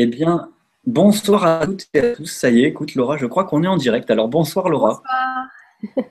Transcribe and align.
Eh 0.00 0.06
bien, 0.06 0.50
bonsoir 0.86 1.44
à 1.44 1.66
toutes 1.66 1.86
et 1.92 1.98
à 2.00 2.14
tous. 2.14 2.26
Ça 2.26 2.50
y 2.50 2.62
est, 2.62 2.68
écoute 2.68 2.94
Laura, 2.94 3.16
je 3.16 3.26
crois 3.26 3.44
qu'on 3.44 3.64
est 3.64 3.68
en 3.68 3.76
direct. 3.76 4.08
Alors 4.12 4.28
bonsoir 4.28 4.68
Laura. 4.68 5.02
Bonsoir. 5.02 6.04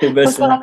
Eh 0.00 0.12
ben, 0.12 0.24
Bonsoir 0.24 0.62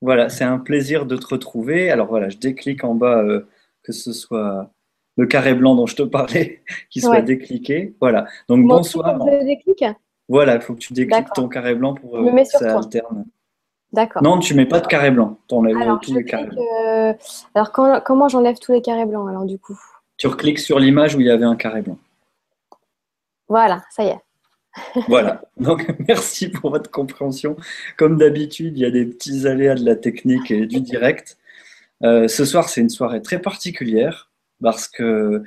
voilà, 0.00 0.28
c'est 0.28 0.44
un 0.44 0.58
plaisir 0.58 1.06
de 1.06 1.16
te 1.16 1.26
retrouver. 1.26 1.90
Alors 1.90 2.06
voilà, 2.08 2.28
je 2.28 2.36
déclique 2.36 2.84
en 2.84 2.94
bas 2.94 3.18
euh, 3.24 3.48
que 3.82 3.92
ce 3.92 4.12
soit 4.12 4.70
le 5.16 5.26
carré 5.26 5.54
blanc 5.54 5.74
dont 5.74 5.86
je 5.86 5.96
te 5.96 6.02
parlais 6.02 6.62
qui 6.90 7.00
soit 7.00 7.10
Ouais. 7.16 7.22
décliqué. 7.22 7.96
Voilà. 8.00 8.26
Donc 8.48 8.64
bonsoir. 8.66 9.18
je 9.26 9.44
déclique 9.44 9.84
Voilà, 10.28 10.56
il 10.56 10.60
faut 10.60 10.74
que 10.74 10.78
tu 10.80 10.92
décliques 10.92 11.32
ton 11.34 11.48
carré 11.48 11.74
blanc 11.74 11.94
pour 11.94 12.18
euh, 12.18 12.30
que 12.30 12.44
sur 12.44 12.58
ça 12.60 12.70
toi. 12.72 12.82
alterne. 12.84 13.24
D'accord. 13.92 14.22
Non, 14.22 14.38
tu 14.38 14.52
mets 14.54 14.66
pas 14.66 14.80
de 14.80 14.86
carré 14.86 15.10
blanc. 15.10 15.38
Tu 15.48 15.54
enlèves 15.54 15.76
Alors, 15.78 15.98
tous 15.98 16.14
les 16.14 16.24
carrés 16.24 16.44
blancs. 16.46 16.58
euh, 16.86 17.14
alors 17.54 17.72
quand- 17.72 18.00
comment 18.04 18.28
j'enlève 18.28 18.58
tous 18.58 18.72
les 18.72 18.82
carrés 18.82 19.06
blancs 19.06 19.26
alors 19.28 19.46
du 19.46 19.58
coup? 19.58 19.78
Tu 20.18 20.26
recliques 20.26 20.58
sur 20.58 20.78
l'image 20.78 21.14
où 21.14 21.20
il 21.20 21.26
y 21.26 21.30
avait 21.30 21.44
un 21.44 21.56
carré 21.56 21.82
blanc. 21.82 21.98
Voilà, 23.48 23.82
ça 23.90 24.04
y 24.04 24.08
est. 24.08 24.20
Voilà. 25.08 25.42
Donc, 25.56 25.86
merci 26.08 26.48
pour 26.48 26.70
votre 26.70 26.90
compréhension. 26.90 27.56
Comme 27.96 28.18
d'habitude, 28.18 28.76
il 28.76 28.80
y 28.80 28.84
a 28.84 28.90
des 28.90 29.06
petits 29.06 29.46
aléas 29.46 29.74
de 29.74 29.84
la 29.84 29.96
technique 29.96 30.50
et 30.50 30.66
du 30.66 30.80
direct. 30.80 31.38
Euh, 32.04 32.28
ce 32.28 32.44
soir, 32.44 32.68
c'est 32.68 32.80
une 32.80 32.90
soirée 32.90 33.22
très 33.22 33.40
particulière 33.40 34.30
parce 34.60 34.88
que 34.88 35.42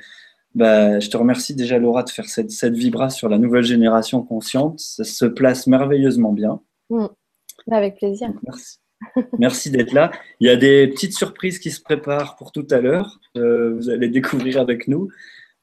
bah, 0.54 1.00
je 1.00 1.08
te 1.08 1.16
remercie 1.16 1.54
déjà, 1.54 1.78
Laura, 1.78 2.02
de 2.02 2.10
faire 2.10 2.26
cette, 2.26 2.50
cette 2.50 2.74
vibra 2.74 3.10
sur 3.10 3.28
la 3.28 3.38
nouvelle 3.38 3.64
génération 3.64 4.22
consciente. 4.22 4.80
Ça 4.80 5.04
se 5.04 5.24
place 5.24 5.66
merveilleusement 5.66 6.32
bien. 6.32 6.60
Avec 7.70 7.96
plaisir. 7.96 8.30
Merci. 8.42 8.81
Merci 9.38 9.70
d'être 9.70 9.92
là. 9.92 10.10
Il 10.40 10.46
y 10.46 10.50
a 10.50 10.56
des 10.56 10.88
petites 10.88 11.16
surprises 11.16 11.58
qui 11.58 11.70
se 11.70 11.80
préparent 11.80 12.36
pour 12.36 12.52
tout 12.52 12.66
à 12.70 12.80
l'heure. 12.80 13.20
Euh, 13.36 13.74
vous 13.74 13.90
allez 13.90 14.08
découvrir 14.08 14.60
avec 14.60 14.88
nous. 14.88 15.08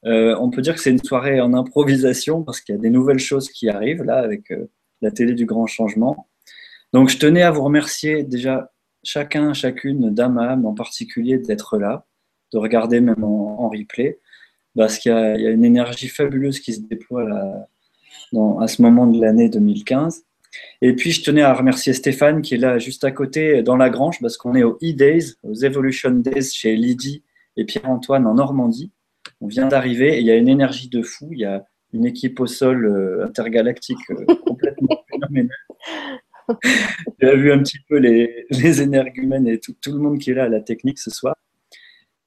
Euh, 0.06 0.36
on 0.40 0.50
peut 0.50 0.62
dire 0.62 0.74
que 0.74 0.80
c'est 0.80 0.90
une 0.90 1.02
soirée 1.02 1.40
en 1.40 1.52
improvisation 1.52 2.42
parce 2.42 2.60
qu'il 2.60 2.74
y 2.74 2.78
a 2.78 2.80
des 2.80 2.90
nouvelles 2.90 3.18
choses 3.18 3.50
qui 3.50 3.68
arrivent 3.68 4.02
là 4.02 4.18
avec 4.18 4.50
euh, 4.50 4.70
la 5.02 5.10
télé 5.10 5.34
du 5.34 5.46
grand 5.46 5.66
changement. 5.66 6.28
Donc 6.92 7.08
je 7.10 7.18
tenais 7.18 7.42
à 7.42 7.50
vous 7.50 7.62
remercier 7.62 8.24
déjà 8.24 8.72
chacun, 9.02 9.52
chacune 9.52 10.18
âme 10.18 10.66
en 10.66 10.74
particulier 10.74 11.38
d'être 11.38 11.78
là, 11.78 12.06
de 12.52 12.58
regarder 12.58 13.00
même 13.00 13.22
en, 13.22 13.68
replay 13.68 14.18
parce 14.74 14.98
qu'il 14.98 15.12
y, 15.12 15.14
a 15.46 15.50
une 15.50 15.64
énergie 15.64 16.08
fabuleuse 16.08 16.60
qui 16.60 16.72
se 16.72 16.80
déploie 16.80 17.28
à 18.60 18.66
ce 18.66 18.82
moment 18.82 19.06
de 19.06 19.20
l'année 19.20 19.48
2015. 19.48 20.24
Et 20.82 20.94
puis, 20.94 21.12
je 21.12 21.22
tenais 21.22 21.42
à 21.42 21.54
remercier 21.54 21.92
Stéphane 21.92 22.42
qui 22.42 22.54
est 22.54 22.58
là 22.58 22.78
juste 22.78 23.04
à 23.04 23.10
côté 23.10 23.62
dans 23.62 23.76
la 23.76 23.90
grange 23.90 24.18
parce 24.20 24.36
qu'on 24.36 24.54
est 24.54 24.62
aux 24.62 24.78
E-Days, 24.82 25.34
aux 25.42 25.54
Evolution 25.54 26.10
Days 26.10 26.50
chez 26.52 26.76
Lydie 26.76 27.22
et 27.56 27.64
Pierre-Antoine 27.64 28.26
en 28.26 28.34
Normandie. 28.34 28.92
On 29.40 29.46
vient 29.46 29.68
d'arriver 29.68 30.16
et 30.16 30.20
il 30.20 30.26
y 30.26 30.30
a 30.30 30.36
une 30.36 30.48
énergie 30.48 30.88
de 30.88 31.02
fou. 31.02 31.28
Il 31.32 31.40
y 31.40 31.44
a 31.44 31.64
une 31.92 32.04
équipe 32.04 32.40
au 32.40 32.46
sol 32.46 32.86
euh, 32.86 33.24
intergalactique 33.24 33.98
euh, 34.10 34.34
complètement 34.46 35.04
phénoménale. 35.10 35.56
J'ai 37.20 37.36
vu 37.36 37.52
un 37.52 37.58
petit 37.60 37.78
peu 37.88 37.98
les, 37.98 38.46
les 38.50 38.82
énergumènes 38.82 39.46
et 39.46 39.60
tout, 39.60 39.74
le 39.86 39.98
monde 39.98 40.18
qui 40.18 40.30
est 40.30 40.34
là 40.34 40.44
à 40.44 40.48
la 40.48 40.60
technique 40.60 40.98
ce 40.98 41.10
soir. 41.10 41.36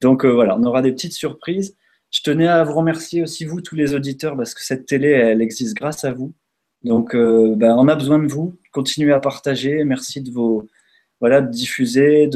Donc 0.00 0.24
euh, 0.24 0.32
voilà, 0.32 0.56
on 0.56 0.62
aura 0.64 0.82
des 0.82 0.92
petites 0.92 1.12
surprises. 1.12 1.76
Je 2.10 2.22
tenais 2.22 2.46
à 2.46 2.62
vous 2.64 2.74
remercier 2.74 3.22
aussi, 3.22 3.44
vous, 3.44 3.60
tous 3.60 3.74
les 3.74 3.92
auditeurs, 3.94 4.36
parce 4.36 4.54
que 4.54 4.62
cette 4.62 4.86
télé, 4.86 5.08
elle 5.08 5.42
existe 5.42 5.74
grâce 5.74 6.04
à 6.04 6.12
vous. 6.12 6.32
Donc, 6.84 7.14
euh, 7.14 7.54
ben, 7.56 7.74
on 7.78 7.88
a 7.88 7.94
besoin 7.94 8.18
de 8.18 8.26
vous. 8.26 8.54
Continuez 8.70 9.12
à 9.12 9.20
partager. 9.20 9.84
Merci 9.84 10.20
de 10.20 10.30
vos, 10.30 10.68
voilà, 11.20 11.40
diffuser, 11.40 12.28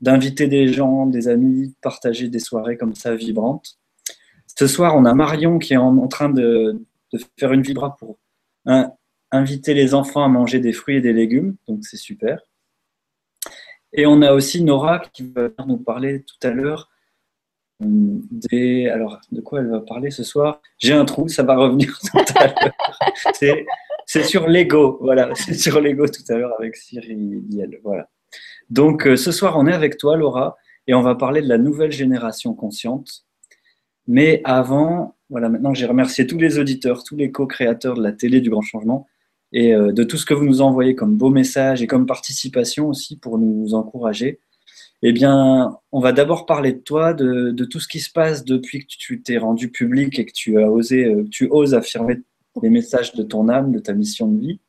d'inviter 0.00 0.48
des 0.48 0.72
gens, 0.72 1.06
des 1.06 1.28
amis, 1.28 1.68
de 1.68 1.74
partager 1.80 2.28
des 2.28 2.40
soirées 2.40 2.76
comme 2.76 2.94
ça 2.94 3.14
vibrantes. 3.14 3.78
Ce 4.58 4.66
soir, 4.66 4.96
on 4.96 5.04
a 5.04 5.14
Marion 5.14 5.58
qui 5.58 5.74
est 5.74 5.78
en, 5.78 6.08
train 6.08 6.28
de, 6.28 6.82
faire 7.38 7.52
une 7.52 7.62
vibra 7.62 7.96
pour 7.96 8.18
hein, 8.66 8.92
inviter 9.30 9.72
les 9.72 9.94
enfants 9.94 10.24
à 10.24 10.28
manger 10.28 10.58
des 10.58 10.72
fruits 10.72 10.96
et 10.96 11.00
des 11.00 11.12
légumes. 11.12 11.56
Donc, 11.68 11.84
c'est 11.84 11.96
super. 11.96 12.40
Et 13.92 14.06
on 14.06 14.20
a 14.22 14.32
aussi 14.32 14.64
Nora 14.64 15.00
qui 15.12 15.22
va 15.22 15.50
nous 15.66 15.76
parler 15.78 16.22
tout 16.22 16.46
à 16.46 16.50
l'heure 16.50 16.90
hum. 17.80 18.22
Alors, 18.90 19.20
de 19.30 19.40
quoi 19.40 19.60
elle 19.60 19.68
va 19.68 19.80
parler 19.80 20.10
ce 20.10 20.24
soir? 20.24 20.60
J'ai 20.78 20.92
un 20.92 21.04
trou, 21.04 21.28
ça 21.28 21.42
va 21.44 21.56
revenir 21.56 21.98
tout 22.12 22.18
à 22.36 22.46
l'heure. 22.46 22.72
C'est 24.12 24.24
sur 24.24 24.46
Lego, 24.46 24.98
voilà, 25.00 25.30
c'est 25.34 25.54
sur 25.54 25.80
Lego 25.80 26.06
tout 26.06 26.22
à 26.28 26.36
l'heure 26.36 26.52
avec 26.58 26.76
Cyril. 26.76 27.40
Voilà. 27.82 28.10
Donc, 28.68 29.06
euh, 29.06 29.16
ce 29.16 29.32
soir, 29.32 29.56
on 29.56 29.66
est 29.66 29.72
avec 29.72 29.96
toi, 29.96 30.18
Laura, 30.18 30.56
et 30.86 30.92
on 30.92 31.00
va 31.00 31.14
parler 31.14 31.40
de 31.40 31.48
la 31.48 31.56
nouvelle 31.56 31.92
génération 31.92 32.52
consciente. 32.52 33.24
Mais 34.06 34.42
avant, 34.44 35.16
voilà, 35.30 35.48
maintenant 35.48 35.72
que 35.72 35.78
j'ai 35.78 35.86
remercié 35.86 36.26
tous 36.26 36.36
les 36.36 36.58
auditeurs, 36.58 37.04
tous 37.04 37.16
les 37.16 37.32
co-créateurs 37.32 37.94
de 37.94 38.02
la 38.02 38.12
télé 38.12 38.42
du 38.42 38.50
Grand 38.50 38.60
Changement, 38.60 39.06
et 39.50 39.74
euh, 39.74 39.92
de 39.92 40.04
tout 40.04 40.18
ce 40.18 40.26
que 40.26 40.34
vous 40.34 40.44
nous 40.44 40.60
envoyez 40.60 40.94
comme 40.94 41.16
beaux 41.16 41.30
messages 41.30 41.80
et 41.80 41.86
comme 41.86 42.04
participation 42.04 42.88
aussi 42.88 43.16
pour 43.18 43.38
nous 43.38 43.72
encourager, 43.72 44.40
eh 45.00 45.12
bien, 45.12 45.78
on 45.90 46.00
va 46.00 46.12
d'abord 46.12 46.44
parler 46.44 46.74
de 46.74 46.80
toi, 46.80 47.14
de, 47.14 47.50
de 47.50 47.64
tout 47.64 47.80
ce 47.80 47.88
qui 47.88 48.00
se 48.00 48.12
passe 48.12 48.44
depuis 48.44 48.80
que 48.80 48.86
tu 48.88 49.22
t'es 49.22 49.38
rendu 49.38 49.70
public 49.70 50.18
et 50.18 50.26
que 50.26 50.32
tu 50.32 50.60
as 50.60 50.70
osé, 50.70 51.06
euh, 51.06 51.24
tu 51.30 51.48
oses 51.50 51.72
affirmer 51.72 52.18
les 52.60 52.70
messages 52.70 53.14
de 53.14 53.22
ton 53.22 53.48
âme, 53.48 53.72
de 53.72 53.78
ta 53.78 53.94
mission 53.94 54.26
de 54.28 54.38
vie, 54.38 54.60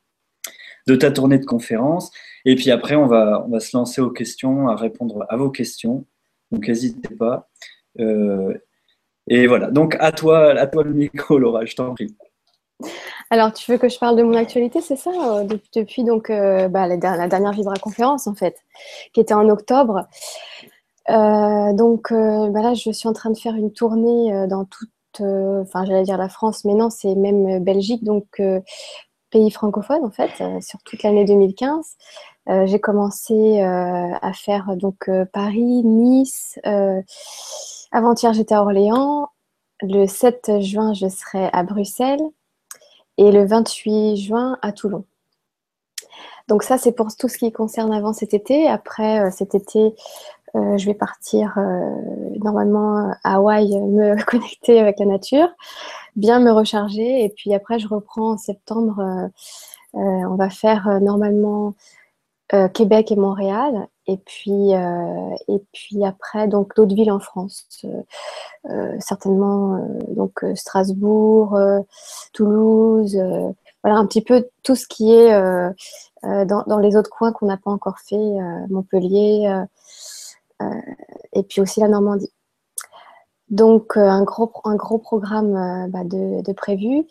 de 0.86 0.96
ta 0.96 1.10
tournée 1.10 1.38
de 1.38 1.44
conférences. 1.44 2.10
Et 2.44 2.54
puis 2.56 2.70
après, 2.70 2.94
on 2.94 3.06
va, 3.06 3.46
se 3.60 3.76
lancer 3.76 4.00
aux 4.00 4.10
questions, 4.10 4.68
à 4.68 4.76
répondre 4.76 5.26
à 5.28 5.36
vos 5.36 5.50
questions. 5.50 6.04
Donc, 6.50 6.68
n'hésitez 6.68 7.14
pas. 7.14 7.48
Euh, 8.00 8.54
et 9.28 9.46
voilà. 9.46 9.70
Donc, 9.70 9.96
à 10.00 10.12
toi, 10.12 10.50
à 10.58 10.66
toi 10.66 10.82
le 10.84 10.92
micro, 10.92 11.38
Laura, 11.38 11.64
je 11.64 11.74
t'en 11.74 11.94
prie. 11.94 12.14
Alors, 13.30 13.52
tu 13.52 13.70
veux 13.70 13.78
que 13.78 13.88
je 13.88 13.98
parle 13.98 14.16
de 14.16 14.22
mon 14.22 14.34
actualité, 14.34 14.80
c'est 14.80 14.96
ça 14.96 15.10
euh, 15.10 15.44
de- 15.44 15.60
Depuis 15.74 16.04
donc 16.04 16.28
euh, 16.28 16.68
bah, 16.68 16.86
la, 16.86 16.96
der- 16.96 17.16
la 17.16 17.28
dernière 17.28 17.52
Vibra 17.52 17.76
conférence 17.76 18.26
en 18.26 18.34
fait, 18.34 18.56
qui 19.12 19.20
était 19.20 19.34
en 19.34 19.48
octobre. 19.48 20.06
Donc 21.08 22.12
bah, 22.12 22.62
là, 22.62 22.74
je 22.74 22.90
suis 22.90 23.08
en 23.08 23.12
train 23.12 23.30
de 23.30 23.38
faire 23.38 23.54
une 23.54 23.72
tournée 23.72 24.46
dans 24.48 24.64
toute, 24.64 24.90
enfin 25.20 25.84
j'allais 25.84 26.02
dire 26.04 26.18
la 26.18 26.28
France, 26.28 26.64
mais 26.64 26.74
non, 26.74 26.90
c'est 26.90 27.14
même 27.14 27.46
euh, 27.48 27.60
Belgique, 27.60 28.04
donc 28.04 28.26
euh, 28.40 28.60
pays 29.30 29.50
francophone 29.50 30.04
en 30.04 30.10
fait, 30.10 30.30
euh, 30.40 30.60
sur 30.60 30.82
toute 30.84 31.02
l'année 31.02 31.24
2015. 31.24 31.96
Euh, 32.50 32.66
J'ai 32.66 32.80
commencé 32.80 33.34
euh, 33.62 34.14
à 34.20 34.32
faire 34.34 34.76
donc 34.76 35.08
euh, 35.08 35.24
Paris, 35.32 35.82
Nice. 35.84 36.58
euh, 36.66 37.00
Avant-hier, 37.92 38.32
j'étais 38.34 38.54
à 38.54 38.62
Orléans. 38.62 39.28
Le 39.82 40.06
7 40.06 40.60
juin, 40.60 40.94
je 40.94 41.08
serai 41.08 41.48
à 41.52 41.62
Bruxelles 41.64 42.20
et 43.18 43.30
le 43.32 43.44
28 43.46 44.16
juin 44.16 44.58
à 44.62 44.72
Toulon. 44.72 45.04
Donc 46.48 46.62
ça, 46.62 46.76
c'est 46.76 46.92
pour 46.92 47.08
tout 47.16 47.28
ce 47.28 47.38
qui 47.38 47.52
concerne 47.52 47.92
avant 47.92 48.12
cet 48.12 48.34
été. 48.34 48.68
Après 48.68 49.20
euh, 49.20 49.30
cet 49.30 49.54
été, 49.54 49.94
euh, 50.56 50.78
je 50.78 50.86
vais 50.86 50.94
partir 50.94 51.54
euh, 51.58 51.90
normalement 52.42 53.12
à 53.24 53.34
Hawaï, 53.34 53.74
euh, 53.74 53.80
me 53.80 54.24
connecter 54.26 54.78
avec 54.78 55.00
la 55.00 55.06
nature, 55.06 55.48
bien 56.16 56.38
me 56.38 56.52
recharger. 56.52 57.24
Et 57.24 57.28
puis 57.28 57.54
après, 57.54 57.78
je 57.78 57.88
reprends 57.88 58.32
en 58.32 58.38
septembre. 58.38 59.30
on 59.94 60.34
va 60.36 60.50
faire 60.50 61.00
normalement 61.00 61.74
Québec 62.74 63.10
et 63.10 63.16
Montréal. 63.16 63.88
Et 64.06 64.18
puis, 64.18 64.72
et 64.72 65.62
puis 65.72 66.04
après, 66.04 66.46
donc 66.46 66.74
d'autres 66.76 66.94
villes 66.94 67.12
en 67.12 67.20
France. 67.20 67.66
Certainement 68.98 69.78
donc 70.08 70.44
Strasbourg, 70.54 71.58
Toulouse, 72.32 73.18
voilà 73.82 73.98
un 73.98 74.06
petit 74.06 74.22
peu 74.22 74.46
tout 74.62 74.76
ce 74.76 74.86
qui 74.86 75.12
est 75.12 75.32
dans, 76.22 76.78
les 76.80 76.96
autres 76.96 77.10
coins 77.10 77.32
qu'on 77.32 77.46
n'a 77.46 77.56
pas 77.56 77.70
encore 77.70 77.98
fait, 77.98 78.36
Montpellier, 78.68 79.64
et 81.32 81.42
puis 81.42 81.60
aussi 81.60 81.80
la 81.80 81.88
Normandie. 81.88 82.32
Donc 83.50 83.96
euh, 83.96 84.00
un, 84.00 84.24
gros, 84.24 84.50
un 84.64 84.74
gros 84.74 84.98
programme 84.98 85.54
euh, 85.54 85.86
bah, 85.88 86.02
de, 86.02 86.42
de 86.42 86.52
prévu 86.52 87.04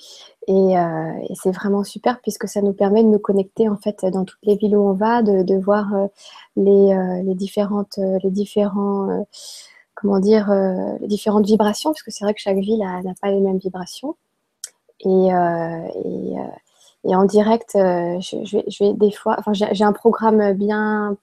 et, 0.48 0.78
euh, 0.78 1.12
c'est 1.36 1.52
vraiment 1.52 1.84
super 1.84 2.20
puisque 2.22 2.48
ça 2.48 2.62
nous 2.62 2.74
permet 2.74 3.04
de 3.04 3.08
nous 3.08 3.20
connecter 3.20 3.70
en 3.70 3.78
fait 3.78 4.04
dans 4.12 4.26
toutes 4.26 4.40
les 4.44 4.56
villes 4.56 4.76
où 4.76 4.82
on 4.82 4.94
va, 4.94 5.22
de, 5.22 5.44
de 5.44 5.56
voir 5.56 5.94
euh, 5.94 6.08
les, 6.56 6.92
euh, 6.94 7.22
les 7.24 7.36
différentes, 7.36 8.00
euh, 8.00 8.18
les 8.24 8.32
différents 8.32 9.10
euh, 9.12 9.24
comment 9.96 10.20
dire, 10.20 10.52
euh, 10.52 10.98
les 11.00 11.08
différentes 11.08 11.46
vibrations, 11.46 11.92
parce 11.92 12.04
que 12.04 12.12
c'est 12.12 12.26
vrai 12.26 12.34
que 12.34 12.42
chaque 12.42 12.58
ville 12.58 12.80
n'a 12.80 13.14
pas 13.22 13.32
les 13.32 13.40
mêmes 13.40 13.58
vibrations. 13.58 14.16
Et, 15.00 15.34
euh, 15.34 15.88
et, 16.06 16.36
euh, 16.40 17.16
en 17.16 17.26
direct, 17.26 17.76
euh, 17.76 18.20
je, 18.20 18.84
vais, 18.84 18.94
des 18.94 19.12
fois, 19.12 19.36
enfin, 19.40 19.54
j'ai 19.54 19.84
un 19.84 19.94
programme 19.94 20.54
bien, 20.54 21.18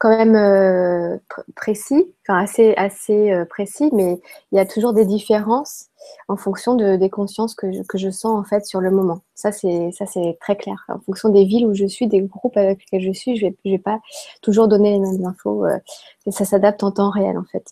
quand 0.00 0.10
même 0.10 0.36
euh, 0.36 1.18
pr- 1.30 1.44
précis, 1.56 2.14
enfin 2.28 2.40
assez, 2.42 2.74
assez 2.76 3.32
euh, 3.32 3.44
précis, 3.46 3.90
mais 3.94 4.20
il 4.52 4.56
y 4.56 4.60
a 4.60 4.66
toujours 4.66 4.94
des 4.94 5.06
différences 5.06 5.86
en 6.28 6.36
fonction 6.36 6.74
de, 6.76 6.96
des 6.96 7.10
consciences 7.10 7.54
que 7.54 7.70
je, 7.72 7.82
que 7.82 7.98
je 7.98 8.10
sens 8.10 8.32
en 8.40 8.44
fait 8.44 8.66
sur 8.66 8.80
le 8.80 8.90
moment. 8.90 9.20
Ça, 9.34 9.52
c'est 9.52 9.92
ça, 9.92 10.06
c'est 10.06 10.38
très 10.40 10.56
clair. 10.56 10.84
En 10.88 11.00
fonction 11.00 11.28
des 11.30 11.44
villes 11.44 11.66
où 11.66 11.74
je 11.74 11.86
suis, 11.86 12.08
des 12.08 12.22
groupes 12.22 12.56
avec 12.56 12.80
lesquels 12.80 13.02
je 13.02 13.12
suis, 13.18 13.36
je 13.36 13.46
vais, 13.46 13.56
vais 13.66 13.78
pas 13.78 14.00
toujours 14.42 14.68
donner 14.68 14.92
les 14.92 15.00
mêmes 15.00 15.26
infos. 15.26 15.66
euh, 15.66 15.78
et 16.26 16.32
ça 16.32 16.44
s'adapte 16.46 16.82
en 16.84 16.92
temps 16.92 17.10
réel 17.10 17.38
en 17.38 17.44
fait. 17.44 17.64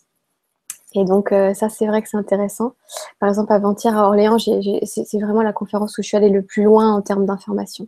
Et 0.93 1.05
donc, 1.05 1.31
euh, 1.31 1.53
ça, 1.53 1.69
c'est 1.69 1.85
vrai 1.85 2.01
que 2.01 2.09
c'est 2.09 2.17
intéressant. 2.17 2.73
Par 3.19 3.29
exemple, 3.29 3.53
avant-hier 3.53 3.95
à 3.97 4.05
Orléans, 4.05 4.37
c'est 4.39 5.19
vraiment 5.19 5.43
la 5.43 5.53
conférence 5.53 5.97
où 5.97 6.01
je 6.01 6.07
suis 6.07 6.17
allée 6.17 6.29
le 6.29 6.41
plus 6.41 6.63
loin 6.63 6.91
en 6.93 7.01
termes 7.01 7.25
d'information. 7.25 7.87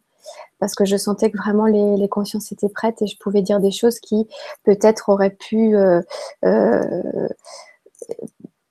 Parce 0.59 0.75
que 0.75 0.85
je 0.85 0.97
sentais 0.97 1.31
que 1.31 1.37
vraiment 1.37 1.65
les, 1.65 2.07
consciences 2.09 2.51
étaient 2.51 2.69
prêtes 2.69 3.01
et 3.01 3.07
je 3.07 3.17
pouvais 3.17 3.41
dire 3.41 3.59
des 3.59 3.71
choses 3.71 3.99
qui 3.99 4.27
peut-être 4.63 5.09
auraient 5.09 5.31
pu. 5.31 5.75
Euh, 5.75 6.01
euh, 6.45 7.27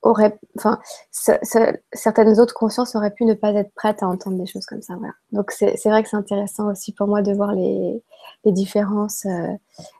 enfin, 0.02 0.78
certaines 1.10 2.38
autres 2.38 2.54
consciences 2.54 2.94
auraient 2.94 3.10
pu 3.10 3.24
ne 3.24 3.34
pas 3.34 3.50
être 3.50 3.74
prêtes 3.74 4.02
à 4.04 4.06
entendre 4.06 4.38
des 4.38 4.46
choses 4.46 4.66
comme 4.66 4.82
ça. 4.82 4.94
Donc, 5.32 5.50
c'est 5.50 5.74
vrai 5.86 6.04
que 6.04 6.08
c'est 6.08 6.16
intéressant 6.16 6.70
aussi 6.70 6.92
pour 6.92 7.08
moi 7.08 7.22
de 7.22 7.32
voir 7.32 7.52
les, 7.52 8.00
différences. 8.44 9.26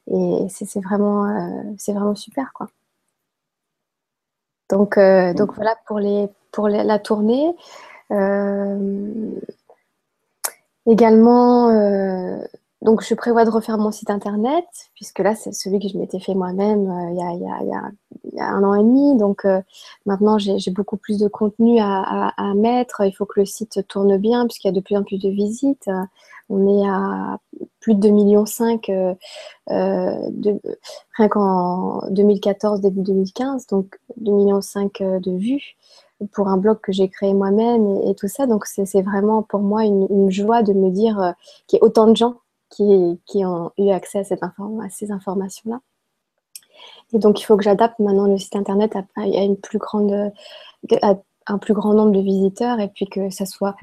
et 0.06 0.46
c'est 0.48 0.80
vraiment, 0.80 1.74
c'est 1.78 1.92
vraiment 1.92 2.14
super, 2.14 2.52
quoi. 2.54 2.68
Donc, 4.70 4.96
euh, 4.98 5.34
donc 5.34 5.54
voilà 5.54 5.76
pour, 5.86 5.98
les, 5.98 6.28
pour 6.52 6.68
la 6.68 6.98
tournée. 6.98 7.54
Euh, 8.12 9.30
également, 10.86 11.70
euh, 11.70 12.38
donc 12.82 13.02
je 13.02 13.14
prévois 13.14 13.44
de 13.44 13.50
refaire 13.50 13.78
mon 13.78 13.90
site 13.90 14.10
internet, 14.10 14.64
puisque 14.94 15.18
là, 15.18 15.34
c'est 15.34 15.52
celui 15.52 15.78
que 15.80 15.88
je 15.88 15.98
m'étais 15.98 16.20
fait 16.20 16.34
moi-même 16.34 16.90
il, 17.10 17.16
y 17.16 18.40
a, 18.40 18.46
un 18.46 18.64
an 18.64 18.74
et 18.74 18.82
demi. 18.82 19.16
Donc 19.18 19.46
maintenant, 20.06 20.38
j'ai 20.38 20.70
beaucoup 20.70 20.96
plus 20.96 21.18
de 21.18 21.28
contenu 21.28 21.78
à, 21.80 22.32
mettre. 22.56 23.02
Il 23.04 23.12
faut 23.12 23.26
que 23.26 23.40
le 23.40 23.46
site 23.46 23.86
tourne 23.88 24.16
bien, 24.16 24.46
puisqu'il 24.46 24.68
y 24.68 24.70
a 24.70 24.74
de 24.74 24.80
plus 24.80 24.96
en 24.96 25.02
plus 25.02 25.18
de 25.18 25.28
visites. 25.28 25.90
On 26.50 26.66
est 26.66 26.88
à 26.88 27.38
plus 27.78 27.94
de 27.94 28.08
2,5 28.08 28.12
millions 28.12 28.44
euh, 28.88 29.14
euh, 29.70 30.28
de, 30.30 30.60
rien 31.16 31.28
qu'en 31.28 32.02
2014, 32.10 32.80
début 32.80 33.02
2015, 33.02 33.66
donc 33.68 33.98
2,5 34.20 34.32
millions 34.32 34.60
euh, 35.00 35.20
de 35.20 35.36
vues 35.36 35.76
pour 36.32 36.48
un 36.48 36.58
blog 36.58 36.78
que 36.82 36.92
j'ai 36.92 37.08
créé 37.08 37.32
moi-même 37.32 38.02
et, 38.04 38.14
tout 38.14 38.28
ça. 38.28 38.46
Donc 38.46 38.66
c'est 38.66 39.00
vraiment 39.00 39.42
pour 39.42 39.60
moi 39.60 39.84
une, 39.84 40.30
joie 40.30 40.62
de 40.62 40.74
me 40.74 40.90
dire 40.90 41.34
qu'il 41.66 41.78
y 41.78 41.80
a 41.80 41.84
autant 41.84 42.06
de 42.06 42.16
gens 42.16 42.36
qui, 42.70 43.44
ont 43.44 43.72
eu 43.78 43.90
accès 43.90 44.20
à, 44.20 44.90
ces 44.90 45.10
informations-là. 45.10 45.80
Et 47.12 47.18
donc 47.18 47.40
il 47.40 47.44
faut 47.44 47.56
que 47.56 47.64
j'adapte 47.64 47.98
maintenant 47.98 48.26
le 48.26 48.38
site 48.38 48.56
internet 48.56 48.96
à, 48.96 49.26
une 49.26 49.56
plus 49.56 49.78
grande, 49.78 50.32
un 51.50 51.58
plus 51.58 51.74
grand 51.74 51.94
nombre 51.94 52.12
de 52.12 52.20
visiteurs 52.20 52.80
et 52.80 52.88
puis 52.88 53.06
que 53.06 53.30
ça 53.30 53.44
soit 53.46 53.74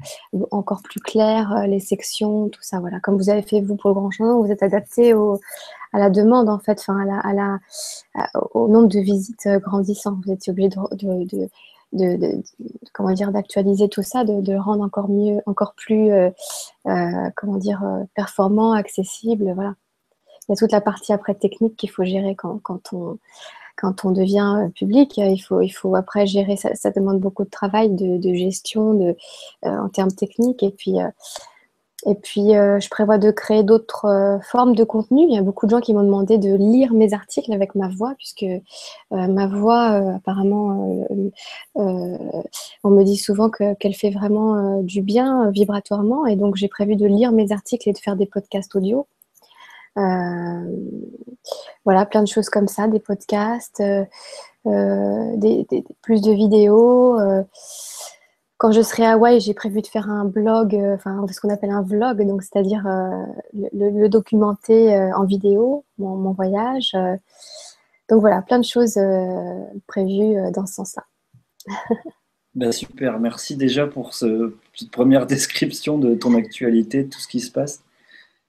encore 0.50 0.82
plus 0.82 1.00
clair, 1.00 1.52
euh, 1.52 1.66
les 1.66 1.80
sections, 1.80 2.48
tout 2.48 2.62
ça. 2.62 2.80
Voilà. 2.80 3.00
Comme 3.00 3.16
vous 3.16 3.30
avez 3.30 3.42
fait 3.42 3.60
vous 3.60 3.76
pour 3.76 3.90
le 3.90 3.94
Grand 3.94 4.10
Changement, 4.10 4.40
vous 4.40 4.50
êtes 4.50 4.62
adapté 4.62 5.12
à 5.92 5.98
la 5.98 6.10
demande 6.10 6.48
en 6.48 6.58
fait, 6.58 6.84
à 6.88 7.32
la, 7.32 7.58
au 8.52 8.68
nombre 8.68 8.88
de 8.88 9.00
visites 9.00 9.46
euh, 9.46 9.58
grandissant. 9.58 10.18
Vous 10.24 10.32
étiez 10.32 10.50
obligé 10.52 10.68
de, 10.68 11.48
comment 12.92 13.12
dire 13.12 13.32
d'actualiser 13.32 13.88
tout 13.88 14.02
ça, 14.02 14.24
de, 14.24 14.54
rendre 14.56 14.84
encore 14.84 15.08
mieux, 15.08 15.40
encore 15.46 15.74
plus 15.74 16.10
euh, 16.10 16.30
comment 17.36 17.56
dire 17.56 17.82
performant, 18.14 18.72
accessible. 18.72 19.52
Voilà. 19.54 19.74
Il 20.48 20.52
y 20.52 20.54
a 20.54 20.56
toute 20.56 20.72
la 20.72 20.80
partie 20.80 21.12
après 21.12 21.34
technique 21.34 21.76
qu'il 21.76 21.90
faut 21.90 22.04
gérer 22.04 22.34
quand, 22.34 22.58
quand 22.62 22.92
on 22.92 23.18
quand 23.78 24.04
on 24.04 24.10
devient 24.10 24.56
euh, 24.58 24.68
public, 24.70 25.18
euh, 25.18 25.28
il 25.28 25.38
faut, 25.38 25.62
il 25.62 25.70
faut 25.70 25.94
après 25.94 26.26
gérer, 26.26 26.56
ça, 26.56 26.74
ça 26.74 26.90
demande 26.90 27.20
beaucoup 27.20 27.44
de 27.44 27.50
travail, 27.50 27.90
de, 27.90 28.34
gestion 28.34 28.94
de, 28.94 29.16
euh, 29.64 29.78
en 29.78 29.88
termes 29.88 30.10
techniques. 30.10 30.62
Et 30.62 30.70
puis, 30.70 30.96
et 32.06 32.14
puis 32.14 32.50
je 32.52 32.88
prévois 32.88 33.18
de 33.18 33.30
créer 33.30 33.62
d'autres 33.62 34.38
formes 34.42 34.74
de 34.74 34.84
contenu. 34.84 35.24
Il 35.28 35.34
y 35.34 35.38
a 35.38 35.42
beaucoup 35.42 35.66
de 35.66 35.70
gens 35.70 35.80
qui 35.80 35.94
m'ont 35.94 36.04
demandé 36.04 36.38
de 36.38 36.54
lire 36.54 36.92
mes 36.92 37.12
articles 37.12 37.52
avec 37.52 37.74
ma 37.74 37.88
voix, 37.88 38.14
puisque 38.16 38.46
ma 39.10 39.46
voix, 39.46 40.14
apparemment, 40.14 41.10
on 41.74 42.90
me 42.90 43.02
dit 43.02 43.16
souvent 43.16 43.50
qu'elle 43.50 43.94
fait 43.94 44.10
vraiment 44.10 44.80
du 44.82 45.02
bien 45.02 45.50
vibratoirement. 45.50 46.26
Et 46.26 46.36
donc, 46.36 46.56
j'ai 46.56 46.68
prévu 46.68 46.96
de 46.96 47.06
lire 47.06 47.32
mes 47.32 47.52
articles 47.52 47.88
et 47.88 47.92
de 47.92 47.98
faire 47.98 48.16
des 48.16 48.26
podcasts 48.26 48.74
audio. 48.76 49.06
Euh, 49.98 50.64
voilà, 51.84 52.06
plein 52.06 52.22
de 52.22 52.28
choses 52.28 52.48
comme 52.48 52.68
ça, 52.68 52.86
des 52.86 53.00
podcasts, 53.00 53.80
euh, 53.80 54.04
euh, 54.66 55.64
plus 56.02 56.22
de 56.22 56.32
vidéos. 56.32 57.18
Quand 58.58 58.72
je 58.72 58.82
serai 58.82 59.04
à 59.04 59.12
Hawaï, 59.12 59.40
j'ai 59.40 59.54
prévu 59.54 59.82
de 59.82 59.86
faire 59.86 60.10
un 60.10 60.24
blog, 60.24 60.74
enfin 60.94 61.24
ce 61.30 61.40
qu'on 61.40 61.48
appelle 61.48 61.70
un 61.70 61.82
vlog, 61.82 62.26
donc 62.26 62.42
c'est-à-dire 62.42 62.84
le, 63.54 64.08
documenter 64.08 64.96
en 65.14 65.24
vidéo, 65.24 65.84
mon, 65.98 66.32
voyage. 66.32 66.92
donc 68.08 68.20
voilà, 68.20 68.42
plein 68.42 68.58
de 68.58 68.64
choses 68.64 68.98
prévues 69.86 70.36
dans 70.52 70.66
ce 70.66 70.74
sens-là. 70.74 71.04
Ben, 72.54 72.72
super, 72.72 73.20
merci 73.20 73.56
déjà 73.56 73.86
pour 73.86 74.14
cette 74.14 74.90
première 74.90 75.26
description 75.26 75.96
de 75.96 76.16
ton 76.16 76.34
actualité, 76.34 77.04
de 77.04 77.08
tout 77.08 77.20
ce 77.20 77.28
qui 77.28 77.38
se 77.38 77.52
passe. 77.52 77.84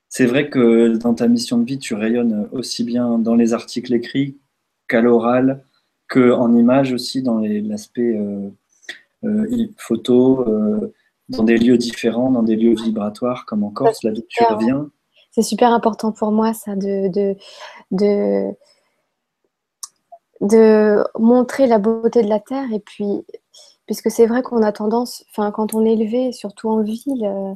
C'est 0.10 0.26
vrai 0.26 0.50
que 0.50 0.98
dans 0.98 1.14
ta 1.14 1.28
mission 1.28 1.60
de 1.60 1.66
vie, 1.66 1.78
tu 1.78 1.94
rayonnes 1.94 2.50
aussi 2.52 2.84
bien 2.84 3.20
dans 3.20 3.36
les 3.36 3.54
articles 3.54 3.94
écrits 3.94 4.36
qu'à 4.88 5.02
l'oral, 5.02 5.64
qu'en 6.10 6.56
images 6.56 6.92
aussi, 6.92 7.22
dans 7.22 7.38
l'aspect 7.40 8.18
euh, 8.18 8.50
euh, 9.24 9.68
photo, 9.78 10.48
euh, 10.48 10.94
dans 11.30 11.44
des 11.44 11.58
lieux 11.58 11.78
différents, 11.78 12.32
dans 12.32 12.44
des 12.44 12.56
lieux 12.56 12.76
vibratoires 12.76 13.46
comme 13.46 13.64
en 13.64 13.72
Corse, 13.72 14.04
là 14.04 14.12
où 14.12 14.22
tu 14.28 14.44
reviens. 14.44 14.90
C'est 15.32 15.42
super 15.42 15.72
important 15.72 16.12
pour 16.12 16.32
moi, 16.32 16.54
ça, 16.54 16.76
de, 16.76 17.08
de, 17.10 17.36
de, 17.92 18.52
de, 20.42 21.04
montrer 21.20 21.68
la 21.68 21.78
beauté 21.78 22.24
de 22.24 22.30
la 22.30 22.40
Terre. 22.40 22.72
Et 22.74 22.80
puis, 22.80 23.26
puisque 23.86 24.10
c'est 24.10 24.26
vrai 24.26 24.42
qu'on 24.42 24.64
a 24.64 24.72
tendance, 24.72 25.24
enfin, 25.30 25.52
quand 25.52 25.76
on 25.76 25.86
est 25.86 25.94
élevé, 25.94 26.32
surtout 26.32 26.70
en 26.70 26.82
ville, 26.82 27.56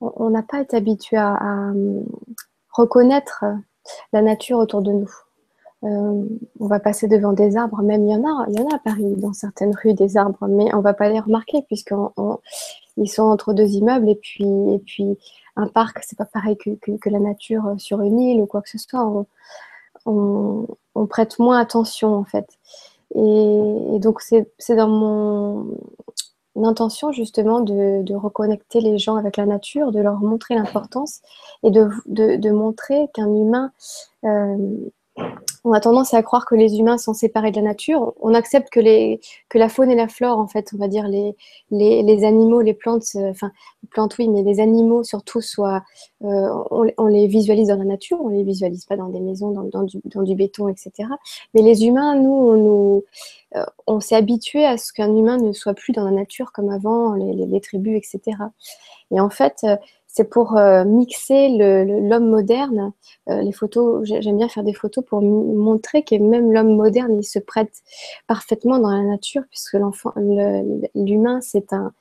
on 0.00 0.30
n'a 0.30 0.42
pas 0.42 0.60
été 0.60 0.76
habitué 0.76 1.16
à, 1.16 1.72
reconnaître 2.74 3.44
la 4.12 4.22
nature 4.22 4.58
autour 4.58 4.82
de 4.82 4.92
nous. 4.92 5.10
Euh, 5.84 6.24
on 6.60 6.66
va 6.66 6.80
passer 6.80 7.08
devant 7.08 7.32
des 7.32 7.56
arbres, 7.56 7.82
même 7.82 8.06
il 8.06 8.12
y 8.12 8.16
en 8.16 8.24
a, 8.24 8.46
il 8.48 8.58
y 8.58 8.62
en 8.62 8.68
a 8.68 8.76
à 8.76 8.78
Paris, 8.78 9.14
dans 9.16 9.32
certaines 9.32 9.74
rues, 9.74 9.94
des 9.94 10.16
arbres, 10.16 10.46
mais 10.48 10.74
on 10.74 10.78
ne 10.78 10.82
va 10.82 10.94
pas 10.94 11.08
les 11.08 11.20
remarquer 11.20 11.62
puisqu'ils 11.62 13.08
sont 13.08 13.22
entre 13.22 13.52
deux 13.52 13.68
immeubles 13.68 14.08
et 14.08 14.14
puis, 14.14 14.46
et 14.72 14.78
puis 14.78 15.18
un 15.56 15.66
parc, 15.66 16.02
c'est 16.02 16.16
pas 16.16 16.24
pareil 16.24 16.56
que, 16.56 17.10
la 17.10 17.20
nature 17.20 17.74
sur 17.78 18.00
une 18.00 18.18
île 18.18 18.40
ou 18.40 18.46
quoi 18.46 18.62
que 18.62 18.70
ce 18.70 18.78
soit. 18.78 19.26
On, 20.06 20.66
prête 21.08 21.38
moins 21.38 21.58
attention 21.58 22.14
en 22.14 22.24
fait. 22.24 22.46
et 23.14 23.98
donc 24.00 24.20
c'est 24.20 24.76
dans 24.76 24.88
mon, 24.88 25.76
l'intention 26.56 27.12
justement 27.12 27.60
de, 27.60 28.14
reconnecter 28.14 28.80
les 28.80 28.98
gens 28.98 29.16
avec 29.16 29.36
la 29.36 29.46
nature, 29.46 29.92
de 29.92 30.00
leur 30.00 30.20
montrer 30.20 30.54
l'importance 30.54 31.20
et 31.62 31.70
de, 31.70 31.88
de, 32.06 32.50
montrer 32.50 33.08
qu'un 33.12 33.32
humain 33.34 33.72
euh, 34.24 34.56
on 35.64 35.72
a 35.72 35.80
tendance 35.80 36.12
à 36.12 36.22
croire 36.22 36.44
que 36.44 36.54
les 36.54 36.78
humains 36.78 36.98
sont 36.98 37.14
séparés 37.14 37.50
de 37.50 37.56
la 37.56 37.62
nature. 37.62 38.12
On 38.20 38.34
accepte 38.34 38.68
que, 38.68 38.80
la 39.54 39.68
faune 39.70 39.90
et 39.90 39.94
la 39.94 40.08
flore, 40.08 40.38
en 40.38 40.46
fait, 40.46 40.70
on 40.74 40.76
va 40.76 40.88
dire 40.88 41.08
les, 41.08 42.24
animaux, 42.24 42.60
les 42.60 42.74
plantes, 42.74 43.06
euh, 43.16 43.30
enfin, 43.30 43.50
les 43.82 43.88
plantes 43.88 44.14
oui, 44.18 44.28
mais 44.28 44.42
les 44.42 44.60
animaux 44.60 45.04
surtout, 45.04 45.40
soient, 45.40 45.82
euh, 46.22 46.48
on, 46.70 47.06
les 47.06 47.26
visualise 47.26 47.68
dans 47.68 47.78
la 47.78 47.84
nature, 47.84 48.18
on 48.20 48.28
ne 48.28 48.36
les 48.36 48.42
visualise 48.44 48.84
pas 48.84 48.96
dans 48.96 49.08
des 49.08 49.20
maisons, 49.20 49.52
dans, 49.52 49.82
du, 50.22 50.34
béton, 50.34 50.68
etc. 50.68 51.08
Mais 51.54 51.62
les 51.62 51.86
humains, 51.86 52.14
nous, 52.14 53.02
on, 53.86 53.96
euh, 53.96 54.00
s'est 54.00 54.16
habitué 54.16 54.66
à 54.66 54.76
ce 54.76 54.92
qu'un 54.92 55.16
humain 55.16 55.38
ne 55.38 55.52
soit 55.52 55.74
plus 55.74 55.92
dans 55.92 56.04
la 56.04 56.10
nature 56.10 56.52
comme 56.52 56.68
avant, 56.68 57.14
les, 57.14 57.46
les 57.46 57.60
tribus, 57.62 57.96
etc. 57.96 58.36
Et 59.10 59.18
en 59.18 59.30
fait, 59.30 59.64
c'est 60.16 60.30
pour 60.30 60.56
euh, 60.56 60.84
mixer 60.84 61.48
l'homme 61.48 62.30
moderne. 62.30 62.92
Euh, 63.28 63.42
les 63.42 63.50
photos, 63.50 64.04
j'aime 64.04 64.36
bien 64.36 64.48
faire 64.48 64.62
des 64.62 64.72
photos 64.72 65.04
pour 65.04 65.20
montrer 65.20 66.04
que 66.04 66.14
même 66.14 66.52
l'homme 66.52 66.76
moderne, 66.76 67.18
il 67.18 67.24
se 67.24 67.40
prête 67.40 67.82
parfaitement 68.28 68.78
dans 68.78 68.90
la 68.90 69.02
nature, 69.02 69.42
puisque 69.50 69.76
l'humain, 70.94 71.40
c'est 71.40 71.72
un, 71.72 71.92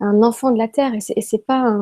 enfant 0.00 0.52
de 0.52 0.56
la 0.56 0.68
terre 0.68 0.94
et 0.94 1.20
c'est 1.20 1.44
pas 1.44 1.76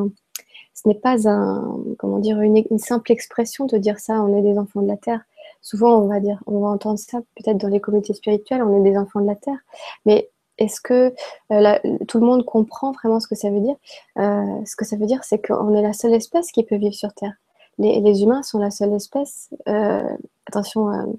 ce 0.75 0.89
n'est 0.89 0.97
pas 0.97 1.29
un, 1.29 1.77
comment 1.97 2.19
dire, 2.19 2.41
une, 2.41 2.65
une, 2.71 2.79
simple 2.79 3.13
expression 3.13 3.67
de 3.67 3.79
dire 3.79 4.01
ça, 4.01 4.21
on 4.23 4.37
est 4.37 4.43
des 4.43 4.59
enfants 4.59 4.83
de 4.83 4.89
la 4.89 4.97
terre. 4.97 5.21
Souvent, 5.61 6.03
on 6.03 6.09
va 6.09 6.19
dire, 6.19 6.43
on 6.47 6.59
va 6.61 6.69
entendre 6.69 6.99
ça 6.99 7.19
peut-être 7.37 7.59
dans 7.59 7.69
les 7.69 7.81
communautés 7.81 8.15
spirituelles, 8.15 8.65
on 8.65 8.85
est 8.85 8.91
des 8.91 8.99
enfants 8.99 9.21
de 9.21 9.27
la 9.27 9.37
terre. 9.37 9.59
Mais 10.07 10.29
est-ce 10.59 10.81
que 10.81 11.15
euh, 11.53 11.79
tout 12.07 12.19
le 12.19 12.27
monde 12.27 12.45
comprend 12.45 12.93
vraiment 12.93 13.21
ce 13.21 13.29
que 13.29 13.35
ça 13.35 13.51
veut 13.51 13.61
dire? 13.61 13.77
Euh, 14.19 14.65
Ce 14.67 14.77
que 14.77 14.85
ça 14.85 14.97
veut 14.97 15.07
dire, 15.07 15.25
c'est 15.25 15.45
qu'on 15.45 15.75
est 15.75 15.83
la 15.83 15.93
seule 15.93 16.15
espèce 16.15 16.51
qui 16.51 16.65
peut 16.65 16.77
vivre 16.77 16.95
sur 16.95 17.13
Terre. 17.15 17.35
Les, 17.79 18.23
humains 18.23 18.43
sont 18.43 18.59
la 18.59 18.73
seule 18.73 18.93
espèce, 18.93 19.51
euh, 19.69 20.03
attention 20.47 21.17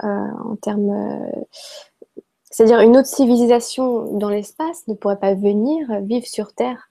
en 0.00 0.56
termes... 0.62 1.30
c'est-à-dire 2.50 2.80
une 2.80 2.96
autre 2.96 3.08
civilisation 3.08 4.16
dans 4.16 4.30
l'espace 4.30 4.88
ne 4.88 4.94
pourrait 4.94 5.18
pas 5.18 5.34
venir 5.34 5.86
vivre 6.00 6.26
sur 6.26 6.54
Terre. 6.54 6.90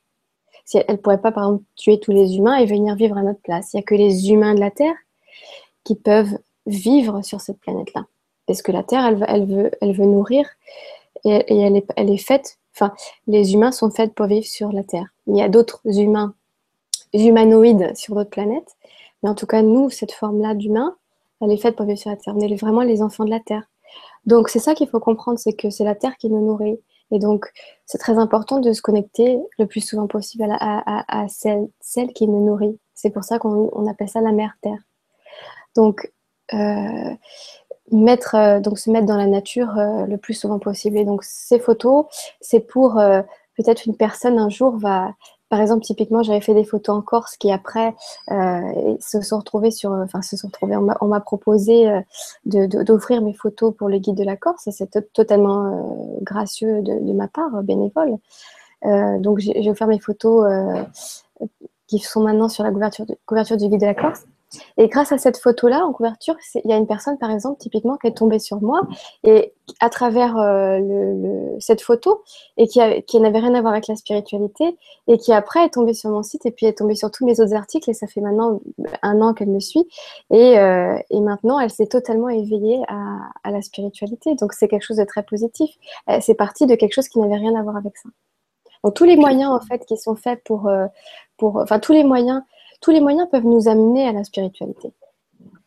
Elle 0.71 0.85
ne 0.89 0.95
pourrait 0.97 1.21
pas, 1.21 1.31
par 1.31 1.45
exemple, 1.45 1.63
tuer 1.75 1.99
tous 1.99 2.11
les 2.11 2.37
humains 2.37 2.57
et 2.57 2.67
venir 2.67 2.93
vivre 2.93 3.17
à 3.17 3.23
notre 3.23 3.41
place. 3.41 3.73
Il 3.73 3.77
n'y 3.77 3.79
a 3.79 3.85
que 3.85 3.95
les 3.95 4.29
humains 4.29 4.53
de 4.53 4.59
la 4.59 4.69
Terre 4.69 4.95
qui 5.83 5.95
peuvent 5.95 6.37
vivre 6.67 7.23
sur 7.23 7.41
cette 7.41 7.59
planète-là. 7.59 8.05
parce 8.45 8.61
que 8.61 8.71
la 8.71 8.83
Terre, 8.83 9.07
elle 9.27 9.45
veut 9.47 10.05
nourrir 10.05 10.45
et, 11.27 11.57
elle, 11.95 12.09
est, 12.09 12.17
faite, 12.17 12.59
enfin, 12.75 12.93
les 13.27 13.53
humains 13.53 13.71
sont 13.71 13.89
faits 13.89 14.13
pour 14.13 14.27
vivre 14.27 14.45
sur 14.45 14.71
la 14.71 14.83
Terre. 14.83 15.07
Il 15.27 15.35
y 15.35 15.41
a 15.41 15.49
d'autres 15.49 15.81
humains, 15.85 16.33
humanoïdes 17.13 17.95
sur 17.95 18.15
d'autres 18.15 18.29
planètes, 18.29 18.75
mais 19.21 19.29
en 19.29 19.35
tout 19.35 19.47
cas, 19.47 19.61
nous, 19.61 19.89
cette 19.89 20.11
forme-là 20.11 20.53
d'humain, 20.55 20.95
elle 21.41 21.51
est 21.51 21.57
faite 21.57 21.75
pour 21.75 21.85
vivre 21.85 21.99
sur 21.99 22.09
la 22.09 22.17
Terre. 22.17 22.33
On 22.35 22.39
est 22.39 22.55
vraiment 22.55 22.81
les 22.81 23.01
enfants 23.01 23.25
de 23.25 23.29
la 23.29 23.39
Terre. 23.39 23.63
Donc, 24.25 24.49
c'est 24.49 24.59
ça 24.59 24.75
qu'il 24.75 24.87
faut 24.87 24.99
comprendre, 24.99 25.39
c'est 25.39 25.53
que 25.53 25.69
c'est 25.69 25.83
la 25.83 25.95
Terre 25.95 26.17
qui 26.17 26.29
nous 26.29 26.45
nourrit. 26.45 26.79
Et 27.11 27.19
donc, 27.19 27.45
c'est 27.85 27.97
très 27.97 28.17
important 28.17 28.59
de 28.59 28.73
se 28.73 28.81
connecter 28.81 29.39
le 29.57 29.65
plus 29.65 29.81
souvent 29.81 30.07
possible 30.07 30.45
à, 30.49 31.25
celle, 31.29 31.69
celle, 31.79 32.11
qui 32.11 32.27
nous 32.27 32.45
nourrit. 32.45 32.77
C'est 32.93 33.11
pour 33.11 33.23
ça 33.23 33.39
qu'on 33.39 33.87
appelle 33.87 34.09
ça 34.09 34.21
la 34.21 34.33
mère 34.33 34.57
Terre. 34.61 34.79
Donc, 35.75 36.11
euh, 36.53 37.15
mettre, 37.91 38.35
euh, 38.35 38.59
donc 38.59 38.79
se 38.79 38.89
mettre 38.89 39.05
dans 39.05 39.17
la 39.17 39.27
nature 39.27 39.77
euh, 39.77 40.05
le 40.05 40.17
plus 40.17 40.33
souvent 40.33 40.59
possible. 40.59 40.97
Et 40.97 41.05
donc, 41.05 41.23
ces 41.23 41.59
photos, 41.59 42.05
c'est 42.41 42.59
pour 42.59 42.95
peut-être 43.55 43.85
une 43.85 43.95
personne 43.95 44.37
un 44.37 44.49
jour 44.49 44.77
va, 44.77 45.13
par 45.49 45.61
exemple, 45.61 45.83
typiquement, 45.83 46.23
j'avais 46.23 46.41
fait 46.41 46.53
des 46.53 46.65
photos 46.65 46.97
en 46.97 47.01
Corse 47.01 47.37
qui 47.37 47.51
après 47.51 47.95
euh, 48.31 48.97
se 48.99 49.21
sont 49.21 49.37
retrouvées 49.37 49.71
sur, 49.71 49.91
enfin 49.91 50.21
se 50.21 50.35
sont 50.35 50.47
retrouvées. 50.47 50.75
On 50.75 51.07
m'a 51.07 51.19
proposé 51.21 51.89
euh, 51.89 52.01
d'offrir 52.45 53.21
mes 53.21 53.33
photos 53.33 53.73
pour 53.73 53.87
le 53.87 53.97
guide 53.97 54.17
de 54.17 54.25
la 54.25 54.35
Corse. 54.35 54.67
C'est 54.69 55.13
totalement 55.13 55.65
euh, 55.65 56.19
gracieux 56.21 56.81
de, 56.81 57.13
ma 57.13 57.27
part, 57.27 57.63
bénévole. 57.63 58.17
donc 58.83 59.39
j'ai 59.39 59.69
offert 59.69 59.87
mes 59.87 59.99
photos 59.99 60.45
qui 61.87 61.99
sont 61.99 62.21
maintenant 62.21 62.49
sur 62.49 62.63
la 62.63 62.71
couverture, 62.71 63.05
couverture 63.25 63.57
du 63.57 63.69
guide 63.69 63.81
de 63.81 63.85
la 63.85 63.95
Corse. 63.95 64.25
Et 64.77 64.87
grâce 64.87 65.11
à 65.11 65.17
cette 65.17 65.37
photo-là, 65.37 65.85
en 65.85 65.91
couverture, 65.91 66.35
il 66.55 66.69
y 66.69 66.73
a 66.73 66.77
une 66.77 66.87
personne, 66.87 67.17
par 67.17 67.31
exemple, 67.31 67.59
typiquement, 67.59 67.97
qui 67.97 68.07
est 68.07 68.13
tombée 68.13 68.39
sur 68.39 68.61
moi, 68.61 68.81
et 69.23 69.53
à 69.81 69.89
travers 69.89 70.37
euh, 70.37 70.79
le, 70.79 71.59
cette 71.59 71.81
photo, 71.81 72.23
et 72.55 72.67
qui, 72.67 72.79
qui 73.03 73.19
n'avait 73.19 73.39
rien 73.39 73.53
à 73.55 73.61
voir 73.61 73.73
avec 73.73 73.87
la 73.87 73.97
spiritualité, 73.97 74.77
et 75.07 75.17
qui 75.17 75.33
après 75.33 75.65
est 75.65 75.71
tombée 75.71 75.93
sur 75.93 76.09
mon 76.11 76.23
site, 76.23 76.45
et 76.45 76.51
puis 76.51 76.65
est 76.65 76.77
tombée 76.77 76.95
sur 76.95 77.11
tous 77.11 77.25
mes 77.25 77.41
autres 77.41 77.55
articles, 77.55 77.89
et 77.89 77.93
ça 77.93 78.07
fait 78.07 78.21
maintenant 78.21 78.61
un 79.01 79.21
an 79.21 79.33
qu'elle 79.33 79.49
me 79.49 79.59
suit, 79.59 79.87
et, 80.31 80.57
euh, 80.57 80.97
et 81.09 81.19
maintenant, 81.19 81.59
elle 81.59 81.71
s'est 81.71 81.87
totalement 81.87 82.29
éveillée 82.29 82.81
à, 82.87 83.17
à 83.43 83.51
la 83.51 83.61
spiritualité. 83.61 84.35
Donc, 84.35 84.53
c'est 84.53 84.69
quelque 84.69 84.83
chose 84.83 84.97
de 84.97 85.03
très 85.03 85.23
positif. 85.23 85.69
C'est 86.21 86.35
parti 86.35 86.65
de 86.65 86.75
quelque 86.75 86.93
chose 86.93 87.09
qui 87.09 87.19
n'avait 87.19 87.35
rien 87.35 87.55
à 87.55 87.63
voir 87.63 87.75
avec 87.75 87.97
ça. 87.97 88.09
Donc, 88.83 88.93
tous 88.93 89.05
les 89.05 89.17
moyens, 89.17 89.51
en 89.51 89.59
fait, 89.59 89.85
qui 89.85 89.97
sont 89.97 90.15
faits 90.15 90.41
pour, 90.45 90.67
euh, 90.67 90.85
pour 91.37 91.57
enfin, 91.57 91.79
tous 91.79 91.93
les 91.93 92.03
moyens 92.03 92.41
tous 92.81 92.91
les 92.91 93.01
moyens 93.01 93.27
peuvent 93.29 93.45
nous 93.45 93.67
amener 93.67 94.07
à 94.07 94.11
la 94.11 94.23
spiritualité. 94.23 94.89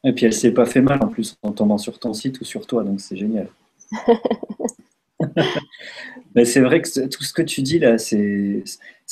Et 0.05 0.13
puis 0.13 0.27
elle 0.27 0.33
s'est 0.33 0.53
pas 0.53 0.67
fait 0.67 0.81
mal 0.81 1.03
en 1.03 1.09
plus 1.09 1.37
en 1.43 1.53
tombant 1.53 1.79
sur 1.79 1.99
ton 1.99 2.15
site 2.15 2.41
ou 2.41 2.45
sur 2.45 2.67
toi, 2.67 2.85
donc 2.85 3.01
c'est 3.01 3.17
génial. 3.17 3.49
Mais 6.35 6.45
c'est 6.45 6.61
vrai 6.61 6.81
que 6.81 7.07
tout 7.07 7.25
ce 7.25 7.33
que 7.33 7.43
tu 7.43 7.63
dis 7.63 7.79
là, 7.79 7.99
c'est 7.99 8.65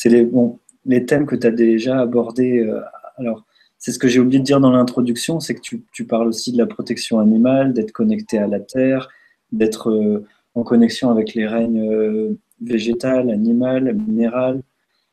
les, 0.04 0.24
bon, 0.24 0.58
les 0.86 1.04
thèmes 1.04 1.26
que 1.26 1.36
tu 1.36 1.46
as 1.46 1.50
déjà 1.50 2.00
abordés. 2.00 2.60
Euh, 2.60 2.80
alors, 3.18 3.44
c'est 3.78 3.92
ce 3.92 3.98
que 3.98 4.08
j'ai 4.08 4.20
oublié 4.20 4.38
de 4.38 4.44
dire 4.44 4.60
dans 4.60 4.70
l'introduction, 4.70 5.40
c'est 5.40 5.54
que 5.54 5.60
tu, 5.60 5.82
tu, 5.92 6.04
parles 6.04 6.28
aussi 6.28 6.52
de 6.52 6.58
la 6.58 6.66
protection 6.66 7.20
animale, 7.20 7.74
d'être 7.74 7.92
connecté 7.92 8.38
à 8.38 8.46
la 8.46 8.60
terre, 8.60 9.08
d'être 9.52 9.90
euh, 9.90 10.24
en 10.54 10.62
connexion 10.62 11.10
avec 11.10 11.34
les 11.34 11.46
règnes 11.46 11.88
euh, 11.88 12.38
végétal, 12.60 13.30
animal, 13.30 13.94
minéral. 13.94 14.62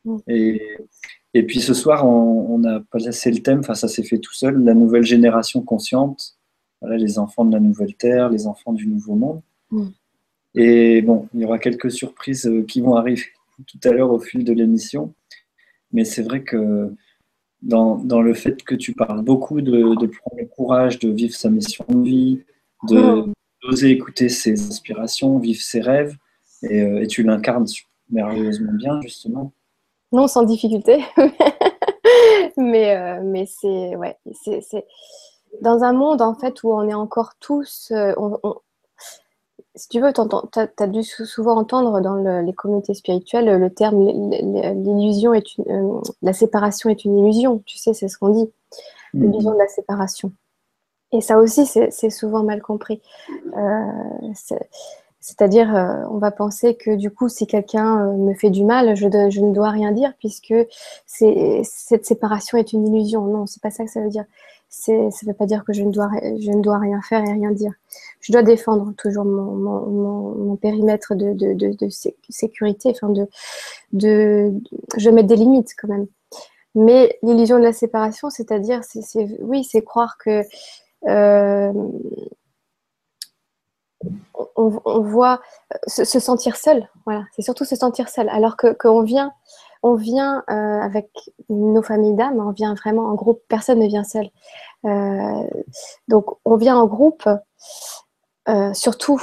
Mm. 0.06 0.18
Et, 0.28 0.78
et 1.34 1.44
puis 1.44 1.60
ce 1.60 1.74
soir, 1.74 2.08
on, 2.08 2.64
a 2.64 2.80
placé 2.80 3.30
le 3.30 3.40
thème, 3.40 3.60
enfin 3.60 3.76
ça 3.76 3.90
s'est 3.90 4.04
fait 4.04 4.20
tout 4.20 4.34
seul, 4.34 4.64
la 4.64 4.74
nouvelle 4.74 5.04
génération 5.04 5.62
consciente, 5.62 6.38
voilà, 6.80 6.98
les 6.98 7.20
enfants 7.20 7.44
de 7.44 7.52
la 7.52 7.60
nouvelle 7.60 7.96
terre, 7.96 8.30
les 8.30 8.48
enfants 8.48 8.72
du 8.72 8.88
nouveau 8.88 9.16
monde. 9.16 9.42
Mm. 9.72 9.88
Et 10.56 11.02
bon, 11.02 11.28
il 11.34 11.42
y 11.42 11.46
aura 11.46 11.60
quelques 11.60 11.92
surprises 11.92 12.48
euh, 12.48 12.64
qui 12.64 12.80
vont 12.80 12.96
arriver 12.96 13.22
tout 13.68 13.80
à 13.84 13.92
l'heure 13.92 14.12
au 14.12 14.20
fil 14.20 14.46
de 14.46 14.54
l'émission. 14.54 15.14
Mais 15.92 16.06
c'est 16.06 16.24
vrai 16.24 16.44
que 16.44 16.94
dans, 17.62 17.98
dans, 17.98 18.22
le 18.22 18.34
fait 18.34 18.64
que 18.64 18.76
tu 18.76 18.94
parles 18.94 19.22
beaucoup 19.22 19.60
de, 19.60 19.82
prendre 20.08 20.38
le 20.38 20.46
courage 20.46 21.00
de 21.00 21.10
vivre 21.10 21.36
sa 21.36 21.50
mission 21.50 21.86
de 21.90 22.04
vie, 22.04 22.44
mm. 22.84 23.34
d'oser 23.62 23.90
écouter 23.90 24.30
ses 24.30 24.68
inspirations, 24.68 25.38
vivre 25.40 25.62
ses 25.62 25.82
rêves, 25.82 26.16
et, 26.64 26.82
euh, 26.82 27.02
et 27.02 27.08
tu 27.08 27.24
l'incarnes 27.24 27.68
merveilleusement 28.10 28.74
bien, 28.74 29.02
justement. 29.02 29.52
Non, 30.12 30.28
sans 30.28 30.44
difficulté. 30.44 31.04
mais 32.58 32.96
euh, 32.96 33.22
mais 33.24 33.46
c'est 33.46 33.96
ouais, 33.96 34.18
c'est 34.34 34.86
dans 35.62 35.84
un 35.84 35.94
monde 35.94 36.22
en 36.22 36.36
fait 36.36 36.64
où 36.64 36.74
on 36.74 36.88
est 36.88 36.94
encore 36.94 37.34
tous. 37.40 37.92
Euh, 37.92 38.14
si 39.76 39.90
tu 39.90 40.00
veux, 40.00 40.14
tu 40.14 40.22
as, 40.22 40.88
dû 40.88 41.04
souvent 41.04 41.58
entendre 41.58 42.00
dans 42.00 42.16
les 42.16 42.54
communautés 42.54 42.94
spirituelles 42.94 43.60
le 43.60 43.70
terme 43.70 44.02
l'illusion 44.02 45.34
est 45.34 45.58
une, 45.58 45.70
euh, 45.70 46.02
la 46.22 46.34
séparation 46.34 46.90
est 46.90 47.04
une 47.04 47.18
illusion. 47.20 47.62
Tu 47.66 47.78
sais, 47.78 47.94
c'est 47.94 48.08
ce 48.08 48.18
qu'on 48.18 48.30
dit, 48.30 48.50
mmh. 49.14 49.24
l'illusion 49.24 49.52
de 49.52 49.58
la 49.58 49.68
séparation. 49.68 50.32
Et 51.12 51.22
ça 51.22 51.40
aussi, 51.40 51.66
c'est 51.66 52.10
souvent 52.10 52.44
mal 52.44 52.62
compris. 52.62 53.02
C'est-à-dire, 55.26 55.76
euh, 55.76 56.04
on 56.12 56.20
va 56.20 56.30
penser 56.30 56.76
que 56.76 56.92
du 56.92 57.10
coup, 57.10 57.30
si 57.30 57.48
quelqu'un 57.48 58.10
euh, 58.10 58.14
me 58.14 58.36
fait 58.36 58.52
du 58.52 58.64
mal, 58.64 58.96
je, 58.96 59.08
ne 59.08 59.54
dois 59.56 59.72
rien 59.72 59.92
dire 59.92 60.14
puisque 60.20 60.54
cette 61.08 62.06
séparation 62.06 62.60
est 62.60 62.74
une 62.74 62.86
illusion. 62.86 63.26
Non, 63.26 63.48
c'est 63.48 63.60
pas 63.60 63.72
ça 63.72 63.86
que 63.86 63.90
ça 63.90 64.02
veut 64.02 64.10
dire. 64.10 64.26
Ça 64.70 64.92
ne 64.94 65.26
veut 65.26 65.34
pas 65.34 65.48
dire 65.48 65.66
que 65.66 65.74
je 65.74 65.82
ne, 65.82 65.90
dois, 65.90 66.78
rien 66.78 67.02
faire 67.02 67.24
et 67.24 67.32
rien 67.32 67.50
dire. 67.50 67.72
Je 68.22 68.34
dois 68.34 68.44
défendre 68.44 68.94
toujours 69.00 69.26
mon, 69.26 70.56
périmètre 70.58 71.16
de, 71.16 71.90
sécurité. 72.30 72.92
Enfin, 72.92 73.12
je 73.94 75.10
mettre 75.10 75.28
des 75.28 75.38
limites 75.38 75.74
quand 75.76 75.88
même. 75.88 76.06
Mais 76.76 77.18
l'illusion 77.24 77.58
de 77.58 77.64
la 77.64 77.74
séparation, 77.74 78.30
c'est-à-dire, 78.30 78.82
c'est, 78.84 79.40
oui, 79.40 79.64
c'est 79.64 79.82
croire 79.82 80.20
que 80.20 80.44
euh, 81.08 81.74
on, 84.56 85.02
voit 85.02 85.42
euh, 85.74 85.78
se, 85.88 86.20
sentir 86.20 86.56
seul. 86.56 86.88
Voilà, 87.06 87.24
c'est 87.36 87.42
surtout 87.42 87.66
se 87.66 87.76
sentir 87.76 88.10
seul. 88.10 88.30
Alors 88.30 88.58
que 88.58 88.74
qu'on 88.74 89.02
vient, 89.02 89.32
on 89.84 89.96
vient 89.96 90.44
euh, 90.50 90.82
avec 90.82 91.10
nos 91.50 91.82
familles 91.82 92.16
d'âmes, 92.16 92.40
on 92.40 92.52
vient 92.52 92.74
vraiment 92.74 93.06
en 93.06 93.16
groupe. 93.16 93.42
Personne 93.48 93.80
ne 93.80 93.88
vient 93.88 94.04
seul. 94.04 94.30
Euh, 94.86 95.48
donc 96.08 96.26
on 96.46 96.56
vient 96.56 96.78
en 96.78 96.86
groupe. 96.86 97.28
surtout, 98.74 99.22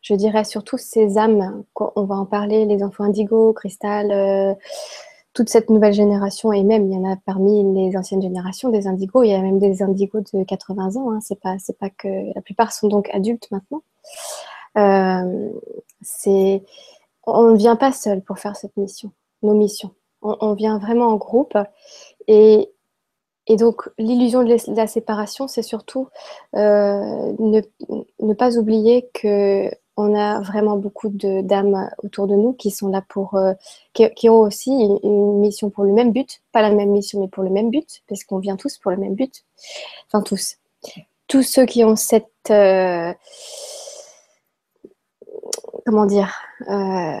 je 0.00 0.14
dirais 0.14 0.44
surtout 0.44 0.78
ces 0.78 1.18
âmes. 1.18 1.64
On 1.76 2.04
va 2.04 2.16
en 2.16 2.26
parler, 2.26 2.64
les 2.66 2.82
enfants 2.82 3.04
indigo, 3.04 3.52
cristal. 3.52 4.56
toute 5.34 5.48
cette 5.48 5.70
nouvelle 5.70 5.94
génération, 5.94 6.52
et 6.52 6.62
même 6.62 6.90
il 6.90 6.94
y 6.94 6.98
en 6.98 7.10
a 7.10 7.16
parmi 7.16 7.64
les 7.74 7.96
anciennes 7.96 8.20
générations 8.20 8.68
des 8.68 8.86
indigos, 8.86 9.22
il 9.22 9.30
y 9.30 9.34
a 9.34 9.40
même 9.40 9.58
des 9.58 9.82
indigos 9.82 10.20
de 10.34 10.44
80 10.44 10.96
ans, 10.96 11.10
hein. 11.10 11.20
c'est 11.22 11.40
pas, 11.40 11.56
pas 11.80 11.88
que 11.88 12.34
la 12.34 12.42
plupart 12.42 12.70
sont 12.72 12.88
donc 12.88 13.08
adultes 13.14 13.48
maintenant. 13.50 13.82
Euh, 14.76 15.50
on 17.26 17.50
ne 17.50 17.56
vient 17.56 17.76
pas 17.76 17.92
seul 17.92 18.22
pour 18.22 18.38
faire 18.38 18.56
cette 18.56 18.76
mission, 18.76 19.12
nos 19.42 19.54
missions. 19.54 19.94
On, 20.22 20.54
vient 20.54 20.78
vraiment 20.78 21.08
en 21.08 21.16
groupe. 21.16 21.58
Et, 22.28 22.70
donc, 23.48 23.88
l'illusion 23.98 24.44
de 24.44 24.74
la 24.74 24.86
séparation, 24.86 25.48
c'est 25.48 25.62
surtout 25.62 26.08
euh, 26.54 27.32
ne, 27.38 27.60
ne, 28.20 28.34
pas 28.34 28.56
oublier 28.56 29.08
que 29.14 29.68
on 29.96 30.14
a 30.14 30.40
vraiment 30.40 30.76
beaucoup 30.76 31.10
d'âmes 31.10 31.90
autour 32.02 32.26
de 32.26 32.34
nous 32.34 32.52
qui 32.54 32.70
sont 32.70 32.88
là 32.88 33.02
pour, 33.06 33.34
euh, 33.34 33.52
qui, 33.92 34.28
ont 34.30 34.40
aussi 34.40 34.70
une, 34.70 35.40
mission 35.40 35.70
pour 35.70 35.84
le 35.84 35.92
même 35.92 36.12
but, 36.12 36.40
pas 36.52 36.62
la 36.62 36.70
même 36.70 36.90
mission, 36.90 37.20
mais 37.20 37.28
pour 37.28 37.42
le 37.42 37.50
même 37.50 37.70
but, 37.70 38.02
parce 38.08 38.24
qu'on 38.24 38.38
vient 38.38 38.56
tous 38.56 38.78
pour 38.78 38.90
le 38.92 38.96
même 38.96 39.14
but. 39.14 39.44
Enfin, 40.06 40.22
tous. 40.22 40.56
Tous 41.26 41.42
ceux 41.42 41.66
qui 41.66 41.84
ont 41.84 41.96
cette, 41.96 42.50
comment 45.86 46.06
dire, 46.06 46.32
euh, 46.68 47.18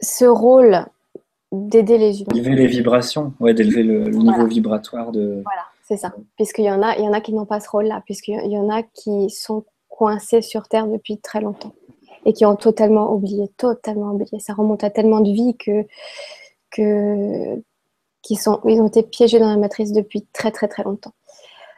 ce 0.00 0.24
rôle 0.24 0.86
d'aider 1.52 1.98
les 1.98 2.20
humains. 2.20 2.34
D'élever 2.34 2.54
les 2.54 2.66
vibrations, 2.66 3.32
ouais, 3.40 3.54
d'élever 3.54 3.82
le, 3.82 4.08
niveau 4.08 4.46
vibratoire 4.46 5.12
de. 5.12 5.42
Voilà, 5.44 5.62
c'est 5.84 5.96
ça. 5.96 6.12
Puisqu'il 6.36 6.64
y 6.64 6.70
en 6.70 6.82
a, 6.82 6.96
il 6.96 7.04
y 7.04 7.08
en 7.08 7.12
a 7.12 7.20
qui 7.20 7.32
n'ont 7.32 7.46
pas 7.46 7.60
ce 7.60 7.68
rôle-là, 7.70 8.02
puisqu'il 8.04 8.50
y 8.50 8.58
en 8.58 8.70
a 8.70 8.82
qui 8.82 9.30
sont 9.30 9.64
coincés 9.88 10.42
sur 10.42 10.68
Terre 10.68 10.86
depuis 10.86 11.18
très 11.18 11.40
longtemps 11.40 11.72
et 12.24 12.32
qui 12.32 12.44
ont 12.44 12.56
totalement 12.56 13.12
oublié, 13.12 13.48
totalement 13.56 14.10
oublié. 14.12 14.40
Ça 14.40 14.52
remonte 14.52 14.84
à 14.84 14.90
tellement 14.90 15.20
de 15.20 15.30
vies 15.30 15.56
que, 15.56 15.86
que 16.70 17.62
qui 18.22 18.34
sont, 18.34 18.60
ils 18.66 18.80
ont 18.80 18.88
été 18.88 19.04
piégés 19.04 19.38
dans 19.38 19.48
la 19.48 19.56
matrice 19.56 19.92
depuis 19.92 20.26
très 20.32 20.50
très 20.50 20.66
très 20.66 20.82
longtemps. 20.82 21.12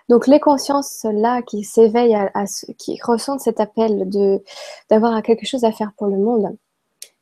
Donc 0.09 0.27
les 0.27 0.41
consciences-là 0.41 1.43
qui 1.43 1.65
s'éveillent, 1.65 2.15
à, 2.15 2.45
qui 2.79 2.99
ressentent 3.03 3.41
cet 3.41 3.61
appel 3.61 4.09
de 4.09 4.43
d'avoir 4.91 5.23
quelque 5.23 5.47
chose 5.47 5.65
à 5.65 5.73
faire 5.73 5.93
pour 5.97 6.07
le 6.07 6.17
monde, 6.17 6.57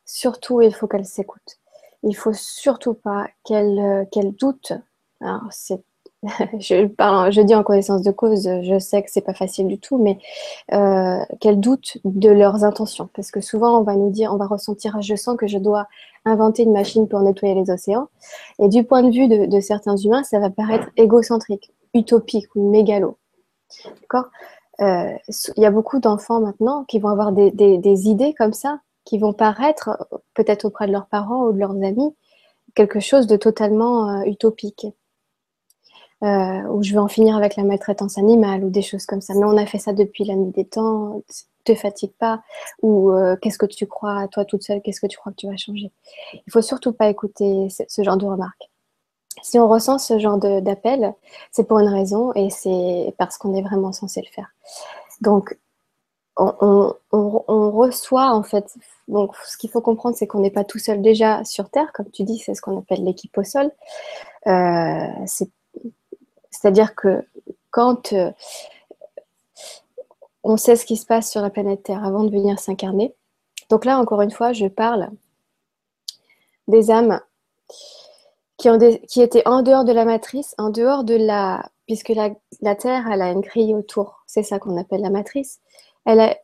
surtout 0.05 0.61
il 0.61 0.73
faut 0.73 0.87
qu'elles 0.87 1.05
s'écoutent. 1.05 1.59
Il 2.03 2.15
faut 2.15 2.33
surtout 2.33 2.93
pas 2.93 3.27
qu'elles 3.43 4.07
qu'elles 4.11 4.33
doutent. 4.35 4.73
Alors 5.21 5.47
c'est 5.51 5.83
je, 6.59 6.87
parle, 6.87 7.31
je 7.31 7.41
dis 7.41 7.53
en 7.53 7.63
connaissance 7.63 8.01
de 8.01 8.11
cause, 8.11 8.49
je 8.63 8.79
sais 8.79 9.03
que 9.03 9.11
c'est 9.11 9.21
pas 9.21 9.33
facile 9.33 9.67
du 9.67 9.79
tout, 9.79 9.97
mais 9.97 10.17
euh, 10.73 11.19
qu'elles 11.39 11.59
doutent 11.59 11.97
de 12.05 12.29
leurs 12.29 12.63
intentions. 12.63 13.09
Parce 13.13 13.29
que 13.29 13.39
souvent, 13.39 13.79
on 13.79 13.83
va 13.83 13.95
nous 13.95 14.09
dire, 14.09 14.33
on 14.33 14.37
va 14.37 14.47
ressentir, 14.47 14.99
je 15.01 15.15
sens 15.15 15.37
que 15.37 15.47
je 15.47 15.59
dois 15.59 15.87
inventer 16.27 16.63
une 16.63 16.73
machine 16.73 17.07
pour 17.07 17.21
nettoyer 17.21 17.55
les 17.55 17.69
océans. 17.69 18.07
Et 18.59 18.67
du 18.67 18.83
point 18.83 19.03
de 19.03 19.11
vue 19.11 19.27
de, 19.27 19.59
certains 19.59 19.95
humains, 19.95 20.23
ça 20.23 20.39
va 20.39 20.49
paraître 20.49 20.87
égocentrique, 20.97 21.71
utopique 21.93 22.47
ou 22.55 22.69
mégalo. 22.69 23.17
D'accord? 24.01 24.25
Euh, 24.81 25.11
Il 25.55 25.63
y 25.63 25.65
a 25.65 25.71
beaucoup 25.71 25.99
d'enfants 25.99 26.39
maintenant 26.39 26.83
qui 26.85 26.99
vont 26.99 27.09
avoir 27.09 27.31
des, 27.31 28.07
idées 28.07 28.33
comme 28.33 28.53
ça, 28.53 28.79
qui 29.05 29.17
vont 29.17 29.33
paraître, 29.33 30.07
peut-être 30.33 30.65
auprès 30.65 30.87
de 30.87 30.91
leurs 30.91 31.07
parents 31.07 31.45
ou 31.45 31.53
de 31.53 31.59
leurs 31.59 31.71
amis, 31.83 32.15
quelque 32.75 32.99
chose 32.99 33.27
de 33.27 33.37
totalement 33.37 34.09
euh, 34.09 34.23
utopique. 34.25 34.87
Euh, 36.23 36.63
où 36.71 36.81
je 36.81 36.93
vais 36.93 36.97
en 36.97 37.07
finir 37.07 37.35
avec 37.35 37.55
la 37.57 37.63
maltraitance 37.63 38.17
animale 38.17 38.63
ou 38.63 38.71
des 38.71 38.81
choses 38.81 39.05
comme 39.05 39.21
ça. 39.21 39.35
Mais 39.35 39.45
on 39.45 39.55
a 39.55 39.67
fait 39.67 39.77
ça 39.77 39.93
depuis 39.93 40.23
la 40.23 40.33
nuit 40.33 40.49
des 40.49 40.65
temps, 40.65 41.21
te 41.67 41.75
fatigue 41.75 42.13
pas, 42.17 42.41
ou 42.81 43.11
euh, 43.11 43.35
qu'est-ce 43.41 43.57
que 43.57 43.65
tu 43.65 43.85
crois, 43.87 44.27
toi 44.29 44.45
toute 44.45 44.63
seule, 44.63 44.81
qu'est-ce 44.81 45.01
que 45.01 45.07
tu 45.07 45.17
crois 45.17 45.31
que 45.31 45.37
tu 45.37 45.47
vas 45.47 45.57
changer. 45.57 45.91
Il 46.33 46.51
faut 46.51 46.61
surtout 46.61 46.93
pas 46.93 47.09
écouter 47.09 47.67
ce, 47.69 48.03
genre 48.03 48.17
de 48.17 48.25
remarques. 48.25 48.69
Si 49.43 49.59
on 49.59 49.67
ressent 49.67 49.97
ce 49.97 50.17
genre 50.17 50.37
d'appel, 50.37 51.13
c'est 51.51 51.65
pour 51.67 51.79
une 51.79 51.89
raison 51.89 52.31
et 52.33 52.49
c'est 52.49 53.13
parce 53.17 53.37
qu'on 53.37 53.53
est 53.53 53.61
vraiment 53.61 53.91
censé 53.91 54.21
le 54.21 54.31
faire. 54.33 54.47
Donc, 55.21 55.57
on, 56.37 56.93
reçoit 57.11 58.31
en 58.33 58.43
fait. 58.43 58.75
Donc, 59.07 59.35
ce 59.45 59.57
qu'il 59.57 59.69
faut 59.69 59.81
comprendre, 59.81 60.15
c'est 60.15 60.27
qu'on 60.27 60.39
n'est 60.39 60.51
pas 60.51 60.63
tout 60.63 60.79
seul 60.79 61.01
déjà 61.01 61.43
sur 61.43 61.69
Terre, 61.69 61.91
comme 61.93 62.09
tu 62.11 62.23
dis, 62.23 62.39
c'est 62.39 62.55
ce 62.55 62.61
qu'on 62.61 62.79
appelle 62.79 63.03
l'équipe 63.03 63.35
au 63.37 63.43
sol. 63.43 63.71
Euh, 64.47 65.07
c'est 65.25 65.49
c'est-à-dire 66.49 66.95
que 66.95 67.23
quand 67.69 68.13
euh, 68.13 68.31
on 70.47 70.57
sait 70.57 70.75
ce 70.75 70.85
qui 70.85 70.97
se 70.97 71.05
passe 71.05 71.31
sur 71.31 71.41
la 71.41 71.49
planète 71.49 71.83
Terre 71.83 72.03
avant 72.03 72.23
de 72.23 72.31
venir 72.31 72.59
s'incarner, 72.59 73.13
donc 73.69 73.85
là, 73.85 73.99
encore 73.99 74.21
une 74.21 74.31
fois, 74.31 74.53
je 74.53 74.67
parle 74.67 75.09
des 76.67 76.89
âmes 76.91 77.19
qui, 78.57 79.21
étaient 79.21 79.47
en 79.47 79.61
dehors 79.61 79.85
de 79.85 79.91
la 79.91 80.05
matrice, 80.05 80.55
en 80.57 80.69
dehors 80.69 81.03
de 81.03 81.15
la... 81.15 81.69
Puisque 81.85 82.09
la, 82.09 82.31
la 82.61 82.75
Terre, 82.75 83.07
elle 83.09 83.21
a 83.21 83.31
une 83.31 83.41
grille 83.41 83.73
autour, 83.73 84.23
c'est 84.27 84.43
ça 84.43 84.59
qu'on 84.59 84.77
appelle 84.77 85.01
la 85.01 85.09
matrice. 85.09 85.61
Elle 86.05 86.19
a 86.19 86.35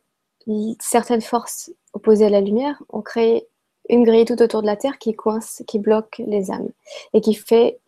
certaines 0.80 1.20
forces 1.20 1.70
opposées 1.92 2.26
à 2.26 2.30
la 2.30 2.40
lumière 2.40 2.82
ont 2.90 3.02
créé 3.02 3.48
une 3.88 4.04
grille 4.04 4.24
tout 4.24 4.40
autour 4.42 4.62
de 4.62 4.66
la 4.66 4.76
Terre 4.76 4.98
qui 4.98 5.14
coince, 5.14 5.62
qui 5.66 5.78
bloque 5.78 6.22
les 6.26 6.50
âmes 6.50 6.70
et 7.12 7.20
qui 7.20 7.34
fait 7.34 7.78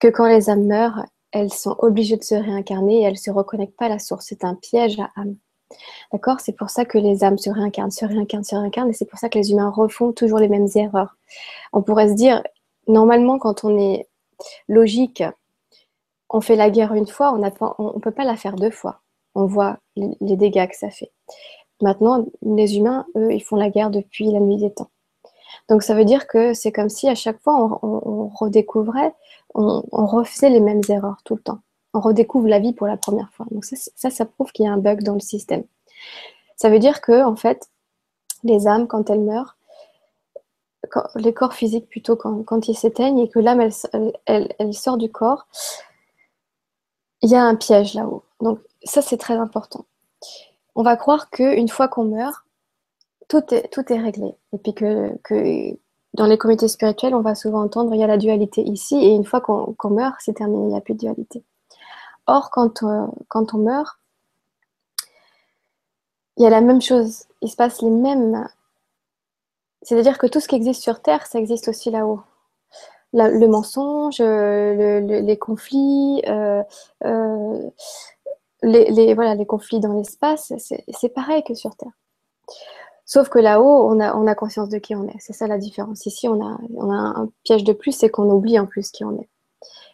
que 0.00 0.08
quand 0.08 0.26
les 0.26 0.50
âmes 0.50 0.66
meurent, 0.66 1.04
elles 1.32 1.52
sont 1.52 1.76
obligées 1.78 2.16
de 2.16 2.24
se 2.24 2.34
réincarner 2.34 3.00
et 3.00 3.02
elles 3.02 3.12
ne 3.12 3.18
se 3.18 3.30
reconnectent 3.30 3.76
pas 3.76 3.86
à 3.86 3.90
la 3.90 3.98
source. 3.98 4.26
C'est 4.28 4.44
un 4.44 4.54
piège 4.54 4.98
à 4.98 5.10
âme. 5.16 5.36
D'accord? 6.12 6.40
C'est 6.40 6.52
pour 6.52 6.70
ça 6.70 6.84
que 6.84 6.98
les 6.98 7.24
âmes 7.24 7.38
se 7.38 7.50
réincarnent, 7.50 7.90
se 7.90 8.04
réincarnent, 8.04 8.44
se 8.44 8.56
réincarnent, 8.56 8.90
et 8.90 8.94
c'est 8.94 9.04
pour 9.04 9.18
ça 9.18 9.28
que 9.28 9.38
les 9.38 9.52
humains 9.52 9.70
refont 9.70 10.12
toujours 10.12 10.38
les 10.38 10.48
mêmes 10.48 10.68
erreurs. 10.74 11.16
On 11.72 11.82
pourrait 11.82 12.08
se 12.08 12.14
dire, 12.14 12.42
normalement, 12.86 13.38
quand 13.38 13.64
on 13.64 13.78
est 13.78 14.08
logique, 14.68 15.22
on 16.30 16.40
fait 16.40 16.56
la 16.56 16.70
guerre 16.70 16.94
une 16.94 17.06
fois, 17.06 17.32
on 17.32 17.38
ne 17.38 18.00
peut 18.00 18.10
pas 18.10 18.24
la 18.24 18.36
faire 18.36 18.56
deux 18.56 18.70
fois. 18.70 19.00
On 19.34 19.46
voit 19.46 19.78
les 19.96 20.36
dégâts 20.36 20.68
que 20.68 20.76
ça 20.76 20.90
fait. 20.90 21.12
Maintenant, 21.80 22.26
les 22.42 22.76
humains, 22.76 23.06
eux, 23.16 23.32
ils 23.32 23.42
font 23.42 23.56
la 23.56 23.70
guerre 23.70 23.90
depuis 23.90 24.30
la 24.30 24.40
nuit 24.40 24.56
des 24.56 24.72
temps. 24.72 24.90
Donc 25.68 25.82
ça 25.82 25.94
veut 25.94 26.04
dire 26.04 26.26
que 26.26 26.54
c'est 26.54 26.72
comme 26.72 26.88
si 26.88 27.08
à 27.08 27.14
chaque 27.14 27.40
fois 27.40 27.78
on, 27.82 28.28
redécouvrait, 28.28 29.14
on, 29.54 29.82
refaisait 29.92 30.50
les 30.50 30.60
mêmes 30.60 30.82
erreurs 30.88 31.18
tout 31.24 31.36
le 31.36 31.42
temps. 31.42 31.58
On 31.98 32.00
redécouvre 32.00 32.46
la 32.46 32.60
vie 32.60 32.72
pour 32.72 32.86
la 32.86 32.96
première 32.96 33.32
fois. 33.32 33.44
Donc 33.50 33.64
ça, 33.64 34.10
ça, 34.10 34.24
prouve 34.24 34.52
qu'il 34.52 34.64
y 34.64 34.68
a 34.68 34.72
un 34.72 34.76
bug 34.76 35.02
dans 35.02 35.14
le 35.14 35.20
système. 35.20 35.64
Ça 36.54 36.70
veut 36.70 36.78
dire 36.78 37.00
que 37.00 37.24
en 37.24 37.34
fait, 37.34 37.70
les 38.44 38.68
âmes, 38.68 38.86
quand 38.86 39.10
elles 39.10 39.20
meurent, 39.20 39.56
les 41.16 41.34
corps 41.34 41.54
physiques 41.54 41.88
plutôt 41.88 42.14
quand, 42.14 42.68
ils 42.68 42.76
s'éteignent 42.76 43.18
et 43.18 43.28
que 43.28 43.40
l'âme 43.40 43.68
elle, 44.26 44.74
sort 44.74 44.96
du 44.96 45.10
corps, 45.10 45.48
il 47.20 47.30
y 47.30 47.34
a 47.34 47.42
un 47.42 47.56
piège 47.56 47.94
là-haut. 47.94 48.22
Donc 48.40 48.60
ça 48.84 49.02
c'est 49.02 49.18
très 49.18 49.34
important. 49.34 49.84
On 50.76 50.84
va 50.84 50.96
croire 50.96 51.30
qu'une 51.30 51.68
fois 51.68 51.88
qu'on 51.88 52.04
meurt, 52.04 52.44
tout 53.26 53.42
est, 53.52 53.72
tout 53.72 53.92
est 53.92 53.98
réglé. 53.98 54.36
Et 54.52 54.58
puis 54.58 54.72
que 54.72 55.18
dans 56.14 56.26
les 56.26 56.38
communautés 56.38 56.68
spirituelles, 56.68 57.16
on 57.16 57.22
va 57.22 57.34
souvent 57.34 57.62
entendre 57.62 57.92
il 57.92 58.00
y 58.00 58.04
a 58.04 58.06
la 58.06 58.18
dualité 58.18 58.62
ici, 58.62 58.96
et 58.96 59.08
une 59.08 59.24
fois 59.24 59.40
qu'on 59.40 59.90
meurt, 59.90 60.14
c'est 60.20 60.34
terminé, 60.34 60.62
il 60.62 60.68
n'y 60.68 60.76
a 60.76 60.80
plus 60.80 60.94
de 60.94 61.00
dualité. 61.00 61.42
Or, 62.28 62.50
quand, 62.50 62.82
euh, 62.82 63.06
quand 63.28 63.54
on 63.54 63.58
meurt, 63.58 63.98
il 66.36 66.44
y 66.44 66.46
a 66.46 66.50
la 66.50 66.60
même 66.60 66.82
chose, 66.82 67.24
il 67.40 67.50
se 67.50 67.56
passe 67.56 67.80
les 67.80 67.90
mêmes. 67.90 68.46
C'est-à-dire 69.80 70.18
que 70.18 70.26
tout 70.26 70.38
ce 70.38 70.46
qui 70.46 70.54
existe 70.54 70.82
sur 70.82 71.00
Terre, 71.00 71.26
ça 71.26 71.38
existe 71.38 71.68
aussi 71.68 71.90
là-haut. 71.90 72.20
le 73.14 73.46
mensonge, 73.46 74.20
les 74.20 75.38
conflits, 75.38 76.22
euh, 76.28 76.62
euh, 77.04 77.70
les, 78.62 78.90
les, 78.90 79.14
voilà, 79.14 79.34
les 79.34 79.46
conflits 79.46 79.80
dans 79.80 79.94
l'espace, 79.94 80.52
c'est 80.58 81.08
pareil 81.08 81.42
que 81.44 81.54
sur 81.54 81.76
Terre. 81.76 81.92
Sauf 83.06 83.30
que 83.30 83.38
là-haut, 83.38 83.88
on 83.90 84.00
a, 84.00 84.14
on 84.14 84.26
a 84.26 84.34
conscience 84.34 84.68
de 84.68 84.76
qui 84.76 84.94
on 84.94 85.08
est. 85.08 85.18
C'est 85.18 85.32
ça 85.32 85.46
la 85.46 85.56
différence. 85.56 86.04
Ici, 86.04 86.28
on 86.28 86.46
a, 86.46 86.58
on 86.76 86.90
a 86.90 87.20
un 87.20 87.30
piège 87.42 87.64
de 87.64 87.72
plus, 87.72 87.92
c'est 87.92 88.10
qu'on 88.10 88.30
oublie 88.30 88.58
en 88.58 88.66
plus 88.66 88.90
qui 88.90 89.02
on 89.02 89.18
est. 89.18 89.30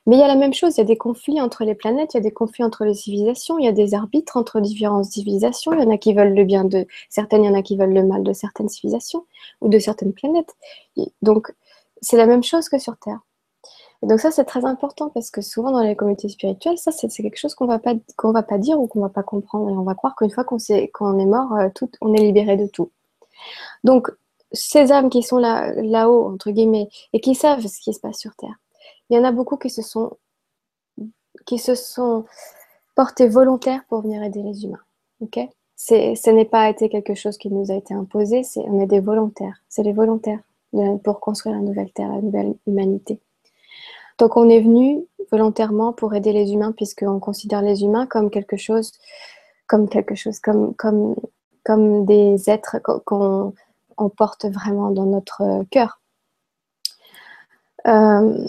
Mais 0.07 0.17
il 0.17 0.19
y 0.19 0.23
a 0.23 0.29
la 0.29 0.37
même 0.37 0.53
chose, 0.53 0.77
il 0.77 0.81
y 0.81 0.83
a 0.83 0.85
des 0.85 0.99
conflits 0.99 1.41
entre 1.41 1.65
les 1.65 1.75
planètes, 1.75 2.15
il 2.15 2.19
y 2.19 2.21
a 2.21 2.23
des 2.23 2.33
conflits 2.33 2.63
entre 2.65 2.85
les 2.85 2.95
civilisations, 2.95 3.59
il 3.59 3.65
y 3.65 3.69
a 3.69 3.73
des 3.73 3.95
arbitres 3.95 4.37
entre 4.37 4.61
différentes 4.61 5.07
civilisations. 5.07 5.73
Il 5.73 5.81
y 5.81 5.83
en 5.83 5.91
a 5.91 5.97
qui 5.97 6.13
veulent 6.13 6.35
le 6.35 6.45
bien 6.45 6.65
de 6.65 6.87
certaines, 7.09 7.45
il 7.45 7.47
y 7.47 7.51
en 7.51 7.55
a 7.55 7.63
qui 7.63 7.77
veulent 7.77 7.95
le 7.95 8.05
mal 8.05 8.23
de 8.23 8.33
certaines 8.33 8.69
civilisations 8.69 9.25
ou 9.61 9.69
de 9.69 9.79
certaines 9.79 10.13
planètes. 10.13 10.55
donc, 11.23 11.55
c'est 12.03 12.19
la 12.19 12.27
même 12.27 12.43
chose 12.43 12.69
que 12.69 12.79
sur 12.79 12.97
Terre. 12.99 13.21
Et 14.03 14.07
donc 14.07 14.21
ça, 14.21 14.31
c'est 14.31 14.45
très 14.45 14.67
important 14.67 15.09
parce 15.09 15.31
que 15.31 15.41
souvent 15.41 15.73
dans 15.73 15.81
les 15.81 15.97
communautés 15.97 16.29
spirituelles, 16.29 16.77
ça, 16.77 16.93
c'est 16.93 17.09
quelque 17.09 17.39
chose 17.39 17.55
qu'on 17.55 17.67
qu'on 18.17 18.33
va 18.33 18.43
pas 18.43 18.59
dire 18.59 18.79
ou 18.79 18.87
qu'on 18.87 19.01
va 19.01 19.09
pas 19.09 19.23
comprendre. 19.23 19.71
Et 19.71 19.73
on 19.73 19.83
va 19.83 19.95
croire 19.95 20.15
qu'une 20.15 20.31
fois 20.31 20.45
qu'on 20.45 20.59
est, 20.59 21.27
mort, 21.27 21.55
euh, 21.55 21.69
on 22.03 22.13
est 22.13 22.21
libéré 22.21 22.59
de 22.59 22.67
tout. 22.67 22.91
Donc, 23.83 24.11
ces 24.53 24.93
âmes 24.93 25.09
qui 25.09 25.23
sont 25.23 25.39
là, 25.39 25.73
là-haut, 25.83 26.27
entre 26.27 26.51
guillemets, 26.51 26.89
et 27.15 27.21
qui 27.21 27.35
savent 27.35 27.67
ce 27.67 27.81
qui 27.81 27.95
se 27.95 28.01
passe 28.01 28.19
sur 28.19 28.35
Terre, 28.37 28.57
il 29.11 29.17
y 29.17 29.19
en 29.19 29.25
a 29.25 29.33
beaucoup 29.33 29.57
qui 29.57 29.71
se 29.71 29.83
sont, 29.83 30.17
qui 31.47 31.59
se 31.59 31.75
sont 31.75 32.25
portés 32.95 33.29
volontaires 33.29 33.85
pour 33.89 34.03
venir 34.03 34.23
aider 34.23 34.43
les 34.43 34.65
humains. 34.65 34.83
Ok? 35.21 35.39
Ce 35.77 36.31
n'est 36.31 36.45
pas 36.45 36.71
été 36.71 36.89
quelque 36.89 37.15
chose 37.15 37.37
qui 37.37 37.51
nous 37.51 37.71
a 37.71 37.75
été 37.75 37.93
imposé, 37.95 38.43
c'est, 38.43 38.61
on 38.61 38.81
est 38.81 38.87
des 38.87 39.01
volontaires. 39.01 39.61
C'est 39.69 39.83
les 39.83 39.93
volontaires 39.93 40.41
pour 41.03 41.21
construire 41.21 41.57
la 41.57 41.63
nouvelle 41.63 41.93
Terre, 41.93 42.09
la 42.09 42.21
nouvelle 42.21 42.55
humanité. 42.67 43.21
Donc 44.19 44.37
on 44.37 44.49
est 44.49 44.61
venu 44.61 45.05
volontairement 45.31 45.93
pour 45.93 46.15
aider 46.15 46.33
les 46.33 46.53
humains, 46.53 46.73
puisqu'on 46.73 47.19
considère 47.19 47.63
les 47.63 47.83
humains 47.83 48.07
comme 48.07 48.31
quelque 48.31 48.57
chose, 48.57 48.93
comme 49.67 49.89
quelque 49.89 50.15
chose, 50.15 50.39
comme, 50.39 50.75
comme 50.75 51.17
comme 51.65 52.05
des 52.05 52.49
êtres 52.49 52.79
qu'on 53.05 53.53
porte 54.17 54.45
vraiment 54.45 54.91
dans 54.91 55.07
notre 55.07 55.65
cœur. 55.71 56.01
Euh, 57.87 58.47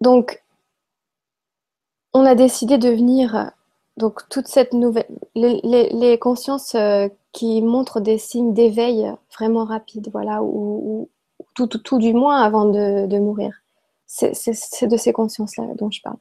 donc, 0.00 0.42
on 2.12 2.24
a 2.24 2.34
décidé 2.34 2.78
de 2.78 2.88
venir, 2.88 3.52
donc 3.96 4.28
toute 4.28 4.48
cette 4.48 4.72
nouvelle, 4.72 5.06
les, 5.34 6.18
consciences 6.18 6.74
euh, 6.74 7.08
qui 7.32 7.62
montrent 7.62 8.00
des 8.00 8.18
signes 8.18 8.54
d'éveil 8.54 9.12
vraiment 9.34 9.64
rapides, 9.64 10.08
voilà, 10.12 10.42
ou, 10.42 11.08
tout, 11.54 11.98
du 11.98 12.12
moins 12.12 12.42
avant 12.42 12.66
de, 12.66 13.18
mourir. 13.18 13.62
C'est 14.06 14.86
de 14.86 14.96
ces 14.96 15.12
consciences-là 15.12 15.64
dont 15.76 15.90
je 15.90 16.00
parle 16.02 16.16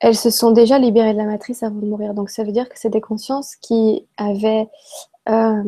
elles 0.00 0.16
se 0.16 0.30
sont 0.30 0.50
déjà 0.50 0.78
libérées 0.78 1.12
de 1.12 1.18
la 1.18 1.24
matrice 1.24 1.62
avant 1.62 1.76
de 1.76 1.86
mourir. 1.86 2.14
Donc 2.14 2.30
ça 2.30 2.44
veut 2.44 2.52
dire 2.52 2.68
que 2.68 2.78
c'est 2.78 2.90
des 2.90 3.00
consciences 3.00 3.56
qui 3.56 4.06
avaient 4.16 4.68
euh, 5.28 5.62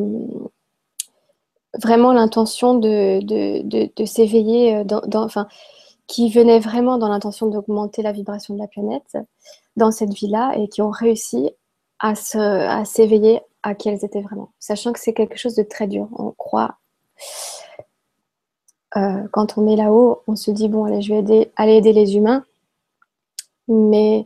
vraiment 1.81 2.13
l'intention 2.13 2.75
de, 2.75 3.21
de, 3.23 4.05
s'éveiller, 4.05 4.77
euh, 4.77 4.85
qui 6.09 6.31
venaient 6.31 6.59
vraiment 6.59 6.99
dans 6.99 7.09
l'intention 7.09 7.47
d'augmenter 7.47 8.03
la 8.03 8.13
vibration 8.13 8.55
de 8.55 8.59
la 8.59 8.67
planète 8.67 9.17
dans 9.77 9.93
cette 9.93 10.13
vie-là 10.13 10.55
et 10.57 10.69
qui 10.69 10.83
ont 10.83 10.91
réussi 10.91 11.51
à, 12.01 12.15
s'éveiller 12.85 13.41
à 13.63 13.75
qui 13.77 13.89
elles 13.89 14.05
étaient 14.05 14.23
vraiment. 14.23 14.53
Sachant 14.59 14.93
que 14.93 14.99
c'est 14.99 15.15
quelque 15.15 15.37
chose 15.37 15.55
de 15.55 15.63
très 15.63 15.87
dur. 15.87 16.09
On 16.19 16.33
croit, 16.33 16.79
euh, 18.97 19.23
quand 19.33 19.59
on 19.59 19.69
est 19.69 19.77
là-haut, 19.77 20.23
on 20.27 20.35
se 20.35 20.51
dit, 20.51 20.69
bon, 20.69 20.85
allez, 20.85 21.03
je 21.03 21.15
vais 21.15 21.53
aller 21.57 21.75
aider 21.75 21.93
les 21.93 22.17
humains 22.17 22.45
mais 23.69 24.25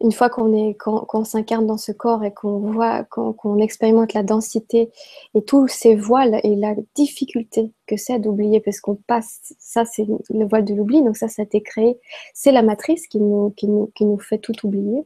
une 0.00 0.12
fois 0.12 0.30
qu'on 0.30 1.24
s'incarne 1.24 1.66
dans 1.66 1.76
ce 1.76 1.90
corps 1.90 2.22
et 2.22 2.32
qu'on 2.32 2.58
voit, 2.58 3.02
qu'on 3.04 3.58
expérimente 3.58 4.14
la 4.14 4.22
densité 4.22 4.90
et 5.34 5.42
tous 5.42 5.66
ces 5.66 5.96
voiles 5.96 6.40
et 6.44 6.54
la 6.54 6.74
difficulté 6.94 7.72
que 7.86 7.96
c'est 7.96 8.18
d'oublier, 8.20 8.60
parce 8.60 8.80
qu'on 8.80 8.94
passe, 8.94 9.54
ça 9.58 9.84
c'est 9.84 10.06
le 10.30 10.46
voile 10.46 10.64
de 10.64 10.74
l'oubli, 10.74 11.02
donc 11.02 11.16
ça, 11.16 11.28
ça 11.28 11.42
a 11.42 11.44
été 11.44 11.62
créé, 11.62 11.98
c'est 12.32 12.52
la 12.52 12.62
matrice 12.62 13.08
qui 13.08 13.18
nous, 13.18 13.50
qui, 13.56 13.66
nous, 13.66 13.90
qui 13.94 14.04
nous 14.04 14.18
fait 14.18 14.38
tout 14.38 14.54
oublier. 14.64 15.04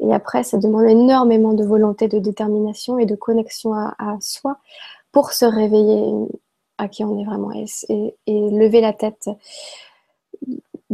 Et 0.00 0.12
après, 0.12 0.42
ça 0.42 0.58
demande 0.58 0.88
énormément 0.88 1.54
de 1.54 1.64
volonté, 1.64 2.08
de 2.08 2.18
détermination 2.18 2.98
et 2.98 3.06
de 3.06 3.14
connexion 3.14 3.72
à, 3.74 4.16
soi 4.20 4.58
pour 5.12 5.32
se 5.32 5.44
réveiller 5.44 6.12
à 6.78 6.88
qui 6.88 7.04
on 7.04 7.18
est 7.18 7.24
vraiment 7.24 7.52
et 7.52 8.14
lever 8.28 8.80
la 8.80 8.92
tête 8.92 9.28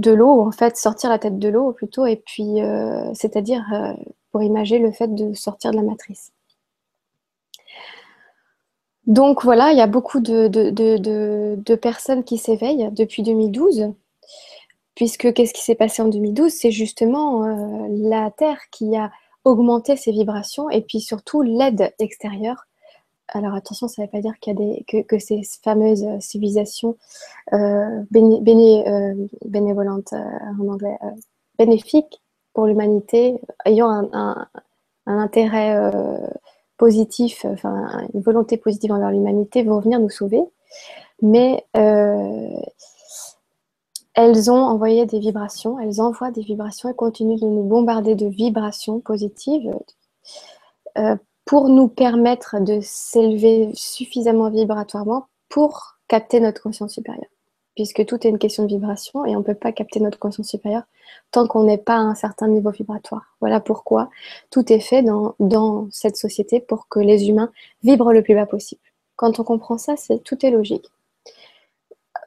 de 0.01 0.11
l'eau, 0.13 0.41
en 0.41 0.53
fait, 0.53 0.77
sortir 0.77 1.11
la 1.11 1.19
tête 1.19 1.39
de 1.39 1.49
l'eau 1.49 1.73
plutôt, 1.73 2.07
et 2.07 2.17
puis, 2.17 2.63
euh, 2.63 3.13
c'est-à-dire 3.15 3.65
euh, 3.73 3.93
pour 4.33 4.43
imaginer 4.43 4.81
le 4.81 4.93
fait 4.93 5.15
de 5.15 5.33
sortir 5.35 5.71
de 5.71 5.77
la 5.77 5.83
matrice. 5.83 6.33
Donc 9.07 9.45
voilà, 9.45 9.73
il 9.73 9.79
y 9.79 9.81
a 9.81 9.87
beaucoup 9.87 10.21
de, 10.21 11.75
personnes 11.75 12.25
qui 12.25 12.39
s'éveillent 12.39 12.91
depuis 12.93 13.23
2012, 13.23 13.93
puisque 14.95 15.33
qu'est-ce 15.33 15.55
qui 15.55 15.63
s'est 15.63 15.75
passé 15.75 16.03
en 16.03 16.09
2012 16.09 16.53
C'est 16.53 16.71
justement 16.71 17.45
euh, 17.45 17.87
la 17.91 18.31
Terre 18.31 18.61
qui 18.71 18.97
a 18.97 19.11
augmenté 19.45 19.97
ses 19.97 20.13
vibrations 20.13 20.69
et 20.71 20.83
puis 20.83 21.01
surtout 21.01 21.43
l'aide 21.43 21.95
extérieure 21.99 22.67
alors 23.33 23.55
attention, 23.55 23.89
ça 23.89 24.03
ne 24.03 24.07
veut 24.07 24.11
pas 24.11 24.21
dire 24.21 24.39
qu'il 24.41 24.53
y 24.53 24.57
a 24.57 24.59
des, 24.59 25.05
que, 25.05 25.19
ces 25.19 25.43
fameuses 25.63 26.05
euh, 26.05 26.21
civilisations 26.21 26.97
euh, 27.53 28.03
euh, 28.17 29.15
bénévolentes 29.45 30.13
en 30.13 30.69
anglais, 30.69 30.99
bénéfiques 31.59 32.21
pour 32.53 32.67
l'humanité, 32.67 33.41
ayant 33.65 34.09
un, 34.13 34.49
intérêt 35.07 35.93
positif, 36.77 37.45
une 38.15 38.21
volonté 38.21 38.57
positive 38.57 38.93
envers 38.93 39.11
l'humanité, 39.11 39.63
vont 39.63 39.81
venir 39.81 40.01
nous 40.01 40.11
sauver. 40.11 40.43
Mais 41.23 41.65
elles 44.15 44.51
ont 44.51 44.63
envoyé 44.63 45.07
des 45.07 45.21
vibrations, 45.21 45.79
elles 45.79 46.01
envoient 46.01 46.31
des 46.31 46.43
vibrations 46.43 46.89
et 46.89 46.95
continuent 46.95 47.41
de 47.41 47.47
nous 47.47 47.63
bombarder 47.63 48.15
de 48.15 48.27
vibrations 48.27 49.01
positives 49.01 49.73
pour 51.51 51.69
nous 51.69 51.89
permettre 51.89 52.61
de 52.61 52.79
s'élever 52.81 53.71
suffisamment 53.75 54.51
vibratoirement 54.51 55.27
pour 55.49 55.97
capter 56.07 56.39
notre 56.39 56.63
conscience 56.63 56.93
supérieure. 56.93 57.25
Puisque 57.75 58.07
tout 58.07 58.25
est 58.25 58.31
une 58.31 58.39
question 58.39 58.63
de 58.63 58.69
vibration 58.69 59.25
et 59.25 59.35
on 59.35 59.41
ne 59.41 59.45
peut 59.45 59.57
pas 59.57 59.73
capter 59.73 59.99
notre 59.99 60.21
conscience 60.21 60.47
supérieure 60.47 60.85
tant 61.33 61.49
qu'on 61.49 61.65
n'est 61.65 61.77
pas 61.77 61.97
à 61.97 62.03
un 62.03 62.15
certain 62.15 62.47
niveau 62.47 62.71
vibratoire. 62.71 63.35
Voilà 63.41 63.59
pourquoi 63.59 64.11
tout 64.51 64.73
est 64.73 64.79
fait 64.79 65.03
dans, 65.03 65.89
cette 65.91 66.17
société 66.17 66.61
pour 66.61 66.87
que 66.87 67.01
les 67.01 67.29
humains 67.29 67.51
vibrent 67.83 68.13
le 68.13 68.23
plus 68.23 68.37
bas 68.37 68.47
possible. 68.47 68.83
Quand 69.17 69.41
on 69.41 69.43
comprend 69.43 69.77
ça, 69.77 69.97
c'est 69.97 70.23
tout 70.23 70.47
est 70.47 70.53
logique. 70.53 70.89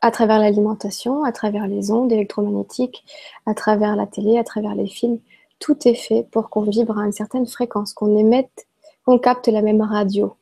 À 0.01 0.11
travers 0.11 0.39
l'alimentation, 0.39 1.23
à 1.23 1.31
travers 1.31 1.67
les 1.67 1.91
ondes 1.91 2.11
électromagnétiques, 2.11 3.05
à 3.45 3.53
travers 3.53 3.95
la 3.95 4.05
télé, 4.05 4.37
à 4.37 4.43
travers 4.43 4.75
les 4.75 4.89
films, 4.89 5.19
tout 5.59 5.87
est 5.87 5.95
fait 5.95 6.27
pour 6.29 6.49
qu'on 6.49 6.63
vibre 6.63 6.99
à 6.99 7.05
une 7.05 7.13
certaine 7.13 7.47
fréquence, 7.47 7.93
qu'on 7.93 8.17
émette 8.17 8.67
qu'on 9.05 9.19
capte 9.19 9.47
la 9.47 9.61
même 9.61 9.81
radio. 9.81 10.35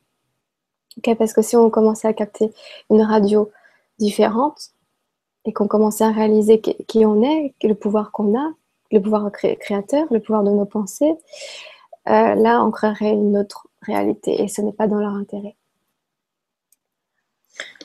parce 1.18 1.34
que 1.34 1.42
si 1.42 1.56
on 1.56 1.70
commençait 1.70 2.08
à 2.08 2.14
capter 2.14 2.54
une 2.90 3.02
radio 3.02 3.52
différente 4.00 4.70
et 5.46 5.54
qu'on 5.54 5.68
commençait 5.68 6.04
à 6.04 6.12
réaliser 6.12 6.62
qui 6.62 7.06
on 7.06 7.24
est, 7.24 7.54
le 7.64 7.74
pouvoir 7.74 8.12
qu'on 8.12 8.38
a, 8.38 8.54
le 8.92 9.02
pouvoir 9.02 9.32
créateur, 9.32 10.06
le 10.12 10.20
pouvoir 10.20 10.44
de 10.44 10.52
nos 10.52 10.66
pensées, 10.66 11.16
euh, 12.08 12.36
là, 12.36 12.64
on 12.64 12.72
créerait 12.72 13.12
une 13.12 13.38
autre 13.38 13.68
réalité 13.82 14.42
et 14.42 14.48
ce 14.48 14.62
n'est 14.62 14.74
pas 14.74 14.88
dans 14.88 15.00
leur 15.00 15.14
intérêt. 15.14 15.56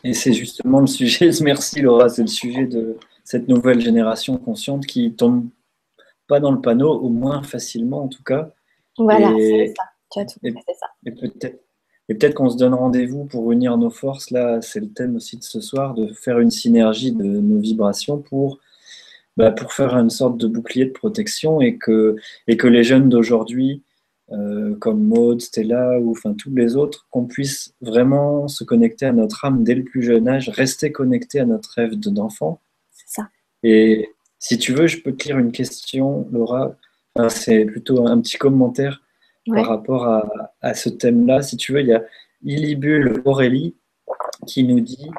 Et 0.05 0.15
c'est 0.15 0.33
justement 0.33 0.81
le 0.81 0.87
sujet, 0.87 1.31
merci 1.43 1.81
Laura, 1.81 2.09
c'est 2.09 2.23
le 2.23 2.29
sujet 2.29 2.67
de 2.67 2.99
cette 3.25 3.49
nouvelle 3.49 3.81
génération 3.81 4.37
consciente 4.37 4.87
qui 4.87 5.13
tombe 5.13 5.49
pas 6.29 6.41
dans 6.41 6.51
le 6.51 6.61
panneau, 6.61 6.93
au 6.93 7.09
moins 7.09 7.43
facilement 7.43 8.05
en 8.05 8.09
tout 8.09 8.23
cas. 8.23 8.51
Voilà, 8.99 9.33
c'est 9.37 9.75
ça 9.77 9.85
et, 12.09 12.15
peut-être 12.15 12.35
qu'on 12.35 12.51
se 12.51 12.57
donne 12.57 12.75
rendez-vous 12.75 13.25
pour 13.25 13.51
unir 13.53 13.77
nos 13.77 13.91
forces. 13.91 14.31
Là, 14.31 14.61
c'est 14.63 14.81
le 14.81 14.89
thème 14.89 15.17
aussi 15.17 15.37
de 15.37 15.43
ce 15.43 15.61
soir, 15.61 15.95
de 15.95 16.13
faire 16.13 16.39
une 16.39 16.51
synergie 16.51 17.13
de 17.13 17.25
nos 17.25 17.59
vibrations 17.59 18.19
pour, 18.19 18.59
bah, 19.37 19.51
pour 19.51 19.73
faire 19.73 19.97
une 19.97 20.11
sorte 20.11 20.39
de 20.39 20.47
bouclier 20.47 20.87
de 20.87 20.93
protection 20.93 21.61
et 21.61 21.77
que, 21.77 22.17
et 22.47 22.57
que 22.57 22.69
les 22.69 22.85
jeunes 22.85 23.09
d'aujourd'hui, 23.09 23.83
euh, 24.33 24.77
comme 24.77 25.03
Maud, 25.03 25.41
Stella 25.41 25.99
ou 26.01 26.13
enfin 26.13 26.35
tous 26.35 26.51
les 26.55 26.77
autres, 26.77 27.07
qu'on 27.11 27.27
puisse 27.27 27.75
vraiment 27.81 28.49
se 28.49 28.65
connecter 28.65 29.07
à 29.07 29.13
notre 29.13 29.45
âme 29.45 29.65
dès 29.65 29.75
le 29.75 29.85
plus 29.85 30.03
jeune 30.03 30.29
âge, 30.29 30.49
rester 30.49 30.93
connecté 30.93 31.41
à 31.41 31.45
notre 31.45 31.71
rêve 31.75 31.97
d'enfant. 31.97 32.61
C'est 32.91 33.21
ça. 33.21 33.29
Et 33.63 34.11
si 34.39 34.59
tu 34.59 34.73
veux, 34.73 34.87
je 34.87 35.01
peux 35.01 35.13
te 35.13 35.25
lire 35.25 35.39
une 35.39 35.53
question, 35.53 36.29
Laura. 36.31 36.77
c'est 37.29 37.65
plutôt 37.65 38.07
un 38.07 38.21
petit 38.21 38.37
commentaire 38.37 39.03
par 39.55 39.67
rapport 39.67 40.07
à, 40.61 40.75
ce 40.75 40.89
thème-là. 40.89 41.43
Si 41.43 41.57
tu 41.57 41.73
veux, 41.73 41.81
il 41.81 41.89
y 41.89 41.95
a 41.95 42.05
Illibule 42.43 43.23
Aurélie 43.25 43.75
qui 44.47 44.65
nous 44.65 44.81
dit 44.81 45.11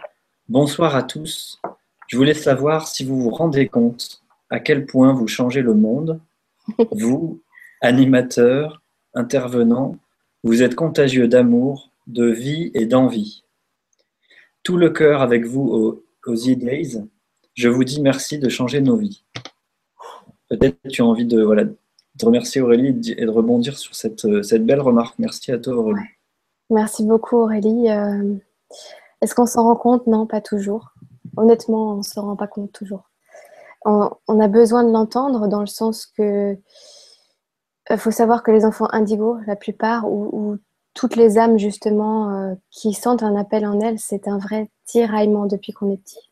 Bonsoir 0.49 0.95
à 0.95 1.03
tous. 1.03 1.59
Je 2.07 2.17
voulais 2.17 2.33
savoir 2.33 2.87
si 2.87 3.03
vous 3.03 3.21
vous 3.21 3.29
rendez 3.29 3.67
compte 3.67 4.21
à 4.49 4.59
quel 4.59 4.85
point 4.85 5.13
vous 5.13 5.27
changez 5.27 5.61
le 5.61 5.73
monde. 5.73 6.19
Vous, 6.91 7.41
animateurs, 7.81 8.81
intervenants, 9.13 9.97
vous 10.43 10.63
êtes 10.63 10.75
contagieux 10.75 11.27
d'amour, 11.27 11.91
de 12.07 12.25
vie 12.25 12.71
et 12.73 12.85
d'envie. 12.85 13.43
Tout 14.63 14.77
le 14.77 14.89
cœur 14.89 15.21
avec 15.21 15.45
vous 15.45 15.61
aux, 15.61 16.03
aux 16.25 16.35
E-Days. 16.35 17.03
Je 17.55 17.69
vous 17.69 17.83
dis 17.83 18.01
merci 18.01 18.37
de 18.37 18.49
changer 18.49 18.81
nos 18.81 18.97
vies. 18.97 19.23
Peut-être 20.49 20.77
tu 20.89 21.01
as 21.01 21.05
envie 21.05 21.25
de, 21.25 21.41
voilà, 21.41 21.65
de 22.17 22.61
Aurélie 22.61 23.13
et 23.17 23.25
de 23.25 23.29
rebondir 23.29 23.77
sur 23.77 23.95
cette, 23.95 24.25
euh, 24.25 24.43
cette 24.43 24.65
belle 24.65 24.81
remarque. 24.81 25.17
Merci 25.19 25.51
à 25.51 25.57
toi 25.57 25.75
Aurélie. 25.75 26.07
Merci 26.69 27.05
beaucoup 27.05 27.37
Aurélie. 27.37 27.89
Euh, 27.89 28.35
est-ce 29.21 29.35
qu'on 29.35 29.45
s'en 29.45 29.63
rend 29.63 29.75
compte? 29.75 30.07
Non, 30.07 30.25
pas 30.25 30.41
toujours. 30.41 30.93
Honnêtement, 31.37 31.93
on 31.93 31.97
ne 31.97 32.03
se 32.03 32.19
rend 32.19 32.35
pas 32.35 32.47
compte 32.47 32.71
toujours. 32.71 33.09
On, 33.85 34.39
a 34.41 34.47
besoin 34.49 34.83
de 34.83 34.91
l'entendre 34.91 35.47
dans 35.47 35.61
le 35.61 35.67
sens 35.67 36.07
que 36.07 36.57
il 37.89 37.93
euh, 37.93 37.97
faut 37.97 38.11
savoir 38.11 38.43
que 38.43 38.51
les 38.51 38.65
enfants 38.65 38.87
indigos, 38.91 39.37
la 39.47 39.55
plupart, 39.55 40.11
ou, 40.11 40.57
toutes 40.93 41.15
les 41.15 41.37
âmes 41.37 41.59
justement 41.59 42.57
qui 42.71 42.91
sentent 42.91 43.21
un 43.21 43.35
appel 43.35 43.67
en 43.67 43.79
elles, 43.79 43.99
c'est 43.99 44.27
un 44.27 44.39
vrai 44.39 44.67
tiraillement 44.85 45.45
depuis 45.45 45.71
qu'on 45.71 45.91
est 45.91 45.97
petit. 45.97 46.31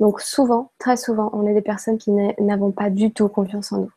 Donc 0.00 0.20
souvent, 0.20 0.72
très 0.78 0.98
souvent, 0.98 1.30
on 1.32 1.46
est 1.46 1.54
des 1.54 1.62
personnes 1.62 1.96
qui 1.96 2.10
n'avons 2.10 2.72
pas 2.72 2.90
du 2.90 3.14
tout 3.14 3.26
confiance 3.28 3.72
en 3.72 3.78
nous. 3.78 3.92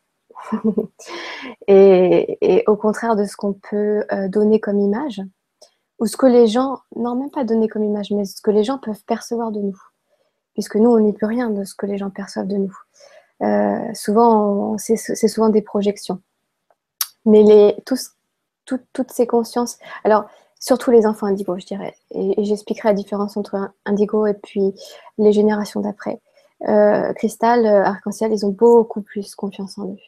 et, 1.68 2.64
au 2.66 2.76
contraire 2.76 3.16
de 3.16 3.24
ce 3.24 3.36
qu'on 3.36 3.52
peut 3.52 4.04
euh, 4.12 4.28
donner 4.28 4.60
comme 4.60 4.80
image, 4.80 5.20
ou 5.98 6.06
ce 6.06 6.16
que 6.16 6.26
les 6.26 6.46
gens, 6.46 6.78
non 6.96 7.16
même 7.16 7.30
pas 7.30 7.44
donner 7.44 7.68
comme 7.68 7.84
image, 7.84 8.10
mais 8.10 8.24
ce 8.24 8.40
que 8.40 8.50
les 8.50 8.64
gens 8.64 8.78
peuvent 8.78 9.02
percevoir 9.04 9.50
de 9.50 9.60
nous, 9.60 9.78
puisque 10.54 10.76
nous, 10.76 10.90
on 10.90 11.00
n'y 11.00 11.12
peut 11.12 11.26
rien 11.26 11.50
de 11.50 11.64
ce 11.64 11.74
que 11.74 11.86
les 11.86 11.98
gens 11.98 12.10
perçoivent 12.10 12.46
de 12.46 12.56
nous. 12.56 12.76
Euh, 13.42 13.94
souvent, 13.94 14.76
c'est 14.78 14.96
souvent 14.96 15.48
des 15.48 15.62
projections. 15.62 16.20
Mais 17.24 17.42
les, 17.42 17.76
toutes 18.64 19.10
ces 19.10 19.26
consciences, 19.26 19.78
alors 20.04 20.26
surtout 20.60 20.90
les 20.90 21.06
enfants 21.06 21.26
indigos, 21.26 21.58
je 21.58 21.66
dirais, 21.66 21.94
et, 22.12 22.44
j'expliquerai 22.44 22.88
la 22.88 22.94
différence 22.94 23.36
entre 23.36 23.70
indigo 23.84 24.26
et 24.26 24.34
puis 24.34 24.74
les 25.18 25.32
générations 25.32 25.80
d'après. 25.80 26.20
Euh, 26.68 27.12
Cristal, 27.14 27.66
Arc-en-Ciel, 27.66 28.32
ils 28.32 28.44
ont 28.44 28.50
beaucoup 28.50 29.02
plus 29.02 29.34
confiance 29.34 29.78
en 29.78 29.90
eux. 29.90 29.98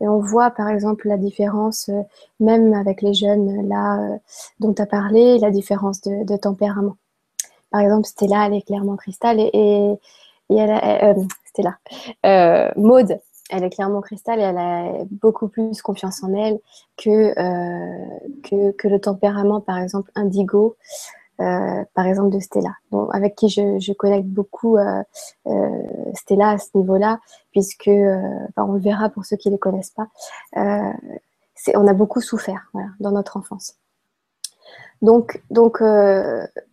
Et 0.00 0.08
on 0.08 0.20
voit 0.20 0.50
par 0.50 0.68
exemple 0.68 1.08
la 1.08 1.16
différence, 1.16 1.88
euh, 1.88 2.02
même 2.40 2.74
avec 2.74 3.02
les 3.02 3.14
jeunes 3.14 3.68
là 3.68 3.98
euh, 4.00 4.16
dont 4.60 4.74
tu 4.74 4.82
as 4.82 4.86
parlé, 4.86 5.38
la 5.38 5.50
différence 5.50 6.00
de, 6.02 6.36
tempérament. 6.36 6.96
Par 7.70 7.80
exemple, 7.80 8.06
Stella, 8.06 8.46
elle 8.46 8.54
est 8.54 8.66
clairement 8.66 8.96
cristal 8.96 9.40
et, 9.40 9.50
et, 10.50 10.56
elle 10.56 10.70
a, 10.70 11.10
euh, 11.10 11.14
Stella, 11.46 11.78
Maude, 12.76 13.18
elle 13.50 13.64
est 13.64 13.70
clairement 13.70 14.00
cristal 14.00 14.40
et 14.40 14.42
elle 14.42 14.58
a 14.58 14.92
beaucoup 15.10 15.48
plus 15.48 15.80
confiance 15.82 16.22
en 16.22 16.32
elle 16.34 16.58
que, 16.96 17.34
que, 18.42 18.72
que, 18.72 18.88
le 18.88 19.00
tempérament, 19.00 19.60
par 19.60 19.78
exemple, 19.78 20.10
indigo. 20.14 20.76
Euh, 21.38 21.84
par 21.92 22.06
exemple 22.06 22.30
de 22.30 22.40
Stella, 22.40 22.74
avec 23.12 23.34
qui 23.34 23.50
je, 23.50 23.78
je 23.78 23.92
connecte 23.92 24.26
beaucoup 24.26 24.78
euh, 24.78 25.02
euh, 25.46 25.82
Stella 26.14 26.50
à 26.50 26.58
ce 26.58 26.68
niveau-là, 26.74 27.20
puisque 27.52 27.90
on 27.90 28.72
le 28.72 28.78
verra 28.78 29.10
pour 29.10 29.26
ceux 29.26 29.36
qui 29.36 29.48
ne 29.48 29.54
les 29.54 29.58
connaissent 29.58 29.90
pas, 29.90 30.08
on 30.54 31.86
a 31.86 31.92
beaucoup 31.92 32.22
souffert 32.22 32.70
dans 33.00 33.10
notre 33.10 33.36
enfance. 33.36 33.74
Donc, 35.02 35.42
donc, 35.50 35.82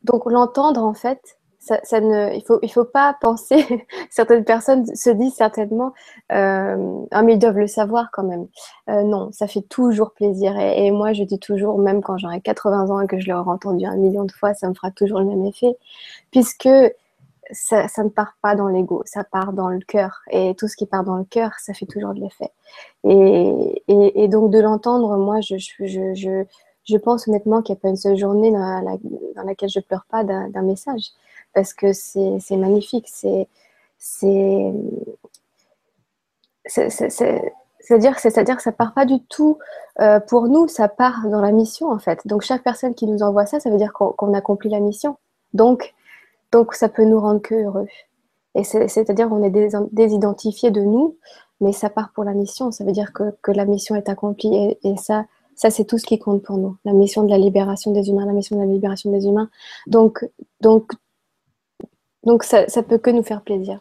donc 0.04 0.26
l'entendre 0.32 0.84
en 0.84 0.94
fait, 0.94 1.38
ça, 1.64 2.02
ne, 2.02 2.36
il 2.36 2.44
faut, 2.44 2.60
il 2.62 2.72
faut 2.72 2.84
pas 2.84 3.16
penser. 3.22 3.66
certaines 4.10 4.44
personnes 4.44 4.86
se 4.96 5.10
disent 5.10 5.36
certainement, 5.36 5.94
ah 6.30 6.76
mais 7.24 7.34
ils 7.34 7.40
doivent 7.40 7.60
le 7.60 7.68
savoir 7.68 8.10
quand 8.12 8.24
même. 8.24 8.48
Euh, 8.90 9.04
non, 9.04 9.32
ça 9.32 9.48
fait 9.48 9.62
toujours 9.62 10.12
plaisir. 10.12 10.60
Et, 10.60 10.92
moi, 10.92 11.14
je 11.14 11.24
dis 11.24 11.40
toujours, 11.40 11.78
même 11.80 12.02
quand 12.02 12.18
j'aurai 12.18 12.42
80 12.42 12.90
ans 12.90 13.00
et 13.00 13.08
que 13.08 13.20
je 13.20 13.30
l'aurai 13.30 13.50
entendu 13.50 13.86
un 13.86 13.96
million 13.96 14.26
de 14.26 14.32
fois, 14.32 14.54
ça 14.54 14.68
me 14.68 14.74
fera 14.74 14.92
toujours 14.92 15.20
le 15.20 15.26
même 15.26 15.46
effet, 15.46 15.78
puisque 16.32 16.70
ça, 17.52 17.88
ne 18.00 18.10
part 18.10 18.36
pas 18.42 18.56
dans 18.56 18.68
l'ego, 18.68 19.02
ça 19.06 19.24
part 19.24 19.54
dans 19.54 19.70
le 19.70 19.80
cœur. 19.80 20.20
Et 20.32 20.56
tout 20.56 20.68
ce 20.68 20.76
qui 20.76 20.86
part 20.86 21.06
dans 21.06 21.16
le 21.16 21.26
cœur, 21.26 21.52
ça 21.60 21.74
fait 21.74 21.86
toujours 21.86 22.14
de 22.14 22.20
l'effet. 22.20 22.52
Et, 23.06 23.84
et, 23.88 24.24
et, 24.24 24.28
donc 24.28 24.52
de 24.52 24.60
l'entendre, 24.60 25.16
moi, 25.18 25.40
je, 25.40 25.56
je, 25.58 26.14
je, 26.14 26.44
je 26.84 26.98
pense 26.98 27.28
honnêtement 27.28 27.62
qu'il 27.62 27.74
n'y 27.74 27.80
a 27.80 27.82
pas 27.82 27.90
une 27.90 27.96
seule 27.96 28.18
journée 28.18 28.52
dans, 28.52 28.82
la, 28.82 28.98
dans 29.36 29.44
laquelle 29.44 29.70
je 29.70 29.80
pleure 29.80 30.06
pas 30.10 30.24
d'un 30.26 30.62
message 30.62 31.12
parce 31.54 31.74
que 31.74 31.94
c'est 31.94 32.58
magnifique. 32.58 33.08
C'est 33.10 33.48
c'est-à-dire 36.66 38.20
c'est-à-dire 38.20 38.58
que 38.58 38.64
ça 38.64 38.72
part 38.72 38.94
pas 38.94 39.06
du 39.06 39.22
tout 39.26 39.58
euh, 40.02 40.20
pour 40.20 40.48
nous, 40.48 40.68
ça 40.68 40.88
part 40.88 41.28
dans 41.28 41.42
la 41.42 41.52
mission 41.52 41.90
en 41.90 42.00
fait. 42.00 42.26
Donc 42.26 42.42
chaque 42.42 42.64
personne 42.64 42.96
qui 42.96 43.08
nous 43.08 43.24
envoie 43.24 43.46
ça, 43.46 43.60
ça 43.60 43.70
veut 43.70 43.78
dire 43.78 43.94
qu'on 43.94 44.34
accomplit 44.34 44.70
la 44.70 44.80
mission. 44.80 45.18
Donc 45.54 45.94
donc 46.52 46.74
ça 46.74 46.90
peut 46.90 47.06
nous 47.06 47.20
rendre 47.20 47.42
que 47.42 47.56
heureux. 47.56 47.88
Et 48.56 48.64
c'est-à-dire 48.64 49.30
qu'on 49.30 49.42
est, 49.42 49.50
désidentifié 49.92 50.70
de 50.70 50.82
nous, 50.82 51.18
mais 51.60 51.74
ça 51.74 51.90
part 51.90 52.12
pour 52.14 52.24
la 52.24 52.34
mission. 52.34 52.72
Ça 52.72 52.84
veut 52.84 52.92
dire 52.92 53.12
que, 53.12 53.36
que 53.42 53.52
la 53.52 53.66
mission 53.66 53.96
est 53.96 54.10
accomplie 54.10 54.56
et, 54.56 54.80
et 54.84 54.98
ça 54.98 55.26
ça, 55.56 55.70
c'est 55.70 55.86
tout 55.86 55.98
ce 55.98 56.06
qui 56.06 56.20
compte 56.20 56.42
pour 56.44 56.58
nous. 56.58 56.78
La 56.86 56.94
mission 56.94 57.24
de 57.24 57.30
la 57.30 57.38
libération 57.38 57.92
des 57.92 58.10
humains, 58.10 58.26
la 58.26 58.34
mission 58.34 58.56
de 58.56 58.62
la 58.62 58.68
libération 58.68 59.12
des 59.12 59.26
humains. 59.26 59.50
Donc, 59.88 60.26
donc 60.62 60.92
donc 62.24 62.44
ça, 62.44 62.68
ça 62.68 62.84
peut 62.84 62.98
que 62.98 63.10
nous 63.10 63.24
faire 63.24 63.42
plaisir. 63.42 63.80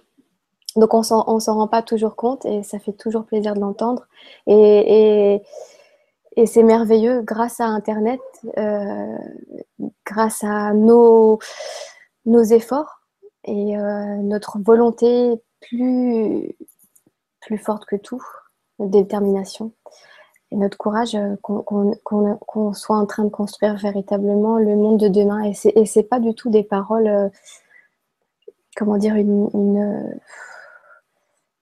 Donc 0.76 0.94
on 0.94 0.98
ne 1.00 1.40
s'en 1.40 1.54
rend 1.54 1.68
pas 1.68 1.82
toujours 1.82 2.16
compte 2.16 2.46
et 2.46 2.62
ça 2.62 2.78
fait 2.78 2.92
toujours 2.92 3.24
plaisir 3.24 3.54
de 3.54 3.60
l'entendre. 3.60 4.06
Et, 4.46 5.42
c'est 6.46 6.62
merveilleux 6.62 7.20
grâce 7.20 7.60
à 7.60 7.66
Internet, 7.66 8.20
euh, 8.56 9.18
grâce 10.06 10.42
à 10.42 10.72
nos, 10.72 11.38
nos 12.24 12.42
efforts 12.42 13.02
et 13.44 13.76
euh, 13.76 14.16
notre 14.22 14.58
volonté 14.58 15.34
plus, 15.60 16.56
plus 17.42 17.58
forte 17.58 17.84
que 17.84 17.96
tout, 17.96 18.22
notre 18.78 18.92
détermination 18.92 19.72
et 20.52 20.56
notre 20.56 20.78
courage 20.78 21.14
euh, 21.14 21.36
qu'on 21.42 22.72
soit 22.72 22.96
en 22.96 23.04
train 23.04 23.24
de 23.24 23.28
construire 23.28 23.76
véritablement 23.76 24.56
le 24.56 24.74
monde 24.74 24.98
de 24.98 25.08
demain. 25.08 25.42
Et 25.42 25.52
ce 25.52 25.68
n'est 25.98 26.04
pas 26.04 26.18
du 26.18 26.34
tout 26.34 26.48
des 26.48 26.62
paroles 26.62 27.30
comment 28.76 28.96
dire, 28.96 29.16
une, 29.16 29.48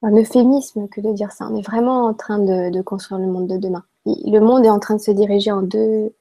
un 0.03 0.15
euphémisme 0.15 0.87
que 0.87 1.01
de 1.01 1.11
dire 1.13 1.31
ça. 1.31 1.47
On 1.49 1.55
est 1.55 1.65
vraiment 1.65 2.05
en 2.05 2.13
train 2.13 2.39
de, 2.39 2.81
construire 2.81 3.19
le 3.19 3.27
monde 3.27 3.47
de 3.47 3.57
demain. 3.57 3.83
Le 4.05 4.39
monde 4.39 4.65
est 4.65 4.69
en 4.69 4.79
train 4.79 4.95
de 4.95 5.01
se 5.01 5.11
diriger 5.11 5.51
en 5.51 5.61
deux, 5.61 6.13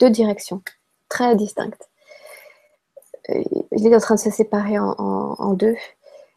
directions 0.00 0.62
très 1.08 1.34
distinctes. 1.36 1.88
Euh, 3.30 3.42
il 3.72 3.86
est 3.86 3.96
en 3.96 4.00
train 4.00 4.14
de 4.14 4.20
se 4.20 4.30
séparer 4.30 4.78
en, 4.78 5.52
deux. 5.54 5.74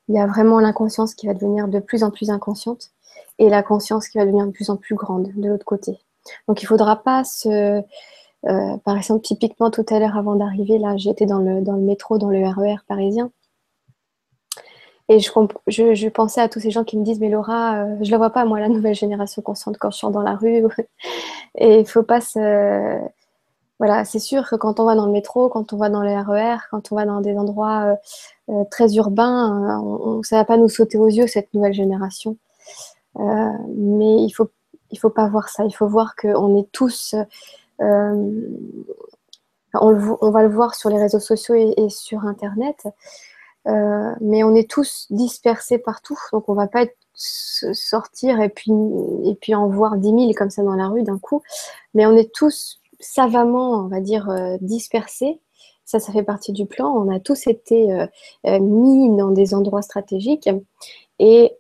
Il 0.07 0.15
y 0.15 0.19
a 0.19 0.25
vraiment 0.25 0.59
l'inconscience 0.59 1.13
qui 1.13 1.27
va 1.27 1.33
devenir 1.33 1.67
de 1.67 1.79
plus 1.79 2.03
en 2.03 2.09
plus 2.09 2.31
inconsciente 2.31 2.91
et 3.37 3.49
la 3.49 3.61
conscience 3.61 4.07
qui 4.07 4.17
va 4.17 4.25
devenir 4.25 4.47
de 4.47 4.51
plus 4.51 4.69
en 4.69 4.77
plus 4.77 4.95
grande 4.95 5.31
de 5.35 5.47
l'autre 5.47 5.65
côté. 5.65 5.99
Donc 6.47 6.61
il 6.61 6.65
ne 6.65 6.69
faudra 6.69 7.03
pas 7.03 7.23
se... 7.23 7.81
Euh, 8.47 8.77
par 8.85 8.95
exemple, 8.97 9.21
typiquement 9.21 9.69
tout 9.69 9.85
à 9.89 9.99
l'heure 9.99 10.17
avant 10.17 10.35
d'arriver, 10.35 10.79
là 10.79 10.95
j'étais 10.95 11.25
dans 11.25 11.39
le, 11.39 11.61
dans 11.61 11.73
le 11.73 11.81
métro, 11.81 12.17
dans 12.17 12.29
le 12.29 12.39
RER 12.39 12.75
e 12.75 12.77
parisien. 12.87 13.31
Et 15.11 15.19
je, 15.19 16.09
pensais 16.09 16.39
à 16.39 16.47
tous 16.47 16.59
ces 16.59 16.69
gens 16.69 16.83
qui 16.83 16.95
me 16.95 17.03
disent, 17.03 17.19
mais 17.19 17.29
Laura, 17.29 17.77
euh, 17.77 17.95
je 18.01 18.05
ne 18.05 18.11
la 18.11 18.17
vois 18.19 18.29
pas, 18.29 18.45
moi, 18.45 18.59
la 18.59 18.69
nouvelle 18.69 18.93
génération 18.93 19.41
consciente 19.41 19.79
quand 19.79 19.89
je 19.89 19.97
suis 19.97 20.11
dans 20.11 20.21
la 20.21 20.35
rue. 20.35 20.63
Et 21.57 21.79
il 21.79 21.87
faut 21.87 22.03
pas 22.03 22.21
se... 22.21 22.99
Voilà, 23.79 24.05
c'est 24.05 24.19
sûr 24.19 24.47
que 24.47 24.55
quand 24.55 24.79
on 24.79 24.85
va 24.85 24.93
dans 24.93 25.07
le 25.07 25.11
métro, 25.11 25.49
quand 25.49 25.73
on 25.73 25.77
va 25.77 25.89
dans 25.89 26.03
le 26.03 26.11
RER, 26.15 26.57
quand 26.69 26.91
on 26.91 26.95
va 26.95 27.05
dans 27.05 27.21
des 27.21 27.35
endroits 27.37 27.97
euh, 28.49 28.53
euh, 28.53 28.63
très 28.69 28.93
urbains, 28.95 29.81
ça 30.23 30.35
ne 30.35 30.41
va 30.41 30.45
pas 30.45 30.57
nous 30.57 30.69
sauter 30.69 30.97
aux 30.99 31.07
yeux, 31.07 31.27
cette 31.27 31.53
nouvelle 31.55 31.73
génération. 31.73 32.37
mais 33.15 34.15
il 34.17 34.27
ne 34.27 34.33
faut, 34.33 34.49
il 34.91 34.99
faut 34.99 35.09
pas 35.09 35.27
voir 35.27 35.49
ça. 35.49 35.65
Il 35.65 35.71
faut 35.73 35.87
voir 35.87 36.15
qu'on 36.15 36.55
est 36.57 36.71
tous... 36.71 37.15
On, 37.79 38.57
on, 40.21 40.31
va 40.31 40.41
le 40.41 40.49
voir 40.49 40.73
sur 40.73 40.89
les 40.89 40.97
réseaux 40.97 41.19
sociaux 41.19 41.55
et 41.55 41.89
sur 41.89 42.25
Internet. 42.25 42.87
Euh, 43.67 44.13
mais 44.21 44.43
on 44.43 44.55
est 44.55 44.69
tous 44.69 45.07
dispersés 45.09 45.77
partout, 45.77 46.17
donc 46.31 46.47
on 46.47 46.53
va 46.53 46.67
pas 46.67 46.85
sortir 47.13 48.39
et 48.39 48.47
puis, 48.47 48.71
et 49.25 49.35
puis 49.35 49.53
en 49.53 49.67
voir 49.67 49.97
10 49.97 50.07
000 50.07 50.31
comme 50.33 50.49
ça 50.49 50.63
dans 50.63 50.75
la 50.75 50.87
rue 50.87 51.03
d'un 51.03 51.19
coup, 51.19 51.43
mais 51.93 52.05
on 52.05 52.15
est 52.15 52.33
tous 52.33 52.79
savamment, 52.99 53.71
on 53.71 53.87
va 53.87 53.99
dire, 53.99 54.29
euh, 54.29 54.57
dispersés. 54.61 55.39
Ça, 55.85 55.99
ça 55.99 56.13
fait 56.13 56.23
partie 56.23 56.53
du 56.53 56.65
plan. 56.67 56.89
On 56.89 57.13
a 57.13 57.19
tous 57.19 57.47
été 57.47 57.91
euh, 57.91 58.59
mis 58.59 59.15
dans 59.17 59.31
des 59.31 59.53
endroits 59.55 59.81
stratégiques 59.81 60.49
et 61.17 61.53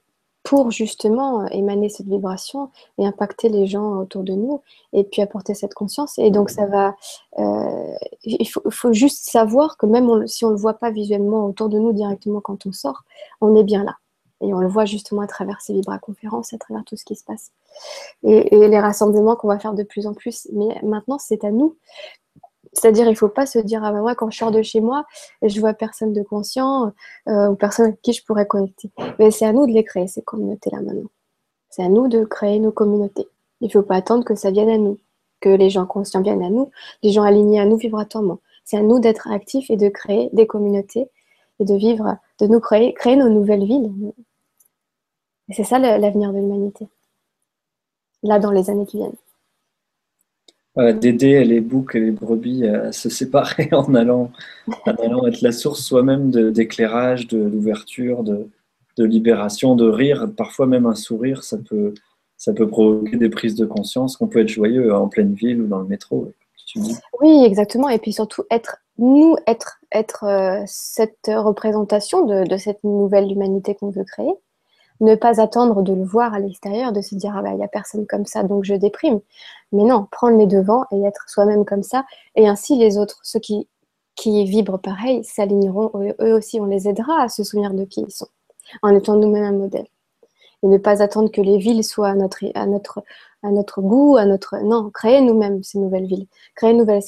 pour 0.43 0.71
justement 0.71 1.45
émaner 1.47 1.89
cette 1.89 2.07
vibration 2.07 2.71
et 2.97 3.05
impacter 3.05 3.49
les 3.49 3.67
gens 3.67 3.99
autour 3.99 4.23
de 4.23 4.33
nous 4.33 4.61
et 4.93 5.03
puis 5.03 5.21
apporter 5.21 5.53
cette 5.53 5.73
conscience. 5.73 6.17
Et 6.17 6.31
donc 6.31 6.49
ça 6.49 6.65
va, 6.65 6.95
euh, 7.37 7.93
il, 8.23 8.47
faut, 8.47 8.93
juste 8.93 9.29
savoir 9.29 9.77
que 9.77 9.85
même 9.85 10.27
si 10.27 10.45
on 10.45 10.49
ne 10.49 10.53
le 10.53 10.59
voit 10.59 10.75
pas 10.75 10.91
visuellement 10.91 11.45
autour 11.45 11.69
de 11.69 11.77
nous 11.77 11.93
directement 11.93 12.41
quand 12.41 12.65
on 12.65 12.71
sort, 12.71 13.03
on 13.41 13.55
est 13.55 13.63
bien 13.63 13.83
là. 13.83 13.95
Et 14.41 14.53
on 14.53 14.59
le 14.59 14.69
voit 14.69 14.85
justement 14.85 15.21
à 15.21 15.27
travers 15.27 15.59
ces 15.59 15.73
vibra-conférences, 15.73 16.53
à 16.53 16.57
travers 16.57 16.85
tout 16.85 16.95
ce 16.95 17.03
qui 17.03 17.15
se 17.15 17.25
passe. 17.25 17.51
Et 18.23 18.67
les 18.69 18.79
rassemblements 18.79 19.35
qu'on 19.35 19.49
va 19.49 19.59
faire 19.59 19.73
de 19.73 19.83
plus 19.83 20.07
en 20.07 20.13
plus. 20.13 20.47
Mais 20.53 20.79
maintenant, 20.81 21.17
c'est 21.19 21.43
à 21.43 21.51
nous 21.51 21.75
c'est-à-dire, 22.73 23.05
il 23.05 23.11
ne 23.11 23.15
faut 23.15 23.29
pas 23.29 23.45
se 23.45 23.59
dire, 23.59 23.83
ah 23.83 23.91
ben 23.91 24.01
moi, 24.01 24.15
quand 24.15 24.29
je 24.29 24.37
sors 24.37 24.51
de 24.51 24.61
chez 24.61 24.81
moi, 24.81 25.05
je 25.41 25.59
vois 25.59 25.73
personne 25.73 26.13
de 26.13 26.21
conscient 26.21 26.93
euh, 27.27 27.49
ou 27.49 27.55
personne 27.55 27.87
avec 27.87 28.01
qui 28.01 28.13
je 28.13 28.23
pourrais 28.23 28.47
connecter. 28.47 28.91
Mais 29.17 29.31
c'est 29.31 29.45
à 29.45 29.53
nous 29.53 29.65
de 29.65 29.71
les 29.71 29.83
créer, 29.83 30.07
ces 30.07 30.21
communautés-là 30.21 30.81
maintenant. 30.81 31.09
C'est 31.69 31.83
à 31.83 31.89
nous 31.89 32.07
de 32.07 32.23
créer 32.25 32.59
nos 32.59 32.71
communautés. 32.71 33.27
Il 33.61 33.67
ne 33.67 33.71
faut 33.71 33.81
pas 33.81 33.95
attendre 33.95 34.23
que 34.23 34.35
ça 34.35 34.51
vienne 34.51 34.69
à 34.69 34.77
nous, 34.77 34.97
que 35.39 35.49
les 35.49 35.69
gens 35.69 35.85
conscients 35.85 36.21
viennent 36.21 36.43
à 36.43 36.49
nous, 36.49 36.71
les 37.03 37.11
gens 37.11 37.23
alignés 37.23 37.59
à 37.59 37.65
nous 37.65 37.77
vibratoirement. 37.77 38.39
C'est 38.65 38.77
à 38.77 38.81
nous 38.81 38.99
d'être 38.99 39.27
actifs 39.29 39.69
et 39.69 39.77
de 39.77 39.89
créer 39.89 40.29
des 40.33 40.47
communautés 40.47 41.09
et 41.59 41.65
de 41.65 41.75
vivre, 41.75 42.17
de 42.39 42.47
nous 42.47 42.59
créer, 42.59 42.93
créer 42.93 43.15
nos 43.15 43.29
nouvelles 43.29 43.65
villes. 43.65 43.91
Et 45.49 45.53
c'est 45.53 45.63
ça 45.63 45.79
l'avenir 45.79 46.31
de 46.31 46.37
l'humanité, 46.37 46.87
là 48.21 48.37
dans 48.37 48.51
les 48.51 48.69
années 48.69 48.85
qui 48.85 48.97
viennent 48.97 49.15
d'aider 50.77 51.43
les 51.43 51.61
boucs 51.61 51.95
et 51.95 51.99
les 51.99 52.11
brebis 52.11 52.65
à 52.65 52.91
se 52.91 53.09
séparer 53.09 53.69
en 53.73 53.93
allant, 53.95 54.31
en 54.85 54.91
allant 54.91 55.27
être 55.27 55.41
la 55.41 55.51
source 55.51 55.81
soi-même 55.81 56.31
d'éclairage, 56.31 57.27
de, 57.27 57.49
d'ouverture, 57.49 58.23
de, 58.23 58.47
de, 58.97 59.03
libération, 59.03 59.75
de 59.75 59.89
rire. 59.89 60.27
Parfois 60.37 60.67
même 60.67 60.85
un 60.85 60.95
sourire, 60.95 61.43
ça 61.43 61.57
peut, 61.57 61.93
ça 62.37 62.53
peut 62.53 62.67
provoquer 62.67 63.17
des 63.17 63.29
prises 63.29 63.55
de 63.55 63.65
conscience 63.65 64.15
qu'on 64.17 64.27
peut 64.27 64.39
être 64.39 64.49
joyeux 64.49 64.93
en 64.93 65.07
pleine 65.07 65.33
ville 65.33 65.61
ou 65.61 65.67
dans 65.67 65.79
le 65.79 65.87
métro. 65.87 66.31
Oui, 67.19 67.43
exactement. 67.45 67.89
Et 67.89 67.97
puis 67.97 68.13
surtout, 68.13 68.43
être 68.51 68.77
nous, 68.99 69.35
être, 69.47 69.79
être 69.91 70.23
euh, 70.25 70.63
cette 70.67 71.27
représentation 71.27 72.25
de, 72.25 72.47
de 72.47 72.57
cette 72.57 72.83
nouvelle 72.83 73.31
humanité 73.31 73.73
qu'on 73.73 73.89
veut 73.89 74.03
créer 74.03 74.33
ne 75.01 75.15
pas 75.15 75.41
attendre 75.41 75.81
de 75.81 75.93
le 75.93 76.03
voir 76.03 76.33
à 76.33 76.39
l'extérieur, 76.39 76.91
de 76.91 77.01
se 77.01 77.15
dire 77.15 77.33
ah 77.35 77.41
ben 77.41 77.51
il 77.51 77.57
n'y 77.57 77.63
a 77.63 77.67
personne 77.67 78.05
comme 78.05 78.25
ça 78.25 78.43
donc 78.43 78.63
je 78.63 78.75
déprime. 78.75 79.21
Mais 79.71 79.83
non, 79.83 80.07
prendre 80.11 80.37
les 80.37 80.47
devants 80.47 80.85
et 80.91 81.01
être 81.03 81.23
soi-même 81.27 81.65
comme 81.65 81.83
ça. 81.83 82.05
Et 82.35 82.47
ainsi 82.47 82.77
les 82.77 82.97
autres, 82.97 83.19
ceux 83.23 83.39
qui, 83.39 83.67
qui 84.15 84.43
vibrent 84.45 84.79
pareil, 84.79 85.23
s'aligneront. 85.23 85.91
Eux 86.21 86.33
aussi, 86.33 86.59
on 86.59 86.65
les 86.65 86.87
aidera 86.87 87.23
à 87.23 87.29
se 87.29 87.43
souvenir 87.43 87.73
de 87.73 87.85
qui 87.85 88.01
ils 88.01 88.11
sont, 88.11 88.27
en 88.81 88.95
étant 88.95 89.15
nous-mêmes 89.15 89.43
un 89.43 89.57
modèle. 89.57 89.87
Et 90.63 90.67
ne 90.67 90.77
pas 90.77 91.01
attendre 91.01 91.31
que 91.31 91.41
les 91.41 91.57
villes 91.57 91.85
soient 91.85 92.09
à 92.09 92.15
notre, 92.15 93.81
goût, 93.81 94.17
à 94.17 94.25
notre... 94.25 94.57
Non, 94.57 94.89
créer 94.89 95.21
nous-mêmes 95.21 95.63
ces 95.63 95.79
nouvelles 95.79 96.05
villes, 96.05 96.27
créer, 96.55 96.73
nouvelles, 96.73 97.01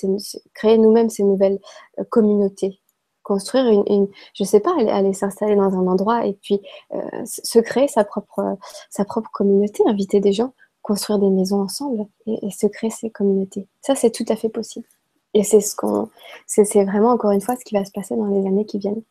créer 0.54 0.78
nous-mêmes 0.78 1.10
ces 1.10 1.24
nouvelles 1.24 1.60
euh, 2.00 2.06
communautés 2.10 2.81
construire 3.24 3.84
une, 3.88 4.08
je 4.34 4.44
sais 4.44 4.60
pas, 4.60 4.76
aller, 4.78 5.14
s'installer 5.14 5.56
dans 5.56 5.74
un 5.74 5.88
endroit 5.88 6.26
et 6.26 6.34
puis 6.34 6.60
euh, 6.94 7.00
se 7.26 7.60
créer 7.60 7.88
sa 7.88 8.04
propre, 8.04 8.58
sa 8.90 9.06
propre 9.06 9.30
communauté, 9.32 9.84
inviter 9.88 10.20
des 10.20 10.34
gens, 10.34 10.54
construire 10.82 11.20
des 11.20 11.30
maisons 11.30 11.62
ensemble 11.62 12.06
et, 12.26 12.50
se 12.52 12.68
créer 12.68 12.90
ces 12.90 13.10
communautés. 13.10 13.68
Ça, 13.82 13.96
c'est 13.96 14.12
tout 14.12 14.26
à 14.28 14.36
fait 14.36 14.50
possible. 14.50 14.88
Et 15.34 15.44
c'est 15.44 15.62
ce 15.62 15.76
qu'on, 15.76 16.10
c'est 16.46 16.84
vraiment 16.84 17.12
encore 17.12 17.32
une 17.32 17.42
fois 17.42 17.56
ce 17.56 17.64
qui 17.64 17.74
va 17.74 17.86
se 17.86 17.92
passer 17.92 18.16
dans 18.16 18.26
les 18.26 18.46
années 18.48 18.66
qui 18.66 18.80
viennent. 18.80 19.04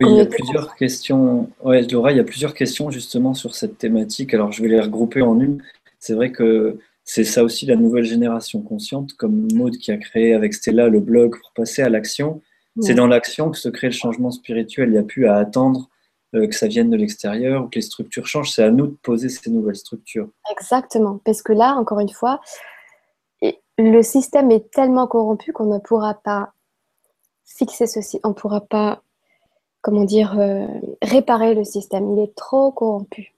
Oui, 0.00 0.10
il 0.10 0.16
y 0.16 0.20
a 0.20 0.26
plusieurs 0.26 0.74
questions. 0.76 1.50
Ouais, 1.62 1.82
Laura, 1.82 2.12
il 2.12 2.16
y 2.16 2.20
a 2.20 2.24
plusieurs 2.24 2.54
questions 2.54 2.90
justement 2.90 3.34
sur 3.34 3.54
cette 3.54 3.78
thématique. 3.78 4.32
Alors, 4.32 4.52
je 4.52 4.62
vais 4.62 4.68
les 4.68 4.80
regrouper 4.80 5.22
en 5.22 5.38
une. 5.40 5.62
C'est 5.98 6.14
vrai 6.14 6.32
que 6.32 6.78
c'est 7.04 7.24
ça 7.24 7.44
aussi 7.44 7.66
la 7.66 7.76
nouvelle 7.76 8.04
génération 8.04 8.62
consciente, 8.62 9.14
comme 9.14 9.48
Maud 9.54 9.76
qui 9.76 9.92
a 9.92 9.96
créé 9.96 10.34
avec 10.34 10.54
Stella 10.54 10.88
le 10.88 11.00
blog 11.00 11.38
pour 11.38 11.52
passer 11.52 11.82
à 11.82 11.88
l'action 11.88 12.42
C'est 12.80 12.94
dans 12.94 13.06
l'action 13.06 13.50
que 13.50 13.58
se 13.58 13.68
crée 13.68 13.88
le 13.88 13.92
changement 13.92 14.30
spirituel. 14.30 14.90
Il 14.90 14.92
n'y 14.92 14.98
a 14.98 15.02
plus 15.02 15.26
à 15.26 15.36
attendre 15.36 15.88
euh, 16.34 16.46
que 16.46 16.54
ça 16.54 16.66
vienne 16.66 16.90
de 16.90 16.96
l'extérieur 16.96 17.64
ou 17.64 17.68
que 17.68 17.76
les 17.76 17.82
structures 17.82 18.26
changent. 18.26 18.50
C'est 18.50 18.62
à 18.62 18.70
nous 18.70 18.88
de 18.88 18.96
poser 19.02 19.28
ces 19.28 19.50
nouvelles 19.50 19.76
structures. 19.76 20.28
Exactement. 20.50 21.20
Parce 21.24 21.42
que 21.42 21.52
là, 21.52 21.74
encore 21.74 22.00
une 22.00 22.10
fois, 22.10 22.40
le 23.78 24.02
système 24.02 24.50
est 24.50 24.70
tellement 24.70 25.06
corrompu 25.06 25.52
qu'on 25.52 25.72
ne 25.72 25.78
pourra 25.78 26.14
pas 26.14 26.52
fixer 27.44 27.86
ceci. 27.86 28.20
On 28.24 28.30
ne 28.30 28.34
pourra 28.34 28.60
pas, 28.60 29.02
comment 29.80 30.04
dire, 30.04 30.38
euh, 30.38 30.66
réparer 31.02 31.54
le 31.54 31.64
système. 31.64 32.12
Il 32.12 32.22
est 32.22 32.34
trop 32.34 32.72
corrompu. 32.72 33.34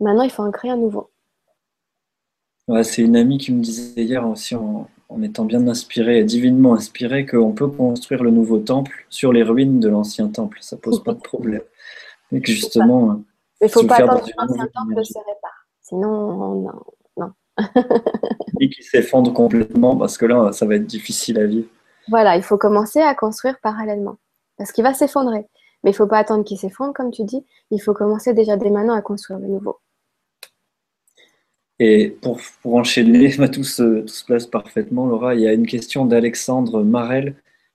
Maintenant, 0.00 0.22
il 0.22 0.30
faut 0.30 0.42
en 0.42 0.50
créer 0.50 0.70
un 0.70 0.76
nouveau. 0.76 1.10
c'est 2.82 3.02
une 3.02 3.16
amie 3.16 3.38
qui 3.38 3.52
me 3.52 3.62
disait 3.62 4.02
hier 4.02 4.26
aussi, 4.26 4.54
en, 4.54 4.86
étant 5.22 5.44
bien 5.44 5.66
inspirée, 5.68 6.24
divinement 6.24 6.74
inspirée, 6.74 7.26
qu'on 7.26 7.52
peut 7.52 7.68
construire 7.68 8.22
le 8.22 8.30
nouveau 8.30 8.58
temple 8.58 9.06
sur 9.10 9.32
les 9.32 9.42
ruines 9.42 9.80
de 9.80 9.88
l'ancien 9.88 10.28
temple. 10.28 10.58
Ça 10.60 10.76
pose 10.76 11.02
pas 11.02 11.14
de 11.14 11.20
problème. 11.20 11.62
Et 12.32 12.40
que 12.40 12.52
justement. 12.52 13.22
Il 13.60 13.64
ne 13.64 13.68
faut 13.68 13.86
pas 13.86 13.96
attendre 13.96 14.24
que 14.24 14.30
l'ancien 14.36 14.68
temple 14.74 15.04
se 15.04 15.18
répare. 15.18 15.66
Sinon, 15.82 16.54
non. 16.54 16.72
non. 17.16 17.30
Et 18.60 18.70
qui 18.70 18.82
s'effondre 18.82 19.32
complètement, 19.32 19.96
parce 19.96 20.18
que 20.18 20.26
là, 20.26 20.52
ça 20.52 20.66
va 20.66 20.76
être 20.76 20.86
difficile 20.86 21.38
à 21.38 21.46
vivre. 21.46 21.68
Voilà, 22.08 22.36
il 22.36 22.42
faut 22.42 22.58
commencer 22.58 23.00
à 23.00 23.14
construire 23.14 23.58
parallèlement. 23.62 24.16
Parce 24.56 24.72
qu'il 24.72 24.84
va 24.84 24.94
s'effondrer. 24.94 25.46
Mais 25.82 25.90
il 25.90 25.94
ne 25.94 25.96
faut 25.96 26.06
pas 26.06 26.18
attendre 26.18 26.44
qu'il 26.44 26.58
s'effondre, 26.58 26.94
comme 26.94 27.10
tu 27.10 27.24
dis. 27.24 27.44
Il 27.70 27.78
faut 27.78 27.94
commencer 27.94 28.32
déjà 28.32 28.56
dès 28.56 28.70
maintenant 28.70 28.94
à 28.94 29.02
construire 29.02 29.38
le 29.38 29.48
nouveau. 29.48 29.78
Et 31.86 32.16
pour, 32.22 32.40
pour 32.62 32.76
enchaîner, 32.76 33.30
tout 33.52 33.62
se, 33.62 34.00
tout 34.00 34.08
se 34.08 34.24
place 34.24 34.46
parfaitement, 34.46 35.06
Laura. 35.06 35.34
Il 35.34 35.42
y 35.42 35.46
a 35.46 35.52
une 35.52 35.66
question 35.66 36.06
d'Alexandre 36.06 36.82
Marel 36.82 37.34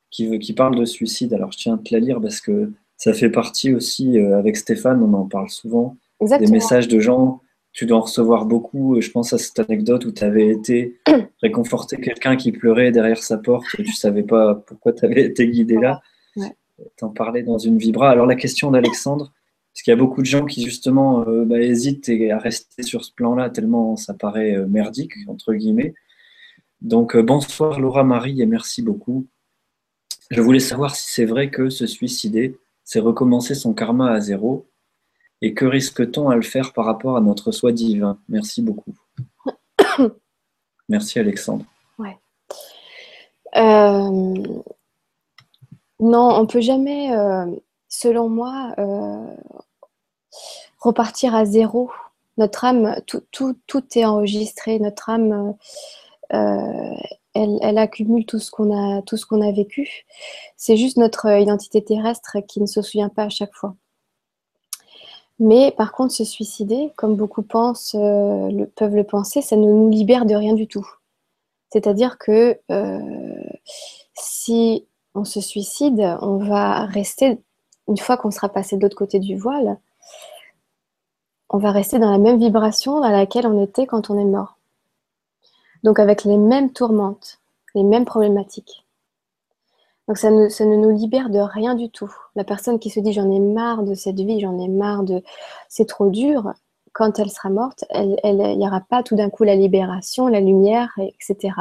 qui, 0.10 0.26
veut, 0.26 0.39
qui 0.39 0.54
parle 0.54 0.76
de 0.76 0.84
suicide. 0.84 1.32
Alors, 1.32 1.52
je 1.52 1.60
tiens 1.60 1.76
à 1.76 1.78
te 1.78 1.93
la 1.93 2.00
lire 2.00 2.19
parce 2.19 2.41
que 2.41 2.72
ça 2.98 3.13
fait 3.13 3.30
partie 3.30 3.72
aussi, 3.72 4.17
euh, 4.17 4.39
avec 4.39 4.58
Stéphane, 4.58 5.04
on 5.04 5.13
en 5.13 5.26
parle 5.26 5.50
souvent, 5.50 5.95
des 6.22 6.48
messages 6.48 6.88
de 6.88 7.00
gens. 7.00 7.41
Tu 7.72 7.86
dois 7.86 8.00
en 8.00 8.02
recevoir 8.02 8.45
beaucoup. 8.45 9.00
Je 9.00 9.12
pense 9.12 9.32
à 9.32 9.38
cette 9.38 9.60
anecdote 9.60 10.06
où 10.06 10.12
tu 10.12 10.24
avais 10.24 10.48
été 10.48 10.98
réconforter 11.43 11.98
quelqu'un 11.98 12.36
qui 12.36 12.52
pleurait 12.52 12.91
derrière 12.91 13.22
sa 13.22 13.38
porte 13.38 13.67
et 13.78 13.84
tu 13.84 13.91
ne 13.91 13.95
savais 13.95 14.24
pas 14.24 14.56
pourquoi 14.56 14.91
tu 14.91 15.06
avais 15.06 15.22
été 15.26 15.48
guidé 15.48 15.76
là. 15.76 16.02
Tu 16.36 17.06
en 17.06 17.10
parlais 17.10 17.43
dans 17.43 17.60
une 17.60 17.78
vibra. 17.78 18.10
Alors, 18.10 18.26
la 18.26 18.36
question 18.36 18.72
d'Alexandre, 18.72 19.32
parce 19.80 19.86
qu'il 19.86 19.92
y 19.92 19.98
a 19.98 20.06
beaucoup 20.06 20.20
de 20.20 20.26
gens 20.26 20.44
qui 20.46 20.65
justement 20.65 21.26
euh, 21.26 21.46
bah, 21.46 21.62
hésitent 21.62 22.12
à 22.34 22.38
rester 22.38 22.84
sur 22.84 23.06
ce 23.06 23.13
plan-là 23.13 23.50
tellement 23.50 23.96
ça 23.96 24.13
paraît 24.13 24.58
euh, 24.58 24.68
merdique, 24.68 25.13
entre 25.30 25.54
guillemets. 25.54 25.94
Donc 26.82 27.15
euh, 27.15 27.24
bonsoir 27.24 27.80
Laura 27.80 28.04
Marie 28.04 28.42
et 28.42 28.46
merci 28.46 28.82
beaucoup. 28.82 29.28
Je 30.32 30.42
voulais 30.42 30.60
savoir 30.60 30.98
si 30.98 31.10
c'est 31.10 31.24
vrai 31.24 31.50
que 31.50 31.70
se 31.70 31.88
suicider, 31.88 32.60
c'est 32.84 33.00
recommencer 33.00 33.56
son 33.56 33.74
karma 33.74 34.12
à 34.12 34.20
zéro. 34.20 34.68
Et 35.42 35.54
que 35.54 35.63
risque-t-on 35.63 36.30
à 36.30 36.36
le 36.36 36.42
faire 36.42 36.74
par 36.74 36.84
rapport 36.84 37.15
à 37.15 37.22
notre 37.22 37.54
soi 37.54 37.72
divin? 37.72 38.20
Merci 38.28 38.62
beaucoup. 38.62 38.94
Merci 40.89 41.20
Alexandre. 41.20 41.63
Non, 43.56 44.62
on 46.02 46.46
peut 46.48 46.60
jamais, 46.60 47.12
selon 47.88 48.28
moi, 48.28 48.76
repartir 50.80 51.36
à 51.36 51.46
zéro. 51.46 51.92
Notre 52.38 52.65
âme, 52.65 52.96
tout, 53.06 53.56
est 53.96 54.06
enregistré. 54.06 54.80
Notre 54.80 55.10
âme, 55.10 55.56
euh, 56.34 56.96
elle, 57.34 57.58
elle, 57.62 57.78
accumule 57.78 58.26
tout 58.26 58.39
ce 58.39 58.50
qu'on 58.52 58.76
a, 58.76 59.02
tout 59.02 59.18
ce 59.18 59.26
qu'on 59.26 59.42
a 59.42 59.52
vécu. 59.52 60.06
C'est 60.58 60.78
juste 60.78 60.98
notre 60.98 61.28
identité 61.39 61.84
terrestre 61.84 62.38
qui 62.48 62.62
ne 62.62 62.65
se 62.65 62.82
souvient 62.82 63.10
pas 63.10 63.24
à 63.24 63.30
chaque 63.30 63.54
fois. 63.54 63.76
Mais 65.39 65.72
par 65.72 65.94
contre, 65.94 66.13
se 66.13 66.26
suicider, 66.26 66.92
comme 66.98 67.15
beaucoup 67.15 67.44
pensent, 67.44 67.96
euh, 67.96 68.65
peuvent 68.76 68.96
le 68.96 69.06
penser, 69.06 69.42
ça 69.42 69.56
ne 69.56 69.65
nous 69.65 69.89
libère 69.89 70.26
de 70.26 70.36
rien 70.36 70.54
du 70.54 70.68
tout. 70.68 70.86
C'est-à-dire 71.72 72.18
que 72.18 72.60
euh, 72.72 73.00
si 74.13 74.86
on 75.15 75.24
se 75.24 75.39
suicide, 75.39 76.18
on 76.22 76.38
va 76.38 76.86
rester, 76.86 77.39
une 77.88 77.98
fois 77.98 78.18
qu'on 78.18 78.32
sera 78.32 78.50
passé 78.50 78.76
de 78.76 78.82
l'autre 78.82 78.98
côté 78.98 79.20
du 79.20 79.38
voile, 79.38 79.78
on 81.50 81.58
va 81.58 81.72
rester 81.72 82.00
dans 82.00 82.12
la 82.12 82.18
même 82.18 82.40
vibration 82.40 83.00
dans 83.02 83.10
laquelle 83.10 83.48
on 83.48 83.64
était 83.64 83.86
quand 83.86 84.10
on 84.10 84.18
est 84.20 84.26
mort. 84.26 84.58
Donc 85.84 86.00
avec 86.00 86.24
les 86.24 86.38
mêmes 86.38 86.72
tourmentes, 86.72 87.40
les 87.76 87.84
mêmes 87.84 88.06
problématiques. 88.06 88.86
Donc 90.08 90.18
ça 90.18 90.32
ne, 90.32 90.50
ça 90.50 90.66
ne 90.66 90.76
nous 90.76 90.90
libère 90.90 91.30
de 91.30 91.40
rien 91.40 91.76
du 91.76 91.90
tout. 91.90 92.14
La 92.36 92.44
personne 92.44 92.80
qui 92.80 92.90
se 92.90 93.00
dit 93.00 93.14
j'en 93.14 93.30
ai 93.32 93.40
marre 93.40 93.84
de 93.84 93.94
cette 93.94 94.20
vie, 94.20 94.40
j'en 94.40 94.58
ai 94.60 94.68
marre 94.68 95.04
de... 95.04 95.24
C'est 95.70 95.88
trop 95.88 96.10
dur, 96.10 96.54
quand 96.94 97.20
elle 97.20 97.30
sera 97.30 97.50
morte, 97.50 97.86
il 97.94 98.58
n'y 98.58 98.68
aura 98.68 98.82
pas 98.82 99.04
tout 99.04 99.16
d'un 99.16 99.30
coup 99.30 99.44
la 99.44 99.56
libération, 99.56 100.28
la 100.28 100.42
lumière, 100.42 100.92
etc. 100.98 101.54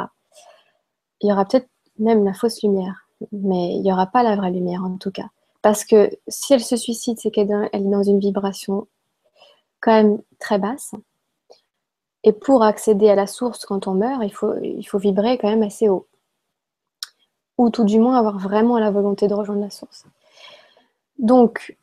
Il 1.21 1.29
y 1.29 1.33
aura 1.33 1.45
peut-être 1.45 1.69
même 1.99 2.25
la 2.25 2.33
fausse 2.33 2.63
lumière, 2.63 3.07
mais 3.33 3.75
il 3.75 3.83
n'y 3.83 3.93
aura 3.93 4.07
pas 4.07 4.23
la 4.23 4.37
vraie 4.37 4.51
lumière 4.51 4.83
en 4.83 4.97
tout 4.97 5.11
cas. 5.11 5.29
Parce 5.61 5.85
que 5.85 6.11
si 6.29 6.55
elle 6.55 6.63
se 6.63 6.77
suicide, 6.77 7.19
c'est 7.21 7.31
qu'elle 7.31 7.51
est 7.73 7.79
dans 7.81 8.03
une 8.03 8.21
vibration 8.21 8.87
quand 9.81 9.93
même 9.93 10.19
très 10.39 10.59
basse. 10.59 10.95
Et 12.25 12.33
pour 12.33 12.63
accéder 12.63 13.09
à 13.09 13.15
la 13.15 13.27
source 13.27 13.65
quand 13.65 13.87
on 13.87 13.95
meurt, 13.95 14.23
il 14.25 14.33
faut, 14.33 14.55
il 14.63 14.85
faut 14.85 14.99
vibrer 14.99 15.39
quand 15.39 15.49
même 15.49 15.63
assez 15.63 15.89
haut. 15.89 16.07
Ou 17.57 17.71
tout 17.71 17.85
du 17.85 17.99
moins 17.99 18.19
avoir 18.19 18.39
vraiment 18.39 18.79
la 18.79 18.91
volonté 18.91 19.29
de 19.29 19.35
rejoindre 19.35 19.63
la 19.63 19.71
source. 19.71 20.05
Donc, 21.19 21.77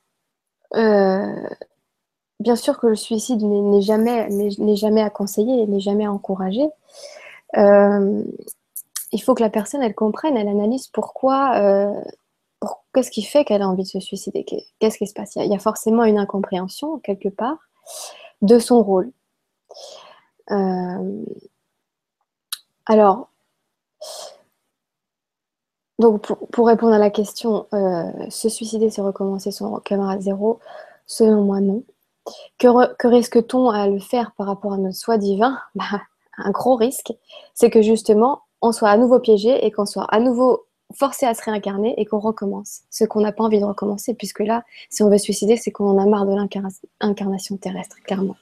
euh, 0.76 1.48
bien 2.40 2.56
sûr 2.56 2.80
que 2.80 2.88
le 2.88 2.96
suicide 2.96 3.42
n'est 3.44 3.82
jamais, 3.82 4.30
jamais 4.76 5.02
à 5.02 5.10
conseiller, 5.10 5.66
n'est 5.68 5.80
jamais 5.80 6.06
à 6.06 6.12
encourager. 6.12 6.68
Euh, 7.58 8.24
il 9.12 9.22
faut 9.22 9.36
que 9.36 9.42
la 9.42 9.50
personne, 9.50 9.82
elle 9.82 9.96
comprenne, 9.96 10.36
elle 10.36 10.48
analyse 10.48 10.88
pourquoi, 10.88 11.58
euh, 11.58 12.04
qu'est-ce 12.94 13.12
qui 13.12 13.24
fait 13.24 13.46
qu'elle 13.46 13.62
a 13.62 13.70
envie 13.70 13.84
de 13.84 13.88
se 13.88 14.00
suicider, 14.00 14.46
qu'est-ce 14.80 14.98
qui 14.98 15.08
se 15.08 15.14
passe? 15.14 15.36
Il 15.36 15.52
y 15.52 15.56
a 15.56 15.60
forcément 15.60 16.04
une 16.04 16.18
incompréhension 16.18 17.00
quelque 17.00 17.30
part 17.30 17.65
de 18.42 18.60
son 18.60 18.84
rôle. 18.84 19.12
Euh, 20.52 21.26
alors, 22.86 23.30
donc 25.98 26.22
pour, 26.52 26.68
répondre 26.68 26.94
à 26.94 27.00
la 27.00 27.10
question, 27.10 27.68
euh, 27.74 28.12
se 28.30 28.50
suicider, 28.50 28.90
c'est 28.90 29.02
recommencer 29.02 29.52
son 29.52 29.80
camarade 29.80 30.22
zéro, 30.22 30.60
selon 31.08 31.44
moi 31.44 31.62
non. 31.62 31.84
Que, 32.58 33.08
risque-t-on 33.08 33.70
à 33.70 33.88
le 33.88 34.00
faire 34.00 34.34
par 34.38 34.48
rapport 34.48 34.74
à 34.74 34.78
notre 34.78 34.98
soi 34.98 35.18
divin? 35.18 35.58
Bah, 35.76 36.02
Un 36.38 36.52
gros 36.52 36.76
risque, 36.76 37.14
c'est 37.54 37.70
que 37.70 37.82
justement, 37.82 38.42
on 38.62 38.72
soit 38.72 38.90
à 38.90 38.98
nouveau 38.98 39.20
piégé 39.20 39.66
et 39.66 39.72
qu'on 39.72 39.86
soit 39.86 40.06
à 40.06 40.20
nouveau 40.20 40.66
forcé 40.98 41.26
à 41.26 41.34
se 41.34 41.44
réincarner 41.44 41.94
et 42.00 42.06
qu'on 42.06 42.20
recommence 42.20 42.82
ce 42.90 43.06
qu'on 43.06 43.22
n'a 43.22 43.32
pas 43.32 43.44
envie 43.44 43.60
de 43.60 43.66
recommencer, 43.66 44.14
puisque 44.14 44.40
là, 44.40 44.64
si 44.90 45.04
on 45.04 45.10
veut 45.10 45.18
se 45.18 45.26
suicider, 45.26 45.58
c'est 45.58 45.72
qu'on 45.72 45.88
en 45.90 45.98
a 45.98 46.06
marre 46.06 46.26
de 46.26 46.36
l'incarnation 47.02 47.58
terrestre, 47.58 47.98
clairement. 48.04 48.36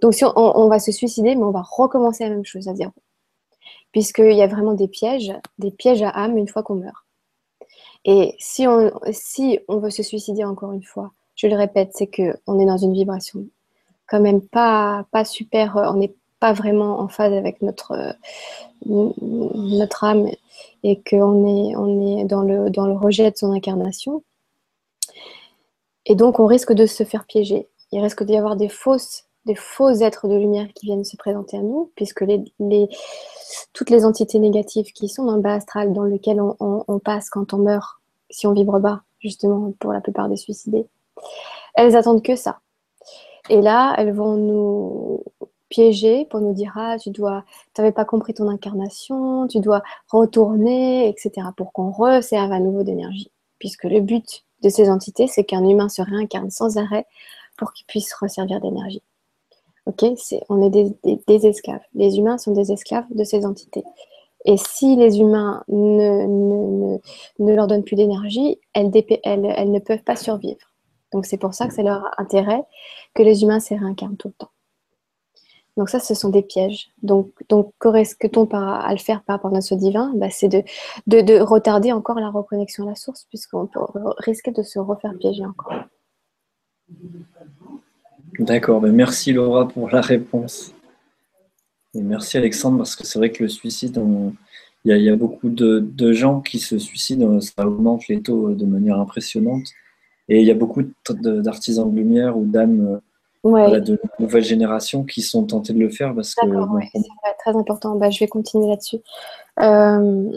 Donc 0.00 0.14
si 0.14 0.24
on, 0.24 0.68
va 0.68 0.78
se 0.78 0.90
suicider, 0.90 1.36
mais 1.36 1.44
on 1.44 1.52
va 1.52 1.62
recommencer 1.62 2.24
la 2.24 2.30
même 2.30 2.44
chose 2.44 2.68
à 2.68 2.74
zéro. 2.74 2.92
Puisqu'il 3.92 4.32
y 4.32 4.42
a 4.42 4.46
vraiment 4.46 4.74
des 4.74 4.88
pièges, 4.88 5.32
des 5.58 5.70
pièges 5.70 6.02
à 6.02 6.10
âme 6.10 6.36
une 6.36 6.48
fois 6.48 6.62
qu'on 6.62 6.74
meurt. 6.76 7.06
Et 8.04 8.34
si 8.38 8.66
on, 8.66 8.90
si 9.12 9.60
on 9.68 9.78
veut 9.78 9.90
se 9.90 10.02
suicider 10.02 10.44
encore 10.44 10.72
une 10.72 10.82
fois, 10.82 11.12
je 11.36 11.46
le 11.46 11.54
répète, 11.54 11.90
c'est 11.94 12.08
qu'on 12.08 12.58
est 12.58 12.66
dans 12.66 12.78
une 12.78 12.94
vibration 12.94 13.46
quand 14.12 14.20
même 14.20 14.42
pas, 14.42 15.06
pas 15.10 15.24
super, 15.24 15.76
on 15.76 16.00
pas 16.42 16.52
vraiment 16.52 16.98
en 16.98 17.06
phase 17.06 17.32
avec 17.32 17.62
notre, 17.62 18.16
notre 18.84 20.02
âme 20.02 20.26
et 20.82 21.00
qu'on 21.08 21.46
est, 21.46 21.76
on 21.76 22.18
est 22.18 22.24
dans, 22.24 22.42
le, 22.42 22.68
dans 22.68 22.86
le 22.86 22.94
rejet 22.94 23.30
de 23.30 23.36
son 23.36 23.52
incarnation. 23.52 24.24
Et 26.04 26.16
donc, 26.16 26.40
on 26.40 26.46
risque 26.46 26.72
de 26.72 26.84
se 26.84 27.04
faire 27.04 27.26
piéger. 27.26 27.68
Il 27.92 28.02
risque 28.02 28.24
d'y 28.24 28.36
avoir 28.36 28.56
des 28.56 28.68
fausses 28.68 29.24
des 29.44 29.54
faux 29.54 29.90
êtres 29.90 30.26
de 30.26 30.34
lumière 30.34 30.68
qui 30.74 30.86
viennent 30.86 31.04
se 31.04 31.16
présenter 31.16 31.56
à 31.58 31.62
nous, 31.62 31.92
puisque 31.94 32.22
les, 32.22 32.44
les, 32.58 32.88
toutes 33.72 33.90
les 33.90 34.04
entités 34.04 34.38
négatives 34.38 34.92
qui 34.92 35.08
sont 35.08 35.24
dans 35.24 35.36
le 35.36 35.42
bas 35.42 35.54
astral, 35.54 35.92
dans 35.92 36.04
lequel 36.04 36.40
on, 36.40 36.56
on, 36.60 36.98
passe 36.98 37.28
quand 37.28 37.52
on 37.52 37.58
meurt, 37.58 38.00
si 38.30 38.46
on 38.46 38.52
vibre 38.52 38.78
bas, 38.78 39.02
justement 39.20 39.72
pour 39.78 39.92
la 39.92 40.00
plupart 40.00 40.28
des 40.28 40.36
suicidés, 40.36 40.86
elles 41.74 41.96
attendent 41.96 42.22
que 42.22 42.36
ça. 42.36 42.60
Et 43.48 43.60
là, 43.60 43.94
elles 43.98 44.12
vont 44.12 44.36
nous 44.36 45.24
piéger 45.72 46.26
pour 46.26 46.40
nous 46.40 46.52
dire 46.52 46.72
ah 46.76 46.98
tu 46.98 47.10
dois 47.10 47.44
tu 47.74 47.80
n'avais 47.80 47.92
pas 47.92 48.04
compris 48.04 48.34
ton 48.34 48.46
incarnation 48.48 49.46
tu 49.48 49.58
dois 49.60 49.82
retourner 50.08 51.08
etc 51.08 51.48
pour 51.56 51.72
qu'on 51.72 51.90
resserve 51.90 52.52
à 52.52 52.60
nouveau 52.60 52.82
d'énergie 52.82 53.32
puisque 53.58 53.84
le 53.84 54.00
but 54.00 54.44
de 54.62 54.68
ces 54.68 54.90
entités 54.90 55.26
c'est 55.28 55.44
qu'un 55.44 55.66
humain 55.66 55.88
se 55.88 56.02
réincarne 56.02 56.50
sans 56.50 56.76
arrêt 56.76 57.06
pour 57.56 57.72
qu'il 57.72 57.86
puisse 57.86 58.12
resservir 58.12 58.60
d'énergie 58.60 59.02
ok 59.86 60.04
c'est 60.16 60.42
on 60.50 60.60
est 60.62 60.70
des, 61.26 61.46
esclaves 61.46 61.80
les 61.94 62.18
humains 62.18 62.36
sont 62.36 62.52
des 62.52 62.70
esclaves 62.70 63.06
de 63.10 63.24
ces 63.24 63.46
entités 63.46 63.84
Et 64.44 64.58
si 64.58 64.96
les 64.96 65.20
humains 65.20 65.64
ne, 65.68 66.98
leur 67.38 67.66
donnent 67.66 67.84
plus 67.84 67.96
d'énergie, 67.96 68.58
elles, 68.74 68.90
elles, 69.24 69.54
elles, 69.56 69.70
ne 69.70 69.78
peuvent 69.78 70.02
pas 70.02 70.16
survivre. 70.16 70.66
Donc 71.12 71.26
c'est 71.26 71.38
pour 71.38 71.54
ça 71.54 71.68
que 71.68 71.74
c'est 71.74 71.84
leur 71.84 72.02
intérêt 72.18 72.62
que 73.14 73.22
les 73.22 73.44
humains 73.44 73.60
se 73.60 73.74
réincarnent 73.74 74.16
tout 74.16 74.28
le 74.28 74.34
temps. 74.34 74.50
Donc 75.76 75.88
ça, 75.88 76.00
ce 76.00 76.14
sont 76.14 76.28
des 76.28 76.42
pièges. 76.42 76.90
Donc, 77.02 77.30
donc 77.48 77.72
que 77.78 77.88
risque-t-on 77.88 78.46
à 78.52 78.92
le 78.92 78.98
faire 78.98 79.22
par 79.22 79.36
rapport 79.36 79.50
à 79.50 79.54
notre 79.54 79.74
divin? 79.76 80.12
Bah, 80.16 80.28
C'est 80.30 80.48
de, 80.48 80.62
de, 81.06 81.20
de, 81.22 81.40
retarder 81.40 81.92
encore 81.92 82.20
la 82.20 82.28
reconnexion 82.28 82.86
à 82.86 82.90
la 82.90 82.94
source, 82.94 83.24
puisqu'on 83.28 83.66
peut 83.66 83.80
risquer 84.18 84.50
de 84.50 84.62
se 84.62 84.78
refaire 84.78 85.14
piéger 85.18 85.44
encore. 85.46 85.72
D'accord, 88.38 88.80
ben 88.80 88.92
merci 88.92 89.32
Laura 89.32 89.68
pour 89.68 89.90
la 89.90 90.00
réponse. 90.00 90.74
Et 91.94 92.00
merci 92.00 92.38
Alexandre, 92.38 92.78
parce 92.78 92.96
que 92.96 93.06
c'est 93.06 93.18
vrai 93.18 93.30
que 93.30 93.42
le 93.42 93.48
suicide, 93.48 94.00
il 94.84 94.96
y, 94.96 95.10
a 95.10 95.16
beaucoup 95.16 95.48
de, 95.48 96.12
gens 96.12 96.40
qui 96.40 96.58
se 96.58 96.78
suicident, 96.78 97.40
ça 97.40 97.66
augmente 97.66 98.08
les 98.08 98.22
taux 98.22 98.54
de 98.54 98.64
manière 98.64 98.98
impressionnante. 98.98 99.66
Et 100.28 100.40
il 100.40 100.46
y 100.46 100.50
a 100.50 100.54
beaucoup 100.54 100.82
d'artisans 101.10 101.90
de 101.90 101.96
lumière 101.96 102.38
ou 102.38 102.44
d'âmes 102.46 103.00
de 103.44 104.00
nouvelles 104.18 104.44
générations 104.44 105.04
qui 105.04 105.22
sont 105.22 105.44
tentés 105.44 105.72
de 105.72 105.78
le 105.78 105.90
faire. 105.90 106.14
parce 106.14 106.34
que 106.34 106.46
c'est 106.94 107.02
très 107.38 107.56
important. 107.56 107.96
Bah, 107.96 108.10
je 108.10 108.20
vais 108.20 108.28
continuer 108.28 108.68
là-dessus. 108.68 108.98
Euh, 109.60 110.30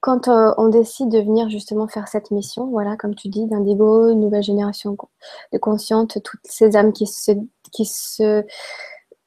quand 0.00 0.28
euh, 0.28 0.52
on 0.56 0.68
décide 0.68 1.10
de 1.10 1.18
venir 1.18 1.50
justement 1.50 1.88
faire 1.88 2.08
cette 2.08 2.30
mission, 2.30 2.66
voilà, 2.66 2.96
comme 2.96 3.14
tu 3.14 3.28
dis, 3.28 3.46
d'Indigo, 3.46 4.14
nouvelle 4.14 4.42
génération 4.42 4.96
de 5.52 5.58
conscientes, 5.58 6.22
toutes 6.22 6.40
ces 6.44 6.76
âmes 6.76 6.92
qui 6.92 7.06
se, 7.06 7.32
qui 7.72 7.84
se 7.84 8.44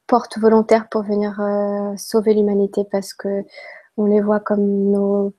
portent 0.07 0.37
volontaires 0.39 0.89
pour 0.89 1.03
venir 1.03 1.39
euh, 1.39 1.93
sauver 1.97 2.33
l'humanité 2.33 2.83
parce 2.89 3.13
que 3.13 3.43
on 3.97 4.05
les 4.05 4.21
voit 4.21 4.39
comme 4.39 4.91
nos, 4.91 5.33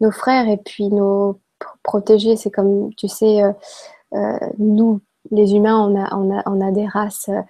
nos 0.00 0.12
frères 0.12 0.48
et 0.48 0.56
puis 0.56 0.88
nos 0.88 1.40
protégés. 1.82 2.36
C'est 2.36 2.50
comme, 2.50 2.94
tu 2.94 3.08
sais, 3.08 3.42
nous, 4.58 5.00
les 5.30 5.54
humains, 5.54 6.10
on 6.12 6.60
a, 6.60 6.72
des 6.72 6.86
races, 6.86 7.28
euh, 7.28 7.40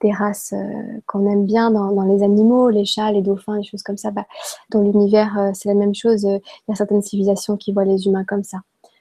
des 0.00 0.12
races 0.12 0.52
euh, 0.52 1.00
qu'on 1.06 1.26
aime 1.30 1.46
bien 1.46 1.70
dans, 1.70 2.02
les 2.02 2.22
animaux, 2.22 2.68
les 2.70 2.84
chats, 2.84 3.12
les 3.12 3.22
dauphins, 3.22 3.56
les 3.56 3.64
choses 3.64 3.82
comme 3.82 3.96
ça. 3.96 4.10
Bah, 4.10 4.26
dans 4.70 4.80
l'univers, 4.80 5.38
euh, 5.38 5.50
c'est 5.54 5.68
la 5.68 5.74
même 5.74 5.94
chose. 5.94 6.24
Il 6.24 6.40
y 6.68 6.72
a 6.72 6.74
certaines 6.74 7.02
civilisations 7.02 7.56
qui 7.56 7.72
voient 7.72 7.84
les 7.84 8.06
humains 8.06 8.24
comme 8.24 8.44
ça, 8.44 8.58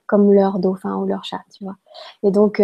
comme 0.08 0.34
leur 0.34 0.60
dauphin 0.60 0.96
ou 0.98 1.06
leur 1.06 1.24
chat, 1.24 1.42
tu 1.54 1.64
vois. 1.64 1.76
Et 2.24 2.32
donc, 2.32 2.62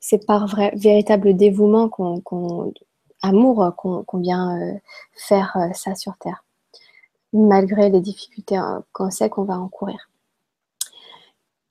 c'est 0.00 0.26
par 0.26 0.46
véritable 0.74 1.36
dévouement, 1.36 1.88
qu'on, 1.88 2.72
amour, 3.22 3.74
qu'on 3.76 4.18
vient 4.18 4.58
faire 5.14 5.56
ça 5.74 5.94
sur 5.94 6.16
Terre, 6.18 6.44
malgré 7.32 7.88
les 7.88 8.00
difficultés 8.00 8.60
qu'on 8.92 9.10
sait 9.10 9.28
qu'on 9.28 9.44
va 9.44 9.58
encourir. 9.58 10.11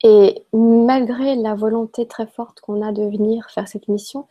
Et 0.04 0.44
malgré 0.52 1.36
la 1.36 1.54
volonté 1.54 2.06
très 2.06 2.26
forte 2.26 2.60
qu'on 2.60 2.82
a 2.82 2.92
de 2.92 3.02
venir 3.02 3.48
faire 3.50 3.68
cette 3.68 3.88
mission, 3.88 4.26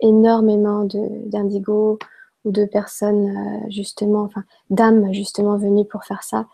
énormément 0.00 0.84
d'indigo 0.84 1.98
ou 2.44 2.52
de 2.52 2.64
personnes 2.64 3.36
euh, 3.36 3.70
justement, 3.70 4.22
enfin 4.22 4.44
d'âmes 4.70 5.12
justement 5.12 5.58
venues 5.58 5.84
pour 5.84 6.04
faire 6.04 6.22
ça, 6.22 6.46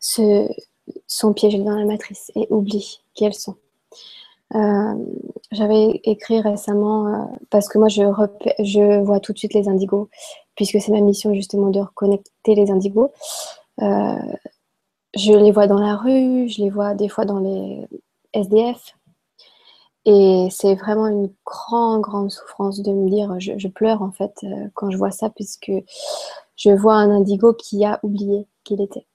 se, 0.00 0.46
sont 1.06 1.32
piégées 1.32 1.58
dans 1.58 1.76
la 1.76 1.86
matrice 1.86 2.30
et 2.34 2.46
oublient 2.50 3.00
qui 3.14 3.24
elles 3.24 3.34
sont. 3.34 3.56
Euh, 4.54 4.94
j'avais 5.50 6.00
écrit 6.04 6.40
récemment, 6.42 7.06
euh, 7.06 7.24
parce 7.48 7.68
que 7.68 7.78
moi 7.78 7.88
je, 7.88 8.02
je 8.62 9.02
vois 9.02 9.18
tout 9.20 9.32
de 9.32 9.38
suite 9.38 9.54
les 9.54 9.68
indigos, 9.68 10.10
puisque 10.56 10.78
c'est 10.80 10.92
ma 10.92 11.00
mission 11.00 11.32
justement 11.32 11.70
de 11.70 11.80
reconnecter 11.80 12.54
les 12.54 12.70
indigos 12.70 13.10
je 15.16 15.32
les 15.32 15.52
vois 15.52 15.66
dans 15.66 15.78
la 15.78 15.96
rue, 15.96 16.48
je 16.48 16.62
les 16.62 16.70
vois 16.70 16.94
des 16.94 17.08
fois 17.08 17.24
dans 17.24 17.38
les 17.38 17.86
SDF. 18.32 18.94
Et 20.06 20.48
c'est 20.50 20.74
vraiment 20.74 21.06
une 21.06 21.30
grande, 21.46 22.02
grande 22.02 22.30
souffrance 22.30 22.82
de 22.82 22.92
me 22.92 23.08
dire, 23.08 23.34
je, 23.38 23.68
pleure 23.68 24.02
en 24.02 24.10
fait 24.10 24.38
euh, 24.44 24.68
quand 24.74 24.90
je 24.90 24.98
vois 24.98 25.10
ça, 25.10 25.30
puisque 25.30 25.72
je 26.56 26.70
vois 26.70 26.94
un 26.96 27.10
indigo 27.10 27.54
qui 27.54 27.84
a 27.84 28.00
oublié 28.02 28.46
qu'il 28.64 28.82
était. 28.82 29.06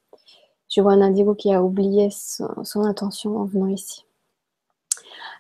Je 0.68 0.82
vois 0.82 0.93
un 0.93 1.02
indigo 1.02 1.36
qui 1.36 1.54
a 1.54 1.64
oublié 1.64 2.10
son, 2.12 2.82
intention 2.82 3.38
en 3.38 3.45
venant 3.45 3.68
ici. 3.68 4.06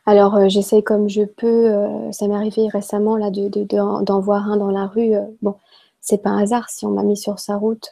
Alors 0.05 0.35
euh, 0.35 0.49
j'essaye 0.49 0.83
comme 0.83 1.09
je 1.09 1.23
peux, 1.23 1.71
euh, 1.71 2.11
ça 2.11 2.27
m'est 2.27 2.35
arrivé 2.35 2.67
récemment 2.67 3.17
là 3.17 3.31
d'en 3.31 3.49
de, 3.49 3.63
de, 3.63 4.21
voir 4.21 4.49
un 4.51 4.57
dans 4.57 4.71
la 4.71 4.85
rue. 4.85 5.13
bon, 5.41 5.55
c'est 5.99 6.19
pas 6.19 6.29
un 6.29 6.43
hasard 6.43 6.69
si 6.69 6.85
on 6.85 6.91
m'a 6.91 7.03
mis 7.03 7.17
sur 7.17 7.39
sa 7.39 7.57
route 7.57 7.89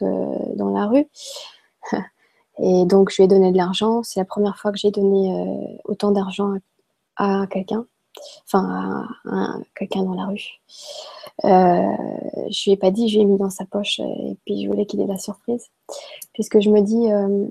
dans 0.54 0.70
la 0.70 0.86
rue. 0.86 1.06
Et 2.60 2.84
donc, 2.84 3.10
je 3.10 3.16
lui 3.16 3.24
ai 3.24 3.28
donné 3.28 3.52
de 3.52 3.56
l'argent. 3.56 4.02
C'est 4.02 4.20
la 4.20 4.24
première 4.24 4.56
fois 4.58 4.72
que 4.72 4.78
j'ai 4.78 4.90
donné 4.90 5.32
euh, 5.32 5.76
autant 5.84 6.10
d'argent 6.10 6.54
à, 7.16 7.46
quelqu'un, 7.48 7.86
enfin, 8.46 9.06
à, 9.26 9.56
quelqu'un 9.76 10.02
dans 10.02 10.14
la 10.14 10.26
rue. 10.26 10.44
Euh, 11.44 12.46
je 12.50 12.64
lui 12.64 12.72
ai 12.72 12.76
pas 12.76 12.90
dit, 12.90 13.08
je 13.08 13.16
lui 13.16 13.22
ai 13.22 13.26
mis 13.26 13.38
dans 13.38 13.50
sa 13.50 13.64
poche 13.64 14.00
et 14.00 14.36
puis 14.44 14.62
je 14.62 14.68
voulais 14.68 14.86
qu'il 14.86 15.00
ait 15.00 15.06
la 15.06 15.18
surprise. 15.18 15.66
Puisque 16.32 16.60
je 16.60 16.70
me 16.70 16.80
dis, 16.80 17.12
euh, 17.12 17.46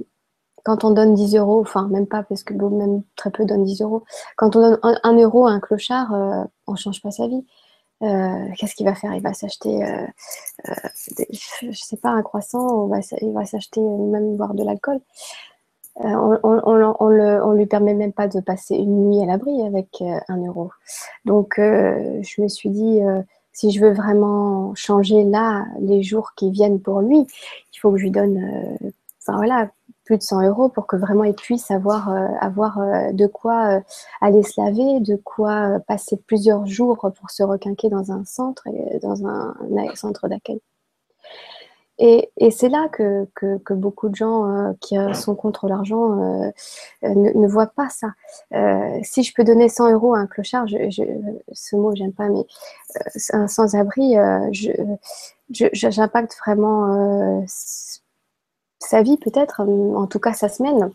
quand 0.63 0.83
on 0.83 0.91
donne 0.91 1.13
10 1.13 1.37
euros, 1.37 1.61
enfin, 1.61 1.87
même 1.87 2.07
pas, 2.07 2.23
parce 2.23 2.43
que 2.43 2.53
même 2.53 3.01
très 3.15 3.31
peu 3.31 3.45
donnent 3.45 3.63
10 3.63 3.81
euros, 3.81 4.03
quand 4.35 4.55
on 4.57 4.61
donne 4.61 4.79
1 4.83 5.17
euro 5.21 5.47
à 5.47 5.51
un 5.51 5.61
clochard, 5.61 6.13
euh, 6.13 6.43
on 6.67 6.75
change 6.75 7.01
pas 7.01 7.11
sa 7.11 7.27
vie. 7.27 7.45
Euh, 8.03 8.47
qu'est-ce 8.57 8.75
qu'il 8.75 8.85
va 8.85 8.95
faire? 8.95 9.13
Il 9.15 9.21
va 9.21 9.33
s'acheter, 9.33 9.83
euh, 9.83 10.05
euh, 10.69 10.73
je 11.61 11.81
sais 11.81 11.97
pas, 11.97 12.09
un 12.09 12.21
croissant, 12.21 12.89
il 13.21 13.33
va 13.33 13.45
s'acheter 13.45 13.81
même 13.81 14.35
boire 14.35 14.53
de 14.53 14.63
l'alcool. 14.63 14.99
on, 15.95 16.37
on, 16.43 17.51
lui 17.53 17.65
permet 17.65 17.95
même 17.95 18.13
pas 18.13 18.27
de 18.27 18.39
passer 18.39 18.75
une 18.75 19.09
nuit 19.09 19.23
à 19.23 19.25
l'abri 19.25 19.65
avec 19.65 20.03
un 20.27 20.45
euro. 20.45 20.71
Donc, 21.25 21.55
je 21.57 22.41
me 22.41 22.47
suis 22.47 22.69
dit, 22.69 22.99
si 23.51 23.71
je 23.71 23.81
veux 23.81 23.93
vraiment 23.93 24.75
changer 24.75 25.23
là 25.23 25.65
les 25.79 26.03
jours 26.03 26.33
qui 26.35 26.51
viennent 26.51 26.79
pour 26.79 27.01
lui, 27.01 27.25
il 27.73 27.79
faut 27.79 27.91
que 27.91 27.97
je 27.97 28.03
lui 28.03 28.11
donne, 28.11 28.77
voilà, 29.27 29.69
plus 30.07 30.17
de 30.17 30.23
100 30.23 30.47
euros 30.47 30.69
pour 30.69 30.87
que 30.87 30.95
vraiment 30.95 31.25
ils 31.25 31.35
puissent 31.35 31.69
avoir, 31.69 32.09
euh, 32.09 32.27
avoir 32.39 32.79
euh, 32.79 33.11
de 33.11 33.27
quoi 33.27 33.75
euh, 33.75 33.79
aller 34.21 34.41
se 34.41 34.59
laver, 34.59 35.01
de 35.01 35.17
quoi 35.17 35.79
passer 35.85 36.17
plusieurs 36.25 36.65
jours 36.65 36.97
pour 36.97 37.29
se 37.29 37.43
requinquer 37.43 37.89
dans 37.89 38.11
un 38.11 38.23
centre, 38.23 38.63
dans 39.01 39.27
un, 39.27 39.53
centre 39.95 40.29
d'accueil. 40.29 40.61
Et, 41.99 42.31
et 42.37 42.51
c'est 42.51 42.69
là 42.69 42.87
que, 42.89 43.27
que, 43.35 43.73
beaucoup 43.73 44.07
de 44.07 44.15
gens 44.15 44.75
qui 44.79 44.95
sont 45.13 45.35
contre 45.35 45.67
l'argent 45.67 46.09
ne, 47.01 47.47
voient 47.47 47.73
pas 47.75 47.89
ça. 47.89 48.13
si 49.01 49.23
je 49.23 49.33
peux 49.33 49.43
donner 49.43 49.67
100 49.67 49.91
euros 49.93 50.13
à 50.13 50.19
un 50.19 50.27
clochard, 50.27 50.67
ce 50.67 51.75
mot 51.75 51.95
j'aime 51.95 52.13
pas, 52.13 52.29
mais 52.29 52.45
un 53.33 53.47
sans-abri, 53.47 54.15
j'impacte 55.49 56.37
vraiment 56.45 57.43
sa 58.79 59.01
vie 59.01 59.17
peut-être, 59.17 59.61
euh, 59.61 59.95
en 59.95 60.07
tout 60.07 60.19
cas 60.19 60.33
sa 60.33 60.49
semaine, 60.49 60.91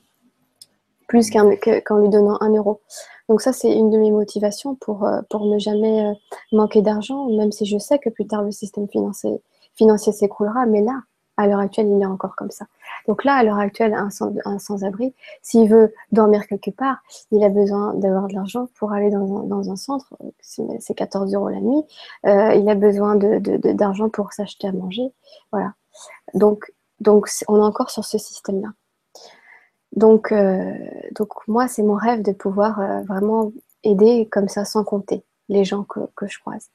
plus 1.08 1.30
qu'en 1.30 1.98
lui 1.98 2.08
donnant 2.08 2.38
un 2.40 2.54
euro. 2.54 2.80
Donc 3.28 3.42
ça, 3.42 3.52
c'est 3.52 3.72
une 3.72 3.90
de 3.90 3.98
mes 3.98 4.10
motivations 4.10 4.74
pour, 4.74 5.04
euh, 5.04 5.20
pour 5.30 5.46
ne 5.46 5.58
jamais 5.58 6.06
euh, 6.06 6.12
manquer 6.52 6.82
d'argent, 6.82 7.28
même 7.28 7.52
si 7.52 7.66
je 7.66 7.78
sais 7.78 7.98
que 7.98 8.10
plus 8.10 8.26
tard 8.26 8.42
le 8.42 8.50
système 8.50 8.88
financier, 8.88 9.42
financier 9.74 10.12
s'écroulera, 10.12 10.66
mais 10.66 10.82
là, 10.82 11.00
à 11.38 11.46
l'heure 11.46 11.60
actuelle, 11.60 11.88
il 11.88 12.00
est 12.00 12.06
encore 12.06 12.36
comme 12.36 12.50
ça. 12.50 12.66
Donc 13.08 13.24
là, 13.24 13.34
à 13.34 13.42
l'heure 13.42 13.58
actuelle, 13.58 13.94
un 13.94 14.58
sans-abri, 14.58 15.14
s'il 15.40 15.68
veut 15.68 15.94
dormir 16.12 16.46
quelque 16.46 16.70
part, 16.70 16.98
il 17.30 17.42
a 17.42 17.48
besoin 17.48 17.94
d'avoir 17.94 18.28
de 18.28 18.34
l'argent 18.34 18.68
pour 18.74 18.92
aller 18.92 19.10
dans 19.10 19.40
un, 19.40 19.44
dans 19.44 19.70
un 19.70 19.76
centre, 19.76 20.14
c'est 20.40 20.94
14 20.94 21.34
euros 21.34 21.48
la 21.48 21.60
nuit, 21.60 21.82
il 22.24 22.68
a 22.68 22.74
besoin 22.74 23.16
d'argent 23.16 24.04
de, 24.04 24.08
de, 24.08 24.12
pour 24.12 24.32
s'acheter 24.34 24.68
à 24.68 24.72
manger. 24.72 25.10
Voilà. 25.52 25.72
Donc, 26.34 26.70
donc, 27.02 27.28
on 27.48 27.56
est 27.56 27.64
encore 27.64 27.90
sur 27.90 28.04
ce 28.04 28.16
système-là. 28.16 28.68
Donc, 29.92 30.32
euh, 30.32 30.72
donc, 31.12 31.30
moi, 31.48 31.68
c'est 31.68 31.82
mon 31.82 31.94
rêve 31.94 32.22
de 32.22 32.32
pouvoir 32.32 32.80
euh, 32.80 33.02
vraiment 33.02 33.52
aider 33.82 34.28
comme 34.30 34.48
ça 34.48 34.64
sans 34.64 34.84
compter 34.84 35.24
les 35.48 35.64
gens 35.64 35.84
que, 35.84 36.26
je 36.26 36.38
croise. 36.38 36.70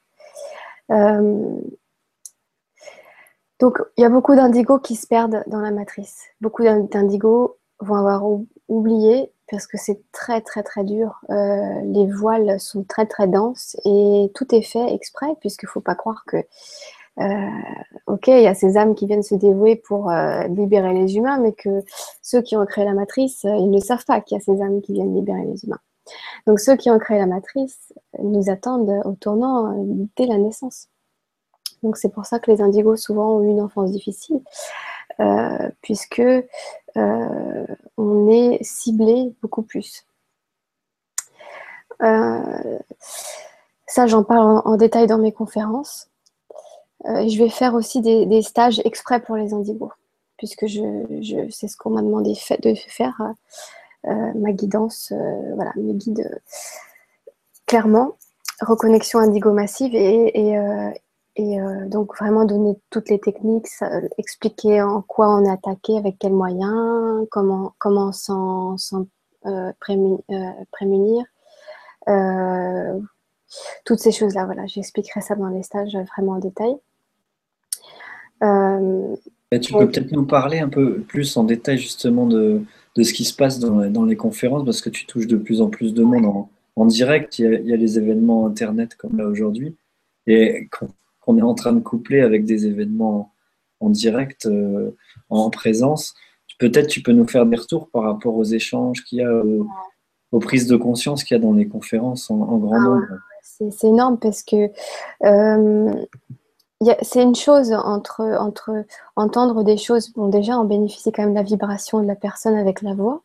Euh, 0.90 1.58
donc, 3.58 3.78
il 3.96 4.02
y 4.02 4.04
a 4.04 4.10
beaucoup 4.10 4.36
d'indigos 4.36 4.78
qui 4.78 4.94
se 4.96 5.06
perdent 5.06 5.42
dans 5.46 5.60
la 5.60 5.70
matrice. 5.70 6.22
Beaucoup 6.40 6.62
d'indigos 6.62 7.56
vont 7.80 7.96
avoir 7.96 8.22
oublié 8.68 9.32
parce 9.50 9.66
que 9.66 9.78
c'est 9.78 10.00
très, 10.12 10.42
très, 10.42 10.62
très 10.62 10.84
dur. 10.84 11.18
les 11.28 12.06
voiles 12.06 12.60
sont 12.60 12.84
très, 12.84 13.06
très 13.06 13.26
denses 13.26 13.76
et 13.84 14.30
tout 14.34 14.54
est 14.54 14.62
fait 14.62 14.92
exprès 14.92 15.34
puisqu'il 15.40 15.66
ne 15.66 15.70
faut 15.70 15.80
pas 15.80 15.94
croire 15.94 16.22
que 16.26 16.36
ok, 18.06 18.28
il 18.28 18.42
y 18.42 18.46
a 18.46 18.54
ces 18.54 18.76
âmes 18.76 18.94
qui 18.94 19.06
viennent 19.06 19.22
se 19.22 19.34
dévouer 19.34 19.76
pour 19.76 20.10
euh, 20.10 20.44
libérer 20.48 20.94
les 20.94 21.16
humains, 21.16 21.38
mais 21.38 21.52
que 21.52 21.82
ceux 22.22 22.42
qui 22.42 22.56
ont 22.56 22.64
créé 22.66 22.84
la 22.84 22.94
matrice, 22.94 23.44
euh, 23.44 23.56
ils 23.56 23.70
ne 23.70 23.80
savent 23.80 24.04
pas 24.04 24.20
qu'il 24.20 24.36
y 24.36 24.40
a 24.40 24.44
ces 24.44 24.62
âmes 24.62 24.80
qui 24.80 24.92
viennent 24.92 25.14
libérer 25.14 25.44
les 25.44 25.64
humains. 25.64 25.80
Donc 26.46 26.60
ceux 26.60 26.76
qui 26.76 26.90
ont 26.90 26.98
créé 26.98 27.18
la 27.18 27.26
matrice 27.26 27.92
nous 28.22 28.48
attendent 28.50 29.02
au 29.04 29.12
tournant 29.12 29.74
dès 30.16 30.26
la 30.26 30.38
naissance. 30.38 30.88
Donc 31.82 31.96
c'est 31.96 32.08
pour 32.08 32.26
ça 32.26 32.38
que 32.38 32.50
les 32.50 32.60
indigos 32.60 32.96
souvent 32.96 33.36
ont 33.36 33.42
eu 33.42 33.48
une 33.48 33.60
enfance 33.60 33.92
difficile, 33.92 34.40
euh, 35.20 35.70
puisque 35.82 36.20
euh, 36.20 37.66
on 37.96 38.28
est 38.28 38.58
ciblé 38.62 39.34
beaucoup 39.42 39.62
plus. 39.62 40.04
Euh, 42.02 42.78
ça, 43.86 44.06
j'en 44.06 44.22
parle 44.22 44.62
en, 44.64 44.76
détail 44.76 45.06
dans 45.06 45.18
mes 45.18 45.32
conférences. 45.32 46.08
Je 47.04 47.38
vais 47.38 47.48
faire 47.48 47.74
aussi 47.74 48.00
des, 48.00 48.42
stages 48.42 48.80
exprès 48.84 49.20
pour 49.20 49.36
les 49.36 49.54
indigos, 49.54 49.92
puisque 50.36 50.66
je, 50.66 51.48
c'est 51.50 51.68
ce 51.68 51.76
qu'on 51.76 51.90
m'a 51.90 52.02
demandé 52.02 52.34
de 52.62 52.74
faire, 52.74 53.20
ma 54.04 54.52
guidance, 54.52 55.12
voilà, 55.54 55.72
mes 55.76 55.94
guides 55.94 56.40
clairement 57.66 58.16
reconnexion 58.60 59.20
indigo 59.20 59.52
massive 59.52 59.94
et, 59.94 60.58
euh, 60.58 60.90
donc 61.86 62.16
vraiment 62.16 62.44
donner 62.44 62.76
toutes 62.90 63.08
les 63.10 63.20
techniques, 63.20 63.68
expliquer 64.18 64.82
en 64.82 65.02
quoi 65.02 65.32
on 65.36 65.44
est 65.44 65.50
attaqué, 65.50 65.96
avec 65.96 66.18
quels 66.18 66.32
moyens, 66.32 67.26
comment, 67.30 67.72
s'en 68.12 68.76
euh, 69.46 69.72
euh, 69.90 70.52
prémunir. 70.72 71.24
Toutes 73.84 73.98
ces 73.98 74.12
choses-là, 74.12 74.44
voilà, 74.44 74.66
j'expliquerai 74.66 75.20
ça 75.20 75.34
dans 75.34 75.48
les 75.48 75.62
stages 75.62 75.96
vraiment 76.16 76.32
en 76.32 76.38
détail. 76.38 76.74
tu 79.60 79.72
peux 79.72 79.88
peut-être 79.88 80.12
nous 80.12 80.26
parler 80.26 80.58
un 80.58 80.68
peu 80.68 81.00
plus 81.00 81.36
en 81.36 81.44
détail 81.44 81.78
justement 81.78 82.26
de, 82.26 82.62
de 82.96 83.02
ce 83.02 83.12
qui 83.12 83.24
se 83.24 83.34
passe 83.34 83.58
dans, 83.58 83.90
dans, 83.90 84.04
les 84.04 84.16
conférences, 84.16 84.64
parce 84.64 84.80
que 84.80 84.90
tu 84.90 85.06
touches 85.06 85.26
de 85.26 85.36
plus 85.36 85.60
en 85.60 85.68
plus 85.68 85.94
de 85.94 86.02
monde 86.02 86.26
en, 86.26 86.50
en 86.76 86.86
direct. 86.86 87.38
Il 87.38 87.44
y, 87.44 87.46
a, 87.46 87.58
il 87.58 87.66
y, 87.66 87.72
a, 87.72 87.76
les 87.76 87.98
événements 87.98 88.46
Internet 88.46 88.94
comme 88.96 89.16
là 89.16 89.26
aujourd'hui. 89.26 89.76
Et 90.26 90.68
on 91.26 91.36
est 91.38 91.42
en 91.42 91.54
train 91.54 91.72
de 91.72 91.80
coupler 91.80 92.20
avec 92.20 92.44
des 92.44 92.66
événements 92.66 93.32
en 93.80 93.90
direct, 93.90 94.46
euh, 94.46 94.90
en 95.30 95.50
présence. 95.50 96.14
Peut-être 96.58 96.88
tu 96.88 97.02
peux 97.02 97.12
nous 97.12 97.28
faire 97.28 97.46
des 97.46 97.56
retours 97.56 97.88
par 97.90 98.02
rapport 98.02 98.34
aux 98.34 98.44
échanges 98.44 99.04
qu'il 99.04 99.18
y 99.18 99.22
a, 99.22 99.42
aux, 100.32 100.38
prises 100.40 100.66
de 100.66 100.76
conscience 100.76 101.24
qu'il 101.24 101.36
y 101.36 101.40
a 101.40 101.42
dans 101.42 101.52
les 101.52 101.68
conférences 101.68 102.30
en, 102.30 102.58
grand 102.58 102.76
ah 102.76 102.80
nombre. 102.80 103.06
C'est 103.58 103.88
énorme 103.88 104.18
parce 104.18 104.42
que 104.42 104.70
euh, 105.24 105.92
c'est 107.02 107.22
une 107.22 107.34
chose 107.34 107.72
entre, 107.72 108.22
entendre 109.16 109.64
des 109.64 109.76
choses. 109.76 110.12
Bon, 110.12 110.28
déjà, 110.28 110.58
on 110.58 110.64
bénéficie 110.64 111.10
quand 111.10 111.22
même 111.22 111.32
de 111.32 111.38
la 111.38 111.42
vibration 111.42 112.00
de 112.00 112.06
la 112.06 112.14
personne 112.14 112.56
avec 112.56 112.82
la 112.82 112.94
voix. 112.94 113.22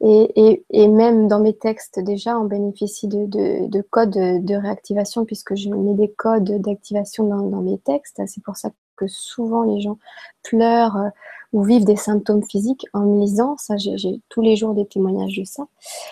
Et, 0.00 0.62
même 0.88 1.26
dans 1.26 1.40
mes 1.40 1.54
textes, 1.54 1.98
déjà, 1.98 2.38
on 2.38 2.44
bénéficie 2.44 3.08
de, 3.08 3.80
codes 3.90 4.10
de 4.10 4.54
réactivation 4.54 5.24
puisque 5.24 5.56
je 5.56 5.70
mets 5.70 5.94
des 5.94 6.10
codes 6.12 6.60
d'activation 6.60 7.24
dans, 7.24 7.62
mes 7.62 7.78
textes. 7.78 8.22
C'est 8.26 8.42
pour 8.42 8.56
ça 8.56 8.70
que 8.96 9.08
souvent 9.08 9.62
les 9.62 9.80
gens 9.80 9.98
pleurent 10.44 11.10
ou 11.52 11.62
vivent 11.62 11.84
des 11.84 11.96
symptômes 11.96 12.42
physiques 12.42 12.86
en 12.92 13.00
me 13.00 13.20
lisant. 13.20 13.56
Ça, 13.58 13.76
j'ai 13.76 14.20
tous 14.28 14.40
les 14.42 14.56
jours 14.56 14.74
des 14.74 14.86
témoignages 14.86 15.36
de 15.36 15.44
ça. 15.44 15.66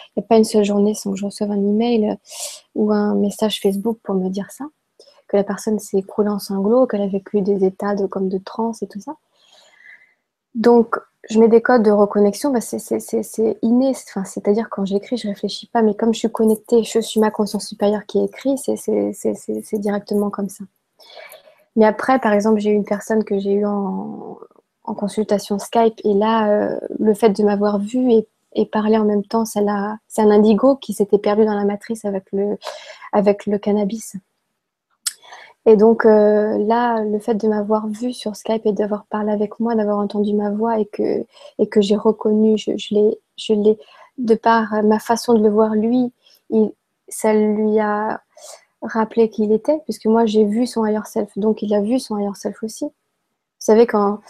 Il 0.08 0.20
n'y 0.20 0.24
a 0.24 0.26
pas 0.26 0.36
une 0.36 0.44
seule 0.44 0.64
journée 0.64 0.94
sans 0.94 1.12
que 1.12 1.18
je 1.18 1.26
reçoive 1.26 1.50
un 1.50 1.66
email 1.66 2.10
euh, 2.10 2.14
ou 2.74 2.92
un 2.92 3.14
message 3.14 3.60
Facebook 3.60 3.98
pour 4.02 4.14
me 4.14 4.28
dire 4.28 4.50
ça. 4.50 4.64
Que 5.28 5.36
la 5.36 5.44
personne 5.44 5.78
s'est 5.78 5.98
écroulée 5.98 6.28
en 6.28 6.38
sanglots, 6.38 6.86
qu'elle 6.86 7.02
a 7.02 7.08
vécu 7.08 7.42
des 7.42 7.64
états 7.64 7.94
de, 7.94 8.06
comme 8.06 8.28
de 8.28 8.38
transe 8.38 8.82
et 8.82 8.86
tout 8.86 9.00
ça. 9.00 9.16
Donc, 10.54 10.96
je 11.28 11.38
mets 11.40 11.48
des 11.48 11.60
codes 11.60 11.82
de 11.82 11.90
reconnexion, 11.90 12.50
bah 12.50 12.60
c'est 12.60 13.58
inné. 13.62 13.90
Enfin, 13.90 14.24
C'est-à-dire 14.24 14.68
quand 14.70 14.84
j'écris, 14.84 15.16
je 15.16 15.28
réfléchis 15.28 15.66
pas, 15.66 15.82
mais 15.82 15.94
comme 15.94 16.14
je 16.14 16.20
suis 16.20 16.30
connectée, 16.30 16.84
je 16.84 17.00
suis 17.00 17.20
ma 17.20 17.30
conscience 17.32 17.66
supérieure 17.66 18.06
qui 18.06 18.22
écrit, 18.22 18.56
c'est 18.56 19.78
directement 19.78 20.30
comme 20.30 20.48
ça. 20.48 20.64
Mais 21.74 21.84
après, 21.84 22.20
par 22.20 22.32
exemple, 22.32 22.60
j'ai 22.60 22.70
eu 22.70 22.74
une 22.74 22.84
personne 22.84 23.24
que 23.24 23.38
j'ai 23.38 23.52
eue 23.52 23.66
en, 23.66 24.38
consultation 24.94 25.58
Skype, 25.58 26.00
et 26.04 26.14
là, 26.14 26.50
euh, 26.50 26.78
le 26.98 27.14
fait 27.14 27.30
de 27.30 27.42
m'avoir 27.42 27.78
vue 27.78 28.12
et, 28.12 28.26
et, 28.54 28.66
parler 28.66 28.96
en 28.98 29.04
même 29.04 29.24
temps, 29.24 29.44
c'est 29.44 29.60
un 29.60 30.30
indigo 30.30 30.76
qui 30.76 30.92
s'était 30.92 31.18
perdu 31.18 31.44
dans 31.44 31.54
la 31.54 31.64
matrice 31.64 32.04
avec 32.04 32.24
le, 32.32 33.58
cannabis. 33.58 34.16
Et 35.68 35.76
donc 35.76 36.06
euh, 36.06 36.58
là, 36.58 37.02
le 37.02 37.18
fait 37.18 37.34
de 37.34 37.48
m'avoir 37.48 37.88
vu 37.88 38.12
sur 38.12 38.36
Skype 38.36 38.64
et 38.66 38.72
d'avoir 38.72 39.04
parlé 39.06 39.32
avec 39.32 39.58
moi, 39.58 39.74
d'avoir 39.74 39.98
entendu 39.98 40.32
ma 40.32 40.50
voix 40.50 40.78
et 40.78 40.86
que, 40.86 41.80
j'ai 41.80 41.96
reconnu, 41.96 42.56
je, 42.56 42.94
l'ai, 42.94 43.78
de 44.18 44.34
par 44.36 44.82
ma 44.84 45.00
façon 45.00 45.34
de 45.34 45.42
le 45.42 45.50
voir 45.50 45.74
lui, 45.74 46.12
ça 47.08 47.34
lui 47.34 47.78
a 47.80 48.20
rappelé 48.82 49.28
qui 49.28 49.44
il 49.44 49.52
était, 49.52 49.80
puisque 49.84 50.06
moi 50.06 50.26
j'ai 50.26 50.44
vu 50.44 50.66
son 50.66 50.84
higher 50.84 51.04
self, 51.06 51.30
donc 51.36 51.62
il 51.62 51.74
a 51.74 51.80
vu 51.80 51.98
son 51.98 52.18
higher 52.18 52.34
self 52.34 52.62
aussi. 52.62 52.84
Vous 52.84 53.72
savez, 53.72 53.86
quand, 53.86 54.20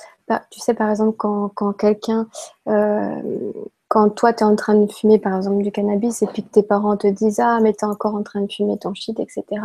tu 0.50 0.60
sais 0.60 0.74
par 0.74 0.90
exemple, 0.90 1.16
quand, 1.16 1.50
quand 1.54 1.72
quelqu'un, 1.72 2.26
euh, 2.68 3.52
quand 3.88 4.10
toi 4.10 4.32
tu 4.32 4.42
es 4.42 4.46
en 4.46 4.56
train 4.56 4.74
de 4.74 4.90
fumer 4.90 5.18
par 5.18 5.36
exemple 5.36 5.62
du 5.62 5.70
cannabis 5.70 6.22
et 6.22 6.26
puis 6.26 6.42
que 6.42 6.50
tes 6.50 6.62
parents 6.62 6.96
te 6.96 7.06
disent 7.06 7.40
Ah, 7.40 7.58
mais 7.62 7.72
tu 7.72 7.84
es 7.84 7.88
encore 7.88 8.14
en 8.14 8.22
train 8.22 8.40
de 8.40 8.52
fumer 8.52 8.78
ton 8.78 8.94
shit, 8.94 9.18
etc 9.20 9.62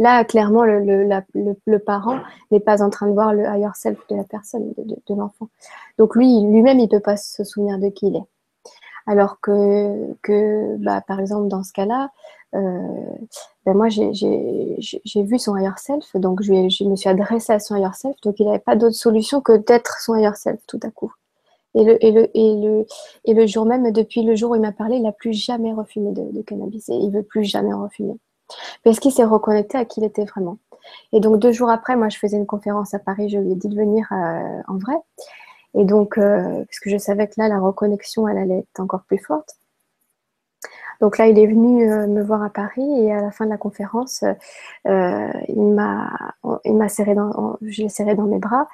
Là, 0.00 0.24
clairement, 0.24 0.64
le, 0.64 1.76
parent 1.76 2.20
n'est 2.50 2.58
pas 2.58 2.82
en 2.82 2.88
train 2.88 3.06
de 3.06 3.12
voir 3.12 3.34
le 3.34 3.44
higher 3.44 3.74
self 3.74 3.98
de 4.08 4.16
la 4.16 4.24
personne, 4.24 4.72
de, 4.78 5.14
l'enfant. 5.14 5.50
Donc 5.98 6.16
lui, 6.16 6.40
lui-même, 6.40 6.78
il 6.78 6.84
ne 6.84 6.88
peut 6.88 7.00
pas 7.00 7.18
se 7.18 7.44
souvenir 7.44 7.78
de 7.78 7.90
qui 7.90 8.06
il 8.06 8.16
est. 8.16 8.24
Alors 9.06 9.40
que, 9.42 10.14
que 10.22 10.76
bah, 10.78 11.02
par 11.06 11.20
exemple, 11.20 11.48
dans 11.48 11.62
ce 11.62 11.74
cas-là, 11.74 12.08
ben 12.52 13.74
moi, 13.74 13.88
j'ai 13.88 15.22
vu 15.22 15.38
son 15.38 15.56
higher 15.56 15.78
self, 15.78 16.16
donc 16.16 16.42
je, 16.42 16.68
je, 16.68 16.84
me 16.84 16.96
suis 16.96 17.08
adressée 17.08 17.52
à 17.52 17.60
son 17.60 17.76
higher 17.76 17.94
self, 17.94 18.16
donc 18.22 18.40
il 18.40 18.46
n'avait 18.46 18.58
pas 18.58 18.76
d'autre 18.76 18.96
solution 18.96 19.40
que 19.40 19.56
d'être 19.56 20.00
son 20.00 20.14
higher 20.16 20.34
self 20.34 20.60
tout 20.66 20.80
à 20.82 20.90
coup. 20.90 21.12
Et 21.74 21.84
le, 21.84 22.04
et, 22.04 22.10
le, 22.10 22.30
et, 22.34 22.54
le, 22.56 22.86
et 23.24 23.34
le 23.34 23.46
jour 23.46 23.64
même, 23.64 23.92
depuis 23.92 24.22
le 24.22 24.34
jour 24.34 24.50
où 24.50 24.54
il 24.56 24.60
m'a 24.60 24.72
parlé, 24.72 24.96
il 24.96 25.02
n'a 25.02 25.12
plus 25.12 25.32
jamais 25.32 25.72
refumé 25.72 26.10
de, 26.10 26.22
de, 26.32 26.42
cannabis 26.42 26.88
et 26.88 26.94
il 26.94 27.12
veut 27.12 27.22
plus 27.22 27.44
jamais 27.44 27.72
refumer 27.72 28.16
parce 28.82 28.98
qu'il 28.98 29.12
s'est 29.12 29.24
reconnecté 29.24 29.78
à 29.78 29.84
qui 29.84 30.00
il 30.00 30.04
était 30.04 30.24
vraiment. 30.24 30.58
Et 31.12 31.20
donc 31.20 31.38
deux 31.38 31.52
jours 31.52 31.70
après, 31.70 31.96
moi 31.96 32.08
je 32.08 32.18
faisais 32.18 32.36
une 32.36 32.46
conférence 32.46 32.94
à 32.94 32.98
Paris, 32.98 33.28
je 33.28 33.38
lui 33.38 33.52
ai 33.52 33.54
dit 33.54 33.68
de 33.68 33.76
venir 33.76 34.08
euh, 34.10 34.62
en 34.66 34.78
vrai. 34.78 34.96
Et 35.74 35.84
donc, 35.84 36.18
euh, 36.18 36.64
parce 36.64 36.80
que 36.80 36.90
je 36.90 36.98
savais 36.98 37.28
que 37.28 37.34
là, 37.38 37.48
la 37.48 37.60
reconnexion, 37.60 38.26
elle 38.26 38.38
allait 38.38 38.58
être 38.58 38.80
encore 38.80 39.02
plus 39.02 39.18
forte. 39.18 39.56
Donc 41.00 41.18
là, 41.18 41.28
il 41.28 41.38
est 41.38 41.46
venu 41.46 41.90
euh, 41.90 42.06
me 42.06 42.22
voir 42.22 42.42
à 42.42 42.50
Paris 42.50 43.04
et 43.04 43.12
à 43.12 43.20
la 43.22 43.30
fin 43.30 43.46
de 43.46 43.50
la 43.50 43.56
conférence, 43.56 44.24
il 44.84 45.62
m'a 45.74 46.88
serré 46.88 47.14
dans, 47.14 47.56
je 47.62 47.88
serré 47.88 48.14
dans 48.14 48.26
mes 48.26 48.38
bras 48.38 48.68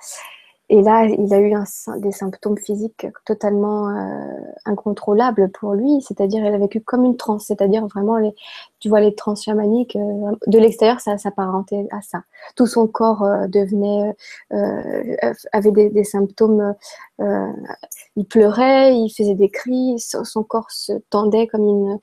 et 0.68 0.82
là, 0.82 1.04
il 1.06 1.32
a 1.32 1.40
eu 1.40 1.54
des 1.98 2.10
symptômes 2.10 2.58
physiques 2.58 3.06
totalement 3.24 3.88
euh, 3.88 4.24
incontrôlables 4.64 5.48
pour 5.52 5.74
lui, 5.74 6.00
c'est-à-dire 6.00 6.44
il 6.44 6.52
a 6.52 6.58
vécu 6.58 6.80
comme 6.80 7.04
une 7.04 7.16
transe, 7.16 7.44
c'est-à-dire 7.46 7.86
vraiment, 7.86 8.16
les, 8.16 8.34
tu 8.80 8.88
vois, 8.88 9.00
les 9.00 9.14
trans 9.14 9.36
chamaniques, 9.36 9.94
euh, 9.94 10.32
de 10.48 10.58
l'extérieur, 10.58 11.00
ça 11.00 11.18
s'apparentait 11.18 11.86
à 11.92 12.02
ça. 12.02 12.24
Tout 12.56 12.66
son 12.66 12.88
corps 12.88 13.22
euh, 13.22 13.46
devenait, 13.46 14.16
avait 15.52 15.70
des, 15.70 16.04
symptômes, 16.04 16.74
il 18.16 18.24
pleurait, 18.26 18.96
il 18.96 19.10
faisait 19.10 19.34
des 19.34 19.50
cris, 19.50 20.00
son, 20.00 20.42
corps 20.42 20.70
se 20.72 20.94
tendait 21.10 21.46
comme 21.46 21.64
une, 21.64 21.98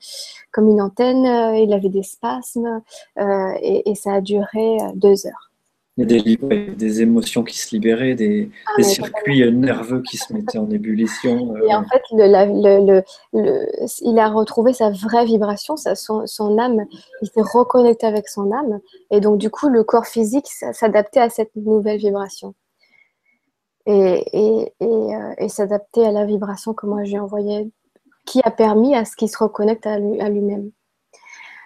comme 0.52 0.70
une 0.70 0.80
antenne, 0.80 1.54
il 1.56 1.72
avait 1.74 1.90
des 1.90 2.02
spasmes, 2.02 2.80
et, 3.18 3.90
et 3.90 3.94
ça 3.94 4.14
a 4.14 4.20
duré 4.20 4.78
deux 4.94 5.26
heures. 5.26 5.53
Il 5.96 6.10
y 6.10 6.34
a 6.34 6.74
des, 6.74 7.02
émotions 7.02 7.44
qui 7.44 7.56
se 7.56 7.70
libéraient, 7.70 8.16
des, 8.16 8.50
ah, 8.66 8.82
circuits 8.82 9.48
nerveux 9.52 10.02
qui 10.02 10.16
se 10.16 10.32
mettaient 10.32 10.58
en 10.58 10.68
ébullition. 10.68 11.54
Euh. 11.54 11.68
Et 11.68 11.74
en 11.74 11.84
fait, 11.84 12.02
le, 12.10 13.04
le, 13.32 13.66
il 14.00 14.18
a 14.18 14.28
retrouvé 14.28 14.72
sa 14.72 14.90
vraie 14.90 15.24
vibration, 15.24 15.76
sa, 15.76 15.94
son, 15.94 16.26
son, 16.26 16.58
âme, 16.58 16.84
il 17.22 17.28
s'est 17.28 17.42
reconnecté 17.42 18.06
avec 18.06 18.28
son 18.28 18.50
âme. 18.50 18.80
Et 19.12 19.20
donc, 19.20 19.38
du 19.38 19.50
coup, 19.50 19.68
le 19.68 19.84
corps 19.84 20.06
physique 20.06 20.48
s'adaptait 20.48 21.20
à 21.20 21.30
cette 21.30 21.54
nouvelle 21.54 21.98
vibration. 21.98 22.54
Et, 23.86 24.24
et, 24.32 24.72
et, 24.80 24.86
euh, 24.86 25.34
et 25.38 25.48
s'adapter 25.48 26.04
à 26.04 26.10
la 26.10 26.24
vibration 26.24 26.74
que 26.74 26.86
moi 26.86 27.04
j'ai 27.04 27.20
envoyée, 27.20 27.70
qui 28.26 28.40
a 28.42 28.50
permis 28.50 28.96
à 28.96 29.04
ce 29.04 29.14
qu'il 29.14 29.28
se 29.28 29.38
reconnecte 29.38 29.86
à 29.86 29.98
lui-même. 29.98 30.72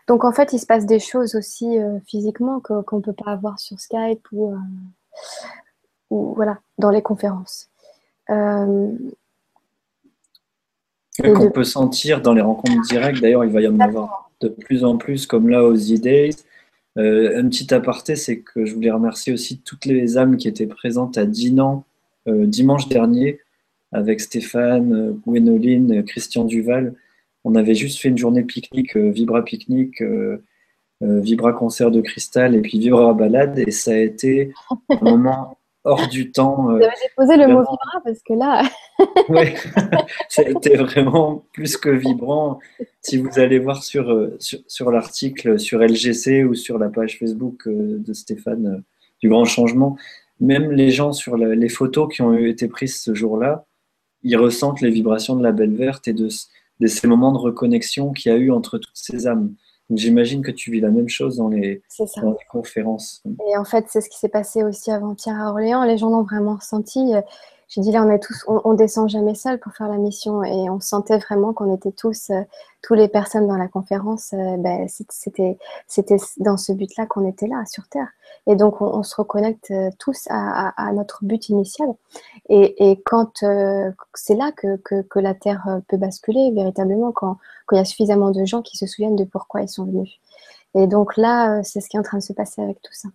Donc 0.09 0.25
en 0.25 0.33
fait, 0.33 0.55
il 0.55 0.59
se 0.59 0.67
passe 0.67 0.87
des 0.87 0.99
choses 0.99 1.35
aussi 1.35 1.79
euh, 1.79 1.99
physiquement 2.07 2.61
qu'on 2.61 2.97
ne 2.97 3.03
peut 3.03 3.13
pas 3.13 3.31
avoir 3.31 3.61
sur 3.61 3.79
Skype 3.79 4.27
ou, 4.33 4.53
euh, 4.53 4.57
voilà, 6.11 6.59
dans 6.79 6.91
les 6.91 7.03
conférences. 7.03 7.69
Euh, 8.31 8.89
qu'on 11.23 11.51
peut 11.51 11.65
sentir 11.65 12.23
dans 12.23 12.33
les 12.33 12.41
rencontres 12.41 12.81
directes. 12.89 13.21
D'ailleurs, 13.21 13.45
il 13.45 13.51
va 13.51 13.61
y 13.61 13.69
en 13.69 13.79
avoir 13.81 14.31
de 14.41 14.49
plus 14.49 14.85
en 14.85 14.97
plus, 14.97 15.27
comme 15.27 15.49
là 15.49 15.65
aux 15.65 15.75
E-Days. 15.75 16.37
un 16.97 17.49
petit 17.49 17.75
aparté, 17.75 18.17
c'est 18.17 18.39
que 18.39 18.65
je 18.65 18.75
voulais 18.75 18.91
remercier 18.91 19.33
aussi 19.33 19.59
toutes 19.59 19.85
les 19.85 20.17
âmes 20.17 20.37
qui 20.37 20.49
étaient 20.49 20.67
présentes 20.67 21.19
à 21.19 21.27
Dinan 21.27 21.85
dimanche 22.27 22.89
dernier 22.89 23.41
avec 23.91 24.21
Stéphane, 24.21 25.19
Gwénoline, 25.27 26.05
Christian 26.05 26.45
Duval 26.45 26.95
on 27.45 27.55
avait 27.55 27.75
juste 27.75 28.01
fait 28.01 28.09
une 28.09 28.19
journée 28.19 28.43
pique-nique, 28.43 28.97
euh, 28.97 29.11
Vibra 29.11 29.43
Pique-nique, 29.43 30.03
euh, 30.03 30.43
Vibra 31.01 31.53
concert 31.53 31.91
de 31.91 32.01
cristal 32.01 32.57
et 32.57 32.61
puis 32.61 32.79
Vibra 32.79 33.15
balade. 33.15 33.59
Et 33.59 33.71
ça 33.71 33.93
a 33.93 33.99
été 33.99 34.53
un 34.89 34.99
moment 35.01 35.57
hors 35.85 36.09
du 36.09 36.33
temps. 36.33 36.65
Vous 36.65 36.71
avez 36.71 36.89
déposé 37.09 37.37
le 37.37 37.47
mot 37.47 37.61
Vibra 37.61 38.03
parce 38.05 38.21
que 38.23 38.33
là. 38.33 38.63
oui, 39.29 39.55
c'était 40.29 40.77
vraiment 40.77 41.45
plus 41.53 41.77
que 41.77 41.89
vibrant. 41.89 42.59
Si 43.01 43.17
vous 43.17 43.39
allez 43.39 43.61
voir 43.61 43.85
sur, 43.85 44.29
sur, 44.39 44.91
l'article 44.91 45.61
sur 45.61 45.79
LGC 45.79 46.43
ou 46.43 46.55
sur 46.55 46.79
la 46.79 46.89
page 46.89 47.17
Facebook 47.19 47.69
de 47.69 48.13
Stéphane 48.13 48.83
du 49.23 49.29
Grand 49.29 49.45
Changement, 49.45 49.97
même 50.41 50.73
les 50.73 50.91
gens 50.91 51.13
sur 51.13 51.37
les 51.37 51.69
photos 51.69 52.13
qui 52.13 52.23
ont 52.23 52.37
été 52.37 52.67
prises 52.67 53.01
ce 53.01 53.15
jour-là, 53.15 53.67
ils 54.25 54.37
ressentent 54.37 54.81
les 54.81 54.91
vibrations 54.91 55.37
de 55.37 55.45
la 55.45 55.53
belle 55.53 55.75
verte 55.75 56.09
et 56.09 56.13
de, 56.13 56.29
ces 56.87 57.07
moments 57.07 57.33
de 57.33 57.39
reconnexion 57.39 58.13
qu'il 58.13 58.33
y 58.33 58.35
a 58.35 58.39
eu 58.39 58.51
entre 58.51 58.79
toutes 58.79 58.97
ces 58.97 59.27
âmes. 59.27 59.55
J'imagine 59.91 60.43
que 60.43 60.51
tu 60.51 60.71
vis 60.71 60.81
la 60.81 60.91
même 60.91 61.09
chose 61.09 61.37
dans 61.37 61.49
les, 61.49 61.83
conférences. 62.51 63.23
Et 63.51 63.57
en 63.57 63.65
fait, 63.65 63.87
c'est 63.89 64.03
ce 64.03 64.11
qui 64.11 64.19
s'est 64.19 64.29
passé 64.29 64.63
aussi 64.63 64.91
avant-hier 64.91 65.35
à 65.35 65.51
Orléans. 65.51 65.83
Les 65.85 65.97
gens 65.97 66.11
l'ont 66.11 66.25
vraiment 66.25 66.57
ressenti. 66.57 67.15
J'ai 67.69 67.83
dit 67.83 67.93
là, 67.93 68.03
on 68.03 68.11
est 68.11 68.19
tous, 68.19 68.45
on, 68.47 68.73
descend 68.73 69.11
jamais 69.11 69.35
seul 69.35 69.61
pour 69.61 69.75
faire 69.75 69.89
la 69.89 69.99
mission 69.99 70.43
et 70.43 70.71
on 70.71 70.81
sentait 70.81 71.19
vraiment 71.19 71.53
qu'on 71.53 71.75
était 71.75 71.93
tous, 71.93 72.31
euh, 72.31 72.43
tous 72.83 72.95
les 72.95 73.09
personnes 73.09 73.47
dans 73.47 73.59
la 73.59 73.69
conférence, 73.69 74.33
euh, 74.33 74.57
ben, 74.57 74.89
c'était, 74.89 75.59
dans 76.39 76.57
ce 76.57 76.73
but-là 76.73 77.05
qu'on 77.05 77.29
était 77.29 77.47
là 77.47 77.63
sur 77.67 77.87
Terre. 77.89 78.09
Et 78.47 78.57
donc 78.57 78.81
on, 78.81 79.03
se 79.03 79.15
reconnecte 79.17 79.71
euh, 79.71 79.91
tous 79.99 80.29
à, 80.31 80.93
notre 80.95 81.25
but 81.27 81.51
initial. 81.51 81.89
Et, 82.49 83.03
quand 83.05 83.45
c'est 84.15 84.35
là 84.35 84.51
que, 84.53 84.77
que, 84.77 85.19
la 85.19 85.35
Terre 85.35 85.81
peut 85.89 85.99
basculer 85.99 86.51
véritablement, 86.53 87.13
quand 87.13 87.37
il 87.73 87.77
y 87.77 87.81
a 87.81 87.85
suffisamment 87.85 88.31
de 88.31 88.47
gens 88.47 88.63
qui 88.63 88.79
se 88.79 88.87
souviennent 88.87 89.17
de 89.17 89.25
pourquoi 89.25 89.61
ils 89.61 89.69
sont 89.69 89.85
venus. 89.85 90.21
Et 90.75 90.87
donc 90.87 91.19
là, 91.19 91.63
c'est 91.65 91.83
ce 91.83 91.89
qui 91.91 91.97
est 91.99 92.01
en 92.01 92.03
train 92.03 92.19
de 92.19 92.23
se 92.23 92.33
passer 92.33 92.63
avec 92.63 92.81
tout 92.81 92.95
ça 92.95 93.09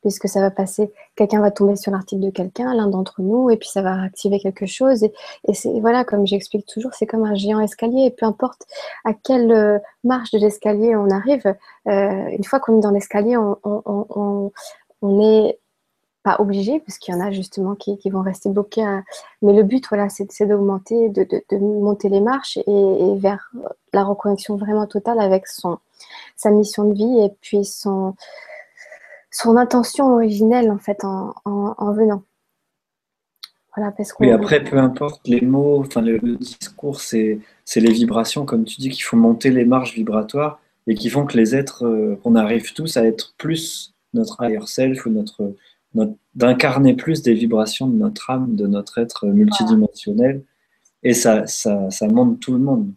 puisque 0.00 0.28
ça 0.28 0.40
va 0.40 0.50
passer, 0.50 0.92
quelqu'un 1.16 1.40
va 1.40 1.50
tomber 1.50 1.76
sur 1.76 1.92
l'article 1.92 2.22
de 2.22 2.30
quelqu'un, 2.30 2.74
l'un 2.74 2.86
d'entre 2.86 3.20
nous, 3.20 3.50
et 3.50 3.56
puis 3.56 3.68
ça 3.68 3.82
va 3.82 4.02
activer 4.02 4.38
quelque 4.38 4.66
chose. 4.66 5.04
Et, 5.04 5.54
c'est 5.54 5.80
voilà, 5.80 6.04
comme 6.04 6.26
j'explique 6.26 6.66
toujours, 6.66 6.94
c'est 6.94 7.06
comme 7.06 7.24
un 7.24 7.34
géant 7.34 7.60
escalier. 7.60 8.14
peu 8.16 8.26
importe 8.26 8.62
à 9.04 9.12
quelle 9.14 9.52
euh, 9.52 9.78
marche 10.04 10.30
de 10.30 10.38
l'escalier 10.38 10.94
on 10.96 11.10
arrive, 11.10 11.46
euh, 11.88 12.26
une 12.28 12.44
fois 12.44 12.60
qu'on 12.60 12.78
est 12.78 12.82
dans 12.82 12.90
l'escalier, 12.90 13.36
on, 13.36 14.52
n'est 15.02 15.58
pas 16.24 16.36
obligé, 16.40 16.80
parce 16.80 16.98
qu'il 16.98 17.14
y 17.14 17.16
en 17.16 17.20
a 17.20 17.30
justement 17.30 17.74
qui, 17.74 17.98
vont 18.10 18.22
rester 18.22 18.48
bloqués. 18.50 18.84
Mais 19.42 19.52
le 19.52 19.62
but, 19.62 19.84
voilà, 19.88 20.08
c'est 20.08 20.46
d'augmenter, 20.46 21.08
de, 21.08 21.56
monter 21.56 22.08
les 22.08 22.20
marches 22.20 22.58
et, 22.58 23.14
vers 23.16 23.50
la 23.92 24.04
reconnexion 24.04 24.56
vraiment 24.56 24.86
totale 24.86 25.20
avec 25.20 25.46
son, 25.46 25.78
sa 26.36 26.50
mission 26.50 26.84
de 26.84 26.94
vie 26.94 27.20
et 27.20 27.30
puis 27.40 27.64
son, 27.64 28.14
son 29.30 29.56
intention 29.56 30.12
originelle 30.12 30.70
en 30.70 30.78
fait 30.78 31.04
en, 31.04 31.92
venant. 31.92 32.22
Voilà, 33.76 33.92
parce 33.92 34.12
oui, 34.18 34.30
après, 34.30 34.64
peu 34.64 34.78
importe 34.78 35.26
les 35.28 35.40
mots, 35.40 35.80
enfin 35.80 36.00
le, 36.00 36.18
discours, 36.36 37.00
c'est 37.00 37.40
les 37.76 37.92
vibrations, 37.92 38.44
comme 38.44 38.64
tu 38.64 38.80
dis, 38.80 38.88
qui 38.88 39.02
font 39.02 39.16
monter 39.16 39.50
les 39.50 39.64
marges 39.64 39.94
vibratoires 39.94 40.60
et 40.86 40.94
qui 40.94 41.10
font 41.10 41.26
que 41.26 41.36
les 41.36 41.54
êtres, 41.54 41.84
euh, 41.84 42.18
on 42.24 42.34
arrive 42.34 42.72
tous 42.72 42.96
à 42.96 43.04
être 43.04 43.34
plus 43.36 43.94
notre 44.14 44.42
higher 44.42 44.66
self 44.66 45.04
ou 45.06 45.10
notre, 45.10 45.54
d'incarner 46.34 46.94
plus 46.94 47.22
des 47.22 47.34
vibrations 47.34 47.86
de 47.86 47.96
notre 47.96 48.30
âme, 48.30 48.56
de 48.56 48.66
notre 48.66 48.98
être 48.98 49.26
multidimensionnel. 49.26 50.42
Et 51.02 51.14
ça, 51.14 51.46
ça, 51.46 51.90
ça 51.90 52.08
monte 52.08 52.40
tout 52.40 52.52
le 52.52 52.58
monde. 52.58 52.92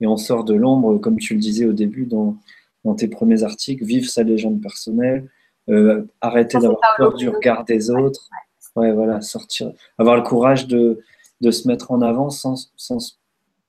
Et 0.00 0.06
on 0.06 0.16
sort 0.16 0.44
de 0.44 0.54
l'ombre, 0.54 0.98
comme 0.98 1.18
tu 1.18 1.34
le 1.34 1.40
disais 1.40 1.64
au 1.64 1.72
début 1.72 2.06
dans, 2.06 2.36
dans 2.84 2.94
tes 2.94 3.08
premiers 3.08 3.42
articles, 3.42 3.84
vive 3.84 4.08
sa 4.08 4.22
légende 4.22 4.60
personnelle, 4.60 5.28
euh, 5.68 6.08
arrêter 6.20 6.58
d'avoir 6.58 6.80
peur 6.96 7.14
du 7.14 7.28
regard 7.28 7.64
des 7.64 7.90
autres. 7.90 8.28
Ouais, 8.76 8.92
voilà, 8.92 9.20
sortir, 9.20 9.72
avoir 9.98 10.16
le 10.16 10.22
courage 10.22 10.66
de, 10.68 11.00
de 11.40 11.50
se 11.50 11.66
mettre 11.66 11.90
en 11.90 12.00
avant 12.00 12.30
sans, 12.30 12.70
sans, 12.76 13.18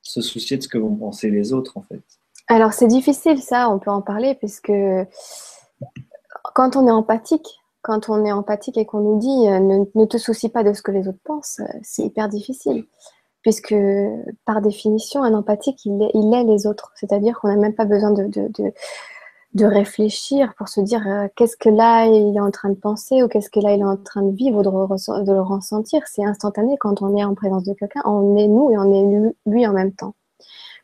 se 0.02 0.20
soucier 0.20 0.56
de 0.56 0.62
ce 0.62 0.68
que 0.68 0.78
vont 0.78 0.94
penser 0.94 1.30
les 1.30 1.52
autres, 1.52 1.76
en 1.76 1.82
fait. 1.82 2.00
Alors, 2.48 2.72
c'est 2.72 2.86
difficile, 2.86 3.40
ça, 3.40 3.70
on 3.70 3.78
peut 3.78 3.90
en 3.90 4.02
parler, 4.02 4.34
puisque 4.34 4.72
quand 6.54 6.76
on 6.76 6.86
est 6.86 6.92
empathique, 6.92 7.60
quand 7.82 8.08
on 8.08 8.24
est 8.24 8.32
empathique 8.32 8.76
et 8.76 8.86
qu'on 8.86 9.00
nous 9.00 9.18
dit 9.18 9.48
euh, 9.48 9.58
ne, 9.58 9.84
ne, 9.94 10.04
te 10.04 10.18
soucie 10.18 10.48
pas 10.48 10.62
de 10.62 10.72
ce 10.72 10.82
que 10.82 10.90
les 10.90 11.08
autres 11.08 11.18
pensent, 11.24 11.60
euh, 11.60 11.78
c'est 11.82 12.02
hyper 12.02 12.28
difficile. 12.28 12.84
Puisque 13.42 13.74
par 14.44 14.60
définition, 14.60 15.22
un 15.22 15.32
empathique, 15.32 15.84
il 15.86 16.02
est, 16.02 16.10
il 16.12 16.34
est 16.34 16.44
les 16.44 16.66
autres. 16.66 16.92
C'est-à-dire 16.94 17.38
qu'on 17.40 17.48
n'a 17.48 17.56
même 17.56 17.74
pas 17.74 17.86
besoin 17.86 18.10
de, 18.10 18.24
de, 18.24 18.48
de 18.48 18.72
réfléchir 19.58 20.54
pour 20.56 20.68
se 20.68 20.80
dire 20.80 21.06
euh, 21.06 21.26
qu'est-ce 21.34 21.56
que 21.56 21.68
là 21.68 22.06
il 22.06 22.36
est 22.36 22.40
en 22.40 22.50
train 22.50 22.68
de 22.68 22.74
penser 22.74 23.22
ou 23.22 23.28
qu'est-ce 23.28 23.50
que 23.50 23.60
là 23.60 23.72
il 23.72 23.80
est 23.80 23.84
en 23.84 23.96
train 23.96 24.22
de 24.22 24.34
vivre 24.34 24.58
ou 24.58 24.62
de, 24.62 25.24
de 25.24 25.32
le 25.32 25.42
ressentir. 25.42 26.02
C'est 26.06 26.24
instantané 26.24 26.76
quand 26.78 27.02
on 27.02 27.16
est 27.16 27.24
en 27.24 27.34
présence 27.34 27.64
de 27.64 27.74
quelqu'un, 27.74 28.02
on 28.04 28.36
est 28.36 28.46
nous 28.46 28.70
et 28.70 28.78
on 28.78 28.92
est 28.92 29.34
lui 29.46 29.66
en 29.66 29.72
même 29.72 29.92
temps. 29.92 30.14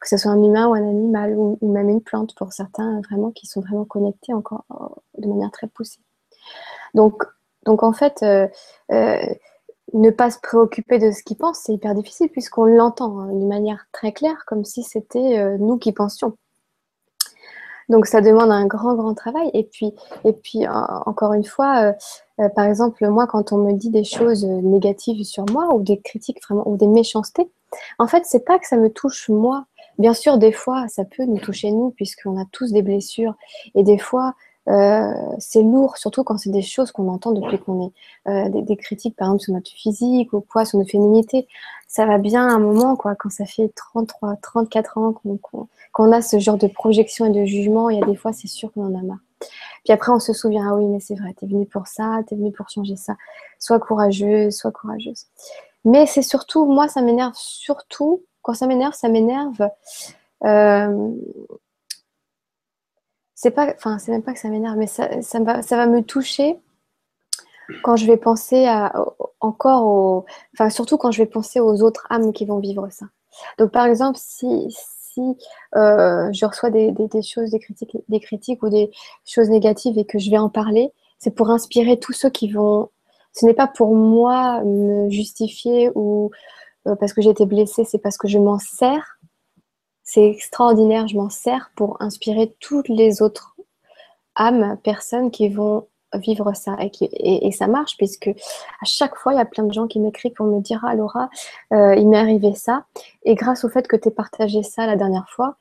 Que 0.00 0.08
ce 0.08 0.16
soit 0.16 0.32
un 0.32 0.42
humain 0.42 0.66
ou 0.68 0.74
un 0.74 0.88
animal 0.88 1.34
ou, 1.36 1.58
même 1.62 1.88
une 1.88 2.02
plante 2.02 2.34
pour 2.34 2.52
certains 2.52 3.00
vraiment 3.02 3.30
qui 3.30 3.46
sont 3.46 3.60
vraiment 3.60 3.84
connectés 3.84 4.34
encore 4.34 4.64
euh, 4.72 4.86
de 5.18 5.28
manière 5.28 5.50
très 5.52 5.68
poussée. 5.68 6.00
Donc, 6.94 7.24
donc 7.64 7.82
en 7.82 7.92
fait, 7.92 8.22
euh, 8.22 8.48
ne 9.92 10.10
pas 10.10 10.30
se 10.30 10.38
préoccuper 10.40 10.98
de 10.98 11.12
ce 11.12 11.22
qu'il 11.22 11.36
pense, 11.36 11.60
c'est 11.60 11.72
hyper 11.72 11.94
difficile 11.94 12.28
puisqu'on 12.30 12.64
l'entend 12.64 13.20
hein, 13.20 13.32
de 13.32 13.46
manière 13.46 13.86
très 13.92 14.12
claire 14.12 14.44
comme 14.46 14.64
si 14.64 14.82
c'était 14.82 15.56
nous 15.58 15.78
qui 15.78 15.92
pensions. 15.92 16.36
Donc 17.88 18.06
ça 18.06 18.20
demande 18.20 18.50
un 18.50 18.66
grand, 18.66 18.94
grand 18.94 19.14
travail. 19.14 19.50
Et 19.54 19.64
puis, 19.64 19.92
et 20.24 20.32
puis 20.32 20.66
encore 21.06 21.32
une 21.32 21.44
fois, 21.44 21.82
euh, 21.82 21.92
euh, 22.40 22.48
par 22.48 22.66
exemple, 22.66 23.06
moi, 23.08 23.26
quand 23.26 23.52
on 23.52 23.58
me 23.58 23.72
dit 23.72 23.90
des 23.90 24.04
choses 24.04 24.44
négatives 24.44 25.24
sur 25.24 25.44
moi 25.52 25.74
ou 25.74 25.82
des 25.82 26.00
critiques 26.00 26.42
vraiment 26.42 26.68
ou 26.68 26.76
des 26.76 26.88
méchancetés, 26.88 27.50
en 27.98 28.06
fait, 28.06 28.24
c'est 28.26 28.44
pas 28.44 28.58
que 28.58 28.66
ça 28.66 28.76
me 28.76 28.90
touche 28.90 29.28
moi. 29.28 29.66
Bien 29.98 30.14
sûr, 30.14 30.38
des 30.38 30.52
fois, 30.52 30.86
ça 30.88 31.04
peut 31.04 31.24
nous 31.24 31.38
toucher 31.38 31.70
nous, 31.70 31.90
puisqu'on 31.90 32.38
a 32.40 32.44
tous 32.52 32.72
des 32.72 32.82
blessures. 32.82 33.34
Et 33.74 33.82
des 33.82 33.98
fois, 33.98 34.34
euh, 34.68 35.12
c'est 35.38 35.62
lourd, 35.62 35.96
surtout 35.96 36.24
quand 36.24 36.38
c'est 36.38 36.50
des 36.50 36.62
choses 36.62 36.90
qu'on 36.90 37.08
entend 37.08 37.32
depuis 37.32 37.58
qu'on 37.58 37.86
est 37.86 37.92
euh, 38.28 38.62
des, 38.62 38.76
critiques, 38.76 39.16
par 39.16 39.28
exemple, 39.28 39.42
sur 39.42 39.54
notre 39.54 39.70
physique 39.70 40.32
ou 40.32 40.40
quoi, 40.40 40.64
sur 40.64 40.78
notre 40.78 40.90
féminité. 40.90 41.46
Ça 41.86 42.04
va 42.04 42.18
bien 42.18 42.48
à 42.48 42.52
un 42.52 42.58
moment, 42.58 42.96
quoi, 42.96 43.14
quand 43.14 43.30
ça 43.30 43.46
fait 43.46 43.68
33, 43.74 44.36
34 44.42 44.98
ans 44.98 45.14
qu'on 45.92 46.12
a 46.12 46.20
ce 46.20 46.38
genre 46.38 46.58
de 46.58 46.66
projection 46.66 47.26
et 47.26 47.30
de 47.30 47.44
jugement, 47.44 47.90
il 47.90 47.98
y 47.98 48.02
a 48.02 48.06
des 48.06 48.16
fois, 48.16 48.32
c'est 48.32 48.48
sûr 48.48 48.72
qu'on 48.72 48.86
en 48.86 48.98
a 48.98 49.02
marre. 49.02 49.18
Puis 49.84 49.92
après, 49.92 50.10
on 50.10 50.18
se 50.18 50.32
souvient, 50.32 50.68
ah 50.68 50.74
oui, 50.74 50.86
mais 50.86 50.98
c'est 50.98 51.14
vrai, 51.14 51.32
t'es 51.38 51.46
venue 51.46 51.66
pour 51.66 51.86
ça, 51.86 52.20
t'es 52.26 52.34
venue 52.34 52.50
pour 52.50 52.68
changer 52.68 52.96
ça. 52.96 53.14
Sois 53.60 53.78
courageuse, 53.78 54.56
sois 54.56 54.72
courageuse. 54.72 55.26
Mais 55.84 56.06
c'est 56.06 56.22
surtout, 56.22 56.66
moi, 56.66 56.88
ça 56.88 57.02
m'énerve 57.02 57.34
surtout, 57.36 58.22
quand 58.42 58.54
ça 58.54 58.66
m'énerve, 58.66 58.94
ça 58.94 59.08
m'énerve. 59.08 59.68
Euh, 60.44 61.10
c'est 63.36 63.50
pas, 63.50 63.72
enfin, 63.76 63.98
c'est 63.98 64.10
même 64.10 64.22
pas 64.22 64.32
que 64.32 64.40
ça 64.40 64.48
m'énerve, 64.48 64.76
mais 64.76 64.86
ça, 64.86 65.22
ça, 65.22 65.38
va, 65.40 65.62
ça 65.62 65.76
va 65.76 65.86
me 65.86 66.02
toucher 66.02 66.58
quand 67.82 67.96
je 67.96 68.06
vais 68.06 68.16
penser 68.16 68.66
à, 68.66 68.92
encore 69.40 69.86
aux, 69.86 70.24
enfin, 70.54 70.70
surtout 70.70 70.96
quand 70.96 71.10
je 71.10 71.18
vais 71.18 71.28
penser 71.28 71.60
aux 71.60 71.82
autres 71.82 72.06
âmes 72.10 72.32
qui 72.32 72.46
vont 72.46 72.58
vivre 72.58 72.88
ça. 72.90 73.06
Donc, 73.58 73.72
par 73.72 73.84
exemple, 73.86 74.18
si, 74.20 74.68
si 74.70 75.20
euh, 75.76 76.32
je 76.32 76.46
reçois 76.46 76.70
des, 76.70 76.92
des, 76.92 77.22
choses, 77.22 77.50
des 77.50 77.58
critiques, 77.58 77.96
des 78.08 78.20
critiques 78.20 78.62
ou 78.62 78.70
des 78.70 78.90
choses 79.26 79.50
négatives 79.50 79.98
et 79.98 80.06
que 80.06 80.18
je 80.18 80.30
vais 80.30 80.38
en 80.38 80.48
parler, 80.48 80.90
c'est 81.18 81.34
pour 81.34 81.50
inspirer 81.50 81.98
tous 81.98 82.14
ceux 82.14 82.30
qui 82.30 82.50
vont. 82.50 82.88
Ce 83.34 83.44
n'est 83.44 83.54
pas 83.54 83.66
pour 83.66 83.94
moi 83.94 84.62
me 84.64 85.10
justifier 85.10 85.90
ou 85.94 86.30
euh, 86.86 86.96
parce 86.96 87.12
que 87.12 87.20
j'ai 87.20 87.30
été 87.30 87.44
blessée, 87.44 87.84
c'est 87.84 87.98
parce 87.98 88.16
que 88.16 88.28
je 88.28 88.38
m'en 88.38 88.58
sers 88.58 89.18
c'est 90.06 90.30
extraordinaire, 90.30 91.08
je 91.08 91.16
m'en 91.16 91.28
sers 91.28 91.72
pour 91.74 92.00
inspirer 92.00 92.54
toutes 92.60 92.88
les 92.88 93.22
autres 93.22 93.56
âmes, 94.36 94.78
personnes 94.84 95.32
qui 95.32 95.48
vont 95.48 95.88
vivre 96.14 96.54
ça. 96.54 96.76
Et, 96.80 97.50
ça 97.50 97.66
marche, 97.66 97.96
puisque 97.96 98.28
à 98.28 98.84
chaque 98.84 99.16
fois, 99.16 99.34
il 99.34 99.36
y 99.36 99.40
a 99.40 99.44
plein 99.44 99.64
de 99.64 99.72
gens 99.72 99.88
qui 99.88 99.98
m'écrivent 99.98 100.32
pour 100.32 100.46
me 100.46 100.60
dire 100.60 100.84
Ah 100.86 100.94
Laura, 100.94 101.28
euh, 101.72 101.96
il 101.96 102.08
m'est 102.08 102.18
arrivé 102.18 102.54
ça. 102.54 102.84
Et 103.24 103.34
grâce 103.34 103.64
au 103.64 103.68
fait 103.68 103.88
que 103.88 103.96
tu 103.96 104.08
aies 104.08 104.12
partagé 104.12 104.62
ça 104.62 104.86
la 104.86 104.94
dernière 104.94 105.28
fois, 105.28 105.56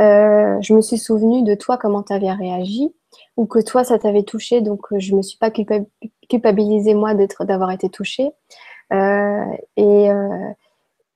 euh, 0.00 0.56
je 0.60 0.74
me 0.74 0.80
suis 0.80 0.98
souvenu 0.98 1.42
de 1.42 1.56
toi, 1.56 1.76
comment 1.76 2.04
tu 2.04 2.12
avais 2.12 2.30
réagi, 2.30 2.94
ou 3.36 3.46
que 3.46 3.58
toi, 3.58 3.82
ça 3.82 3.98
t'avait 3.98 4.22
touché, 4.22 4.60
donc 4.60 4.92
euh, 4.92 5.00
je 5.00 5.10
ne 5.10 5.16
me 5.16 5.22
suis 5.22 5.38
pas 5.38 5.50
culpabilisée, 5.50 6.94
moi, 6.94 7.14
d'avoir 7.14 7.72
été 7.72 7.88
touchée. 7.88 8.30
et 8.92 10.08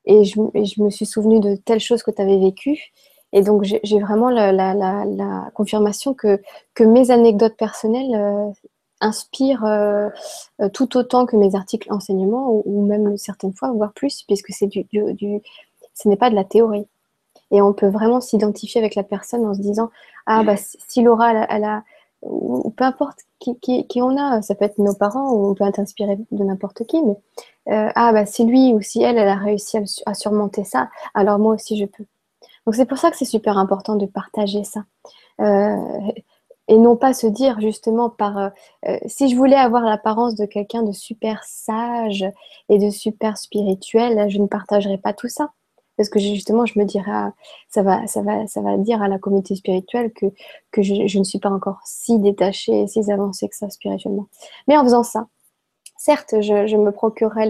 et 0.04 0.24
je, 0.24 0.34
je, 0.54 0.82
me 0.82 0.90
suis 0.90 1.06
souvenu 1.06 1.40
de 1.40 1.56
telles 1.56 1.80
choses 1.80 2.02
que 2.02 2.10
tu 2.10 2.22
avais 2.22 2.38
vécues. 2.38 2.92
Et 3.32 3.42
donc, 3.42 3.62
j'ai 3.64 3.98
vraiment 3.98 4.28
la, 4.28 4.52
la, 4.52 4.74
la, 4.74 5.50
confirmation 5.54 6.12
que, 6.12 6.40
que 6.74 6.84
mes 6.84 7.10
anecdotes 7.10 7.56
personnelles 7.56 8.14
euh, 8.14 8.50
inspirent 9.00 9.64
euh, 9.64 10.10
tout 10.74 10.96
autant 10.98 11.24
que 11.24 11.36
mes 11.36 11.54
articles 11.54 11.90
enseignement, 11.90 12.62
ou, 12.66 12.84
même 12.84 13.16
certaines 13.16 13.54
fois, 13.54 13.72
voire 13.72 13.92
plus, 13.94 14.22
puisque 14.24 14.50
du, 14.66 14.84
du, 15.14 15.40
ce 15.94 16.08
n'est 16.08 16.16
pas 16.16 16.30
de 16.30 16.34
la 16.34 16.44
théorie. 16.44 16.86
Et 17.50 17.62
on 17.62 17.72
peut 17.72 17.88
vraiment 17.88 18.20
s'identifier 18.20 18.80
avec 18.80 18.94
la 18.94 19.02
personne 19.02 19.46
en 19.46 19.54
se 19.54 19.60
disant 19.60 19.90
Ah, 20.26 20.42
bah, 20.42 20.56
si 20.56 21.02
Laura, 21.02 21.46
elle, 21.48 21.64
a, 21.64 21.84
ou, 22.22 22.70
peu 22.70 22.84
importe 22.84 23.20
qui, 23.60 24.02
on 24.02 24.16
a, 24.16 24.42
ça 24.42 24.54
peut 24.54 24.64
être 24.64 24.78
nos 24.78 24.94
parents 24.94 25.32
ou 25.32 25.46
on 25.50 25.54
peut 25.54 25.64
être 25.64 25.78
inspiré 25.78 26.16
de 26.30 26.44
n'importe 26.44 26.84
qui, 26.86 27.02
mais 27.02 27.16
ah 27.66 28.12
bah 28.12 28.26
si 28.26 28.44
lui 28.44 28.72
ou 28.74 28.80
si 28.80 29.02
elle, 29.02 29.18
elle 29.18 29.28
a 29.28 29.36
réussi 29.36 29.78
à, 30.06 30.14
surmonter 30.14 30.64
ça, 30.64 30.90
alors 31.14 31.38
moi 31.38 31.54
aussi 31.54 31.78
je 31.78 31.84
peux. 31.84 32.04
Donc 32.66 32.74
c'est 32.74 32.86
pour 32.86 32.98
ça 32.98 33.10
que 33.10 33.16
c'est 33.16 33.24
super 33.24 33.58
important 33.58 33.96
de 33.96 34.06
partager 34.06 34.64
ça. 34.64 34.84
et 35.38 36.78
non 36.78 36.96
pas 36.96 37.14
se 37.14 37.26
dire 37.26 37.60
justement 37.60 38.10
par 38.10 38.50
si 39.06 39.28
je 39.28 39.36
voulais 39.36 39.56
avoir 39.56 39.82
l'apparence 39.82 40.34
de 40.34 40.46
quelqu'un 40.46 40.82
de 40.82 40.92
super 40.92 41.44
sage 41.44 42.24
et 42.68 42.78
de 42.78 42.90
super 42.90 43.38
spirituel, 43.38 44.28
je 44.30 44.38
ne 44.38 44.46
partagerais 44.46 44.98
pas 44.98 45.12
tout 45.12 45.28
ça. 45.28 45.52
Parce 45.96 46.08
que 46.08 46.18
justement, 46.18 46.66
je 46.66 46.78
me 46.78 46.84
dirais, 46.84 47.10
ah, 47.10 47.32
ça, 47.68 47.82
va, 47.82 48.06
ça, 48.06 48.22
va, 48.22 48.46
ça 48.46 48.60
va 48.60 48.76
dire 48.78 49.02
à 49.02 49.08
la 49.08 49.18
communauté 49.18 49.54
spirituelle 49.54 50.12
que, 50.12 50.26
que 50.70 50.82
je, 50.82 51.18
ne 51.18 51.24
suis 51.24 51.38
pas 51.38 51.50
encore 51.50 51.80
si 51.84 52.18
détachée, 52.18 52.86
si 52.86 53.10
avancée 53.12 53.48
que 53.48 53.56
ça 53.56 53.68
spirituellement. 53.68 54.26
Mais 54.68 54.76
en 54.76 54.84
faisant 54.84 55.02
ça, 55.02 55.26
certes, 55.98 56.40
je, 56.40 56.76
me 56.76 56.90
procurerai 56.90 57.48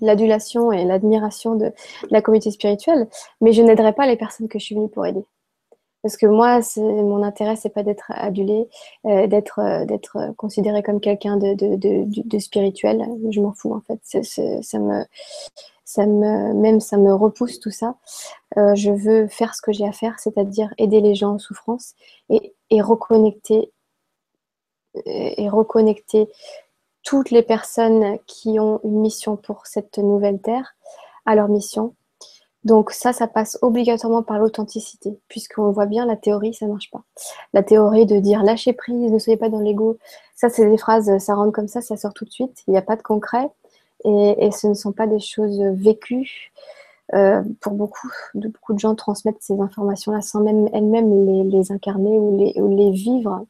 l'adulation 0.00 0.72
et 0.72 0.84
l'admiration 0.84 1.54
de, 1.54 1.72
la 2.10 2.22
communauté 2.22 2.50
spirituelle, 2.50 3.08
mais 3.40 3.52
je 3.52 3.62
n'aiderai 3.62 3.92
pas 3.92 4.06
les 4.06 4.16
personnes 4.16 4.48
que 4.48 4.58
je 4.58 4.64
suis 4.64 4.74
venue 4.74 4.88
pour 4.88 5.06
aider. 5.06 5.24
Parce 6.02 6.16
que 6.16 6.26
moi, 6.26 6.58
mon 6.78 7.22
intérêt, 7.22 7.54
c'est 7.54 7.68
pas 7.68 7.84
d'être 7.84 8.06
adulé, 8.08 8.68
euh, 9.06 9.28
d'être 9.28 9.60
euh, 9.60 10.32
considéré 10.36 10.82
comme 10.82 11.00
quelqu'un 11.00 11.36
de, 11.36 12.38
spirituel. 12.40 13.06
Je 13.30 13.40
m'en 13.40 13.52
fous 13.52 13.72
en 13.72 13.80
fait. 13.80 14.00
ça 14.02 14.78
me 14.80 15.04
me, 15.98 16.52
même 16.54 16.80
ça 16.80 16.96
me 16.96 17.14
repousse 17.14 17.60
tout 17.60 17.70
ça. 17.70 17.96
Euh, 18.56 18.74
je 18.74 18.90
veux 18.90 19.28
faire 19.28 19.54
ce 19.54 19.62
que 19.62 19.72
j'ai 19.72 19.86
à 19.86 19.92
faire, 19.92 20.18
c'est-à-dire 20.18 20.72
aider 20.78 21.00
les 21.00 21.14
gens 21.14 21.34
en 21.34 21.38
souffrance 21.38 21.94
et, 22.28 22.54
reconnecter 22.80 23.72
et 25.06 25.48
reconnecter 25.48 26.28
toutes 27.02 27.30
les 27.30 27.42
personnes 27.42 28.18
qui 28.26 28.60
ont 28.60 28.80
une 28.84 29.00
mission 29.00 29.36
pour 29.36 29.66
cette 29.66 29.98
nouvelle 29.98 30.40
terre 30.40 30.74
à 31.26 31.34
leur 31.34 31.48
mission. 31.48 31.94
Donc 32.64 32.92
ça, 32.92 33.12
ça 33.12 33.26
passe 33.26 33.58
obligatoirement 33.60 34.22
par 34.22 34.38
l'authenticité, 34.38 35.18
puisqu'on 35.28 35.72
voit 35.72 35.86
bien 35.86 36.06
la 36.06 36.16
théorie, 36.16 36.54
ça 36.54 36.66
ne 36.66 36.70
marche 36.70 36.90
pas. 36.90 37.02
La 37.52 37.62
théorie 37.64 38.06
de 38.06 38.20
dire 38.20 38.44
lâchez 38.44 38.72
prise, 38.72 39.10
ne 39.10 39.18
soyez 39.18 39.36
pas 39.36 39.48
dans 39.48 39.58
l'ego, 39.58 39.98
ça 40.36 40.48
c'est 40.48 40.68
des 40.68 40.78
phrases, 40.78 41.18
ça 41.18 41.34
rentre 41.34 41.52
comme 41.52 41.66
ça, 41.66 41.80
ça 41.80 41.96
sort 41.96 42.14
tout 42.14 42.24
de 42.24 42.30
suite, 42.30 42.62
il 42.68 42.70
n'y 42.70 42.76
a 42.76 42.82
pas 42.82 42.94
de 42.94 43.02
concret 43.02 43.50
et, 44.04 44.50
ce 44.50 44.66
ne 44.66 44.74
sont 44.74 44.92
pas 44.92 45.06
des 45.06 45.20
choses 45.20 45.60
vécues. 45.60 46.52
Euh, 47.14 47.42
pour 47.60 47.74
beaucoup 47.74 48.10
de, 48.32 48.48
beaucoup 48.48 48.72
de 48.72 48.78
gens 48.78 48.94
transmettre 48.94 49.36
ces 49.42 49.60
informations-là 49.60 50.22
sans 50.22 50.40
même 50.40 50.70
elles-mêmes 50.72 51.50
les, 51.50 51.70
incarner 51.70 52.18
ou 52.18 52.38
les, 52.38 52.54
les 52.56 52.90
vivre. 52.90 53.44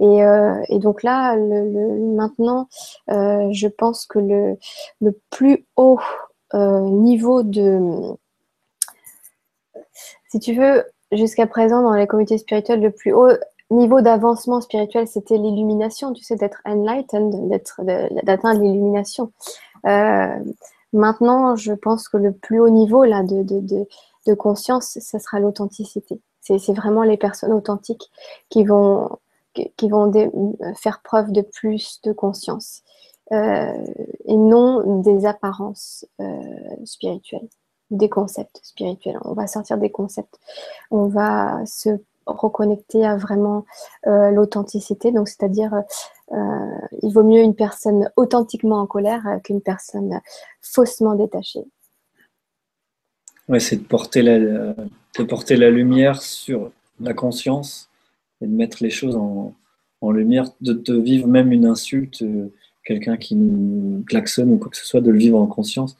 Et, 0.00 0.22
euh, 0.22 0.60
donc 0.72 1.02
là, 1.02 1.34
maintenant, 1.36 2.68
euh, 3.10 3.48
je 3.52 3.68
pense 3.68 4.04
que 4.04 4.18
le, 4.18 4.58
le 5.00 5.18
plus 5.30 5.64
haut 5.76 6.00
niveau 6.52 7.42
de... 7.42 7.78
Si 10.28 10.38
tu 10.38 10.52
veux, 10.54 10.84
jusqu'à 11.10 11.46
présent, 11.46 11.82
dans 11.82 11.94
les 11.94 12.06
communautés 12.06 12.38
spirituelles, 12.38 12.80
le 12.80 12.90
plus 12.90 13.12
haut 13.14 13.30
niveau 13.70 14.00
d'avancement 14.00 14.60
spirituel, 14.60 15.08
c'était 15.08 15.38
l'illumination, 15.38 16.12
tu 16.12 16.22
sais, 16.22 16.36
d'être 16.36 16.60
enlightened, 16.64 17.48
d'atteindre 18.22 18.60
l'illumination. 18.60 19.32
Euh, 19.86 20.38
maintenant, 20.92 21.56
je 21.56 21.72
pense 21.72 22.08
que 22.08 22.16
le 22.16 22.32
plus 22.32 22.60
haut 22.60 22.70
niveau 22.70 23.04
là, 23.04 23.22
de, 23.22 23.42
de, 23.42 23.86
de, 24.26 24.34
conscience, 24.34 24.98
ce 25.00 25.18
sera 25.18 25.40
l'authenticité. 25.40 26.20
C'est 26.40 26.74
vraiment 26.74 27.04
les 27.04 27.16
personnes 27.16 27.52
authentiques 27.52 28.10
qui 28.50 28.64
vont, 28.64 29.18
qui 29.54 29.88
vont 29.88 30.12
faire 30.76 31.00
preuve 31.02 31.32
de 31.32 31.40
plus 31.40 32.00
de 32.02 32.12
conscience 32.12 32.82
euh, 33.32 33.84
et 34.26 34.36
non 34.36 35.00
des 35.00 35.24
apparences 35.24 36.06
euh, 36.20 36.26
spirituelles, 36.84 37.48
des 37.90 38.10
concepts 38.10 38.60
spirituels. 38.62 39.18
On 39.24 39.32
va 39.32 39.46
sortir 39.46 39.78
des 39.78 39.90
concepts. 39.90 40.38
On 40.90 41.06
va 41.06 41.64
se 41.64 41.98
reconnecter 42.26 43.04
à 43.04 43.16
vraiment 43.16 43.64
euh, 44.06 44.30
l'authenticité. 44.30 45.12
Donc, 45.12 45.28
c'est-à-dire, 45.28 45.74
euh, 46.32 46.36
il 47.02 47.12
vaut 47.12 47.22
mieux 47.22 47.40
une 47.40 47.54
personne 47.54 48.10
authentiquement 48.16 48.80
en 48.80 48.86
colère 48.86 49.40
qu'une 49.44 49.60
personne 49.60 50.20
faussement 50.60 51.14
détachée. 51.14 51.64
Ouais, 53.48 53.60
c'est 53.60 53.76
de 53.76 53.84
porter 53.84 54.22
la, 54.22 54.38
de 54.38 55.22
porter 55.28 55.56
la 55.56 55.70
lumière 55.70 56.22
sur 56.22 56.70
la 57.00 57.12
conscience 57.12 57.90
et 58.40 58.46
de 58.46 58.52
mettre 58.52 58.82
les 58.82 58.90
choses 58.90 59.16
en, 59.16 59.54
en 60.00 60.10
lumière, 60.10 60.50
de 60.60 60.72
te 60.72 60.92
vivre 60.92 61.26
même 61.26 61.52
une 61.52 61.66
insulte, 61.66 62.22
euh, 62.22 62.52
quelqu'un 62.84 63.16
qui 63.16 63.34
nous 63.36 64.02
klaxonne 64.04 64.52
ou 64.52 64.58
quoi 64.58 64.70
que 64.70 64.76
ce 64.76 64.86
soit, 64.86 65.00
de 65.00 65.10
le 65.10 65.18
vivre 65.18 65.38
en 65.38 65.46
conscience 65.46 65.96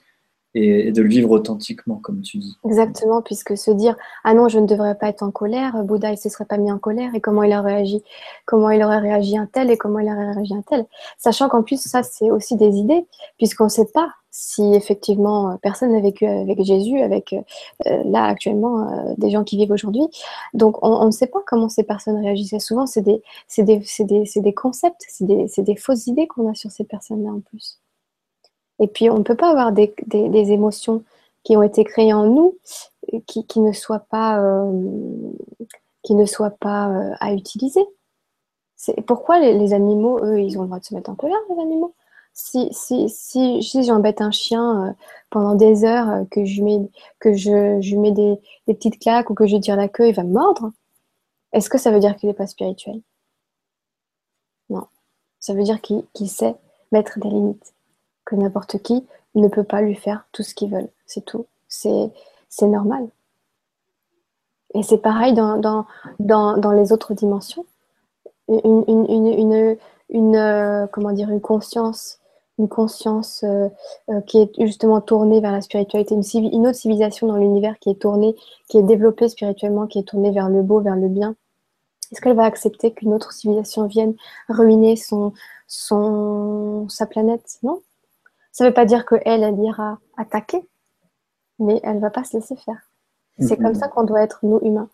et, 0.55 0.93
de 0.93 1.03
le 1.03 1.09
vivre 1.09 1.31
authentiquement, 1.31 1.97
comme 1.97 2.21
tu 2.21 2.39
dis. 2.39 2.57
Exactement, 2.65 3.23
puisque 3.23 3.57
se 3.57 3.71
dire 3.71 3.97
ah 4.25 4.35
non, 4.35 4.49
je 4.49 4.59
ne 4.59 4.67
devrais 4.67 4.95
pas 4.95 5.09
être 5.09 5.23
en 5.23 5.31
colère, 5.31 5.83
Bouddha 5.85 6.13
il 6.13 6.19
se 6.19 6.29
serait 6.29 6.45
pas 6.45 6.59
mis 6.59 6.71
en 6.71 6.79
colère 6.79 7.15
et 7.15 7.21
comment 7.21 7.43
il 7.43 7.53
a 7.53 7.61
réagi, 7.61 8.03
comment 8.47 8.71
il 8.71 8.83
aurait 8.83 8.99
réagi 8.99 9.37
un 9.37 9.47
tel 9.47 9.71
et 9.71 9.77
comment 9.77 9.99
il 9.99 10.07
aurait 10.07 10.33
réagi 10.33 10.55
un 10.55 10.63
tel, 10.63 10.87
sachant 11.19 11.49
qu'en 11.49 11.63
plus 11.63 11.81
ça 11.81 12.03
c'est 12.03 12.31
aussi 12.31 12.57
des 12.57 12.77
idées, 12.77 13.07
puisqu'on 13.37 13.65
ne 13.65 13.69
sait 13.69 13.89
pas 13.93 14.11
si 14.31 14.75
effectivement 14.75 15.57
personne 15.63 15.93
n'a 15.93 16.01
vécu 16.01 16.27
avec 16.27 16.63
Jésus, 16.63 17.01
avec 17.01 17.33
euh, 17.33 18.03
là 18.05 18.25
actuellement 18.25 18.89
euh, 18.89 19.15
des 19.17 19.31
gens 19.31 19.45
qui 19.45 19.57
vivent 19.57 19.71
aujourd'hui. 19.71 20.07
Donc 20.55 20.77
on, 20.83 21.07
ne 21.07 21.13
sait 21.13 21.29
pas 21.29 21.39
comment 21.47 21.69
ces 21.69 21.85
personnes 21.85 22.21
réagissaient. 22.21 22.59
Souvent 22.59 22.87
c'est 22.87 23.03
des, 23.03 23.23
des, 23.59 23.83
des, 24.01 24.25
des, 24.37 24.55
concepts, 24.55 25.05
c'est 25.09 25.63
des 25.63 25.77
fausses 25.77 26.09
idées 26.09 26.27
qu'on 26.27 26.51
a 26.51 26.55
sur 26.55 26.73
ces 26.73 26.85
personnes-là 26.85 27.31
en 27.31 27.41
plus. 27.41 27.79
Et 28.81 28.87
puis, 28.89 29.11
on 29.11 29.19
ne 29.19 29.23
peut 29.23 29.37
pas 29.37 29.51
avoir 29.51 29.73
des, 29.73 29.93
émotions 30.13 31.05
qui 31.43 31.57
ont 31.57 31.63
été 31.63 31.85
créées 31.85 32.13
en 32.13 32.27
nous 32.27 32.57
qui, 33.27 33.61
ne 33.61 33.73
soient 33.73 34.07
pas, 34.11 34.41
euh, 34.41 35.33
qui 36.03 36.15
ne 36.15 36.27
soient 36.27 36.51
pas 36.51 36.89
euh, 36.89 37.15
à 37.21 37.33
utiliser. 37.33 37.85
Pourquoi 39.07 39.39
les, 39.39 39.73
animaux, 39.73 40.19
eux, 40.25 40.41
ils 40.41 40.59
ont 40.59 40.63
le 40.63 40.67
droit 40.67 40.79
de 40.79 40.85
se 40.85 40.95
mettre 40.95 41.11
en 41.11 41.15
colère, 41.15 41.39
les 41.51 41.63
animaux? 41.63 41.95
Si, 42.33 42.69
si, 42.73 43.09
si, 43.09 43.63
si 43.63 43.85
j'embête 43.85 44.21
un 44.21 44.33
chien 44.33 44.87
euh, 44.87 44.93
pendant 45.31 45.55
des 45.55 45.85
heures, 45.85 46.27
que 46.31 46.45
je 46.45 46.63
mets, 46.63 46.81
mets 47.25 48.11
des, 48.11 48.41
petites 48.67 48.99
claques 48.99 49.31
ou 49.31 49.35
que 49.35 49.47
je 49.47 49.57
tire 49.57 49.77
la 49.77 49.89
queue, 49.89 50.09
il 50.09 50.15
va 50.15 50.25
me 50.25 50.33
mordre, 50.33 50.73
est-ce 51.53 51.71
que 51.71 51.79
ça 51.79 51.93
veut 51.93 52.01
dire 52.01 52.17
qu'il 52.17 52.29
n'est 52.29 52.35
pas 52.35 52.49
spirituel? 52.49 53.01
Non. 54.69 54.87
Ça 55.39 55.55
veut 55.55 55.63
dire 55.63 55.81
qu'il 55.81 56.29
sait 56.29 56.57
mettre 56.91 57.21
des 57.21 57.29
limites 57.29 57.75
que 58.25 58.35
n'importe 58.35 58.79
qui 58.79 59.07
ne 59.35 59.49
peut 59.49 59.65
pas 59.65 59.83
lui 59.83 59.95
faire 59.95 60.27
tout 60.33 60.43
ce 60.43 60.55
qu'ils 60.55 60.71
veulent. 60.71 60.91
C'est 61.07 61.25
tout. 61.25 61.47
C'est 61.69 62.11
normal. 62.63 63.09
Et 64.75 64.83
c'est 64.83 64.99
pareil 64.99 65.35
dans, 65.35 65.57
dans, 65.57 65.87
dans, 66.19 66.57
dans, 66.57 66.73
les 66.73 66.93
autres 66.93 67.15
dimensions. 67.15 67.65
Une, 68.49 68.85
une, 68.89 69.07
une, 69.09 69.77
une 70.11 70.37
euh, 70.37 70.87
comment 70.89 71.13
dire, 71.13 71.31
une 71.31 71.41
conscience, 71.41 72.19
une 72.59 72.69
conscience 72.69 73.43
euh, 73.45 73.69
euh, 74.11 74.21
qui 74.23 74.39
est 74.39 74.51
justement 74.61 75.01
tournée 75.01 75.41
vers 75.41 75.53
la 75.53 75.61
spiritualité, 75.61 76.15
une, 76.15 76.67
autre 76.67 76.77
civilisation 76.77 77.27
dans 77.27 77.37
l'univers 77.37 77.79
qui 77.79 77.91
est 77.91 78.01
tournée, 78.01 78.35
qui 78.69 78.79
est 78.79 78.83
développée 78.83 79.29
spirituellement, 79.29 79.87
qui 79.87 79.99
est 79.99 80.05
tournée 80.05 80.31
vers 80.31 80.49
le 80.49 80.63
beau, 80.63 80.81
vers 80.81 80.97
le 80.97 81.09
bien. 81.09 81.37
Est-ce 82.13 82.21
qu'elle 82.21 82.37
va 82.37 82.45
accepter 82.45 82.93
qu'une 82.93 83.15
autre 83.15 83.33
civilisation 83.33 83.87
vienne 83.87 84.15
ruiner 84.49 84.97
son, 84.97 85.33
son, 85.67 86.87
sa 86.89 87.07
planète? 87.07 87.59
Non, 87.63 87.81
ça 88.55 88.63
ne 88.63 88.69
veut 88.69 88.75
pas 88.75 88.85
dire 88.85 89.05
qu'elle, 89.05 89.43
elle 89.43 89.59
ira 89.59 89.99
attaquer, 90.17 90.63
mais 91.59 91.81
elle 91.83 91.97
ne 91.97 92.01
va 92.01 92.11
pas 92.11 92.23
se 92.23 92.37
laisser 92.37 92.55
faire. 92.55 92.89
C'est 93.41 93.57
comme 93.57 93.75
ça 93.75 93.89
qu'on 93.89 94.05
doit 94.05 94.23
être, 94.23 94.39
nous, 94.45 94.61
humains. 94.63 94.89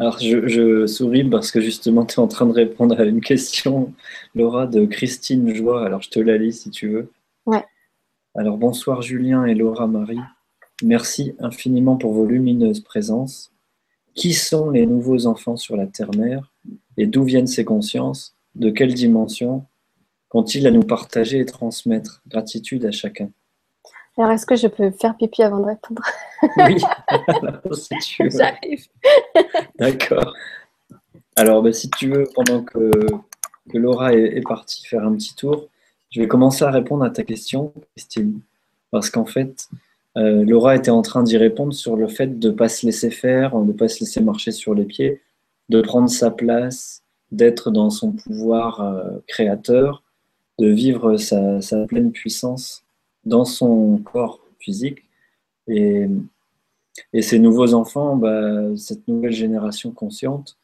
Alors, 0.00 0.18
je, 0.18 0.84
souris 0.86 1.22
parce 1.22 1.52
que 1.52 1.60
justement, 1.60 2.04
tu 2.04 2.16
es 2.16 2.18
en 2.18 2.26
train 2.26 2.46
de 2.46 2.52
répondre 2.52 2.98
à 2.98 3.04
une 3.04 3.20
question, 3.20 3.94
Laura, 4.34 4.66
de 4.66 4.84
Christine 4.84 5.54
Joie. 5.54 5.86
Alors, 5.86 6.02
je 6.02 6.10
te 6.10 6.18
la 6.18 6.38
lis 6.38 6.54
si 6.54 6.70
tu 6.70 6.88
veux. 6.88 7.12
Ouais. 7.46 7.64
Alors, 8.34 8.56
bonsoir 8.56 9.00
Julien 9.00 9.44
et 9.44 9.54
Laura 9.54 9.86
Marie. 9.86 10.18
Merci 10.82 11.36
infiniment 11.38 11.96
pour 11.96 12.12
vos 12.12 12.26
lumineuses 12.26 12.80
présences. 12.80 13.52
Qui 14.14 14.32
sont 14.32 14.70
les 14.70 14.86
nouveaux 14.86 15.26
enfants 15.26 15.56
sur 15.56 15.76
la 15.76 15.86
terre-mère? 15.86 16.52
Et 16.96 17.06
d'où 17.06 17.22
viennent 17.22 17.46
ces 17.46 17.64
consciences? 17.64 18.34
De 18.56 18.70
quelle 18.70 18.92
dimension? 18.92 19.66
Qu'ont-ils 20.30 20.66
à 20.66 20.70
nous 20.70 20.82
partager 20.82 21.40
et 21.40 21.44
transmettre? 21.44 22.22
Gratitude 22.26 22.86
à 22.86 22.90
chacun. 22.90 23.28
Alors, 24.16 24.32
est-ce 24.32 24.46
que 24.46 24.56
je 24.56 24.66
peux 24.66 24.90
faire 24.90 25.16
pipi 25.16 25.42
avant 25.42 25.60
de 25.60 25.66
répondre? 25.66 26.02
Oui, 26.56 26.76
J'arrive. 28.30 28.86
D'accord. 29.78 30.34
Alors, 31.36 31.62
bah, 31.62 31.72
si 31.72 31.88
tu 31.90 32.10
veux, 32.10 32.28
pendant 32.34 32.62
que, 32.62 32.90
Laura 33.72 34.12
est, 34.12 34.46
partie 34.46 34.84
faire 34.86 35.04
un 35.04 35.14
petit 35.14 35.34
tour, 35.34 35.68
je 36.10 36.20
vais 36.20 36.28
commencer 36.28 36.64
à 36.64 36.70
répondre 36.70 37.04
à 37.04 37.10
ta 37.10 37.22
question, 37.22 37.72
Christine. 37.96 38.40
Parce 38.90 39.10
qu'en 39.10 39.26
fait, 39.26 39.68
euh, 40.16 40.44
Laura 40.44 40.74
était 40.74 40.90
en 40.90 41.02
train 41.02 41.22
d'y 41.22 41.36
répondre 41.36 41.72
sur 41.72 41.96
le 41.96 42.08
fait 42.08 42.38
de 42.38 42.50
ne 42.50 42.54
pas 42.54 42.68
se 42.68 42.84
laisser 42.84 43.10
faire, 43.10 43.56
de 43.56 43.64
ne 43.64 43.72
pas 43.72 43.88
se 43.88 44.00
laisser 44.00 44.20
marcher 44.20 44.50
sur 44.50 44.74
les 44.74 44.84
pieds, 44.84 45.22
de 45.68 45.80
prendre 45.80 46.10
sa 46.10 46.30
place, 46.30 47.02
d'être 47.30 47.70
dans 47.70 47.90
son 47.90 48.12
pouvoir 48.12 48.80
euh, 48.80 49.18
créateur, 49.28 50.02
de 50.60 50.66
vivre 50.68 51.16
sa, 51.16 51.86
pleine 51.86 52.12
puissance 52.12 52.84
dans 53.24 53.44
son 53.44 53.98
corps 53.98 54.40
physique. 54.58 55.04
Et, 55.66 56.06
ces 57.22 57.38
nouveaux 57.38 57.72
enfants, 57.72 58.16
bah, 58.16 58.76
cette 58.76 59.08
nouvelle 59.08 59.32
génération 59.32 59.90
consciente, 59.90 60.58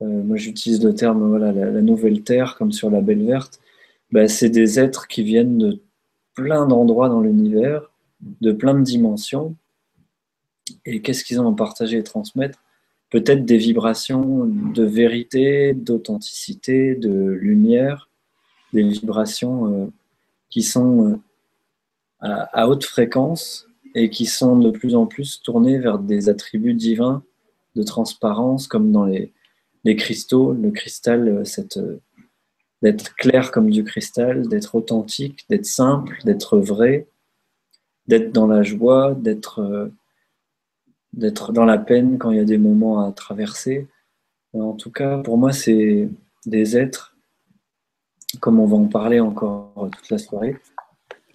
euh, 0.00 0.22
moi 0.22 0.36
j'utilise 0.38 0.82
le 0.82 0.94
terme 0.94 1.28
voilà, 1.28 1.52
la, 1.52 1.82
nouvelle 1.82 2.22
terre 2.22 2.56
comme 2.56 2.72
sur 2.72 2.90
la 2.90 3.02
belle 3.02 3.24
verte, 3.24 3.60
bah, 4.10 4.28
c'est 4.28 4.48
des 4.48 4.80
êtres 4.80 5.08
qui 5.08 5.22
viennent 5.22 5.58
de 5.58 5.80
plein 6.34 6.66
d'endroits 6.66 7.10
dans 7.10 7.20
l'univers, 7.20 7.90
de 8.40 8.52
plein 8.52 8.74
de 8.74 8.82
dimensions. 8.82 9.54
Et 10.86 11.02
qu'est-ce 11.02 11.24
qu'ils 11.24 11.40
ont 11.40 11.52
à 11.52 11.56
partager 11.56 11.98
et 11.98 12.02
transmettre? 12.02 12.62
Peut-être 13.10 13.44
des 13.44 13.58
vibrations 13.58 14.46
de 14.46 14.84
vérité, 14.84 15.74
d'authenticité, 15.74 16.94
de 16.94 17.12
lumière, 17.12 18.08
des 18.72 18.82
vibrations 18.82 19.66
euh, 19.66 19.86
qui 20.50 20.62
sont 20.62 21.08
euh, 21.08 21.16
à, 22.20 22.68
haute 22.68 22.84
fréquence 22.84 23.66
et 23.94 24.10
qui 24.10 24.26
sont 24.26 24.58
de 24.58 24.70
plus 24.70 24.94
en 24.94 25.06
plus 25.06 25.42
tournées 25.42 25.78
vers 25.78 25.98
des 25.98 26.28
attributs 26.28 26.74
divins 26.74 27.22
de 27.74 27.82
transparence, 27.82 28.66
comme 28.66 28.92
dans 28.92 29.04
les, 29.04 29.32
cristaux, 29.96 30.52
le 30.52 30.70
cristal, 30.70 31.44
euh, 31.76 31.98
d'être 32.82 33.14
clair 33.16 33.50
comme 33.50 33.70
du 33.70 33.84
cristal, 33.84 34.48
d'être 34.48 34.74
authentique, 34.74 35.44
d'être 35.48 35.66
simple, 35.66 36.18
d'être 36.24 36.58
vrai, 36.58 37.08
d'être 38.06 38.32
dans 38.32 38.46
la 38.46 38.62
joie, 38.62 39.14
d'être, 39.14 39.90
d'être 41.12 41.52
dans 41.52 41.64
la 41.64 41.78
peine 41.78 42.18
quand 42.18 42.30
il 42.30 42.38
y 42.38 42.40
a 42.40 42.44
des 42.44 42.58
moments 42.58 43.06
à 43.06 43.12
traverser. 43.12 43.88
En 44.52 44.74
tout 44.74 44.90
cas, 44.90 45.18
pour 45.18 45.38
moi, 45.38 45.52
c'est 45.52 46.08
des 46.44 46.76
êtres 46.76 47.11
comme 48.40 48.60
on 48.60 48.66
va 48.66 48.76
en 48.76 48.86
parler 48.86 49.20
encore 49.20 49.88
toute 49.96 50.10
la 50.10 50.18
soirée, 50.18 50.56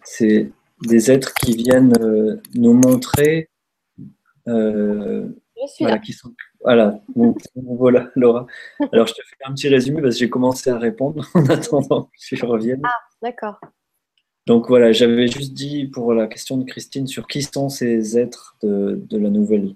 c'est 0.04 0.52
des 0.86 1.12
êtres 1.12 1.34
qui 1.34 1.56
viennent 1.56 1.94
euh, 2.02 2.42
nous 2.56 2.74
montrer. 2.74 3.50
Euh, 4.48 5.28
je 5.60 5.74
suis 5.74 5.86
voilà, 5.86 6.00
Qui 6.00 6.14
sont, 6.14 6.34
voilà, 6.62 7.02
voilà, 7.56 8.10
Laura. 8.16 8.46
Alors, 8.92 9.08
je 9.08 9.14
te 9.14 9.22
fais 9.26 9.36
un 9.46 9.54
petit 9.54 9.70
résumé 9.70 10.02
parce 10.02 10.16
que 10.16 10.20
j'ai 10.20 10.30
commencé 10.30 10.70
à 10.70 10.78
répondre 10.78 11.28
en 11.34 11.46
attendant 11.48 12.04
que 12.30 12.36
je 12.36 12.46
revienne. 12.46 12.82
Ah, 12.84 13.00
d'accord. 13.22 13.60
Donc 14.46 14.70
voilà, 14.70 14.94
j'avais 14.94 15.28
juste 15.28 15.54
dit 15.54 15.88
pour 15.88 16.14
la 16.14 16.28
question 16.28 16.58
de 16.58 16.64
Christine 16.64 17.06
sur 17.06 17.28
qui 17.28 17.42
sont 17.42 17.68
ces 17.68 18.18
êtres 18.18 18.56
de, 18.62 19.02
de 19.10 19.18
la 19.18 19.30
nouvelle 19.30 19.76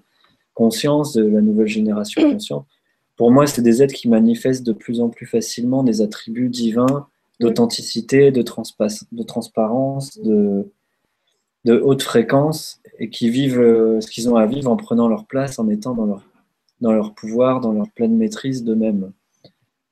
conscience, 0.54 1.12
de 1.12 1.26
la 1.26 1.42
nouvelle 1.42 1.66
génération 1.66 2.22
consciente. 2.22 2.66
Pour 3.16 3.30
moi, 3.30 3.46
c'est 3.46 3.60
des 3.60 3.82
êtres 3.82 3.94
qui 3.94 4.08
manifestent 4.08 4.64
de 4.64 4.72
plus 4.72 5.00
en 5.00 5.10
plus 5.10 5.26
facilement 5.26 5.82
des 5.82 6.00
attributs 6.00 6.48
divins 6.48 7.06
d'authenticité, 7.42 8.30
de, 8.30 8.42
de 8.42 9.22
transparence, 9.24 10.18
de, 10.18 10.72
de 11.64 11.80
haute 11.80 12.02
fréquence 12.02 12.80
et 13.00 13.10
qui 13.10 13.30
vivent 13.30 13.60
euh, 13.60 14.00
ce 14.00 14.08
qu'ils 14.08 14.30
ont 14.30 14.36
à 14.36 14.46
vivre 14.46 14.70
en 14.70 14.76
prenant 14.76 15.08
leur 15.08 15.26
place, 15.26 15.58
en 15.58 15.68
étant 15.68 15.94
dans 15.94 16.06
leur, 16.06 16.22
dans 16.80 16.92
leur 16.92 17.14
pouvoir, 17.14 17.60
dans 17.60 17.72
leur 17.72 17.90
pleine 17.90 18.16
maîtrise 18.16 18.62
d'eux-mêmes. 18.62 19.12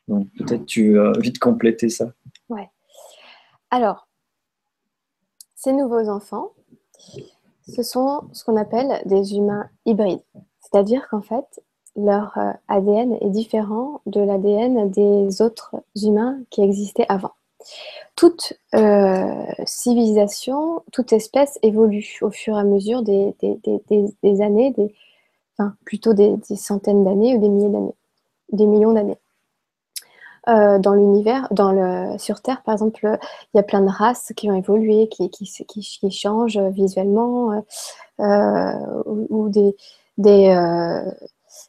Donc 0.07 0.29
peut-être 0.39 0.65
tu 0.65 0.99
as 1.01 1.13
vite 1.19 1.41
compléter 1.41 1.89
ça. 1.89 2.13
Ouais. 2.49 2.71
Alors, 3.71 4.09
ces 5.57 5.73
nouveaux 5.73 6.09
enfants, 6.09 6.53
ce 7.69 7.83
sont 7.83 8.23
ce 8.33 8.45
qu'on 8.45 8.57
appelle 8.57 9.03
des 9.07 9.35
humains 9.35 9.69
hybrides. 9.87 10.23
C'est-à-dire 10.61 11.09
qu'en 11.09 11.21
fait, 11.21 11.61
leur 11.97 12.39
euh, 12.39 12.53
ADN 12.69 13.19
est 13.21 13.31
différent 13.31 14.03
de 14.07 14.21
l'ADN 14.21 14.89
des 14.91 15.43
autres 15.43 15.75
humains 15.97 16.39
qui 16.51 16.63
existaient 16.63 17.07
avant. 17.09 17.33
Toute 18.17 18.55
euh, 18.75 19.45
civilisation, 19.65 20.83
toute 20.93 21.13
espèce 21.13 21.59
évolue 21.63 22.19
au 22.23 22.31
fur 22.31 22.57
et 22.57 22.61
à 22.61 22.65
mesure 22.65 23.03
des, 23.03 23.35
années, 24.43 24.75
plutôt 25.85 26.13
des, 26.15 26.39
centaines 26.57 27.05
d'années 27.05 27.37
ou 27.37 27.41
des 27.41 27.49
milliers 27.49 27.71
d'années, 27.71 27.95
des 28.53 28.67
millions 28.67 28.93
d'années. 28.93 29.19
Euh, 30.49 30.79
dans 30.79 30.95
l'univers, 30.95 31.49
sur 32.19 32.41
Terre, 32.41 32.63
par 32.63 32.75
exemple, 32.75 33.19
il 33.53 33.57
y 33.57 33.61
a 33.61 33.63
plein 33.63 33.83
de 33.83 33.91
races 33.91 34.33
qui 34.37 34.51
ont 34.51 34.55
évolué, 34.55 35.09
qui, 35.09 36.11
changent 36.11 36.59
visuellement, 36.59 37.63
ou, 38.19 39.49
des, 39.51 39.77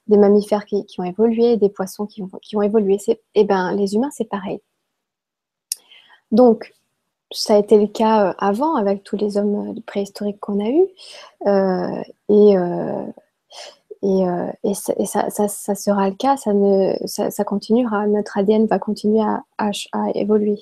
mammifères 0.08 0.66
qui, 0.66 0.86
ont 0.98 1.04
évolué, 1.04 1.58
des 1.58 1.70
poissons 1.70 2.06
qui 2.06 2.24
ont, 2.24 2.62
évolué. 2.62 2.98
Eh 3.36 3.44
ben, 3.44 3.74
les 3.74 3.96
humains, 3.96 4.12
c'est 4.12 4.30
pareil. 4.30 4.62
Donc, 6.32 6.74
ça 7.32 7.56
a 7.56 7.58
été 7.58 7.80
le 7.80 7.88
cas 7.88 8.30
euh, 8.30 8.34
avant 8.38 8.76
avec 8.76 9.04
tous 9.04 9.18
les 9.18 9.38
hommes 9.38 9.70
euh, 9.78 9.82
préhistoriques 9.86 10.40
qu'on 10.40 10.60
a 10.60 10.70
eus. 10.70 10.88
Euh, 11.48 12.04
et, 12.30 12.56
et, 14.64 15.06
ça, 15.06 15.30
sera 15.76 16.10
le 16.10 16.16
cas, 16.16 16.36
ça, 16.38 16.54
ne, 16.54 16.96
ça, 17.06 17.44
continuera, 17.44 18.08
notre 18.08 18.38
ADN 18.38 18.66
va 18.66 18.80
continuer 18.80 19.22
à, 19.22 19.44
à, 19.58 20.10
évoluer. 20.16 20.60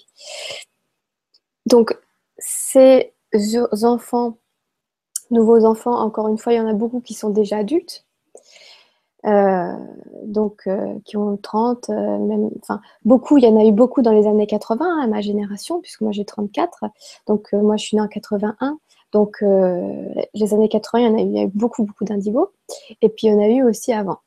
Donc, 1.65 1.97
ces 2.37 3.13
enfants, 3.83 4.37
nouveaux 5.31 5.63
enfants, 5.63 5.97
encore 5.99 6.27
une 6.27 6.37
fois, 6.37 6.53
il 6.53 6.57
y 6.57 6.59
en 6.59 6.67
a 6.67 6.73
beaucoup 6.73 6.99
qui 6.99 7.13
sont 7.13 7.29
déjà 7.29 7.57
adultes. 7.57 8.05
Euh, 9.25 9.73
donc 10.23 10.61
euh, 10.67 10.97
qui 11.03 11.17
ont 11.17 11.35
30, 11.35 11.89
euh, 11.89 12.17
même, 12.19 12.49
enfin 12.61 12.79
beaucoup, 13.03 13.37
il 13.37 13.43
y 13.43 13.47
en 13.47 13.59
a 13.59 13.65
eu 13.65 13.73
beaucoup 13.73 14.01
dans 14.01 14.13
les 14.13 14.27
années 14.27 14.47
80 14.47 14.85
à 14.85 15.03
hein, 15.03 15.07
ma 15.07 15.19
génération, 15.19 15.81
puisque 15.81 16.01
moi 16.01 16.13
j'ai 16.13 16.23
34, 16.23 16.85
donc 17.27 17.51
moi 17.51 17.75
je 17.75 17.85
suis 17.85 17.97
née 17.97 18.01
en 18.01 18.07
81, 18.07 18.79
donc 19.11 19.41
les 19.41 20.53
années 20.53 20.69
80 20.69 20.99
il 20.99 21.05
y 21.05 21.07
en 21.07 21.17
a 21.17 21.21
eu, 21.21 21.43
a 21.43 21.43
eu 21.47 21.51
beaucoup 21.53 21.83
beaucoup 21.83 22.05
d'indigo, 22.05 22.53
et 23.01 23.09
puis 23.09 23.27
il 23.27 23.31
y 23.31 23.33
en 23.33 23.41
a 23.41 23.47
eu 23.47 23.63
aussi 23.63 23.91
avant, 23.91 24.19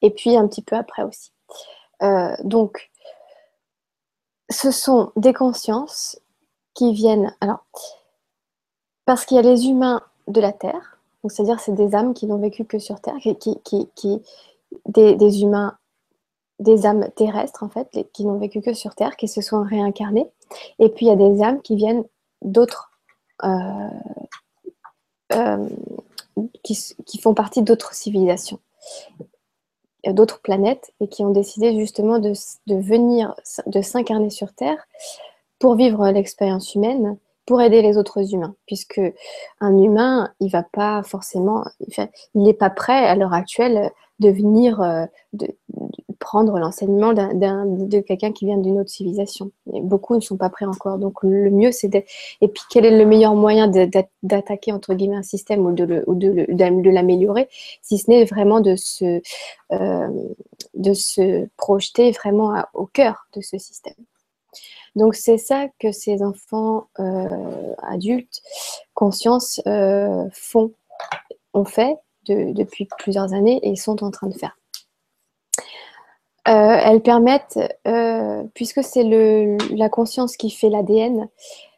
et 0.00 0.10
puis 0.10 0.36
un 0.36 0.48
petit 0.48 0.62
peu 0.62 0.74
après 0.76 1.04
aussi. 1.04 1.30
donc 2.42 2.90
ce 4.50 4.70
sont 4.72 5.12
des 5.16 5.32
consciences 5.32 6.18
qui 6.74 6.92
viennent, 6.92 7.34
alors 7.40 7.64
parce 9.04 9.24
qu'il 9.24 9.36
y 9.36 9.40
a 9.40 9.42
les 9.42 9.68
humains 9.68 10.02
de 10.26 10.40
la 10.40 10.52
Terre, 10.52 10.91
donc, 11.22 11.32
c'est-à-dire 11.32 11.60
c'est 11.60 11.74
des 11.74 11.94
âmes 11.94 12.14
qui 12.14 12.26
n'ont 12.26 12.38
vécu 12.38 12.64
que 12.64 12.78
sur 12.78 13.00
Terre, 13.00 13.16
qui, 13.18 14.22
des, 14.86 15.42
humains, 15.42 15.76
des 16.58 16.84
âmes 16.84 17.08
terrestres, 17.14 17.62
en 17.62 17.68
fait, 17.68 18.08
qui 18.12 18.24
n'ont 18.24 18.38
vécu 18.38 18.60
que 18.60 18.74
sur 18.74 18.94
Terre, 18.94 19.16
qui 19.16 19.28
se 19.28 19.40
sont 19.40 19.62
réincarnées. 19.62 20.28
Et 20.78 20.88
puis, 20.88 21.06
il 21.06 21.08
y 21.08 21.12
a 21.12 21.16
des 21.16 21.42
âmes 21.42 21.62
qui 21.62 21.76
viennent 21.76 22.04
d'autres... 22.42 22.90
Euh, 23.44 23.88
euh, 25.32 25.68
qui, 26.62 27.18
font 27.20 27.34
partie 27.34 27.62
d'autres 27.62 27.94
civilisations, 27.94 28.58
d'autres 30.06 30.40
planètes, 30.40 30.92
et 31.00 31.08
qui 31.08 31.22
ont 31.24 31.30
décidé 31.30 31.78
justement 31.78 32.18
de 32.18 32.34
venir, 32.68 33.34
de 33.66 33.82
s'incarner 33.82 34.30
sur 34.30 34.52
Terre 34.54 34.86
pour 35.58 35.76
vivre 35.76 36.08
l'expérience 36.10 36.74
humaine 36.74 37.18
pour 37.46 37.60
aider 37.60 37.82
les 37.82 37.98
autres 37.98 38.34
humains, 38.34 38.54
puisque 38.66 39.00
un 39.60 39.78
humain, 39.78 40.32
il 40.40 40.50
va 40.50 40.62
pas 40.62 41.02
forcément, 41.02 41.64
il 42.34 42.42
n'est 42.42 42.54
pas 42.54 42.70
prêt 42.70 43.06
à 43.06 43.14
l'heure 43.16 43.34
actuelle 43.34 43.90
de 44.20 44.30
venir 44.30 44.80
euh, 44.80 45.04
de, 45.32 45.48
prendre 46.22 46.56
l'enseignement 46.60 47.12
de 47.12 48.00
quelqu'un 48.00 48.30
qui 48.30 48.46
vient 48.46 48.56
d'une 48.56 48.78
autre 48.78 48.90
civilisation. 48.90 49.50
beaucoup 49.66 50.14
ne 50.14 50.20
sont 50.20 50.36
pas 50.36 50.50
prêts 50.50 50.64
encore. 50.64 50.98
Donc 50.98 51.22
le 51.24 51.50
mieux, 51.50 51.72
c'est. 51.72 51.92
Et 52.40 52.48
puis 52.48 52.62
quel 52.70 52.84
est 52.84 52.96
le 52.96 53.04
meilleur 53.04 53.34
moyen 53.34 53.66
d'attaquer, 54.22 54.70
entre 54.72 54.94
guillemets, 54.94 55.16
un 55.16 55.24
système 55.24 55.66
ou 55.66 55.72
de, 55.72 55.84
de, 56.06 56.90
l'améliorer, 56.90 57.48
si 57.82 57.98
ce 57.98 58.08
n'est 58.08 58.24
vraiment 58.24 58.60
de 58.60 58.76
se, 58.76 59.20
euh, 59.72 60.08
de 60.74 60.94
se 60.94 61.48
projeter 61.56 62.12
vraiment 62.12 62.54
au 62.72 62.86
cœur 62.86 63.26
de 63.34 63.40
ce 63.40 63.58
système? 63.58 63.94
Donc 64.94 65.14
c'est 65.14 65.38
ça 65.38 65.68
que 65.78 65.90
ces 65.90 66.22
enfants 66.22 66.88
euh, 66.98 67.74
adultes, 67.82 68.42
conscience, 68.94 69.60
euh, 69.66 70.28
font, 70.32 70.72
ont 71.54 71.64
fait 71.64 71.96
depuis 72.26 72.88
plusieurs 72.98 73.32
années 73.32 73.58
et 73.62 73.74
sont 73.74 74.04
en 74.04 74.10
train 74.10 74.28
de 74.28 74.34
faire. 74.34 74.56
Euh, 76.48 76.78
elles 76.84 77.02
permettent, 77.02 77.58
puisque 78.54 78.84
c'est 78.84 79.04
la 79.04 79.88
conscience 79.88 80.36
qui 80.36 80.50
fait 80.50 80.68
l'ADN, 80.68 81.28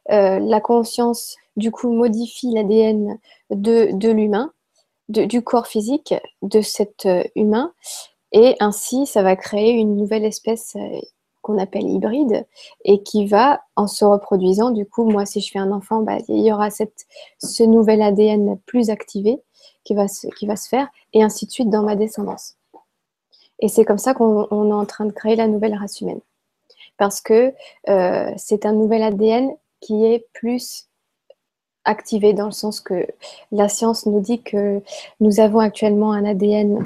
la 0.08 0.60
conscience 0.60 1.36
du 1.56 1.70
coup 1.70 1.92
modifie 1.92 2.50
l'ADN 2.50 3.18
de, 3.50 4.10
l'humain, 4.10 4.52
du 5.08 5.42
corps 5.42 5.66
physique 5.66 6.14
de 6.42 6.60
cet 6.60 7.08
humain, 7.36 7.72
et 8.32 8.56
ainsi 8.60 9.06
ça 9.06 9.22
va 9.22 9.36
créer 9.36 9.70
une 9.72 9.96
nouvelle 9.96 10.24
espèce 10.24 10.76
qu'on 11.44 11.58
appelle 11.58 11.86
hybride 11.86 12.46
et 12.86 13.02
qui 13.02 13.26
va, 13.26 13.62
en 13.76 13.86
se 13.86 14.02
reproduisant, 14.04 14.70
du 14.70 14.86
coup, 14.86 15.04
moi, 15.04 15.26
si 15.26 15.42
je 15.42 15.52
fais 15.52 15.58
un 15.58 15.72
enfant, 15.72 16.00
bah, 16.00 16.16
il 16.28 16.42
y 16.42 16.50
aura 16.50 16.70
ce 16.70 17.62
nouvel 17.62 18.00
ADN 18.00 18.58
plus 18.64 18.88
activé 18.88 19.42
qui 19.84 19.94
va, 19.94 20.08
se, 20.08 20.26
faire 20.68 20.88
et 21.12 21.22
ainsi 21.22 21.44
de 21.44 21.50
suite 21.50 21.68
dans 21.68 21.82
ma 21.82 21.96
descendance. 21.96 22.56
Et 23.58 23.68
c'est 23.68 23.84
comme 23.84 23.98
ça 23.98 24.14
qu'on 24.14 24.70
est 24.70 24.72
en 24.72 24.86
train 24.86 25.04
de 25.04 25.12
créer 25.12 25.36
la 25.36 25.46
nouvelle 25.46 25.74
race 25.74 26.00
humaine. 26.00 26.20
Parce 26.96 27.20
que 27.20 27.52
euh, 27.90 28.30
c'est 28.38 28.64
un 28.64 28.72
nouvel 28.72 29.02
ADN 29.02 29.50
qui 29.80 30.06
est 30.06 30.26
plus 30.32 30.88
activé 31.84 32.32
dans 32.32 32.46
le 32.46 32.52
sens 32.52 32.80
que 32.80 33.06
la 33.52 33.68
science 33.68 34.06
nous 34.06 34.20
dit 34.20 34.40
que 34.40 34.80
nous 35.20 35.40
avons 35.40 35.58
actuellement 35.58 36.12
un 36.12 36.24
ADN 36.24 36.82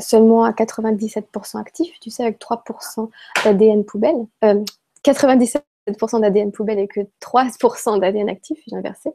seulement 0.00 0.44
à 0.44 0.52
97% 0.52 1.58
actif, 1.58 1.98
tu 2.00 2.10
sais, 2.10 2.24
avec 2.24 2.40
3% 2.40 3.08
d'ADN 3.44 3.84
poubelle. 3.84 4.26
97% 5.04 5.62
d'ADN 6.20 6.52
poubelle 6.52 6.78
et 6.78 6.88
que 6.88 7.00
3% 7.20 8.00
d'ADN 8.00 8.28
actif, 8.28 8.58
j'ai 8.66 8.76
inversé. 8.76 9.12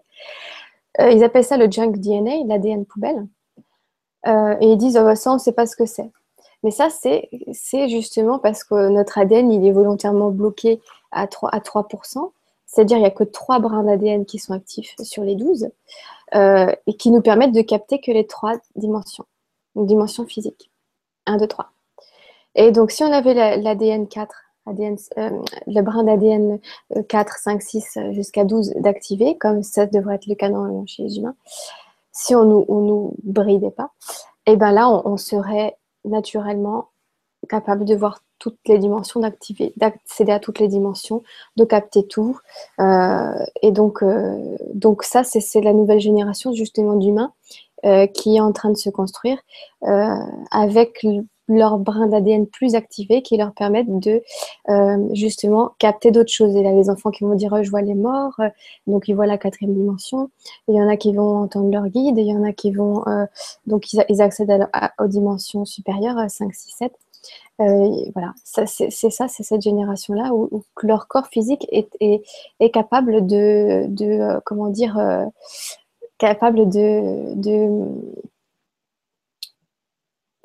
Euh, 1.00 1.12
ils 1.12 1.24
appellent 1.24 1.44
ça 1.44 1.58
le 1.58 1.70
junk 1.70 1.94
DNA, 1.94 2.46
l'ADN 2.46 2.86
poubelle. 2.86 3.28
Euh, 4.28 4.56
et 4.60 4.72
ils 4.72 4.78
disent, 4.78 4.98
oh, 4.98 5.16
ça, 5.16 5.32
on 5.32 5.36
ne 5.36 5.40
sait 5.40 5.52
pas 5.52 5.66
ce 5.66 5.76
que 5.76 5.86
c'est. 5.86 6.10
Mais 6.64 6.72
ça, 6.72 6.90
c'est 6.90 7.30
justement 7.88 8.40
parce 8.40 8.64
que 8.64 8.90
notre 8.90 9.18
ADN, 9.20 9.52
il 9.52 9.66
est 9.66 9.72
volontairement 9.72 10.32
bloqué 10.32 10.82
à 11.12 11.26
3%. 11.28 11.50
À 11.52 11.60
3% 11.60 12.32
C'est-à-dire, 12.66 12.98
il 12.98 13.02
n'y 13.02 13.06
a 13.06 13.12
que 13.12 13.24
3 13.24 13.60
brins 13.60 13.84
d'ADN 13.84 14.26
qui 14.26 14.40
sont 14.40 14.54
actifs 14.54 14.96
sur 15.02 15.24
les 15.24 15.36
12 15.36 15.70
euh, 16.36 16.72
et 16.88 16.94
qui 16.96 17.12
nous 17.12 17.22
permettent 17.22 17.54
de 17.54 17.62
capter 17.62 18.02
que 18.02 18.12
les 18.12 18.26
3 18.26 18.56
dimensions, 18.76 19.26
dimension 19.84 20.26
physique. 20.26 20.72
1, 21.26 21.38
2, 21.38 21.48
3. 21.48 21.72
Et 22.56 22.72
donc, 22.72 22.92
si 22.92 23.04
on 23.04 23.12
avait 23.12 23.34
l'ADN 23.58 24.08
4 24.08 24.36
ADN, 24.68 24.98
euh, 25.18 25.30
le 25.66 25.82
brin 25.82 26.04
d'ADN 26.04 26.60
4, 27.08 27.38
5, 27.40 27.62
6 27.62 27.98
jusqu'à 28.12 28.44
12 28.44 28.74
d'activer, 28.78 29.38
comme 29.38 29.64
ça 29.64 29.86
devrait 29.86 30.16
être 30.16 30.28
le 30.28 30.36
cas 30.36 30.50
chez 30.86 31.04
les 31.04 31.18
humains, 31.18 31.36
si 32.12 32.36
on 32.36 32.44
nous, 32.44 32.66
nous 32.68 33.14
bridait 33.24 33.72
pas, 33.72 33.92
et 34.46 34.54
eh 34.54 34.56
bien 34.56 34.72
là, 34.72 34.90
on, 34.90 35.18
serait 35.18 35.78
naturellement 36.06 36.90
capable 37.50 37.86
de 37.86 37.96
voir 37.96 38.22
toutes 38.40 38.60
les 38.68 38.78
dimensions, 38.78 39.20
d'activer, 39.20 39.74
d'accéder 39.78 40.32
à 40.32 40.40
toutes 40.40 40.60
les 40.60 40.68
dimensions, 40.68 41.24
de 41.58 41.66
capter 41.66 42.08
tout. 42.08 42.40
Euh, 42.80 43.46
et 43.62 43.72
donc, 43.72 44.04
euh, 44.04 44.58
donc 44.74 45.04
ça, 45.04 45.24
c'est 45.24 45.62
la 45.62 45.74
nouvelle 45.74 46.00
génération 46.00 46.54
justement 46.54 46.96
d'humains 46.96 47.34
qui 48.14 48.36
est 48.36 48.42
en 48.42 48.52
train 48.52 48.70
de 48.70 48.78
se 48.78 48.90
construire 48.90 49.38
avec 50.52 51.06
leur 51.48 51.78
brin 51.80 52.08
d'ADN 52.08 52.46
plus 52.46 52.76
activé 52.76 53.22
qui 53.22 53.38
leur 53.38 53.54
permettent 53.54 54.00
de 54.00 54.22
euh, 54.70 55.10
justement 55.14 55.72
capter 55.80 56.12
d'autres 56.12 56.32
choses. 56.32 56.56
Et 56.56 56.64
là, 56.64 56.74
les 56.74 56.90
enfants 56.90 57.12
qui 57.12 57.24
vont 57.24 57.36
dire 57.36 57.54
oh, 57.54 57.64
je 57.64 57.70
vois 57.70 57.82
les 57.82 57.96
morts, 57.96 58.36
euh, 58.40 58.50
donc 58.86 59.08
ils 59.08 59.16
voient 59.16 59.28
la 59.28 59.38
quatrième 59.38 59.74
dimension. 59.74 60.30
Il 60.68 60.76
y 60.76 60.82
en 60.82 60.90
a 60.90 60.98
qui 60.98 61.14
vont 61.14 61.38
entendre 61.38 61.72
leur 61.72 61.88
guide, 61.88 62.18
il 62.18 62.28
y 62.28 62.34
en 62.34 62.44
a 62.44 62.52
qui 62.52 62.72
vont 62.72 63.08
euh, 63.08 63.26
donc 63.66 63.94
ils, 63.94 64.22
accèdent 64.22 64.68
aux 65.00 65.08
dimensions 65.08 65.66
supérieures, 65.66 66.18
5, 66.30 66.54
6, 66.54 66.76
7. 66.78 66.94
voilà, 68.14 68.34
c'est 68.44 68.66
ça, 68.92 69.28
c'est 69.28 69.44
cette 69.44 69.62
génération-là 69.62 70.34
où, 70.34 70.64
leur 70.84 71.08
corps 71.08 71.28
physique 71.28 71.66
est, 71.72 71.90
est, 72.00 72.70
capable 72.72 73.26
de, 73.26 73.86
de 73.88 74.40
comment 74.46 74.70
dire, 74.70 74.98
capable 76.18 76.70
de, 76.70 77.34
de 77.36 77.96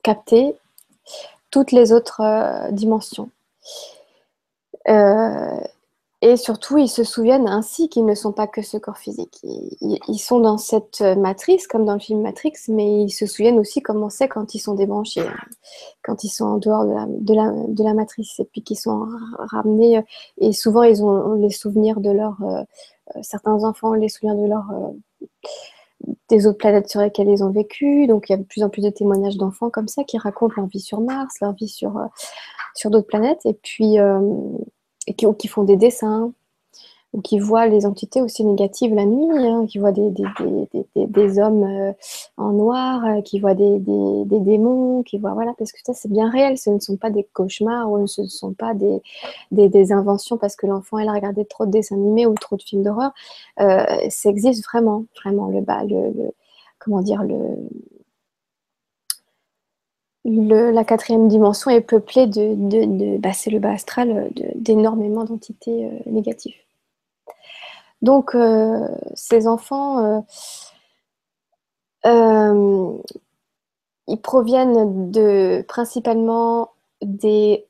capter 0.03 0.57
toutes 1.51 1.73
les 1.73 1.93
autres 1.93 2.21
euh, 2.21 2.71
dimensions. 2.73 3.31
Euh, 4.89 5.61
et 6.25 6.37
surtout, 6.37 6.79
ils 6.79 6.89
se 6.89 7.03
souviennent 7.03 7.49
ainsi 7.49 7.89
qu'ils 7.89 8.07
ne 8.07 8.15
sont 8.15 8.33
pas 8.33 8.47
que 8.47 8.63
ce 8.63 8.77
corps 8.77 8.99
physique. 8.99 9.41
Ils, 9.43 10.19
sont 10.19 10.39
dans 10.39 10.57
cette 10.57 11.01
matrice, 11.01 11.67
comme 11.67 11.85
dans 11.85 11.95
le 11.95 12.01
film 12.01 12.23
Matrix, 12.23 12.53
mais 12.69 13.03
ils 13.03 13.11
se 13.11 13.27
souviennent 13.27 13.59
aussi 13.59 13.83
comment 13.83 14.09
c'est 14.09 14.29
quand 14.29 14.55
ils 14.55 14.61
sont 14.61 14.75
débranchés, 14.75 15.27
quand 16.05 16.23
ils 16.23 16.29
sont 16.29 16.45
en 16.45 16.59
dehors 16.59 16.85
de 16.85 17.35
la, 17.35 17.51
de 17.67 17.83
la, 17.83 17.93
matrice, 17.93 18.39
et 18.39 18.45
puis 18.45 18.63
qu'ils 18.63 18.79
sont 18.79 19.09
ramenés. 19.37 20.05
Et 20.39 20.53
souvent, 20.53 20.85
ils 20.85 21.03
ont 21.03 21.35
les 21.35 21.51
souvenirs 21.51 22.01
de 22.01 22.11
leur... 22.11 22.37
Euh, 22.43 22.63
certains 23.23 23.65
enfants 23.65 23.91
ont 23.91 23.95
les 23.95 24.09
souvenirs 24.09 24.37
de 24.37 24.47
leur 24.47 24.71
des 26.29 26.47
autres 26.47 26.59
planètes 26.59 26.89
sur 26.89 27.01
lesquelles 27.01 27.29
ils 27.29 27.45
ont 27.45 27.51
vécu. 27.51 28.07
Donc, 28.07 28.29
il 28.29 28.33
y 28.33 28.35
a 28.35 28.39
de 28.39 28.45
plus 28.45 28.63
en 28.63 28.69
plus 28.69 28.83
de 28.83 28.91
témoignages 28.91 29.37
d'enfants 29.37 29.71
comme 29.71 29.89
ça 29.89 30.05
qui 30.05 30.19
racontent 30.19 30.55
leur 30.57 30.67
vie 30.67 30.81
sur 30.81 31.01
Mars, 31.01 31.35
leur 31.41 31.55
vie 31.55 31.69
sur, 31.69 31.97
euh, 31.97 32.91
d'autres 32.91 33.07
planètes, 33.07 33.45
et 33.45 33.55
puis 33.55 33.99
euh, 33.99 34.21
qui, 35.39 35.49
font 35.49 35.65
des 35.65 35.77
dessins, 35.77 36.33
ou 37.13 37.21
qui 37.21 37.39
voient 37.39 37.67
les 37.67 37.85
entités 37.85 38.23
aussi 38.23 38.45
négatives 38.45 38.95
la 38.95 39.05
nuit, 39.05 39.29
hein, 39.47 39.67
qui 39.67 39.79
voient 39.79 39.93
des, 39.93 40.09
hommes 41.39 41.65
euh, 41.65 41.93
en 42.39 42.53
noir, 42.53 43.05
euh, 43.05 43.21
qui 43.21 43.39
voient 43.39 43.55
des, 43.55 43.79
démons, 43.79 45.03
qui 45.03 45.19
voient, 45.19 45.35
voilà, 45.35 45.53
parce 45.59 45.73
que 45.73 45.79
ça 45.85 45.93
c'est 45.93 46.11
bien 46.11 46.31
réel, 46.31 46.57
ce 46.57 46.71
ne 46.71 46.79
sont 46.79 46.97
pas 46.97 47.11
des 47.11 47.25
cauchemars 47.33 47.91
ou 47.91 48.07
ce 48.07 48.23
ne 48.23 48.27
sont 48.27 48.55
pas 48.55 48.73
des, 48.75 49.93
inventions 49.93 50.39
parce 50.39 50.57
que 50.57 50.67
l'enfant 50.67 50.99
elle 50.99 51.09
a 51.09 51.13
regardé 51.13 51.45
trop 51.45 51.67
de 51.67 51.71
dessins 51.71 51.97
animés 51.97 52.27
ou 52.27 52.35
trop 52.35 52.57
de 52.57 52.63
films 52.63 52.83
d'horreur. 52.83 53.13
Euh, 53.61 53.85
ça 54.09 54.31
existe 54.31 54.65
vraiment, 54.65 55.05
vraiment, 55.23 55.49
le 55.49 55.61
bas, 55.61 55.85
le, 55.85 56.33
comment 56.79 57.03
dire, 57.03 57.23
le, 57.25 57.39
le, 60.25 60.71
la 60.71 60.85
quatrième 60.85 61.29
dimension 61.29 61.71
est 61.71 61.81
peuplée 61.83 62.27
de, 62.27 62.55
de, 62.55 63.19
bah, 63.19 63.33
c'est 63.33 63.51
le 63.51 63.59
bas 63.59 63.73
astral, 63.73 64.31
d'énormément 64.55 65.25
d'entités 65.25 65.91
négatives. 66.07 66.55
Donc, 68.03 68.35
euh, 68.35 68.89
ces 69.15 69.47
enfants, 69.47 70.05
euh, 70.05 70.21
euh, 72.07 72.99
ils 74.09 74.21
proviennent 74.21 75.13
principalement 75.69 76.73
des 77.01 77.67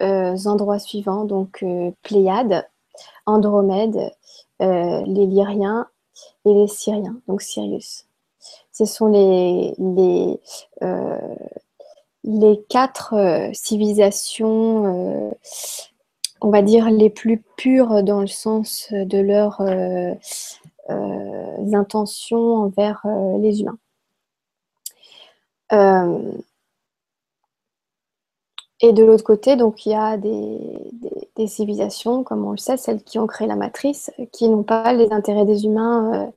endroits 0.00 0.78
suivants, 0.78 1.24
donc 1.24 1.64
Pléiades, 2.02 2.68
Andromède, 3.26 4.12
les 4.58 5.26
Lyriens 5.26 5.86
et 6.44 6.54
les 6.54 6.66
Syriens, 6.66 7.20
donc 7.28 7.42
Sirius. 7.42 8.06
Ce 8.72 8.84
sont 8.86 9.08
les 12.24 12.60
quatre 12.68 13.50
civilisations 13.52 15.32
on 16.40 16.50
va 16.50 16.62
dire, 16.62 16.90
les 16.90 17.10
plus 17.10 17.42
pures 17.56 18.02
dans 18.02 18.20
le 18.20 18.26
sens 18.26 18.88
de 18.92 19.18
leurs 19.18 19.60
euh, 19.60 20.14
euh, 20.90 21.74
intentions 21.74 22.56
envers 22.56 23.02
euh, 23.04 23.38
les 23.38 23.60
humains. 23.60 23.78
et 28.82 28.92
de 28.92 29.04
l'autre 29.04 29.24
côté, 29.24 29.56
donc 29.56 29.84
il 29.86 29.90
y 29.90 29.94
a 29.94 30.16
des, 30.16 31.46
civilisations, 31.46 32.22
comme 32.22 32.44
on 32.44 32.50
le 32.50 32.58
sait, 32.58 32.76
celles 32.76 33.02
qui 33.02 33.18
ont 33.18 33.26
créé 33.26 33.46
la 33.46 33.56
matrice, 33.56 34.10
qui 34.32 34.48
n'ont 34.48 34.62
pas 34.62 34.92
les 34.92 35.10
intérêts 35.12 35.46
des 35.46 35.64
humains 35.64 36.30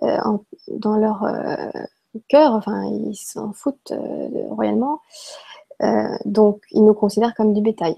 dans 0.00 0.96
leur 0.96 1.26
cœur, 2.28 2.52
enfin 2.54 2.84
ils 2.84 3.16
s'en 3.16 3.52
foutent 3.52 3.92
royalement. 4.50 5.00
donc 6.24 6.62
ils 6.70 6.84
nous 6.84 6.94
considèrent 6.94 7.34
comme 7.34 7.52
du 7.54 7.60
bétail. 7.60 7.96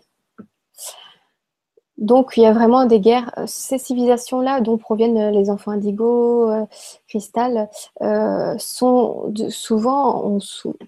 Donc, 2.02 2.32
il 2.36 2.42
y 2.42 2.46
a 2.46 2.52
vraiment 2.52 2.84
des 2.84 2.98
guerres. 3.00 3.32
Euh, 3.38 3.44
ces 3.46 3.78
civilisations-là, 3.78 4.60
dont 4.60 4.76
proviennent 4.76 5.18
euh, 5.18 5.30
les 5.30 5.50
enfants 5.50 5.70
indigos, 5.70 6.50
euh, 6.50 6.66
cristal, 7.08 7.68
sont 8.58 9.32
souvent 9.50 10.38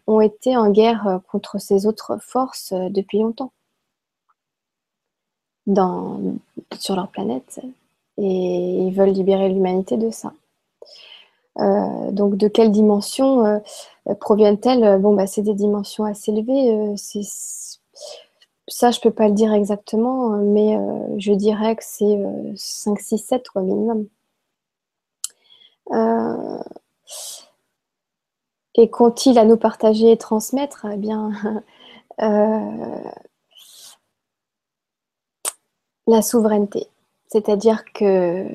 ont, 0.07 0.21
été 0.21 0.57
en 0.57 0.71
guerre 0.71 1.21
contre 1.31 1.61
ces 1.61 1.87
autres 1.87 2.19
forces 2.21 2.73
depuis 2.73 3.21
longtemps 3.21 3.53
sur 6.79 6.97
leur 6.97 7.09
planète. 7.09 7.61
Et 8.19 8.87
ils 8.87 8.93
veulent 8.93 9.11
libérer 9.11 9.49
l'humanité 9.49 9.97
de 9.97 10.11
ça. 10.11 10.33
donc, 12.13 12.37
de 12.37 12.49
quelle 12.49 12.71
dimension 12.73 13.63
proviennent-elles? 14.21 14.99
Bon, 15.01 15.15
bah, 15.15 15.27
c'est 15.27 15.43
des 15.43 15.55
dimensions 15.55 16.05
assez 16.05 16.33
élevées. 16.33 16.97
Ça, 18.69 18.91
je 18.91 19.01
peux 19.01 19.11
pas 19.11 19.29
le 19.29 19.35
dire 19.35 19.53
exactement, 19.53 20.31
mais 20.39 20.77
euh, 20.77 21.19
je 21.19 21.33
dirais 21.33 21.77
que 21.77 21.85
c'est 21.85 22.19
5, 22.57 22.99
6, 22.99 23.19
7 23.19 23.49
quoi, 23.51 23.63
minimum. 23.63 24.09
Euh, 25.93 26.63
et 28.75 28.91
qu'ont-ils 28.91 29.39
à 29.39 29.45
nous 29.45 29.57
partager 29.57 30.11
et 30.11 30.17
transmettre 30.17 30.87
Eh 30.93 30.97
bien, 30.97 31.31
euh, 32.23 33.11
la 36.07 36.23
souveraineté. 36.23 36.89
C'est-à-dire 37.29 37.85
que 37.93 38.47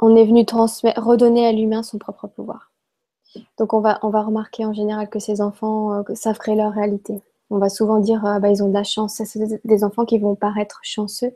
on 0.00 0.16
est 0.16 0.24
venu 0.24 0.44
redonner 0.96 1.46
à 1.46 1.52
l'humain 1.52 1.82
son 1.82 1.98
propre 1.98 2.26
pouvoir. 2.28 2.72
Donc 3.58 3.72
on 3.72 3.80
va, 3.80 3.98
on 4.02 4.10
va 4.10 4.22
remarquer 4.22 4.64
en 4.64 4.72
général 4.72 5.08
que 5.08 5.18
ces 5.18 5.40
enfants 5.40 6.04
savent 6.14 6.38
créer 6.38 6.56
leur 6.56 6.72
réalité 6.72 7.22
on 7.52 7.58
va 7.58 7.68
souvent 7.68 7.98
dire 7.98 8.22
ah, 8.24 8.40
bah, 8.40 8.48
ils 8.48 8.62
ont 8.62 8.68
de 8.68 8.74
la 8.74 8.82
chance. 8.82 9.20
C'est 9.24 9.60
des 9.64 9.84
enfants 9.84 10.06
qui 10.06 10.18
vont 10.18 10.34
paraître 10.34 10.80
chanceux 10.82 11.32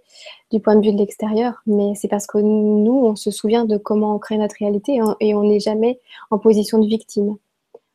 du 0.50 0.60
point 0.60 0.74
de 0.74 0.84
vue 0.84 0.92
de 0.92 0.98
l'extérieur, 0.98 1.62
mais 1.66 1.94
c'est 1.94 2.08
parce 2.08 2.26
que 2.26 2.38
nous, 2.38 3.04
on 3.04 3.16
se 3.16 3.30
souvient 3.30 3.66
de 3.66 3.76
comment 3.76 4.14
on 4.14 4.18
crée 4.18 4.38
notre 4.38 4.56
réalité 4.58 4.98
et 5.20 5.34
on 5.34 5.42
n'est 5.42 5.60
jamais 5.60 6.00
en 6.30 6.38
position 6.38 6.78
de 6.78 6.86
victime. 6.86 7.36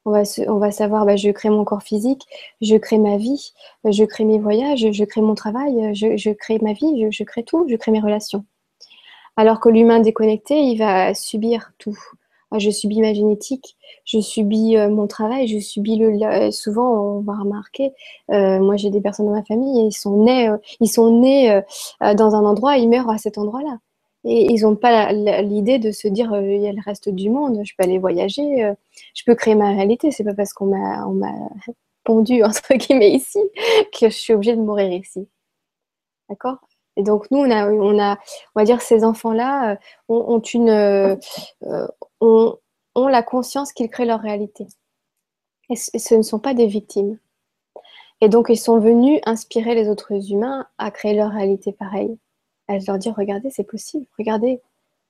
On 0.05 0.11
va, 0.11 0.71
savoir, 0.71 1.05
bah, 1.05 1.15
je 1.15 1.29
crée 1.29 1.49
mon 1.49 1.63
corps 1.63 1.83
physique, 1.83 2.25
je 2.59 2.75
crée 2.75 2.97
ma 2.97 3.17
vie, 3.17 3.53
je 3.85 4.03
crée 4.03 4.25
mes 4.25 4.39
voyages, 4.39 4.91
je 4.91 5.03
crée 5.03 5.21
mon 5.21 5.35
travail, 5.35 5.93
je, 5.93 6.31
crée 6.31 6.57
ma 6.59 6.73
vie, 6.73 7.11
je, 7.11 7.23
crée 7.23 7.43
tout, 7.43 7.67
je 7.69 7.75
crée 7.75 7.91
mes 7.91 7.99
relations. 7.99 8.43
Alors 9.35 9.59
que 9.59 9.69
l'humain 9.69 9.99
déconnecté, 9.99 10.59
il 10.59 10.77
va 10.77 11.13
subir 11.13 11.73
tout. 11.77 11.97
Je 12.57 12.69
subis 12.69 12.99
ma 12.99 13.13
génétique, 13.13 13.77
je 14.03 14.19
subis 14.19 14.75
euh, 14.77 14.89
mon 14.89 15.07
travail, 15.07 15.47
je 15.47 15.59
subis 15.59 15.95
le. 15.97 16.51
Souvent, 16.51 17.17
on 17.17 17.21
va 17.21 17.33
remarquer, 17.33 17.93
euh, 18.31 18.59
moi 18.59 18.75
j'ai 18.75 18.89
des 18.89 18.99
personnes 18.99 19.27
dans 19.27 19.31
ma 19.31 19.43
famille, 19.43 19.81
et 19.81 19.85
ils 19.85 19.93
sont 19.93 20.23
nés, 20.23 20.49
euh, 20.49 20.57
ils 20.81 20.89
sont 20.89 21.21
nés 21.21 21.61
dans 22.01 22.35
un 22.35 22.45
endroit, 22.45 22.77
ils 22.77 22.89
meurent 22.89 23.09
à 23.09 23.17
cet 23.17 23.37
endroit-là. 23.37 23.79
Et 24.23 24.51
ils 24.51 24.63
n'ont 24.63 24.75
pas 24.75 25.11
l'idée 25.13 25.79
de 25.79 25.91
se 25.91 26.07
dire 26.07 26.35
il 26.41 26.61
y 26.61 26.67
a 26.67 26.73
le 26.73 26.81
reste 26.85 27.09
du 27.09 27.29
monde, 27.29 27.61
je 27.63 27.73
peux 27.77 27.83
aller 27.83 27.97
voyager, 27.97 28.73
je 29.15 29.23
peux 29.25 29.35
créer 29.35 29.55
ma 29.55 29.69
réalité. 29.69 30.11
C'est 30.11 30.23
pas 30.23 30.35
parce 30.35 30.53
qu'on 30.53 30.67
m'a 30.67 31.39
pondu 32.03 32.43
entre 32.43 32.73
guillemets 32.75 33.11
ici 33.11 33.39
que 33.97 34.09
je 34.09 34.15
suis 34.15 34.33
obligée 34.33 34.55
de 34.55 34.61
mourir 34.61 34.91
ici. 34.91 35.27
D'accord? 36.29 36.57
Et 36.97 37.03
donc 37.03 37.29
nous, 37.31 37.39
on 37.39 37.49
a, 37.49 37.69
on 37.69 37.99
a, 37.99 38.17
on 38.55 38.59
va 38.59 38.65
dire, 38.65 38.81
ces 38.81 39.03
enfants-là 39.03 39.77
ont, 40.09 40.39
une, 40.39 41.17
ont, 42.19 42.57
ont 42.95 43.07
la 43.07 43.23
conscience 43.23 43.71
qu'ils 43.73 43.89
créent 43.89 44.05
leur 44.05 44.19
réalité. 44.19 44.67
Et 45.69 45.75
ce 45.75 46.15
ne 46.15 46.21
sont 46.21 46.39
pas 46.39 46.53
des 46.53 46.67
victimes. 46.67 47.17
Et 48.19 48.29
donc 48.29 48.47
ils 48.49 48.57
sont 48.57 48.79
venus 48.79 49.21
inspirer 49.25 49.73
les 49.73 49.87
autres 49.89 50.31
humains 50.31 50.67
à 50.77 50.91
créer 50.91 51.13
leur 51.13 51.31
réalité 51.31 51.71
pareille 51.71 52.17
à 52.71 52.77
leur 52.79 52.97
dire 52.97 53.13
regardez, 53.15 53.49
c'est 53.49 53.63
possible, 53.63 54.05
regardez, 54.17 54.61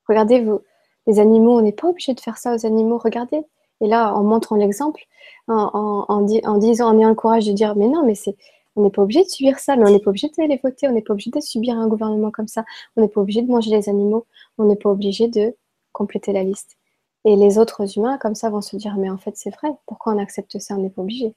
regardez 0.08 0.42
vous, 0.42 0.62
les 1.08 1.20
animaux, 1.20 1.58
on 1.58 1.62
n'est 1.62 1.72
pas 1.72 1.88
obligé 1.88 2.14
de 2.14 2.20
faire 2.20 2.38
ça 2.38 2.56
aux 2.56 2.66
animaux, 2.66 2.98
regardez. 2.98 3.42
Et 3.82 3.88
là, 3.88 4.14
en 4.14 4.24
montrant 4.24 4.56
l'exemple, 4.56 5.02
en, 5.48 6.06
en, 6.08 6.22
disant, 6.58 6.90
en 6.90 7.00
ayant 7.00 7.10
le 7.10 7.16
courage 7.16 7.48
de 7.48 7.52
dire 7.52 7.76
mais 7.76 7.88
non, 7.88 8.06
mais 8.06 8.16
c'est, 8.16 8.36
on 8.76 8.84
n'est 8.84 8.90
pas 8.92 9.02
obligé 9.02 9.24
de 9.24 9.30
subir 9.30 9.60
ça, 9.60 9.76
mais 9.76 9.88
on 9.88 9.92
n'est 9.92 10.00
pas 10.00 10.10
obligé 10.10 10.30
de 10.30 10.44
les 10.44 10.60
voter, 10.64 10.88
on 10.88 10.94
n'est 10.94 11.02
pas 11.02 11.14
obligé 11.14 11.32
de 11.32 11.40
subir 11.40 11.78
un 11.78 11.88
gouvernement 11.88 12.32
comme 12.32 12.48
ça, 12.48 12.64
on 12.96 13.02
n'est 13.02 13.10
pas 13.10 13.22
obligé 13.22 13.42
de 13.42 13.52
manger 13.52 13.72
les 13.72 13.90
animaux, 13.90 14.26
on 14.58 14.66
n'est 14.66 14.76
pas 14.76 14.90
obligé 14.90 15.28
de 15.28 15.56
compléter 15.92 16.34
la 16.34 16.44
liste. 16.44 16.78
Et 17.26 17.36
les 17.36 17.58
autres 17.60 17.98
humains, 17.98 18.18
comme 18.18 18.36
ça, 18.36 18.50
vont 18.50 18.62
se 18.62 18.76
dire 18.78 18.96
mais 18.98 19.10
en 19.10 19.18
fait 19.18 19.36
c'est 19.36 19.52
vrai, 19.52 19.70
pourquoi 19.86 20.14
on 20.14 20.20
accepte 20.20 20.58
ça, 20.60 20.76
on 20.76 20.80
n'est 20.80 20.90
pas 20.90 21.02
obligé. 21.02 21.34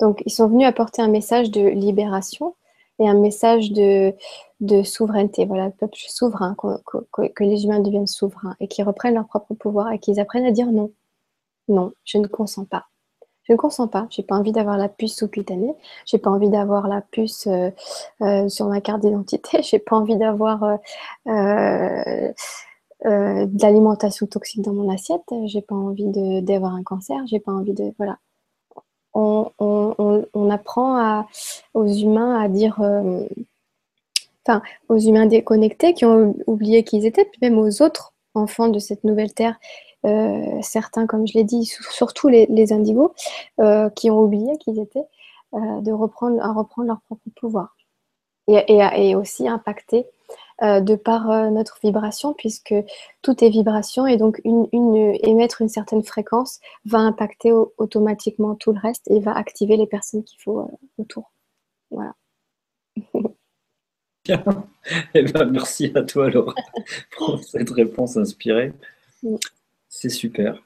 Donc 0.00 0.22
ils 0.26 0.30
sont 0.30 0.48
venus 0.48 0.66
apporter 0.66 1.02
un 1.02 1.08
message 1.08 1.50
de 1.50 1.66
libération 1.66 2.54
et 2.98 3.08
un 3.08 3.14
message 3.14 3.72
de, 3.72 4.14
de 4.60 4.82
souveraineté. 4.82 5.44
Voilà, 5.44 5.66
le 5.66 5.72
peuple 5.72 5.98
souverain, 5.98 6.54
que, 6.56 7.44
les 7.44 7.64
humains 7.64 7.80
deviennent 7.80 8.06
souverains 8.06 8.56
et 8.60 8.68
qu'ils 8.68 8.84
reprennent 8.84 9.14
leur 9.14 9.26
propre 9.26 9.54
pouvoir 9.54 9.92
et 9.92 9.98
qu'ils 9.98 10.20
apprennent 10.20 10.46
à 10.46 10.52
dire 10.52 10.70
non. 10.72 10.92
Non, 11.68 11.92
je 12.04 12.18
ne 12.18 12.26
consens 12.26 12.64
pas. 12.66 12.86
Je 13.46 13.52
ne 13.52 13.56
consens 13.56 13.88
pas. 13.88 14.06
J'ai 14.10 14.22
pas 14.22 14.36
envie 14.36 14.52
d'avoir 14.52 14.76
la 14.76 14.88
puce 14.88 15.16
sous-cutanée. 15.16 15.74
J'ai 16.04 16.18
pas 16.18 16.30
envie 16.30 16.50
d'avoir 16.50 16.88
la 16.88 17.00
puce 17.00 17.46
euh, 17.46 17.70
euh, 18.22 18.48
sur 18.48 18.66
ma 18.66 18.80
carte 18.80 19.02
d'identité. 19.02 19.62
J'ai 19.62 19.78
pas 19.78 19.96
envie 19.96 20.16
d'avoir 20.16 20.64
euh, 20.64 22.32
de 23.04 23.62
l'alimentation 23.62 24.26
toxique 24.26 24.62
dans 24.62 24.72
mon 24.72 24.92
assiette. 24.92 25.22
J'ai 25.46 25.62
pas 25.62 25.76
envie 25.76 26.42
d'avoir 26.42 26.74
un 26.74 26.82
cancer. 26.82 27.18
J'ai 27.26 27.40
pas 27.40 27.52
envie 27.52 27.74
de 27.74 27.92
voilà 27.98 28.18
on, 29.14 30.50
apprend 30.50 31.24
aux 31.72 31.86
humains 31.86 32.38
à 32.38 32.48
dire, 32.48 32.78
enfin, 34.46 34.60
aux 34.90 34.98
humains 34.98 35.24
déconnectés 35.24 35.94
qui 35.94 36.04
ont 36.04 36.34
oublié 36.46 36.84
qui 36.84 36.98
ils 36.98 37.06
étaient, 37.06 37.24
puis 37.24 37.38
même 37.40 37.58
aux 37.58 37.80
autres 37.80 38.12
enfants 38.34 38.68
de 38.68 38.78
cette 38.78 39.04
nouvelle 39.04 39.32
terre, 39.32 39.56
certains, 40.62 41.06
comme 41.06 41.26
je 41.26 41.34
l'ai 41.34 41.44
dit, 41.44 41.64
surtout 41.90 42.28
les, 42.28 42.72
indigos, 42.72 43.14
euh, 43.60 43.90
qui 43.90 44.10
ont 44.10 44.20
oublié 44.20 44.56
qu'ils 44.58 44.78
étaient, 44.78 45.06
de 45.52 45.92
reprendre, 45.92 46.40
à 46.42 46.52
reprendre 46.52 46.88
leur 46.88 47.00
propre 47.02 47.24
pouvoir. 47.34 47.76
et 48.48 49.14
aussi 49.14 49.48
impacter 49.48 50.06
euh, 50.62 50.80
de 50.80 50.96
par 50.96 51.30
euh, 51.30 51.50
notre 51.50 51.78
vibration, 51.84 52.32
puisque 52.32 52.74
tout 53.20 53.44
est 53.44 53.50
vibration 53.50 54.06
et 54.06 54.16
donc 54.16 54.40
une, 54.42 54.66
émettre 55.22 55.60
une 55.60 55.68
certaine 55.68 56.02
fréquence 56.02 56.60
va 56.86 56.96
impacter 56.96 57.52
automatiquement 57.52 58.54
tout 58.54 58.72
le 58.72 58.78
reste 58.78 59.06
et 59.10 59.20
va 59.20 59.36
activer 59.36 59.76
les 59.76 59.86
personnes 59.86 60.24
qu'il 60.24 60.40
faut 60.40 60.60
euh, 60.60 60.68
autour. 60.96 61.30
Voilà. 61.90 62.14
Bien. 64.24 64.42
Eh 65.14 65.22
ben, 65.24 65.46
merci 65.46 65.90
à 65.96 66.02
toi, 66.02 66.30
Laura, 66.30 66.54
pour 67.16 67.42
cette 67.42 67.70
réponse 67.70 68.16
inspirée. 68.16 68.72
C'est 69.98 70.10
super. 70.10 70.62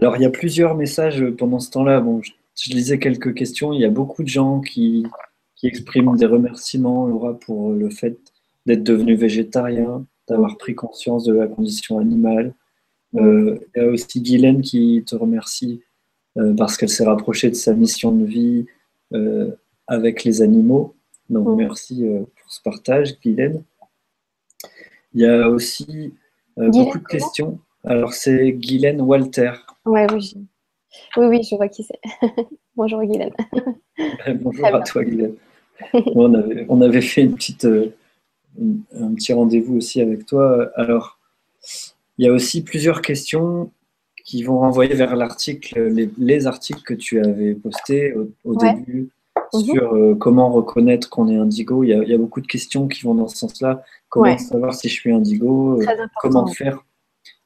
Alors, 0.00 0.16
il 0.16 0.22
y 0.22 0.26
a 0.26 0.30
plusieurs 0.30 0.74
messages 0.74 1.24
pendant 1.38 1.60
ce 1.60 1.70
temps-là. 1.70 2.00
Bon, 2.00 2.20
je, 2.22 2.72
lisais 2.72 2.98
quelques 2.98 3.34
questions. 3.34 3.72
Il 3.72 3.80
y 3.80 3.84
a 3.84 3.90
beaucoup 3.90 4.24
de 4.24 4.28
gens 4.28 4.60
qui, 4.60 5.06
qui 5.54 5.68
expriment 5.68 6.16
des 6.16 6.26
remerciements, 6.26 7.06
Laura, 7.06 7.38
pour 7.38 7.70
le 7.72 7.88
fait 7.88 8.18
d'être 8.66 8.82
devenu 8.82 9.14
végétarien, 9.14 10.04
d'avoir 10.28 10.56
pris 10.56 10.74
conscience 10.74 11.24
de 11.24 11.32
la 11.32 11.46
condition 11.46 12.00
animale. 12.00 12.52
Euh, 13.14 13.60
il 13.76 13.82
y 13.82 13.84
a 13.84 13.88
aussi 13.88 14.20
Guylaine 14.20 14.60
qui 14.60 15.04
te 15.06 15.14
remercie 15.14 15.80
euh, 16.36 16.52
parce 16.54 16.76
qu'elle 16.76 16.88
s'est 16.88 17.04
rapprochée 17.04 17.48
de 17.48 17.54
sa 17.54 17.74
mission 17.74 18.10
de 18.10 18.24
vie 18.24 18.66
euh, 19.14 19.52
avec 19.86 20.24
les 20.24 20.42
animaux. 20.42 20.96
Donc 21.30 21.46
merci 21.56 22.04
pour 22.40 22.52
ce 22.52 22.60
partage, 22.60 23.20
Guylaine. 23.20 23.62
Il 25.14 25.20
y 25.20 25.26
a 25.26 25.48
aussi 25.48 26.12
beaucoup 26.56 26.98
de 26.98 27.06
questions. 27.06 27.60
Alors 27.84 28.12
c'est 28.12 28.52
Guylaine 28.52 29.00
Walter. 29.00 29.52
Ouais, 29.84 30.06
oui, 30.12 30.34
oui, 31.16 31.26
oui, 31.26 31.42
je 31.42 31.56
vois 31.56 31.68
qui 31.68 31.84
c'est. 31.84 32.00
Bonjour 32.76 33.02
Guylaine. 33.02 33.34
Bonjour 34.40 34.66
à 34.66 34.80
toi 34.80 35.04
Guylaine. 35.04 35.34
on, 36.14 36.32
avait, 36.34 36.66
on, 36.68 36.80
avait, 36.80 37.00
fait 37.00 37.22
une 37.22 37.34
petite 37.34 37.66
un 37.66 39.14
petit 39.14 39.32
rendez-vous 39.32 39.76
aussi 39.76 40.00
avec 40.00 40.26
toi. 40.26 40.70
Alors, 40.76 41.18
il 42.18 42.26
y 42.26 42.28
a 42.28 42.32
aussi 42.32 42.62
plusieurs 42.62 43.02
questions 43.02 43.70
qui 44.24 44.42
vont 44.42 44.60
renvoyer 44.60 44.94
vers 44.94 45.16
l'article, 45.16 45.92
les, 46.16 46.46
articles 46.46 46.82
que 46.82 46.94
tu 46.94 47.20
avais 47.20 47.54
postés 47.54 48.14
au, 48.44 48.54
début 48.54 49.10
mhm. 49.52 49.60
sur 49.60 49.94
euh, 49.94 50.14
comment 50.14 50.50
reconnaître 50.50 51.10
qu'on 51.10 51.28
est 51.28 51.36
indigo. 51.36 51.82
Il 51.82 51.88
y, 51.88 52.14
a, 52.14 52.18
beaucoup 52.18 52.40
de 52.40 52.46
questions 52.46 52.86
qui 52.86 53.02
vont 53.02 53.14
dans 53.14 53.26
ce 53.26 53.36
sens-là. 53.36 53.82
Comment 54.08 54.38
savoir 54.38 54.74
si 54.74 54.88
je 54.88 54.94
suis 54.94 55.12
indigo 55.12 55.80
euh, 55.80 56.06
Comment 56.20 56.46
faire 56.46 56.84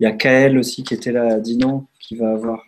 Il 0.01 0.05
y 0.05 0.07
a 0.07 0.12
Kael 0.12 0.59
aussi 0.59 0.84
qui 0.84 0.94
était 0.94 1.12
là 1.12 1.34
à 1.34 1.40
Dinan 1.40 1.86
qui 2.01 2.16
va 2.16 2.32
avoir 2.32 2.62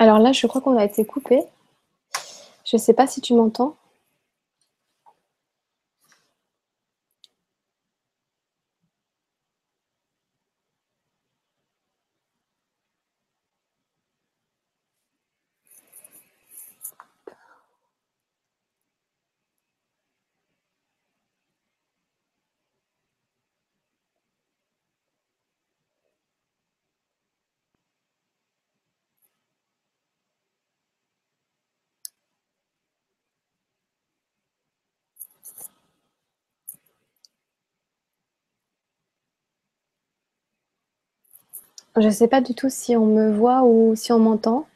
Alors 0.00 0.18
là, 0.18 0.32
je 0.32 0.46
crois 0.46 0.62
qu'on 0.62 0.78
a 0.78 0.84
été 0.84 1.04
coupé. 1.04 1.42
Je 2.64 2.76
ne 2.76 2.80
sais 2.80 2.94
pas 2.94 3.06
si 3.06 3.20
tu 3.20 3.34
m'entends. 3.34 3.76
Je 42.00 42.06
ne 42.06 42.10
sais 42.10 42.28
pas 42.28 42.40
du 42.40 42.54
tout 42.54 42.70
si 42.70 42.96
on 42.96 43.04
me 43.04 43.30
voit 43.30 43.62
ou 43.62 43.94
si 43.94 44.10
on 44.10 44.18
m'entend. 44.18 44.66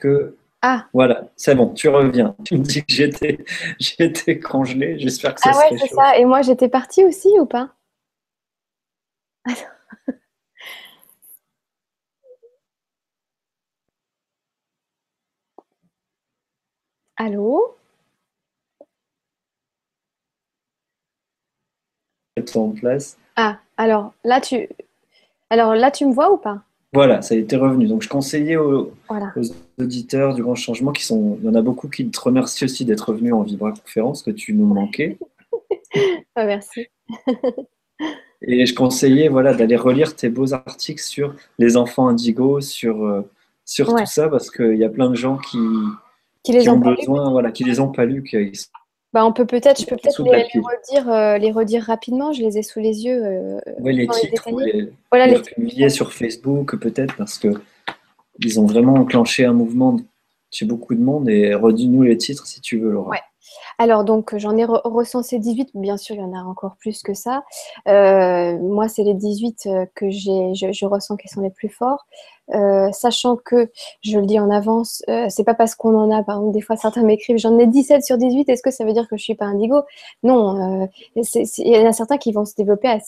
Que... 0.00 0.36
Ah. 0.62 0.88
Voilà, 0.94 1.28
c'est 1.36 1.54
bon, 1.54 1.74
tu 1.74 1.88
reviens. 1.90 2.34
Tu 2.42 2.56
me 2.56 2.62
dis 2.62 2.82
que 2.82 2.92
j'étais, 2.92 3.44
j'étais 3.78 4.38
congelée. 4.38 4.98
J'espère 4.98 5.34
que 5.34 5.40
ça 5.42 5.50
Ah 5.52 5.58
ouais, 5.58 5.76
c'est 5.78 5.94
ça. 5.94 6.16
Et 6.16 6.24
moi, 6.24 6.40
j'étais 6.40 6.70
partie 6.70 7.04
aussi 7.04 7.28
ou 7.38 7.44
pas? 7.44 7.74
Allô? 17.16 17.76
En 22.54 22.70
place. 22.70 23.16
Ah, 23.36 23.58
alors 23.76 24.12
là 24.24 24.40
tu, 24.40 24.68
alors 25.50 25.74
là 25.74 25.90
tu 25.90 26.06
me 26.06 26.12
vois 26.12 26.32
ou 26.32 26.36
pas? 26.36 26.62
Voilà, 26.92 27.22
ça 27.22 27.34
a 27.34 27.38
été 27.38 27.56
revenu. 27.56 27.86
Donc 27.86 28.02
je 28.02 28.08
conseillais 28.08 28.56
aux, 28.56 28.92
auditeurs 29.78 30.34
du 30.34 30.42
Grand 30.42 30.54
Changement, 30.54 30.92
qui 30.92 31.04
sont, 31.04 31.38
il 31.40 31.46
y 31.46 31.48
en 31.48 31.54
a 31.54 31.62
beaucoup 31.62 31.88
qui 31.88 32.08
te 32.08 32.20
remercient 32.20 32.64
aussi 32.64 32.84
d'être 32.84 33.12
venu 33.12 33.32
en 33.32 33.42
Vibra-conférence, 33.42 34.22
que 34.22 34.30
tu 34.30 34.54
nous 34.54 34.66
manquais. 34.66 35.18
Ah, 36.36 36.44
merci. 36.44 36.88
Et 38.42 38.66
je 38.66 38.74
conseillais 38.74 39.28
voilà, 39.28 39.54
d'aller 39.54 39.76
relire 39.76 40.16
tes 40.16 40.28
beaux 40.28 40.52
articles 40.52 41.00
sur 41.00 41.36
les 41.60 41.76
enfants 41.76 42.08
indigos, 42.08 42.60
sur, 42.60 43.04
euh, 43.04 43.22
sur 43.64 43.86
tout 43.86 44.06
ça, 44.06 44.28
parce 44.28 44.50
qu'il 44.50 44.74
y 44.74 44.82
a 44.82 44.88
plein 44.88 45.08
de 45.08 45.14
gens 45.14 45.38
qui, 45.38 45.58
qui, 46.42 46.52
les 46.52 46.68
ont, 46.68 46.78
besoin, 46.78 47.30
voilà, 47.30 47.52
qui 47.52 47.62
les 47.62 47.78
ont 47.78 47.92
pas 47.92 48.04
lus. 48.04 48.24
Bah, 49.14 49.24
on 49.24 49.32
peut 49.32 49.46
peut-être, 49.46 49.80
je 49.80 49.86
peux 49.86 49.94
peut-être 49.94 50.20
les, 50.24 50.42
redire, 50.42 51.08
euh, 51.08 51.38
les 51.38 51.52
redire 51.52 51.84
rapidement. 51.84 52.32
Je 52.32 52.42
les 52.42 52.58
ai 52.58 52.62
sous 52.64 52.80
les 52.80 53.04
yeux. 53.04 53.24
Euh, 53.24 53.60
oui, 53.78 53.94
les 53.94 54.08
titres, 54.08 54.48
les, 54.50 54.90
voilà, 55.08 55.28
les, 55.28 55.40
publier 55.40 55.88
sur 55.88 56.12
Facebook 56.12 56.74
peut-être 56.80 57.16
parce 57.16 57.38
que 57.38 57.54
ils 58.40 58.58
ont 58.58 58.66
vraiment 58.66 58.94
enclenché 58.94 59.44
un 59.44 59.52
mouvement 59.52 60.00
chez 60.50 60.66
beaucoup 60.66 60.96
de 60.96 61.00
monde. 61.00 61.28
Et 61.28 61.54
redis-nous 61.54 62.02
les 62.02 62.18
titres 62.18 62.44
si 62.48 62.60
tu 62.60 62.80
veux, 62.80 62.90
Laura. 62.90 63.10
Ouais. 63.10 63.20
Alors, 63.78 64.04
donc, 64.04 64.36
j'en 64.36 64.56
ai 64.56 64.64
recensé 64.64 65.38
18. 65.38 65.70
Bien 65.74 65.96
sûr, 65.96 66.14
il 66.16 66.20
y 66.20 66.24
en 66.24 66.32
a 66.32 66.42
encore 66.42 66.76
plus 66.76 67.02
que 67.02 67.14
ça. 67.14 67.44
Euh, 67.88 68.58
moi, 68.58 68.88
c'est 68.88 69.02
les 69.02 69.14
18 69.14 69.66
euh, 69.66 69.86
que 69.94 70.10
je, 70.10 70.86
ressens 70.86 71.16
qu'ils 71.16 71.30
sont 71.30 71.40
les 71.40 71.50
plus 71.50 71.68
forts. 71.68 72.06
Euh, 72.54 72.92
sachant 72.92 73.36
que, 73.36 73.70
je 74.02 74.18
le 74.18 74.26
dis 74.26 74.38
en 74.38 74.50
avance, 74.50 75.02
c'est 75.28 75.44
pas 75.44 75.54
parce 75.54 75.74
qu'on 75.74 75.94
en 75.94 76.10
a, 76.10 76.22
par 76.22 76.36
exemple, 76.36 76.52
des 76.52 76.60
fois 76.60 76.76
certains 76.76 77.02
m'écrivent 77.02 77.38
j'en 77.38 77.58
ai 77.58 77.66
17 77.66 78.04
sur 78.04 78.18
18, 78.18 78.50
est-ce 78.50 78.62
que 78.62 78.70
ça 78.70 78.84
veut 78.84 78.92
dire 78.92 79.08
que 79.08 79.16
je 79.16 79.22
suis 79.22 79.34
pas 79.34 79.46
indigo? 79.46 79.80
Non, 80.22 80.86
il 81.16 81.48
y 81.56 81.78
en 81.78 81.86
a 81.86 81.92
certains 81.92 82.18
qui 82.18 82.32
vont 82.32 82.44
se 82.44 82.54
développer 82.54 82.98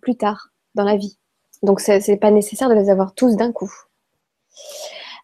plus 0.00 0.16
tard 0.16 0.48
dans 0.74 0.84
la 0.84 0.96
vie. 0.96 1.18
Donc, 1.62 1.80
c'est 1.80 2.16
pas 2.16 2.30
nécessaire 2.30 2.70
de 2.70 2.74
les 2.74 2.88
avoir 2.88 3.14
tous 3.14 3.36
d'un 3.36 3.52
coup. 3.52 3.70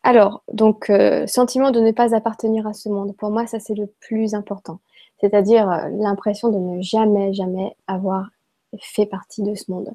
Alors, 0.03 0.43
donc, 0.53 0.91
euh, 0.91 1.27
sentiment 1.27 1.70
de 1.70 1.81
ne 1.81 1.91
pas 1.93 2.15
appartenir 2.15 2.66
à 2.66 2.73
ce 2.73 2.89
monde. 2.89 3.15
Pour 3.16 3.31
moi, 3.31 3.47
ça, 3.47 3.59
c'est 3.61 3.75
le 3.75 3.87
plus 4.01 4.35
important. 4.35 4.81
C'est-à-dire 5.20 5.70
euh, 5.70 5.89
l'impression 5.91 6.51
de 6.51 6.59
ne 6.59 6.81
jamais, 6.83 7.33
jamais 7.33 7.77
avoir 7.87 8.29
fait 8.81 9.07
partie 9.07 9.43
de 9.43 9.55
ce 9.55 9.70
monde. 9.70 9.90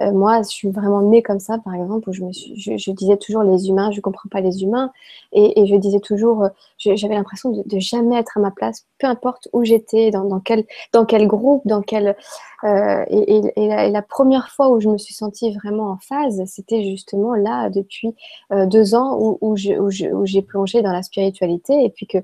Euh, 0.00 0.12
moi, 0.12 0.42
je 0.42 0.48
suis 0.48 0.70
vraiment 0.70 1.02
née 1.02 1.22
comme 1.22 1.40
ça, 1.40 1.58
par 1.58 1.74
exemple, 1.74 2.08
où 2.10 2.12
je, 2.12 2.22
me 2.22 2.32
je, 2.32 2.90
disais 2.90 3.16
toujours 3.16 3.42
les 3.42 3.68
humains, 3.68 3.90
je 3.90 3.96
ne 3.96 4.02
comprends 4.02 4.28
pas 4.28 4.40
les 4.40 4.62
humains, 4.62 4.92
et, 5.32 5.66
je 5.66 5.76
disais 5.76 6.00
toujours, 6.00 6.44
euh, 6.44 6.48
j'avais 6.78 7.14
l'impression 7.14 7.50
de, 7.50 7.62
de, 7.64 7.78
jamais 7.78 8.16
être 8.16 8.36
à 8.36 8.40
ma 8.40 8.50
place, 8.50 8.86
peu 8.98 9.06
importe 9.06 9.48
où 9.52 9.64
j'étais, 9.64 10.10
dans, 10.10 10.40
quel, 10.40 10.64
dans 10.92 11.04
quel 11.04 11.26
groupe, 11.26 11.62
dans 11.66 11.82
quel... 11.82 12.16
Euh, 12.64 13.04
et, 13.08 13.40
la, 13.56 14.02
première 14.02 14.50
fois 14.50 14.68
où 14.68 14.80
je 14.80 14.88
me 14.88 14.98
suis 14.98 15.14
sentie 15.14 15.54
vraiment 15.54 15.90
en 15.90 15.98
phase, 15.98 16.42
c'était 16.46 16.82
justement 16.82 17.34
là, 17.34 17.70
depuis 17.70 18.14
deux 18.50 18.94
ans, 18.94 19.38
où 19.40 19.56
j'ai 19.56 20.42
plongé 20.42 20.82
dans 20.82 20.92
la 20.92 21.02
spiritualité, 21.02 21.84
et 21.84 21.90
puis 21.90 22.06
que 22.06 22.18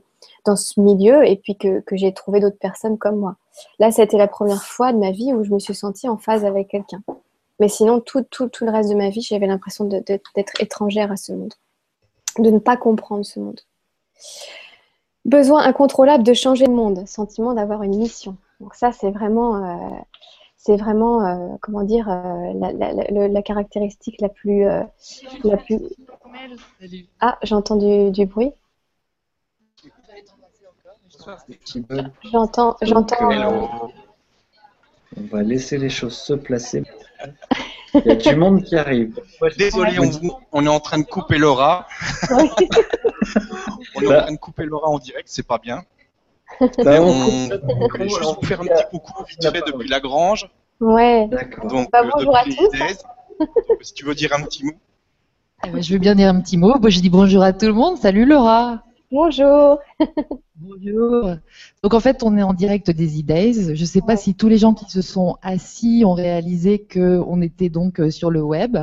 dans 0.44 0.56
ce 0.56 0.80
milieu, 0.80 1.26
et 1.26 1.36
puis 1.36 1.56
que, 1.56 1.80
que 1.80 1.96
j'ai 1.96 2.12
trouvé 2.12 2.40
d'autres 2.40 2.58
personnes 2.58 2.98
comme 2.98 3.16
moi. 3.16 3.36
Là, 3.78 3.90
c'était 3.90 4.18
la 4.18 4.28
première 4.28 4.62
fois 4.62 4.92
de 4.92 4.98
ma 4.98 5.10
vie 5.10 5.32
où 5.32 5.44
je 5.44 5.50
me 5.50 5.58
suis 5.58 5.74
sentie 5.74 6.08
en 6.08 6.16
phase 6.16 6.44
avec 6.44 6.68
quelqu'un. 6.68 7.02
Mais 7.60 7.68
sinon, 7.68 8.00
tout, 8.00 8.22
tout, 8.22 8.48
tout, 8.48 8.64
le 8.64 8.72
reste 8.72 8.90
de 8.90 8.94
ma 8.94 9.10
vie, 9.10 9.22
j'avais 9.22 9.46
l'impression 9.46 9.84
d'être 9.84 10.60
étrangère 10.60 11.12
à 11.12 11.16
ce 11.16 11.32
monde, 11.32 11.54
de 12.38 12.50
ne 12.50 12.58
pas 12.58 12.76
comprendre 12.76 13.24
ce 13.24 13.38
monde. 13.38 13.60
Besoin 15.24 15.62
incontrôlable 15.62 16.24
de 16.24 16.34
changer 16.34 16.66
le 16.66 16.74
monde, 16.74 17.06
sentiment 17.06 17.54
d'avoir 17.54 17.82
une 17.82 17.96
mission. 17.96 18.36
Donc 18.60 18.74
ça, 18.74 18.92
c'est 18.92 19.10
vraiment, 19.10 19.64
euh, 19.64 19.96
c'est 20.56 20.76
vraiment, 20.76 21.24
euh, 21.24 21.56
comment 21.60 21.82
dire, 21.82 22.10
euh, 22.10 23.28
la, 23.28 23.42
caractéristique 23.42 24.20
la 24.20 24.28
plus, 24.28 24.64
la 24.64 25.56
plus. 25.56 25.80
Ah, 27.20 27.38
j'entends 27.42 27.76
du, 27.76 28.10
du 28.10 28.26
bruit. 28.26 28.52
J'entends, 32.24 32.76
j'entends. 32.82 33.90
On 35.16 35.22
va 35.30 35.42
laisser 35.42 35.78
les 35.78 35.90
choses 35.90 36.16
se 36.16 36.32
placer. 36.32 36.84
Il 37.94 38.02
y 38.04 38.10
a 38.10 38.16
du 38.16 38.36
monde 38.36 38.64
qui 38.64 38.76
arrive. 38.76 39.20
Désolé, 39.56 39.98
on, 40.52 40.64
est 40.64 40.68
en 40.68 40.80
train 40.80 40.98
de 40.98 41.04
couper 41.04 41.38
Laura. 41.38 41.86
on 42.30 44.02
est 44.02 44.06
en 44.06 44.22
train 44.22 44.32
de 44.32 44.38
couper 44.38 44.64
Laura 44.64 44.88
en 44.88 44.98
direct, 44.98 45.28
c'est 45.30 45.46
pas 45.46 45.58
bien. 45.58 45.82
Bah, 46.60 47.00
on, 47.00 47.48
voulait 47.88 48.08
juste 48.08 48.22
vous 48.22 48.46
faire 48.46 48.60
un 48.60 48.66
petit 48.66 48.84
coucou 48.90 49.24
vite 49.24 49.42
fait 49.42 49.62
depuis 49.66 49.88
la 49.88 50.00
grange. 50.00 50.48
Ouais. 50.80 51.28
Donc, 51.68 51.90
bah, 51.90 52.02
bonjour 52.12 52.36
à 52.36 52.44
tous. 52.44 53.04
si 53.80 53.94
tu 53.94 54.04
veux 54.04 54.14
dire 54.14 54.32
un 54.32 54.42
petit 54.42 54.64
mot. 54.64 54.72
Eh 55.66 55.70
ben, 55.70 55.82
je 55.82 55.92
veux 55.92 55.98
bien 55.98 56.14
dire 56.14 56.28
un 56.28 56.40
petit 56.40 56.56
mot. 56.56 56.78
Moi, 56.78 56.90
je 56.90 57.00
dis 57.00 57.10
bonjour 57.10 57.42
à 57.42 57.52
tout 57.52 57.66
le 57.66 57.72
monde. 57.72 57.96
Salut 57.96 58.26
Laura. 58.26 58.83
Bonjour. 59.12 59.78
Bonjour. 60.56 61.36
Donc 61.82 61.94
en 61.94 62.00
fait, 62.00 62.22
on 62.22 62.36
est 62.36 62.42
en 62.42 62.54
direct 62.54 62.90
des 62.90 63.20
e-days. 63.20 63.74
Je 63.74 63.80
ne 63.80 63.86
sais 63.86 64.00
pas 64.00 64.16
si 64.16 64.34
tous 64.34 64.48
les 64.48 64.58
gens 64.58 64.74
qui 64.74 64.90
se 64.90 65.02
sont 65.02 65.36
assis 65.42 66.04
ont 66.06 66.14
réalisé 66.14 66.86
qu'on 66.92 67.42
était 67.42 67.68
donc 67.68 68.00
euh, 68.00 68.10
sur 68.10 68.30
le 68.30 68.42
web, 68.42 68.78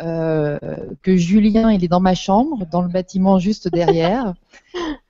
euh, 0.00 0.58
que 1.02 1.16
Julien, 1.16 1.70
il 1.70 1.84
est 1.84 1.88
dans 1.88 2.00
ma 2.00 2.14
chambre, 2.14 2.66
dans 2.70 2.82
le 2.82 2.88
bâtiment 2.88 3.38
juste 3.38 3.68
derrière. 3.68 4.34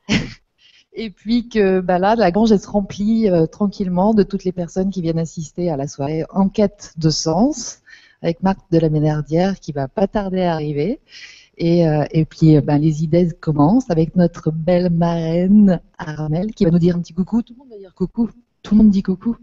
Et 0.96 1.10
puis 1.10 1.48
que 1.48 1.80
bah 1.80 1.98
là, 1.98 2.14
la 2.14 2.30
grange 2.30 2.52
elle 2.52 2.60
se 2.60 2.68
remplit 2.68 3.28
euh, 3.28 3.46
tranquillement 3.46 4.14
de 4.14 4.22
toutes 4.22 4.44
les 4.44 4.52
personnes 4.52 4.90
qui 4.90 5.02
viennent 5.02 5.18
assister 5.18 5.70
à 5.70 5.76
la 5.76 5.88
soirée 5.88 6.24
Enquête 6.30 6.92
de 6.98 7.10
sens 7.10 7.80
avec 8.22 8.42
Marc 8.42 8.58
de 8.70 8.78
la 8.78 8.90
Ménardière 8.90 9.58
qui 9.58 9.72
va 9.72 9.88
pas 9.88 10.06
tarder 10.06 10.42
à 10.42 10.52
arriver. 10.52 11.00
Et, 11.56 11.88
euh, 11.88 12.04
et 12.10 12.24
puis, 12.24 12.56
euh, 12.56 12.60
ben, 12.60 12.78
les 12.78 13.04
idées 13.04 13.30
commencent 13.40 13.90
avec 13.90 14.16
notre 14.16 14.50
belle 14.50 14.90
marraine 14.90 15.80
Armel 15.98 16.52
qui 16.52 16.64
va 16.64 16.70
nous 16.70 16.78
dire 16.78 16.96
un 16.96 17.00
petit 17.00 17.14
coucou. 17.14 17.42
Tout 17.42 17.54
le 17.54 17.58
monde 17.58 17.70
va 17.70 17.78
dire 17.78 17.94
coucou. 17.94 18.30
Tout 18.62 18.74
le 18.74 18.78
monde 18.78 18.90
dit 18.90 19.02
coucou. 19.02 19.36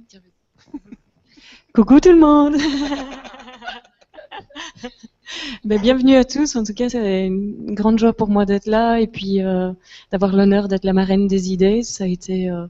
coucou 1.73 1.99
tout 1.99 2.11
le 2.11 2.19
monde. 2.19 2.55
Ben, 5.65 5.79
bienvenue 5.79 6.15
à 6.15 6.25
tous. 6.25 6.55
En 6.55 6.63
tout 6.63 6.73
cas, 6.73 6.89
c'est 6.89 7.25
une 7.25 7.75
grande 7.75 7.99
joie 7.99 8.13
pour 8.13 8.29
moi 8.29 8.45
d'être 8.45 8.65
là 8.65 8.99
et 8.99 9.07
puis 9.07 9.43
euh, 9.43 9.71
d'avoir 10.11 10.35
l'honneur 10.35 10.67
d'être 10.67 10.83
la 10.83 10.93
marraine 10.93 11.27
des 11.27 11.51
idées. 11.51 11.83
Ça 11.83 12.05
a 12.05 12.07
été 12.07 12.49
euh, 12.49 12.67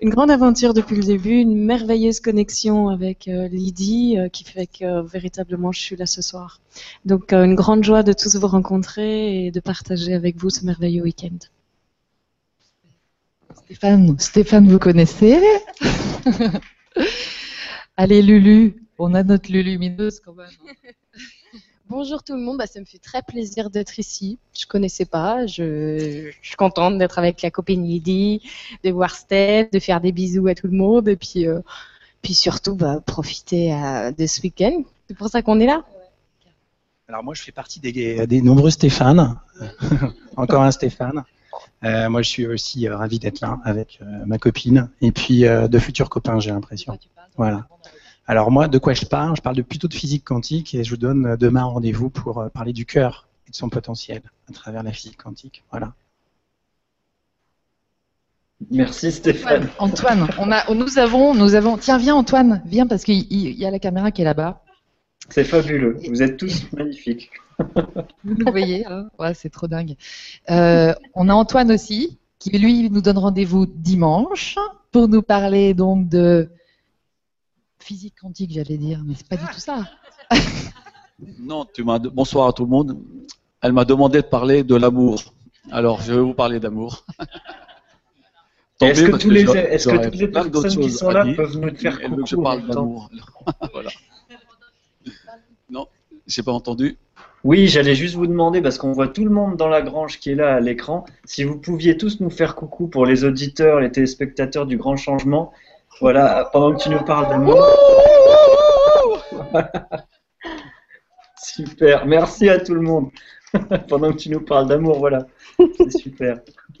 une 0.00 0.10
grande 0.10 0.30
aventure 0.30 0.74
depuis 0.74 0.96
le 0.96 1.02
début, 1.02 1.38
une 1.38 1.56
merveilleuse 1.56 2.20
connexion 2.20 2.88
avec 2.88 3.28
euh, 3.28 3.48
Lydie 3.48 4.16
qui 4.32 4.44
fait 4.44 4.66
que 4.66 5.02
véritablement 5.02 5.72
je 5.72 5.80
suis 5.80 5.96
là 5.96 6.06
ce 6.06 6.22
soir. 6.22 6.60
Donc, 7.04 7.32
une 7.32 7.54
grande 7.54 7.84
joie 7.84 8.02
de 8.02 8.12
tous 8.12 8.36
vous 8.36 8.46
rencontrer 8.46 9.46
et 9.46 9.50
de 9.50 9.60
partager 9.60 10.14
avec 10.14 10.36
vous 10.36 10.50
ce 10.50 10.64
merveilleux 10.64 11.02
week-end. 11.02 11.38
Stéphane, 13.64 14.18
Stéphane, 14.18 14.68
vous 14.68 14.78
connaissez? 14.78 15.38
Allez, 17.96 18.22
Lulu, 18.22 18.82
on 18.98 19.14
a 19.14 19.22
notre 19.22 19.52
Lulumineuse 19.52 20.20
quand 20.20 20.34
même. 20.34 20.48
Bonjour 21.90 22.22
tout 22.22 22.34
le 22.34 22.40
monde, 22.40 22.58
bah, 22.58 22.68
ça 22.68 22.78
me 22.78 22.84
fait 22.84 23.00
très 23.00 23.20
plaisir 23.20 23.68
d'être 23.68 23.98
ici. 23.98 24.38
Je 24.56 24.64
connaissais 24.64 25.06
pas, 25.06 25.48
je, 25.48 26.30
suis 26.40 26.54
contente 26.54 26.98
d'être 26.98 27.18
avec 27.18 27.42
la 27.42 27.50
copine 27.50 27.84
Lydie, 27.84 28.48
de 28.84 28.92
voir 28.92 29.16
Steph, 29.16 29.70
de 29.72 29.80
faire 29.80 30.00
des 30.00 30.12
bisous 30.12 30.46
à 30.46 30.54
tout 30.54 30.68
le 30.68 30.76
monde 30.76 31.08
et 31.08 31.16
puis, 31.16 31.48
euh, 31.48 31.58
puis 32.22 32.34
surtout 32.34 32.76
bah, 32.76 33.00
profiter 33.04 33.74
euh, 33.74 34.12
de 34.12 34.24
ce 34.28 34.40
week-end. 34.40 34.84
C'est 35.08 35.16
pour 35.16 35.30
ça 35.30 35.42
qu'on 35.42 35.58
est 35.58 35.66
là. 35.66 35.82
Alors 37.08 37.24
moi 37.24 37.34
je 37.34 37.42
fais 37.42 37.50
partie 37.50 37.80
des, 37.80 38.24
des 38.24 38.40
nombreux 38.40 38.70
Stéphane, 38.70 39.40
encore 40.36 40.62
un 40.62 40.70
Stéphane. 40.70 41.24
Euh, 41.82 42.08
moi 42.08 42.22
je 42.22 42.28
suis 42.28 42.46
aussi 42.46 42.88
ravi 42.88 43.18
d'être 43.18 43.40
là 43.40 43.58
avec 43.64 43.98
ma 44.26 44.38
copine 44.38 44.90
et 45.00 45.10
puis 45.10 45.40
de 45.40 45.78
futurs 45.80 46.08
copains 46.08 46.38
j'ai 46.38 46.52
l'impression. 46.52 46.96
Voilà. 47.36 47.66
Alors 48.30 48.52
moi, 48.52 48.68
de 48.68 48.78
quoi 48.78 48.92
je 48.92 49.06
parle? 49.06 49.34
Je 49.34 49.42
parle 49.42 49.56
de, 49.56 49.62
plutôt 49.62 49.88
de 49.88 49.92
physique 49.92 50.22
quantique 50.22 50.72
et 50.76 50.84
je 50.84 50.90
vous 50.90 50.96
donne 50.96 51.34
demain 51.34 51.64
rendez-vous 51.64 52.10
pour 52.10 52.38
euh, 52.38 52.48
parler 52.48 52.72
du 52.72 52.86
cœur 52.86 53.26
et 53.48 53.50
de 53.50 53.56
son 53.56 53.68
potentiel 53.68 54.22
à 54.48 54.52
travers 54.52 54.84
la 54.84 54.92
physique 54.92 55.16
quantique. 55.16 55.64
Voilà. 55.72 55.94
Merci 58.70 59.10
Stéphane. 59.10 59.68
Antoine, 59.80 60.28
on 60.38 60.52
a, 60.52 60.72
nous 60.72 61.00
avons, 61.00 61.34
nous 61.34 61.56
avons. 61.56 61.76
Tiens, 61.76 61.98
viens 61.98 62.14
Antoine, 62.14 62.62
viens 62.66 62.86
parce 62.86 63.02
qu'il 63.02 63.26
y 63.32 63.66
a 63.66 63.70
la 63.72 63.80
caméra 63.80 64.12
qui 64.12 64.22
est 64.22 64.26
là-bas. 64.26 64.62
C'est 65.28 65.42
fabuleux. 65.42 65.98
Vous 66.08 66.22
êtes 66.22 66.36
tous 66.36 66.70
magnifiques. 66.72 67.32
Vous 67.58 68.36
nous 68.36 68.52
voyez, 68.52 68.86
hein? 68.86 69.10
Ouais, 69.18 69.34
c'est 69.34 69.50
trop 69.50 69.66
dingue. 69.66 69.96
Euh, 70.50 70.94
on 71.14 71.28
a 71.28 71.34
Antoine 71.34 71.72
aussi, 71.72 72.16
qui 72.38 72.56
lui 72.56 72.90
nous 72.90 73.00
donne 73.00 73.18
rendez-vous 73.18 73.66
dimanche 73.66 74.54
pour 74.92 75.08
nous 75.08 75.22
parler 75.22 75.74
donc 75.74 76.08
de 76.08 76.48
physique 77.90 78.14
quantique, 78.20 78.52
j'allais 78.52 78.78
dire, 78.78 79.02
mais 79.04 79.14
c'est 79.16 79.26
pas 79.26 79.34
du 79.34 79.44
tout 79.46 79.58
ça. 79.58 79.84
non, 81.40 81.66
tu 81.74 81.82
m'as. 81.82 81.98
Bonsoir 81.98 82.46
à 82.46 82.52
tout 82.52 82.62
le 82.62 82.70
monde. 82.70 82.96
Elle 83.60 83.72
m'a 83.72 83.84
demandé 83.84 84.18
de 84.22 84.26
parler 84.26 84.62
de 84.62 84.76
l'amour. 84.76 85.34
Alors, 85.72 86.00
je 86.00 86.12
vais 86.12 86.20
vous 86.20 86.32
parler 86.32 86.60
d'amour. 86.60 87.04
Est-ce 88.80 89.02
que, 89.02 89.16
tous 89.16 89.28
les, 89.28 89.42
est 89.42 89.84
que 89.84 90.04
toutes 90.04 90.14
les 90.14 90.28
personnes 90.28 90.76
qui 90.78 90.90
sont 90.90 91.10
là 91.10 91.26
peuvent 91.34 91.58
nous 91.58 91.74
faire 91.74 92.00
coucou 92.00 92.24
je 92.26 92.36
parle 92.36 92.68
d'amour. 92.68 93.10
voilà. 93.72 93.90
Non, 95.68 95.88
j'ai 96.28 96.44
pas 96.44 96.52
entendu. 96.52 96.96
Oui, 97.42 97.66
j'allais 97.66 97.96
juste 97.96 98.14
vous 98.14 98.28
demander, 98.28 98.62
parce 98.62 98.78
qu'on 98.78 98.92
voit 98.92 99.08
tout 99.08 99.24
le 99.24 99.30
monde 99.30 99.56
dans 99.56 99.68
la 99.68 99.82
grange 99.82 100.20
qui 100.20 100.30
est 100.30 100.36
là 100.36 100.54
à 100.54 100.60
l'écran, 100.60 101.04
si 101.24 101.42
vous 101.42 101.58
pouviez 101.58 101.96
tous 101.96 102.20
nous 102.20 102.30
faire 102.30 102.54
coucou 102.54 102.86
pour 102.86 103.04
les 103.04 103.24
auditeurs, 103.24 103.80
les 103.80 103.90
téléspectateurs 103.90 104.66
du 104.66 104.76
grand 104.76 104.96
changement. 104.96 105.52
Voilà, 106.00 106.48
pendant 106.52 106.74
que 106.74 106.82
tu 106.82 106.88
nous 106.88 107.04
parles 107.04 107.28
d'amour. 107.28 107.62
super, 111.42 112.06
merci 112.06 112.48
à 112.48 112.58
tout 112.58 112.74
le 112.74 112.80
monde. 112.80 113.10
pendant 113.88 114.12
que 114.12 114.16
tu 114.16 114.30
nous 114.30 114.40
parles 114.40 114.66
d'amour, 114.66 114.98
voilà. 114.98 115.26
C'est 115.76 115.90
super. 115.90 116.40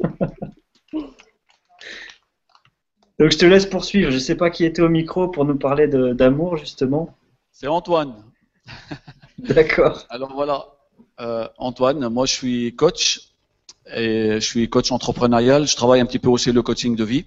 Donc 3.18 3.30
je 3.32 3.36
te 3.36 3.44
laisse 3.44 3.66
poursuivre. 3.66 4.10
Je 4.10 4.14
ne 4.14 4.20
sais 4.20 4.36
pas 4.36 4.48
qui 4.48 4.64
était 4.64 4.80
au 4.80 4.88
micro 4.88 5.28
pour 5.28 5.44
nous 5.44 5.58
parler 5.58 5.86
d'amour, 5.86 6.56
justement. 6.56 7.14
C'est 7.52 7.66
Antoine. 7.66 8.24
D'accord. 9.38 10.06
Alors 10.08 10.32
voilà, 10.32 10.64
euh, 11.20 11.46
Antoine, 11.58 12.08
moi 12.08 12.24
je 12.24 12.32
suis 12.32 12.74
coach 12.76 13.34
et 13.94 14.34
je 14.34 14.46
suis 14.46 14.70
coach 14.70 14.90
entrepreneurial. 14.92 15.66
Je 15.66 15.76
travaille 15.76 16.00
un 16.00 16.06
petit 16.06 16.18
peu 16.18 16.30
aussi 16.30 16.52
le 16.52 16.62
coaching 16.62 16.96
de 16.96 17.04
vie. 17.04 17.26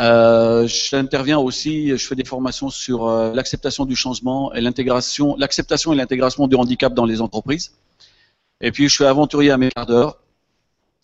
Euh, 0.00 0.66
j'interviens 0.68 1.38
aussi, 1.38 1.88
je 1.90 2.06
fais 2.06 2.14
des 2.14 2.24
formations 2.24 2.70
sur 2.70 3.06
euh, 3.08 3.32
l'acceptation 3.34 3.84
du 3.84 3.96
changement 3.96 4.52
et 4.54 4.60
l'intégration, 4.60 5.34
l'acceptation 5.36 5.92
et 5.92 5.96
l'intégration 5.96 6.46
du 6.46 6.56
handicap 6.56 6.94
dans 6.94 7.04
les 7.04 7.20
entreprises. 7.20 7.72
Et 8.60 8.70
puis 8.72 8.88
je 8.88 8.94
suis 8.94 9.04
aventurier 9.04 9.50
à 9.50 9.58
mes 9.58 9.70
quarts 9.70 9.86
d'heure. 9.86 10.18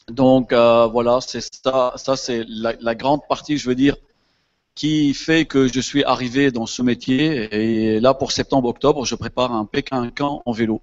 Donc 0.08 0.52
voilà, 0.52 1.20
c'est 1.20 1.40
ça, 1.40 1.94
ça 1.96 2.16
c'est 2.16 2.44
la, 2.46 2.74
la, 2.80 2.94
grande 2.94 3.20
partie, 3.28 3.56
je 3.56 3.68
veux 3.68 3.74
dire, 3.74 3.96
qui 4.74 5.14
fait 5.14 5.46
que 5.46 5.66
je 5.66 5.80
suis 5.80 6.04
arrivé 6.04 6.50
dans 6.50 6.66
ce 6.66 6.82
métier. 6.82 7.48
Et 7.54 8.00
là, 8.00 8.12
pour 8.12 8.32
septembre-octobre, 8.32 9.04
je 9.06 9.14
prépare 9.14 9.52
un 9.52 9.64
Pékin 9.64 10.10
camp 10.10 10.42
en 10.44 10.52
vélo. 10.52 10.82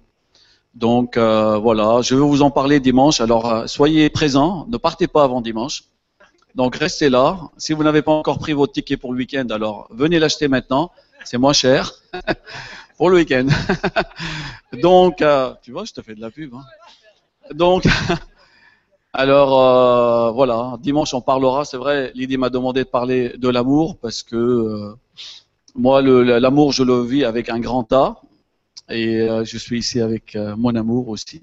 Donc 0.74 1.16
euh, 1.16 1.58
voilà, 1.58 2.00
je 2.02 2.14
vais 2.14 2.20
vous 2.20 2.42
en 2.42 2.50
parler 2.50 2.80
dimanche. 2.80 3.20
Alors 3.20 3.50
euh, 3.52 3.66
soyez 3.66 4.08
présents, 4.08 4.66
ne 4.68 4.76
partez 4.78 5.06
pas 5.06 5.24
avant 5.24 5.40
dimanche. 5.40 5.84
Donc 6.54 6.76
restez 6.76 7.08
là. 7.08 7.38
Si 7.56 7.72
vous 7.72 7.82
n'avez 7.82 8.02
pas 8.02 8.12
encore 8.12 8.38
pris 8.38 8.52
votre 8.52 8.72
ticket 8.72 8.96
pour 8.96 9.12
le 9.12 9.18
week-end, 9.18 9.46
alors 9.50 9.88
venez 9.90 10.18
l'acheter 10.18 10.48
maintenant. 10.48 10.90
C'est 11.24 11.38
moins 11.38 11.52
cher 11.52 11.92
pour 12.96 13.10
le 13.10 13.16
week-end. 13.16 13.46
Donc, 14.82 15.22
euh, 15.22 15.54
tu 15.62 15.72
vois, 15.72 15.84
je 15.84 15.92
te 15.92 16.02
fais 16.02 16.14
de 16.14 16.20
la 16.20 16.30
pub. 16.30 16.54
Hein. 16.54 16.64
Donc, 17.54 17.84
Alors 19.14 19.60
euh, 19.60 20.30
voilà, 20.30 20.78
dimanche 20.80 21.12
on 21.12 21.20
parlera. 21.20 21.64
C'est 21.66 21.76
vrai, 21.76 22.12
Lydie 22.14 22.38
m'a 22.38 22.48
demandé 22.48 22.84
de 22.84 22.88
parler 22.88 23.36
de 23.36 23.48
l'amour 23.50 23.98
parce 23.98 24.22
que 24.22 24.36
euh, 24.36 24.94
moi, 25.74 26.00
l'amour, 26.00 26.72
je 26.72 26.82
le 26.82 27.02
vis 27.02 27.24
avec 27.24 27.50
un 27.50 27.60
grand 27.60 27.90
A 27.92 28.22
et 28.88 29.26
je 29.44 29.58
suis 29.58 29.78
ici 29.78 30.00
avec 30.00 30.36
mon 30.56 30.74
amour 30.74 31.08
aussi. 31.08 31.42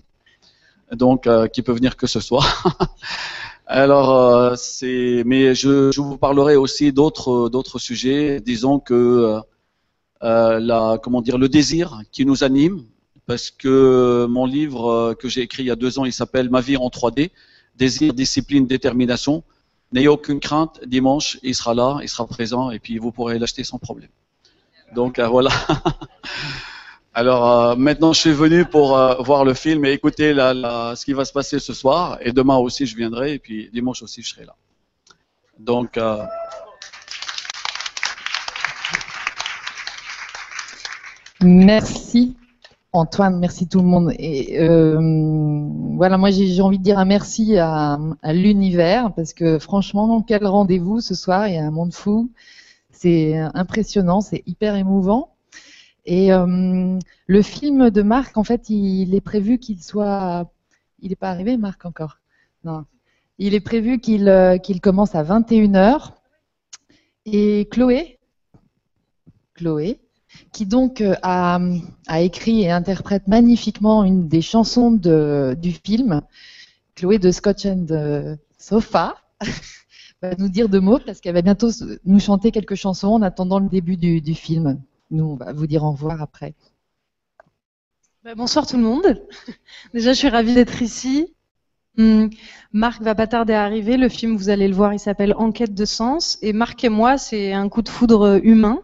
Donc, 0.91 1.27
qui 1.52 1.61
peut 1.61 1.72
venir 1.72 1.98
que 1.98 2.06
ce 2.06 2.19
soir. 2.19 2.64
Alors, 3.72 4.58
c'est, 4.58 5.24
mais 5.26 5.54
je, 5.54 5.91
je, 5.91 6.02
vous 6.02 6.18
parlerai 6.18 6.56
aussi 6.56 6.91
d'autres 6.91 7.50
d'autres 7.50 7.78
sujets. 7.80 8.40
Disons 8.41 8.80
que 8.80 9.40
la, 10.22 11.00
comment 11.02 11.22
dire, 11.22 11.38
le 11.38 11.48
désir 11.48 12.02
qui 12.12 12.26
nous 12.26 12.44
anime, 12.44 12.84
parce 13.28 13.52
que 13.52 14.26
mon 14.28 14.46
livre 14.46 15.14
que 15.20 15.30
j'ai 15.30 15.41
écrit 15.41 15.64
il 15.64 15.68
y 15.68 15.72
a 15.72 15.76
deux 15.76 16.00
ans, 16.00 16.06
il 16.06 16.14
s'appelle 16.14 16.50
Ma 16.50 16.62
vie 16.62 16.78
en 16.78 16.90
3D 16.90 17.30
désir, 17.80 18.14
discipline, 18.14 18.68
détermination. 18.68 19.44
N'ayez 19.91 20.10
aucune 20.10 20.40
crainte, 20.40 20.82
dimanche, 20.86 21.40
il 21.41 21.56
sera 21.56 21.74
là, 21.74 22.00
il 22.04 22.10
sera 22.10 22.28
présent, 22.28 22.70
et 22.70 22.78
puis 22.78 23.00
vous 23.00 23.12
pourrez 23.12 23.40
l'acheter 23.40 23.64
sans 23.64 23.80
problème. 23.80 24.10
Donc 24.94 25.18
euh, 25.18 25.28
voilà. 25.28 25.52
Alors 27.20 27.52
euh, 27.52 27.76
maintenant, 27.76 28.14
je 28.14 28.20
suis 28.22 28.32
venu 28.32 28.64
pour 28.64 28.98
euh, 28.98 29.16
voir 29.16 29.44
le 29.44 29.54
film 29.54 29.84
et 29.84 29.91
écouter 29.91 30.34
ce 30.34 31.04
qui 31.04 31.12
va 31.12 31.26
se 31.26 31.34
passer 31.34 31.60
ce 31.60 31.74
soir. 31.74 32.18
Et 32.22 32.32
demain 32.32 32.56
aussi, 32.56 32.86
je 32.86 32.96
viendrai, 32.96 33.34
et 33.34 33.40
puis 33.40 33.70
dimanche 33.74 34.02
aussi, 34.02 34.22
je 34.22 34.30
serai 34.30 34.46
là. 34.46 34.56
Donc. 35.60 36.00
Merci 41.41 42.38
Antoine, 42.94 43.38
merci 43.38 43.68
tout 43.68 43.80
le 43.80 43.86
monde. 43.86 44.14
Et 44.18 44.58
euh, 44.62 44.98
voilà, 45.98 46.18
moi 46.18 46.32
j'ai 46.32 46.62
envie 46.62 46.80
de 46.80 46.84
dire 46.84 47.00
un 47.00 47.06
merci 47.06 47.58
à, 47.58 48.00
l'univers 48.24 49.12
parce 49.14 49.34
que 49.34 49.60
franchement, 49.60 50.22
quel 50.22 50.48
rendez-vous 50.48 51.02
ce 51.02 51.16
soir 51.16 51.50
Il 51.50 51.56
y 51.56 51.58
a 51.58 51.66
un 51.66 51.72
monde 51.72 51.94
fou. 51.94 52.30
C'est 52.91 53.38
impressionnant, 53.54 54.22
c'est 54.22 54.41
hyper 54.46 54.76
émouvant. 54.78 55.34
Et 56.10 56.34
euh, 56.34 56.98
le 57.27 57.41
film 57.44 57.91
de 57.91 58.02
Marc, 58.02 58.36
en 58.36 58.44
fait, 58.44 58.72
il 58.72 59.14
est 59.14 59.22
prévu 59.22 59.60
qu'il 59.60 59.84
soit. 59.84 60.52
Il 61.02 61.10
n'est 61.10 61.15
pas 61.15 61.30
arrivé, 61.30 61.56
Marc, 61.56 61.86
encore? 61.86 62.18
Non. 62.64 62.86
Il 63.38 63.53
est 63.53 63.60
prévu 63.60 63.99
qu'il 63.99 64.27
euh, 64.27 64.57
commence 64.81 65.14
à 65.14 65.23
21h. 65.23 66.14
Et 67.27 67.68
Chloé 67.69 68.18
Chloé 69.53 69.99
qui 70.52 70.65
donc 70.65 71.02
euh, 71.02 71.14
a, 71.22 71.60
écrit 72.19 72.61
et 72.61 72.72
interprète 72.72 73.27
magnifiquement 73.27 74.03
une 74.03 74.27
des 74.27 74.41
chansons 74.41 74.91
du 74.91 75.72
film, 75.72 76.22
Chloé 76.95 77.19
de 77.19 77.30
Scotch 77.30 77.68
and 77.68 78.38
Sofa, 78.57 79.15
va 80.23 80.36
nous 80.40 80.49
dire 80.49 80.69
deux 80.69 80.81
mots 80.81 80.99
parce 81.06 81.19
qu'elle 81.19 81.36
va 81.36 81.44
bientôt 81.44 81.69
nous 82.03 82.19
chanter 82.19 82.52
quelques 82.52 82.76
chansons 82.76 83.10
en 83.10 83.22
attendant 83.22 83.60
le 83.60 83.69
début 83.69 83.98
du, 83.98 84.34
film. 84.34 84.81
Nous, 85.11 85.23
on 85.23 85.36
va 85.36 85.53
vous 85.53 85.68
dire 85.68 85.84
au 85.84 85.91
revoir 85.91 86.22
après. 86.22 86.53
Bah, 88.23 88.36
bonsoir 88.36 88.68
tout 88.68 88.77
le 88.77 88.84
monde. 88.84 89.26
Déjà, 89.94 90.14
je 90.14 90.18
suis 90.18 90.30
ravie 90.30 90.53
d'être 90.53 90.81
ici. 90.81 91.34
Hmm, 91.98 92.27
Marc 92.72 93.02
va 93.02 93.15
pas 93.15 93.27
tarder 93.27 93.53
à 93.53 93.64
arriver. 93.64 93.98
Le 93.98 94.10
film, 94.10 94.36
vous 94.36 94.49
allez 94.49 94.68
le 94.68 94.76
voir, 94.76 94.94
il 94.94 94.99
s'appelle 94.99 95.34
Enquête 95.38 95.73
de 95.73 95.86
sens. 95.86 96.38
Et 96.41 96.53
Marc 96.53 96.84
et 96.84 96.90
moi, 96.90 97.18
c'est 97.18 97.53
un 97.53 97.69
coup 97.69 97.81
de 97.81 97.90
foudre 97.90 98.40
humain 98.44 98.81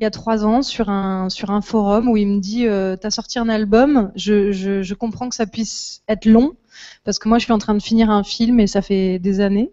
il 0.00 0.04
y 0.04 0.06
a 0.06 0.10
trois 0.10 0.46
ans 0.46 0.62
sur 0.62 0.88
un, 0.88 1.28
forum 1.60 2.08
où 2.08 2.16
il 2.16 2.26
me 2.26 2.40
dit 2.40 2.66
euh, 2.66 2.96
T'as 2.96 3.10
sorti 3.10 3.38
un 3.38 3.50
album, 3.50 4.10
je, 4.16 4.94
comprends 4.94 5.28
que 5.28 5.34
ça 5.34 5.46
puisse 5.46 6.02
être 6.08 6.24
long, 6.24 6.56
parce 7.04 7.18
que 7.18 7.28
moi 7.28 7.38
je 7.38 7.44
suis 7.44 7.52
en 7.52 7.58
train 7.58 7.74
de 7.74 7.82
finir 7.82 8.10
un 8.10 8.24
film 8.24 8.60
et 8.60 8.66
ça 8.66 8.80
fait 8.80 9.18
des 9.18 9.40
années. 9.40 9.72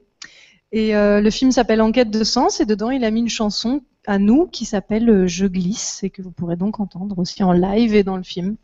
Et 0.73 0.97
euh, 0.97 1.21
le 1.21 1.29
film 1.29 1.51
s'appelle 1.51 1.81
Enquête 1.81 2.11
de 2.11 2.23
sens 2.25 2.59
et 2.59 2.65
dedans 2.65 2.91
il 2.91 3.05
a 3.05 3.11
mis 3.11 3.21
une 3.21 3.29
chanson 3.29 3.83
à 4.07 4.17
nous 4.17 4.47
qui 4.47 4.65
s'appelle 4.65 5.09
euh, 5.09 5.27
Je 5.27 5.45
glisse 5.45 6.03
et 6.03 6.09
que 6.09 6.21
vous 6.21 6.31
pourrez 6.31 6.55
donc 6.55 6.79
entendre 6.79 7.19
aussi 7.19 7.43
en 7.43 7.51
live 7.51 7.93
et 7.93 8.03
dans 8.03 8.17
le 8.17 8.23
film. 8.23 8.55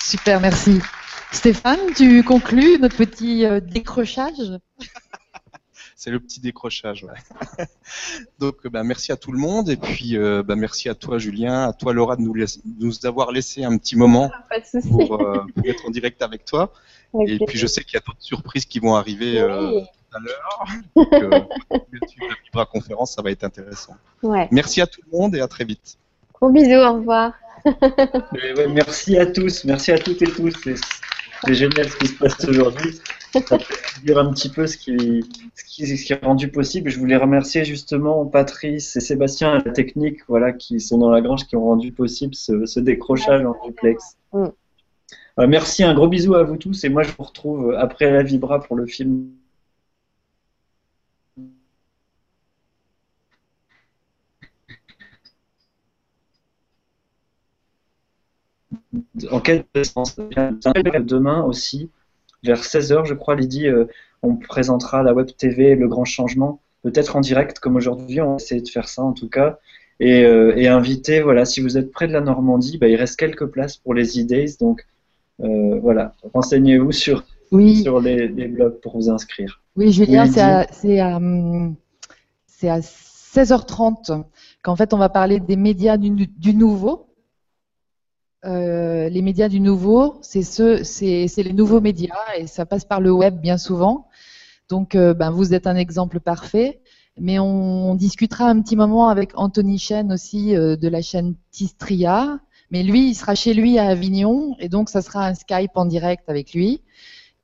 Super, 0.00 0.40
merci. 0.40 0.80
Stéphane, 1.30 1.78
tu 1.94 2.24
conclus 2.24 2.78
notre 2.80 2.96
petit 2.96 3.44
euh, 3.44 3.60
décrochage? 3.60 4.58
C'est 6.00 6.10
le 6.10 6.18
petit 6.18 6.40
décrochage. 6.40 7.06
Donc, 8.38 8.66
bah, 8.68 8.82
merci 8.82 9.12
à 9.12 9.18
tout 9.18 9.32
le 9.32 9.38
monde 9.38 9.68
et 9.68 9.76
puis 9.76 10.16
euh, 10.16 10.42
bah, 10.42 10.56
merci 10.56 10.88
à 10.88 10.94
toi, 10.94 11.18
Julien, 11.18 11.68
à 11.68 11.74
toi, 11.74 11.92
Laura, 11.92 12.16
de 12.16 12.22
nous, 12.22 12.34
nous 12.78 13.06
avoir 13.06 13.32
laissé 13.32 13.64
un 13.64 13.76
petit 13.76 13.96
moment 13.96 14.30
ah, 14.32 14.56
euh, 14.74 14.80
pour, 14.80 15.20
être 15.66 15.86
en 15.86 15.90
direct 15.90 16.22
avec 16.22 16.46
toi. 16.46 16.72
Et 17.26 17.38
puis, 17.46 17.58
je 17.58 17.66
sais 17.66 17.84
qu'il 17.84 17.94
y 17.94 17.96
a 17.98 18.00
d'autres 18.00 18.22
surprises 18.22 18.64
qui 18.64 18.78
vont 18.78 18.94
arriver 18.94 19.40
euh, 19.40 19.82
tout 20.10 20.16
à 20.16 20.20
l'heure. 20.20 21.30
Donc, 21.30 21.48
la 21.70 22.34
Vibra 22.44 22.66
conférence, 22.66 23.14
ça 23.14 23.22
va 23.22 23.30
être 23.30 23.44
intéressant. 23.44 23.94
Merci 24.50 24.80
à 24.80 24.86
tout 24.86 25.00
le 25.10 25.18
monde 25.18 25.34
et 25.34 25.40
à 25.40 25.48
très 25.48 25.64
vite. 25.64 25.98
Gros 26.34 26.50
bisous, 26.50 26.74
au 26.74 26.94
revoir. 26.94 27.32
merci 28.70 29.18
à 29.18 29.26
tous, 29.26 29.64
merci 29.64 29.92
à 29.92 29.98
toutes 29.98 30.22
et 30.22 30.26
tous. 30.26 30.54
C'est 31.44 31.54
génial 31.54 31.88
ce 31.88 31.96
qui 31.96 32.06
se 32.06 32.18
passe 32.18 32.44
aujourd'hui. 32.44 32.98
Ça 33.32 33.40
peut 33.40 33.58
dire 34.04 34.18
un 34.18 34.32
petit 34.32 34.48
peu 34.48 34.66
ce 34.66 34.76
qui, 34.76 35.24
ce, 35.54 35.64
qui, 35.64 35.96
ce 35.96 36.04
qui 36.04 36.12
est 36.12 36.24
rendu 36.24 36.48
possible. 36.48 36.90
Je 36.90 36.98
voulais 36.98 37.16
remercier 37.16 37.64
justement 37.64 38.26
Patrice 38.26 38.96
et 38.96 39.00
Sébastien 39.00 39.52
à 39.52 39.62
la 39.64 39.72
technique, 39.72 40.20
voilà, 40.28 40.52
qui 40.52 40.80
sont 40.80 40.98
dans 40.98 41.10
la 41.10 41.20
grange, 41.20 41.46
qui 41.46 41.56
ont 41.56 41.64
rendu 41.64 41.92
possible 41.92 42.34
ce, 42.34 42.80
décrochage 42.80 43.44
en 43.44 43.54
duplex. 43.64 44.16
Mm. 44.32 44.46
Euh, 45.38 45.46
merci, 45.46 45.84
un 45.84 45.94
gros 45.94 46.08
bisou 46.08 46.34
à 46.34 46.42
vous 46.42 46.56
tous. 46.56 46.84
Et 46.84 46.88
moi, 46.88 47.02
je 47.02 47.12
vous 47.16 47.24
retrouve 47.24 47.74
après 47.78 48.10
la 48.10 48.22
Vibra 48.22 48.60
pour 48.60 48.76
le 48.76 48.86
film 48.86 49.28
en 59.30 59.40
quel 59.40 59.64
sens 59.84 60.16
Demain 60.16 61.42
aussi, 61.44 61.90
vers 62.42 62.62
16h, 62.62 63.06
je 63.06 63.14
crois, 63.14 63.36
Lydie, 63.36 63.68
euh, 63.68 63.84
on 64.22 64.36
présentera 64.36 65.02
la 65.02 65.14
Web 65.14 65.28
TV, 65.36 65.74
le 65.74 65.88
grand 65.88 66.04
changement, 66.04 66.60
peut-être 66.82 67.16
en 67.16 67.20
direct 67.20 67.58
comme 67.58 67.76
aujourd'hui, 67.76 68.20
on 68.20 68.30
va 68.30 68.36
essayer 68.36 68.60
de 68.60 68.68
faire 68.68 68.88
ça 68.88 69.02
en 69.02 69.12
tout 69.12 69.28
cas. 69.28 69.58
Et, 69.98 70.24
euh, 70.24 70.54
inviter, 70.70 71.20
voilà, 71.20 71.44
si 71.44 71.60
vous 71.60 71.76
êtes 71.76 71.92
près 71.92 72.08
de 72.08 72.12
la 72.12 72.20
Normandie, 72.20 72.78
bah, 72.78 72.88
il 72.88 72.96
reste 72.96 73.18
quelques 73.18 73.46
places 73.46 73.76
pour 73.76 73.92
les 73.94 74.18
e-days, 74.18 74.56
donc 74.58 74.86
euh, 75.40 75.78
voilà, 75.80 76.14
renseignez-vous 76.32 76.92
sur, 76.92 77.24
sur 77.82 78.00
les, 78.00 78.28
blogs 78.28 78.80
pour 78.80 78.96
vous 78.96 79.10
inscrire. 79.10 79.62
Oui, 79.76 79.92
Julien, 79.92 80.26
c'est 80.26 80.40
à, 81.00 81.16
à, 81.16 82.80
16h30 82.80 84.24
qu'en 84.62 84.76
fait 84.76 84.92
on 84.92 84.98
va 84.98 85.08
parler 85.08 85.38
des 85.38 85.56
médias 85.56 85.96
du 85.96 86.54
nouveau 86.54 87.09
les 88.44 89.22
médias 89.22 89.48
du 89.48 89.60
nouveau, 89.60 90.18
c'est 90.22 90.42
c'est 90.42 91.42
les 91.42 91.52
nouveaux 91.52 91.80
médias 91.80 92.14
et 92.36 92.46
ça 92.46 92.66
passe 92.66 92.84
par 92.84 93.00
le 93.00 93.12
web 93.12 93.40
bien 93.40 93.58
souvent. 93.58 94.08
Donc, 94.68 94.96
ben, 94.96 95.30
vous 95.30 95.52
êtes 95.54 95.66
un 95.66 95.76
exemple 95.76 96.20
parfait. 96.20 96.80
Mais 97.18 97.38
on, 97.38 97.94
discutera 97.96 98.46
un 98.46 98.62
petit 98.62 98.76
moment 98.76 99.08
avec 99.08 99.32
Anthony 99.34 99.78
Chen 99.78 100.12
aussi 100.12 100.52
de 100.54 100.88
la 100.88 101.02
chaîne 101.02 101.34
Tistria. 101.50 102.40
Mais 102.70 102.82
lui, 102.82 103.10
il 103.10 103.14
sera 103.14 103.34
chez 103.34 103.52
lui 103.52 103.78
à 103.78 103.88
Avignon 103.88 104.56
et 104.60 104.68
donc 104.68 104.88
ça 104.88 105.02
sera 105.02 105.26
un 105.26 105.34
Skype 105.34 105.72
en 105.74 105.86
direct 105.86 106.24
avec 106.28 106.54
lui. 106.54 106.82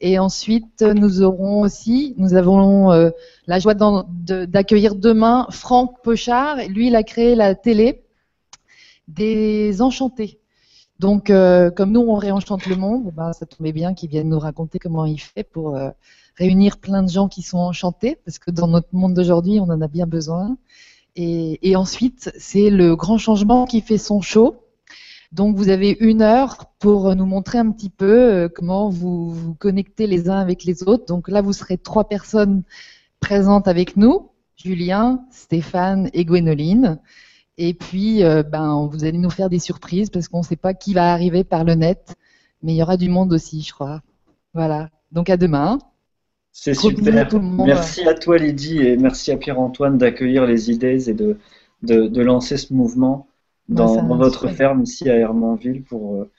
Et 0.01 0.19
ensuite, 0.19 0.83
nous 0.83 1.23
aurons 1.23 1.63
aussi, 1.63 2.15
nous 2.19 2.35
avons 2.35 2.93
euh, 2.93 3.11
la 3.47 3.59
joie 3.59 3.75
d'accueillir 3.75 4.95
demain 4.95 5.47
Franck 5.51 6.03
Pochard. 6.03 6.59
Lui, 6.69 6.89
il 6.89 6.97
a 6.97 7.03
créé 7.03 7.35
la 7.35 7.55
télé 7.55 8.05
des 9.09 9.81
Enchantés. 9.81 10.39
Donc, 10.99 11.31
euh, 11.31 11.71
comme 11.71 11.93
nous, 11.93 12.01
on 12.01 12.17
réenchante 12.17 12.67
le 12.67 12.77
monde, 12.77 13.13
ben, 13.15 13.33
ça 13.33 13.45
tombait 13.47 13.73
bien 13.73 13.95
qu'il 13.95 14.09
vienne 14.09 14.31
nous 14.31 14.39
raconter 14.39 14.79
comment 14.79 15.05
il 15.05 15.21
fait 15.21 15.45
pour 15.45 15.77
euh, 15.77 15.91
réunir 16.37 16.79
plein 16.79 17.03
de 17.03 17.11
gens 17.11 17.29
qui 17.29 17.43
sont 17.43 17.59
enchantés, 17.59 18.17
parce 18.25 18.39
que 18.39 18.51
dans 18.51 18.67
notre 18.69 18.89
monde 18.93 19.15
d'aujourd'hui, 19.15 19.61
on 19.61 19.65
en 19.65 19.81
a 19.83 19.89
bien 19.89 20.07
besoin. 20.07 20.57
Et, 21.15 21.59
et 21.69 21.77
ensuite, 21.77 22.31
c'est 22.39 22.71
le 22.71 22.97
grand 22.97 23.19
changement 23.19 23.67
qui 23.67 23.81
fait 23.81 23.99
son 23.99 24.21
show. 24.21 24.57
Donc 25.33 25.57
vous 25.57 25.69
avez 25.69 25.97
une 26.01 26.23
heure 26.23 26.67
pour 26.79 27.15
nous 27.15 27.27
montrer 27.27 27.59
un 27.59 27.71
petit 27.73 27.91
peu 27.91 28.33
euh, 28.33 28.49
comment 28.49 28.89
vous 28.89 29.31
vous 29.31 29.55
connectez 29.55 30.07
les 30.07 30.31
uns 30.31 30.39
avec 30.39 30.65
les 30.65 30.83
autres. 30.85 31.07
Donc 31.07 31.29
là, 31.29 31.43
vous 31.43 31.53
serez 31.53 31.79
trois 31.79 32.09
personnes 32.09 32.63
présentes 33.21 33.69
avec 33.69 33.97
nous, 33.97 34.31
Julien, 34.57 35.25
Stéphane 35.31 36.09
et 36.13 36.25
Gwénoline. 36.25 36.99
Et 37.59 37.75
puis, 37.75 38.23
euh, 38.23 38.43
ben, 38.43 38.89
vous 38.91 39.05
allez 39.05 39.19
nous 39.19 39.31
faire 39.31 39.49
des 39.49 39.59
surprises 39.59 40.11
parce 40.11 40.29
qu'on 40.29 40.41
ne 40.41 40.45
sait 40.45 40.57
pas 40.57 40.75
qui 40.75 40.95
va 40.95 41.13
arriver 41.13 41.45
par 41.45 41.65
le 41.65 41.75
net, 41.75 42.17
mais 42.63 42.75
il 42.75 42.77
y 42.77 42.83
aura 42.83 42.97
du 42.97 43.09
monde 43.09 43.33
aussi, 43.33 43.63
je 43.63 43.73
crois. 43.73 44.03
Voilà. 44.55 44.91
Donc 45.13 45.31
à 45.31 45.37
demain. 45.37 45.79
C'est 46.53 46.75
super. 46.75 47.29
Merci 47.41 48.09
à 48.09 48.15
toi 48.15 48.39
Lydie 48.39 48.79
et 48.79 48.97
merci 48.97 49.31
à 49.31 49.37
Pierre-Antoine 49.37 49.99
d'accueillir 49.99 50.47
les 50.47 50.71
idées 50.71 51.11
et 51.11 51.13
de, 51.13 51.37
de 51.83 52.21
lancer 52.23 52.57
ce 52.57 52.73
mouvement 52.73 53.29
dans, 53.69 54.17
votre 54.17 54.49
ferme 54.49 54.83
ici 54.83 55.09
à 55.11 55.17
Hermanville 55.17 55.83
pour 55.83 56.15
euh, 56.15 56.31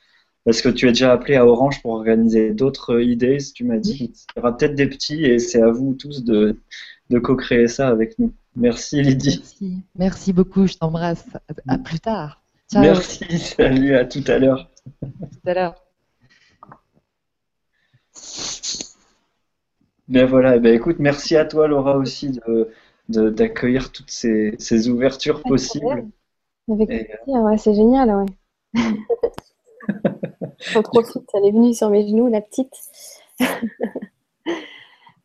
parce 0.46 0.62
que 0.62 0.70
tu 0.70 0.88
es 0.88 0.92
déjà 0.92 1.12
appelé 1.12 1.36
à 1.36 1.46
Orange 1.46 1.82
pour 1.82 1.92
organiser 1.92 2.52
d'autres 2.54 3.02
idées, 3.02 3.38
tu 3.54 3.66
m'as 3.66 3.80
dit. 3.80 4.14
Il 4.14 4.38
y 4.38 4.40
aura 4.40 4.56
peut-être 4.56 4.76
des 4.76 4.88
petits 4.88 5.26
et 5.26 5.40
c'est 5.40 5.62
à 5.62 5.70
vous 5.70 5.94
tous 5.94 6.24
de, 6.24 6.58
de 7.10 7.20
co-créer 7.20 7.68
ça 7.68 7.90
avec 7.90 8.18
nous. 8.18 8.32
Merci 8.58 9.02
Lydie. 9.04 9.38
Merci, 9.38 9.84
Merci 9.96 10.34
beaucoup, 10.34 10.66
je 10.66 10.78
t'embrasse. 10.78 11.28
À, 11.68 11.78
plus 11.78 12.00
tard. 12.00 12.42
Merci, 12.74 13.38
salut, 13.38 13.96
à 13.96 14.04
tout 14.04 14.24
à 14.26 14.40
l'heure. 14.40 14.72
tout 15.02 15.10
à 15.46 15.54
l'heure. 15.54 15.76
Bien 20.08 20.26
voilà, 20.26 20.56
eh 20.56 20.60
ben, 20.60 20.74
écoute, 20.74 20.96
merci 21.00 21.36
à 21.36 21.46
toi 21.46 21.68
Laura 21.68 21.98
aussi 21.98 22.32
de, 22.32 22.72
d'accueillir 23.30 23.92
toutes 23.92 24.10
ces, 24.10 24.56
ces 24.58 24.90
ouvertures 24.90 25.44
possibles. 25.44 26.08
Avec 26.70 26.88
plaisir, 26.88 27.16
ouais, 27.28 27.58
c'est 27.60 27.76
génial, 27.76 28.10
ouais. 28.10 28.26
trop 30.84 31.02
vite, 31.02 31.30
elle 31.36 31.46
est 31.46 31.52
venue 31.52 31.76
sur 31.76 31.92
mes 31.92 32.08
genoux, 32.08 32.28
la 32.28 32.42
petite. 32.42 32.74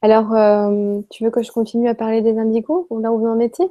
Alors, 0.03 0.35
euh, 0.35 1.01
tu 1.11 1.25
veux 1.25 1.31
que 1.31 1.43
je 1.43 1.51
continue 1.51 1.89
à 1.89 1.95
parler 1.95 2.23
des 2.23 2.39
indigos, 2.39 2.87
là 3.01 3.13
où 3.13 3.21
vous 3.21 3.27
en 3.27 3.41
étiez? 3.41 3.67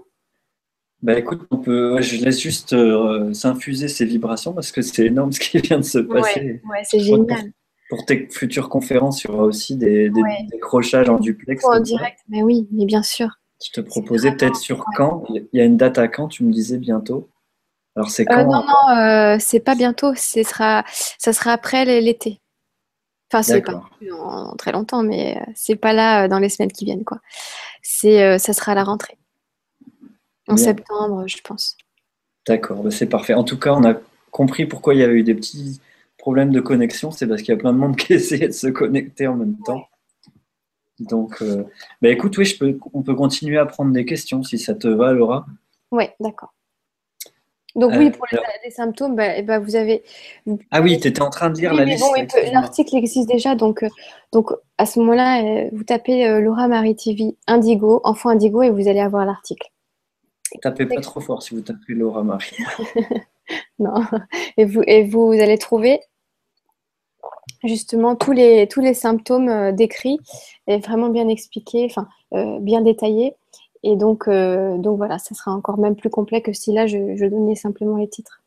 Bah 1.02 1.18
écoute, 1.18 1.42
on 1.50 1.58
peut, 1.58 2.00
je 2.02 2.24
laisse 2.24 2.40
juste 2.40 2.74
euh, 2.74 3.34
s'infuser 3.34 3.88
ces 3.88 4.06
vibrations 4.06 4.54
parce 4.54 4.72
que 4.72 4.82
c'est 4.82 5.08
énorme 5.08 5.32
ce 5.34 5.40
qui 5.40 5.60
vient 5.60 5.80
de 5.80 5.84
se 5.84 6.00
passer. 6.00 6.62
Ouais, 6.70 6.82
c'est 6.84 7.00
génial. 7.00 7.52
Pour, 7.90 8.06
tes 8.06 8.30
futures 8.30 8.70
conférences, 8.70 9.24
il 9.24 9.28
y 9.30 9.34
aura 9.34 9.44
aussi 9.44 9.76
des, 9.76 10.10
décrochages 10.50 11.10
en 11.10 11.20
duplex. 11.20 11.66
en 11.66 11.80
direct, 11.80 12.20
mais 12.30 12.42
oui, 12.42 12.68
mais 12.72 12.86
bien 12.86 13.04
sûr. 13.04 13.28
Je 13.64 13.72
te 13.72 13.82
proposais 13.82 14.32
peut-être 14.32 14.56
sur 14.56 14.86
quand 14.96 15.26
Il 15.30 15.46
y 15.54 15.60
a 15.60 15.66
une 15.66 15.78
date 15.78 15.98
à 15.98 16.08
quand 16.08 16.30
Tu 16.30 16.44
me 16.44 16.52
disais 16.52 16.78
bientôt 16.78 17.28
alors 17.96 18.10
c'est 18.10 18.24
euh, 18.24 18.36
quand 18.36 18.46
Non, 18.46 18.64
non, 18.66 18.98
euh, 18.98 19.38
c'est 19.40 19.60
pas 19.60 19.76
bientôt. 19.76 20.14
Ce 20.16 20.44
sera, 20.44 20.84
ça 21.18 21.34
sera 21.34 21.52
après 21.52 21.86
l'été. 22.02 22.40
Enfin, 23.32 23.44
c'est 23.44 23.62
pas 23.62 23.82
dans, 24.02 24.56
très 24.58 24.74
longtemps, 24.74 25.04
mais 25.04 25.38
euh, 25.38 25.52
c'est 25.56 25.78
pas 25.78 25.94
là 25.94 26.28
dans 26.28 26.40
les 26.40 26.50
semaines 26.50 26.72
qui 26.72 26.84
viennent, 26.84 27.06
quoi. 27.06 27.22
C'est, 27.82 28.38
ça 28.40 28.52
sera 28.52 28.74
à 28.74 28.76
la 28.76 28.84
rentrée. 28.84 29.18
En 30.50 30.58
septembre, 30.58 31.24
je 31.28 31.38
pense. 31.42 31.78
D'accord, 32.46 32.84
bah, 32.84 32.92
c'est 32.92 33.08
parfait. 33.08 33.34
En 33.34 33.46
tout 33.46 33.58
cas, 33.58 33.74
on 33.74 33.86
a 33.86 33.96
compris 34.32 34.66
pourquoi 34.66 34.96
il 34.96 35.00
y 35.00 35.04
avait 35.04 35.14
eu 35.14 35.24
des 35.24 35.34
petits 35.34 35.80
problèmes 36.18 36.52
de 36.52 36.60
connexion. 36.60 37.12
C'est 37.12 37.26
parce 37.26 37.42
qu'il 37.42 37.54
y 37.54 37.58
a 37.58 37.58
plein 37.58 37.72
de 37.72 37.78
monde 37.78 37.96
qui 37.98 38.14
essayait 38.14 38.50
de 38.50 38.54
se 38.54 38.68
connecter 38.68 39.28
en 39.28 39.38
même 39.38 39.56
temps. 39.66 39.88
Donc, 41.00 41.42
bah, 42.02 42.10
écoute, 42.10 42.38
oui, 42.38 42.44
je 42.44 42.58
peux, 42.58 42.78
on 42.94 43.02
peut 43.02 43.16
continuer 43.16 43.58
à 43.58 43.66
prendre 43.66 43.94
des 43.94 44.04
questions 44.04 44.44
si 44.44 44.60
ça 44.60 44.76
te 44.76 44.90
va, 44.90 45.14
Laura. 45.14 45.46
Oui, 45.92 46.06
d'accord. 46.20 46.54
Donc 47.76 47.94
oui, 47.96 48.08
euh, 48.08 48.12
pour 48.12 48.26
les, 48.64 48.72
symptômes, 48.72 49.16
bah, 49.16 49.38
eh 49.38 49.44
ben, 49.44 49.60
vous 49.60 49.76
avez... 49.76 50.04
ah 50.72 50.82
oui, 50.82 51.00
tu 51.00 51.08
étais 51.08 51.22
en 51.22 51.30
train 51.30 51.50
de 51.50 51.58
lire 51.58 51.74
la 51.74 51.86
liste. 51.86 52.06
L'article 52.52 52.96
existe 52.96 53.30
déjà, 53.30 53.56
donc, 53.56 53.84
euh, 53.84 53.90
donc 54.32 54.52
à 54.78 54.86
ce 54.86 55.00
moment-là, 55.00 55.44
euh, 55.44 55.70
vous 55.72 55.84
tapez 55.84 56.42
Laura 56.42 56.68
Marie 56.68 56.96
TV 56.96 57.36
Indigo, 57.48 58.02
enfant 58.04 58.30
Indigo, 58.30 58.62
et 58.62 58.70
vous 58.70 58.88
allez 58.88 59.00
avoir 59.00 59.26
l'article. 59.26 59.70
Tapez 60.62 60.86
pas 60.86 61.00
trop 61.00 61.22
fort 61.22 61.42
si 61.42 61.56
vous 61.56 61.62
tapez 61.62 61.94
Laura 61.94 62.24
Marie. 62.24 62.58
non, 63.80 63.94
et 64.58 64.66
vous, 64.66 64.84
et 64.86 65.04
vous 65.04 65.32
allez 65.32 65.58
trouver 65.58 66.02
justement 67.64 68.16
tous 68.16 68.34
les, 68.34 68.68
tous 68.68 68.82
les 68.82 68.94
symptômes 68.94 69.72
décrits 69.72 70.20
et 70.68 70.80
vraiment 70.80 71.10
bien 71.10 71.30
expliqués, 71.30 71.86
enfin 71.90 72.08
bien 72.60 72.82
détaillés. 72.82 73.36
Et 73.84 73.96
donc, 73.96 74.28
euh, 74.28 74.78
donc 74.78 74.98
voilà, 74.98 75.18
ça 75.18 75.34
sera 75.34 75.52
encore 75.52 75.80
même 75.80 75.96
plus 75.96 76.10
complet 76.10 76.42
que 76.42 76.54
si 76.54 76.72
là 76.72 76.86
je, 76.86 77.28
donnais 77.28 77.56
simplement 77.56 77.98
les 77.98 78.08
titres. 78.08 78.42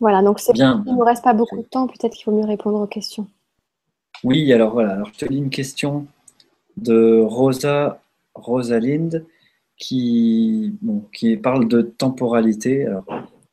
Voilà, 0.00 0.22
donc 0.22 0.40
c'est 0.40 0.52
bien. 0.52 0.82
Il 0.86 0.92
ne 0.92 0.98
nous 0.98 1.04
reste 1.04 1.22
pas 1.22 1.32
beaucoup 1.32 1.56
de 1.56 1.62
temps, 1.62 1.86
peut-être 1.86 2.14
qu'il 2.14 2.24
faut 2.24 2.32
mieux 2.32 2.44
répondre 2.44 2.80
aux 2.80 2.86
questions. 2.88 3.26
Oui, 4.24 4.52
alors 4.52 4.72
voilà, 4.72 4.94
alors 4.94 5.08
je 5.12 5.18
te 5.18 5.24
lis 5.26 5.38
une 5.38 5.50
question 5.50 6.06
de 6.76 7.20
Rosa 7.20 8.00
Rosalind 8.34 9.24
qui, 9.76 10.74
qui 11.12 11.36
parle 11.36 11.68
de 11.68 11.82
temporalité. 11.82 12.86
Alors 12.86 13.04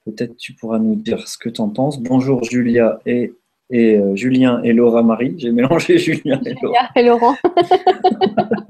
peut-être 0.06 0.36
tu 0.38 0.54
pourras 0.54 0.80
nous 0.80 0.96
dire 0.96 1.28
ce 1.28 1.38
que 1.38 1.50
tu 1.50 1.62
en 1.62 1.70
penses. 1.70 2.00
Bonjour 2.00 2.44
Julia 2.44 3.00
et, 3.06 3.34
et 3.70 3.98
euh, 3.98 4.16
Julien 4.16 4.62
et 4.64 4.74
Laura 4.74 5.04
Marie. 5.04 5.36
J'ai 5.38 5.52
mélangé 5.52 5.98
Julien 6.00 6.42
et 6.46 6.56
Laura. 6.62 6.80
Julia 6.80 6.90
et 6.96 7.04
Laurent. 7.04 7.36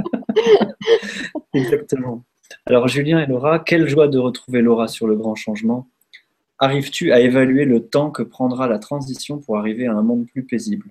Exactement. 1.53 2.23
Alors 2.65 2.87
Julien 2.87 3.19
et 3.19 3.25
Laura, 3.25 3.59
quelle 3.59 3.87
joie 3.87 4.07
de 4.07 4.17
retrouver 4.17 4.61
Laura 4.61 4.87
sur 4.87 5.07
le 5.07 5.15
grand 5.15 5.35
changement. 5.35 5.87
Arrives-tu 6.59 7.11
à 7.11 7.19
évaluer 7.19 7.65
le 7.65 7.85
temps 7.85 8.11
que 8.11 8.21
prendra 8.21 8.67
la 8.67 8.79
transition 8.79 9.37
pour 9.37 9.57
arriver 9.57 9.87
à 9.87 9.93
un 9.93 10.01
monde 10.03 10.25
plus 10.27 10.43
paisible? 10.43 10.89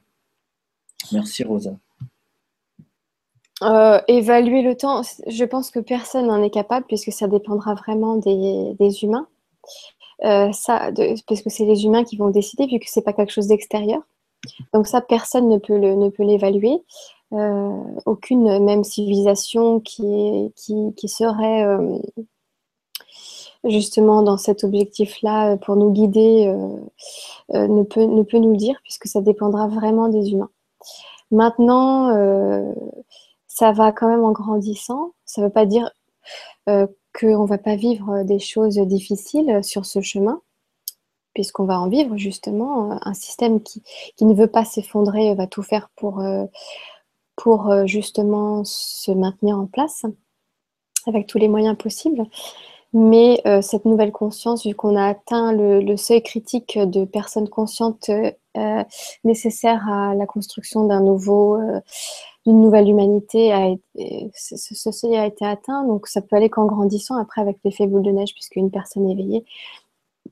Merci 1.12 1.44
Rosa. 1.44 1.72
Euh, 3.62 4.00
évaluer 4.06 4.62
le 4.62 4.76
temps, 4.76 5.02
je 5.26 5.44
pense 5.44 5.70
que 5.70 5.80
personne 5.80 6.28
n'en 6.28 6.42
est 6.42 6.50
capable 6.50 6.86
puisque 6.86 7.12
ça 7.12 7.26
dépendra 7.26 7.74
vraiment 7.74 8.16
des, 8.16 9.02
humains. 9.02 9.26
Euh, 10.24 10.50
ça, 10.52 10.90
parce 11.26 11.42
que 11.42 11.50
c'est 11.50 11.64
les 11.64 11.84
humains 11.84 12.04
qui 12.04 12.16
vont 12.16 12.30
décider 12.30 12.66
vu 12.66 12.78
que 12.78 12.86
c'est 12.86 13.02
pas 13.02 13.12
quelque 13.12 13.32
chose 13.32 13.48
d'extérieur. 13.48 14.00
Donc 14.72 14.86
ça, 14.86 15.00
personne 15.00 15.48
ne 15.48 15.58
peut 15.58 16.22
l'évaluer. 16.22 16.78
Euh, 17.34 17.82
aucune 18.06 18.64
même 18.64 18.84
civilisation 18.84 19.80
qui, 19.80 20.50
qui, 20.56 21.08
serait 21.08 21.62
euh, 21.62 21.98
justement 23.64 24.22
dans 24.22 24.38
cet 24.38 24.64
objectif-là 24.64 25.58
pour 25.58 25.76
nous 25.76 25.90
guider 25.90 26.46
euh, 27.54 27.68
ne, 27.68 27.82
peut, 27.82 28.04
ne 28.04 28.22
peut 28.22 28.38
nous 28.38 28.52
le 28.52 28.56
dire 28.56 28.80
puisque 28.82 29.08
ça 29.08 29.20
dépendra 29.20 29.68
vraiment 29.68 30.08
des 30.08 30.30
humains. 30.30 30.50
Maintenant, 31.30 32.08
ça 33.46 33.72
va 33.72 33.92
quand 33.92 34.08
même 34.08 34.24
en 34.24 34.32
grandissant. 34.32 35.12
Ça 35.26 35.42
ne 35.42 35.46
veut 35.46 35.52
pas 35.52 35.66
dire 35.66 35.90
qu'on 36.66 37.42
ne 37.42 37.46
va 37.46 37.58
pas 37.58 37.76
vivre 37.76 38.22
des 38.22 38.38
choses 38.38 38.78
difficiles 38.78 39.62
sur 39.62 39.84
ce 39.84 40.00
chemin 40.00 40.40
puisqu'on 41.34 41.66
va 41.66 41.78
en 41.78 41.90
vivre 41.90 42.16
justement. 42.16 42.98
Un 43.02 43.12
système 43.12 43.62
qui, 43.62 43.82
qui 44.16 44.24
ne 44.24 44.32
veut 44.32 44.46
pas 44.46 44.64
s'effondrer 44.64 45.34
va 45.34 45.46
tout 45.46 45.62
faire 45.62 45.90
pour, 45.96 46.22
pour 47.38 47.70
euh, 47.70 47.86
justement 47.86 48.64
se 48.64 49.12
maintenir 49.12 49.56
en 49.56 49.66
place 49.66 50.04
avec 51.06 51.26
tous 51.26 51.38
les 51.38 51.48
moyens 51.48 51.76
possibles. 51.78 52.24
Mais 52.92 53.40
euh, 53.46 53.62
cette 53.62 53.84
nouvelle 53.84 54.12
conscience, 54.12 54.66
vu 54.66 54.74
qu'on 54.74 54.96
a 54.96 55.06
atteint 55.06 55.52
le, 55.52 55.96
seuil 55.96 56.22
critique 56.22 56.78
de 56.78 57.04
personnes 57.04 57.48
conscientes 57.48 58.10
euh, 58.10 58.84
nécessaires 59.24 59.86
à 59.88 60.14
la 60.14 60.26
construction 60.26 60.86
d'un 60.86 61.00
nouveau, 61.00 61.58
d'une 62.46 62.60
nouvelle 62.60 62.88
humanité, 62.88 63.78
ce, 64.34 64.90
seuil 64.90 65.16
a 65.16 65.26
été 65.26 65.44
atteint. 65.44 65.84
Donc 65.84 66.08
ça 66.08 66.22
peut 66.22 66.34
aller 66.34 66.48
qu'en 66.48 66.64
grandissant 66.64 67.16
après 67.16 67.42
avec 67.42 67.58
l'effet 67.62 67.86
boule 67.86 68.02
de 68.02 68.10
neige, 68.10 68.32
puisqu'une 68.32 68.70
personne 68.70 69.08
éveillée 69.08 69.44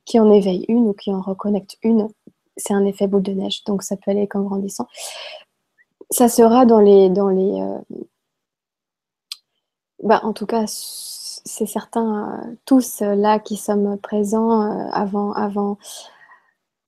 qui 0.05 0.19
en 0.19 0.31
éveille 0.31 0.65
une 0.67 0.87
ou 0.87 0.93
qui 0.93 1.11
en 1.11 1.21
reconnecte 1.21 1.77
une, 1.83 2.07
c'est 2.55 2.73
un 2.73 2.85
effet 2.85 3.07
boule 3.07 3.23
de 3.23 3.33
neige. 3.33 3.63
Donc 3.65 3.83
ça 3.83 3.95
peut 3.97 4.11
aller 4.11 4.27
qu'en 4.27 4.41
grandissant. 4.41 4.87
Ça 6.11 6.29
sera 6.29 6.65
dans 6.65 6.79
les. 6.79 7.09
Dans 7.09 7.29
les 7.29 7.61
bah, 10.03 10.21
en 10.23 10.33
tout 10.33 10.45
cas, 10.45 10.65
c'est 10.67 11.65
certain, 11.65 12.41
tous 12.65 13.01
là 13.01 13.39
qui 13.39 13.57
sommes 13.57 13.97
présents 13.97 14.61
avant, 14.91 15.31
avant, 15.33 15.77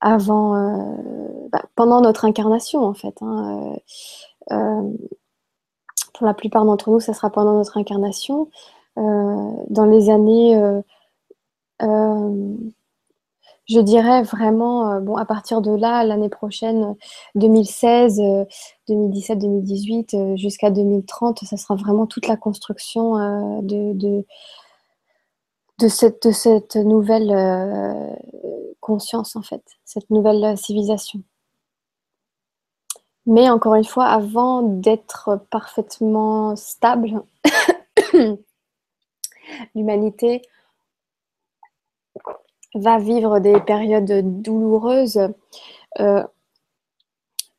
avant, 0.00 0.54
bah, 1.50 1.62
pendant 1.74 2.00
notre 2.00 2.24
incarnation 2.24 2.84
en 2.84 2.94
fait. 2.94 3.16
Hein, 3.22 3.76
pour 6.14 6.26
la 6.26 6.34
plupart 6.34 6.64
d'entre 6.64 6.90
nous, 6.90 7.00
ça 7.00 7.14
sera 7.14 7.30
pendant 7.30 7.54
notre 7.54 7.78
incarnation. 7.78 8.48
dans 8.96 9.86
les 9.86 10.10
années 10.10 10.56
je 13.70 13.80
dirais 13.80 14.22
vraiment, 14.22 14.90
euh, 14.90 15.00
bon, 15.00 15.16
à 15.16 15.24
partir 15.24 15.60
de 15.60 15.70
là, 15.70 16.02
l'année 16.02 16.28
prochaine, 16.28 16.96
2016, 17.36 18.20
2017, 18.88 19.38
2018, 19.38 20.16
jusqu'à 20.36 20.70
2030, 20.70 21.44
ça 21.44 21.56
sera 21.56 21.76
vraiment 21.76 22.06
toute 22.06 22.26
la 22.26 22.36
construction 22.36 23.16
euh, 23.16 23.60
de, 23.62 24.24
de, 25.78 25.88
cette, 25.88 26.32
cette, 26.32 26.74
nouvelle 26.74 27.30
euh, 27.30 28.10
conscience, 28.80 29.36
en 29.36 29.42
fait, 29.42 29.62
cette 29.84 30.10
nouvelle 30.10 30.58
civilisation. 30.58 31.22
Mais 33.26 33.48
encore 33.50 33.76
une 33.76 33.84
fois, 33.84 34.06
avant 34.06 34.62
d'être 34.62 35.46
parfaitement 35.50 36.56
stable, 36.56 37.22
l'humanité 39.76 40.42
va 42.74 42.98
vivre 42.98 43.40
des 43.40 43.58
périodes 43.60 44.42
douloureuses 44.42 45.20
euh, 45.98 46.24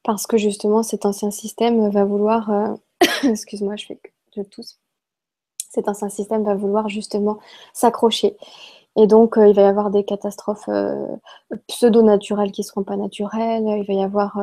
parce 0.04 0.26
que 0.26 0.38
justement 0.38 0.84
cet 0.84 1.06
ancien 1.06 1.32
système 1.32 1.90
va 1.90 2.06
vouloir, 2.06 2.50
euh, 2.50 2.74
excuse-moi, 3.24 3.76
je 3.76 3.88
fais 3.88 4.00
de 4.38 4.44
tous, 4.44 4.80
cet 5.70 5.88
ancien 5.88 6.10
système 6.10 6.44
va 6.44 6.56
vouloir 6.56 6.90
justement 6.90 7.40
s'accrocher. 7.74 8.38
Et 8.98 9.08
donc, 9.08 9.38
euh, 9.38 9.48
il 9.48 9.56
va 9.56 9.62
y 9.62 9.66
avoir 9.66 9.90
des 9.90 10.04
catastrophes 10.04 10.70
pseudo-naturelles 11.68 12.52
qui 12.52 12.62
ne 12.62 12.66
seront 12.66 12.84
pas 12.84 12.98
naturelles. 12.98 13.64
Il 13.66 13.86
va 13.88 13.94
y 13.94 14.04
avoir, 14.04 14.38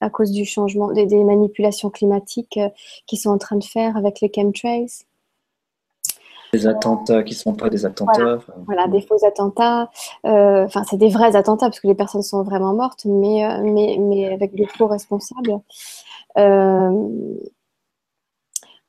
à 0.00 0.10
cause 0.10 0.30
du 0.30 0.44
changement, 0.44 0.92
des, 0.92 1.06
des 1.06 1.24
manipulations 1.24 1.90
climatiques 1.90 2.60
qui 3.06 3.16
sont 3.16 3.30
en 3.30 3.38
train 3.38 3.56
de 3.56 3.64
faire 3.64 3.96
avec 3.96 4.20
les 4.20 4.30
chemtrails. 4.32 5.04
Des 6.52 6.66
attentats 6.66 7.22
qui 7.22 7.32
ne 7.32 7.38
sont 7.38 7.54
pas 7.54 7.70
des 7.70 7.86
attentats. 7.86 8.38
Voilà, 8.66 8.86
des 8.86 9.00
faux 9.00 9.24
attentats. 9.24 9.90
Euh, 10.26 10.66
enfin, 10.66 10.84
c'est 10.84 10.98
des 10.98 11.08
vrais 11.08 11.34
attentats 11.34 11.66
parce 11.66 11.80
que 11.80 11.86
les 11.86 11.94
personnes 11.94 12.22
sont 12.22 12.42
vraiment 12.42 12.74
mortes, 12.74 13.06
mais, 13.06 13.46
euh, 13.46 13.62
mais, 13.62 13.96
mais 13.98 14.30
avec 14.30 14.54
des 14.54 14.66
faux 14.66 14.86
responsables. 14.86 15.60
Euh, 16.36 16.90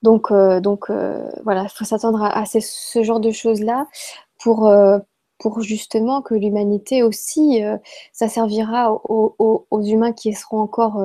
donc, 0.01 0.33
donc 0.33 0.91
voilà, 1.45 1.63
il 1.63 1.69
faut 1.73 1.85
s'attendre 1.85 2.21
à, 2.21 2.43
ce 2.45 3.01
genre 3.01 3.21
de 3.21 3.31
choses-là 3.31 3.87
pour, 4.41 4.69
pour 5.39 5.61
justement 5.61 6.21
que 6.21 6.33
l'humanité 6.35 7.03
aussi, 7.03 7.61
ça 8.11 8.27
servira 8.27 8.91
aux, 8.91 9.65
aux, 9.71 9.81
humains 9.81 10.11
qui 10.11 10.33
seront 10.33 10.59
encore 10.59 11.01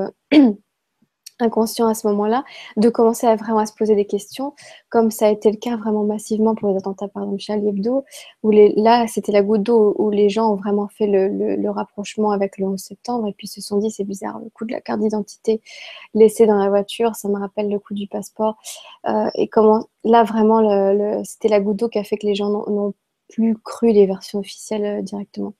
inconscient 1.40 1.86
à 1.86 1.94
ce 1.94 2.06
moment-là, 2.08 2.44
de 2.76 2.88
commencer 2.88 3.26
à 3.26 3.36
vraiment 3.36 3.64
se 3.64 3.72
poser 3.72 3.94
des 3.94 4.06
questions, 4.06 4.54
comme 4.88 5.10
ça 5.10 5.26
a 5.26 5.30
été 5.30 5.50
le 5.50 5.56
cas 5.56 5.76
vraiment 5.76 6.04
massivement 6.04 6.54
pour 6.54 6.70
les 6.70 6.76
attentats 6.76 7.08
par 7.08 7.24
exemple 7.24 7.40
Charlie 7.40 7.68
Hebdo, 7.68 8.04
où 8.42 8.50
là 8.50 9.06
c'était 9.06 9.32
la 9.32 9.42
goutte 9.42 9.62
d'eau 9.62 9.94
où 9.98 10.10
les 10.10 10.28
gens 10.28 10.52
ont 10.52 10.56
vraiment 10.56 10.88
fait 10.88 11.06
le, 11.06 11.68
rapprochement 11.70 12.30
avec 12.30 12.58
le 12.58 12.66
11 12.66 12.80
septembre 12.80 13.28
et 13.28 13.32
puis 13.32 13.46
se 13.46 13.60
sont 13.60 13.78
dit 13.78 13.90
c'est 13.90 14.04
bizarre, 14.04 14.38
le 14.40 14.50
coup 14.50 14.64
de 14.64 14.72
la 14.72 14.80
carte 14.80 15.00
d'identité 15.00 15.60
laissée 16.14 16.46
dans 16.46 16.56
la 16.56 16.68
voiture, 16.68 17.14
ça 17.14 17.28
me 17.28 17.38
rappelle 17.38 17.68
le 17.68 17.78
coup 17.78 17.94
du 17.94 18.06
passeport, 18.06 18.56
euh, 19.08 19.28
et 19.34 19.48
comment 19.48 19.86
là 20.04 20.24
vraiment 20.24 20.58
c'était 21.24 21.48
la 21.48 21.60
goutte 21.60 21.76
d'eau 21.76 21.88
qui 21.88 21.98
a 21.98 22.04
fait 22.04 22.16
que 22.16 22.26
les 22.26 22.34
gens 22.34 22.48
n'ont 22.48 22.94
plus 23.28 23.56
cru 23.58 23.92
les 23.92 24.06
versions 24.06 24.38
officielles 24.38 24.84
euh, 24.84 25.02
directement. 25.02 25.54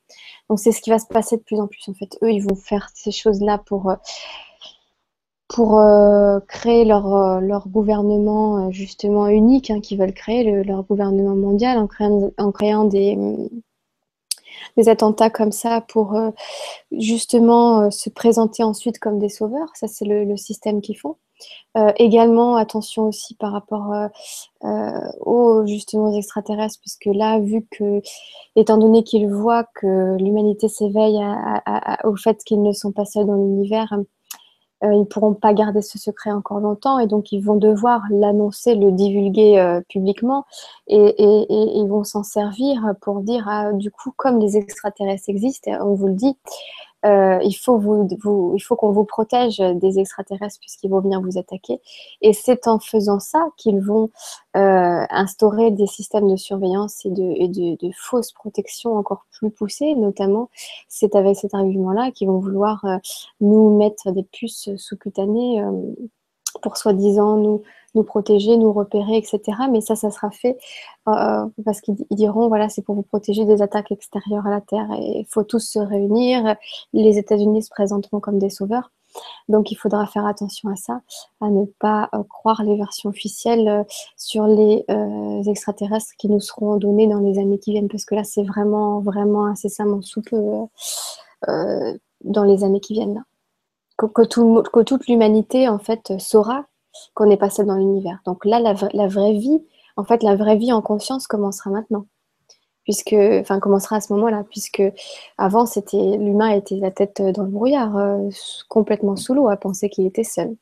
Donc 0.48 0.59
c'est 0.59 0.72
ce 0.72 0.80
qui 0.80 0.90
va 0.90 0.98
se 0.98 1.06
passer 1.06 1.36
de 1.36 1.42
plus 1.42 1.60
en 1.60 1.66
plus 1.66 1.86
en 1.88 1.94
fait. 1.94 2.18
Eux 2.22 2.32
ils 2.32 2.40
vont 2.40 2.56
faire 2.56 2.88
ces 2.94 3.12
choses-là 3.12 3.59
pour... 3.59 3.90
Euh, 3.90 3.96
pour 5.49 5.79
euh, 5.81 6.41
créer 6.47 6.85
leur, 6.85 7.15
euh, 7.15 7.41
leur 7.41 7.69
gouvernement 7.69 8.69
euh, 8.69 8.70
justement 8.70 9.29
unique, 9.29 9.70
hein, 9.70 9.81
qui 9.81 9.97
veulent 9.97 10.12
créer 10.12 10.62
leur 10.62 10.85
gouvernement 10.85 11.35
mondial 11.35 11.79
en 11.79 11.87
créant, 12.53 12.85
des, 12.85 13.19
des 14.77 14.89
attentats 14.89 15.31
comme 15.31 15.53
ça 15.53 15.81
pour 15.81 16.15
justement 16.93 17.91
se 17.91 18.11
présenter 18.11 18.62
ensuite 18.62 18.99
comme 18.99 19.19
des 19.19 19.31
sauveurs. 19.31 19.70
Ça, 19.75 19.89
c'est 19.89 20.05
le, 20.05 20.37
système 20.37 20.81
qu'ils 20.83 20.99
font. 20.99 21.16
également, 21.97 22.57
attention 22.57 23.09
aussi 23.09 23.35
par 23.35 23.53
rapport 23.53 23.93
aux 25.20 25.66
justement 25.66 26.15
extraterrestres, 26.15 26.81
puisque 26.81 27.07
là, 27.07 27.41
vu 27.41 27.66
que, 27.70 28.03
étant 28.57 28.77
donné 28.79 29.03
qu'ils 29.03 29.29
voient 29.29 29.65
que 29.75 30.16
l'humanité 30.19 30.69
s'éveille 30.69 31.20
au 32.05 32.16
fait 32.16 32.45
qu'ils 32.45 32.62
ne 32.62 32.73
sont 32.73 32.93
pas 32.93 33.05
seuls 33.07 33.27
dans 33.27 33.35
l'univers, 33.35 33.99
euh, 34.84 34.92
ils 34.92 35.00
ne 35.00 35.05
pourront 35.05 35.34
pas 35.34 35.52
garder 35.52 35.82
ce 35.82 35.98
secret 35.98 36.30
encore 36.30 36.60
longtemps 36.60 36.98
et 36.98 37.06
donc 37.06 37.32
ils 37.32 37.40
vont 37.40 37.56
devoir 37.56 38.02
l'annoncer, 38.10 38.74
le 38.74 38.92
divulguer 38.92 39.59
euh, 39.59 39.80
publiquement 39.88 40.44
et, 40.86 41.14
ils 41.18 41.86
vont 41.88 42.05
s'en 42.05 42.22
servir 42.22 42.94
pour 43.00 43.20
dire 43.20 43.44
ah, 43.48 43.72
du 43.72 43.90
coup 43.90 44.12
comme 44.16 44.38
les 44.38 44.56
extraterrestres 44.56 45.28
existent, 45.28 45.70
on 45.80 45.94
vous 45.94 46.09
le 46.09 46.14
dit, 46.14 46.36
euh, 47.07 47.39
il 47.45 47.55
faut, 47.55 47.79
qu'on 47.79 48.91
vous 48.91 49.05
protège 49.05 49.59
des 49.59 49.99
extraterrestres 49.99 50.59
puisqu'ils 50.61 50.91
vont 50.91 51.01
venir 51.01 51.20
vous 51.20 51.39
attaquer. 51.39 51.81
Et 52.23 52.33
c'est 52.33 52.66
en 52.66 52.79
faisant 52.79 53.20
ça 53.20 53.47
qu'ils 53.57 53.81
vont 53.81 54.11
euh, 54.57 55.05
instaurer 55.11 55.70
des 55.70 55.87
systèmes 55.87 56.29
de 56.29 56.37
surveillance 56.37 57.05
et 57.07 57.11
de, 57.11 57.77
de, 57.77 57.91
fausses 57.97 58.33
protections 58.33 58.97
encore 58.97 59.27
plus 59.31 59.51
poussées. 59.51 59.95
Notamment, 59.95 60.51
c'est 60.89 61.15
avec 61.15 61.37
cet 61.37 61.55
argument-là 61.55 62.11
qu'ils 62.11 62.29
vont 62.29 62.41
vouloir 62.41 62.85
euh, 62.85 62.99
nous 63.41 63.77
mettre 63.77 64.11
des 64.11 64.25
puces 64.25 64.70
sous-cutanées 64.77 65.62
pour 66.62 66.77
soi-disant 66.77 67.37
nous, 67.37 67.62
nous 67.95 68.05
protéger, 68.05 68.57
nous 68.57 68.73
repérer, 68.73 69.16
etc. 69.16 69.41
Mais 69.70 69.81
ça, 69.81 69.97
ça 69.97 70.11
sera 70.11 70.31
fait 70.31 70.59
euh, 71.09 71.47
parce 71.65 71.81
qu'ils 71.81 71.97
diront, 72.11 72.49
voilà, 72.49 72.69
c'est 72.69 72.83
pour 72.83 72.95
vous 72.95 73.03
protéger 73.03 73.45
des 73.45 73.62
attaques 73.62 73.93
extérieures 73.93 74.47
à 74.47 74.51
la 74.51 74.61
Terre. 74.61 74.89
Et 74.99 75.20
il 75.20 75.27
faut 75.29 75.45
tous 75.45 75.61
se 75.61 75.79
réunir. 75.79 76.57
Les 76.93 77.19
États-Unis 77.19 77.62
se 77.62 77.70
présenteront 77.70 78.20
comme 78.20 78.39
des 78.39 78.51
sauveurs. 78.51 78.93
Donc 79.49 79.73
il 79.73 79.75
faudra 79.75 80.07
faire 80.07 80.27
attention 80.27 80.69
à 80.69 80.77
ça, 80.77 81.01
à 81.41 81.49
ne 81.49 81.65
pas 81.65 82.11
euh, 82.15 82.23
croire 82.25 82.62
les 82.62 82.77
versions 82.77 83.09
officielles 83.09 83.66
euh, 83.66 83.83
sur 84.16 84.47
les 84.47 84.85
extraterrestres 85.49 86.12
qui 86.19 86.29
nous 86.29 86.41
seront 86.41 86.77
donnés 86.77 87.07
dans 87.07 87.20
les 87.20 87.39
années 87.39 87.59
qui 87.59 87.73
viennent, 87.73 87.89
parce 87.89 88.05
que 88.05 88.15
là 88.15 88.23
c'est 88.23 88.45
vraiment, 88.45 89.01
vraiment 89.01 89.47
incessamment 89.47 90.03
sous 90.03 90.23
peu 90.23 90.37
dans 92.25 92.45
les 92.45 92.65
années 92.65 92.81
qui 92.81 92.93
viennent. 92.93 93.25
Que, 93.99 94.07
que, 94.07 94.23
tout, 94.23 94.62
que 94.73 94.81
toute 94.81 95.07
l'humanité 95.09 95.69
en 95.69 95.79
fait 95.79 96.19
saura 96.19 96.66
qu'on 97.15 97.27
n'est 97.27 97.37
pas 97.37 97.51
seul 97.51 97.66
dans 97.66 97.77
l'univers. 97.77 98.20
Donc 98.25 98.45
là, 98.45 98.61
la, 98.61 99.09
vraie 99.09 99.33
vie, 99.33 99.62
en 99.97 100.05
fait, 100.05 100.23
la 100.23 100.37
vraie 100.37 100.57
vie 100.57 100.73
en 100.73 100.83
conscience 100.83 101.27
commencera 101.27 101.70
maintenant. 101.70 102.07
Puisque, 102.85 103.15
enfin, 103.15 103.61
commencera 103.61 103.97
à 103.97 104.01
ce 104.01 104.12
moment-là, 104.15 104.45
puisque 104.49 104.83
avant, 105.37 105.66
c'était 105.66 106.16
l'humain 106.16 106.49
était 106.51 106.77
la 106.77 106.91
tête 106.91 107.20
dans 107.20 107.43
le 107.43 107.51
brouillard, 107.51 107.97
euh, 107.99 108.31
complètement 108.69 109.16
sous 109.16 109.35
l'eau, 109.35 109.49
à 109.49 109.57
penser 109.59 109.91
qu'il 109.91 110.07
était 110.07 110.25
seul. 110.25 110.57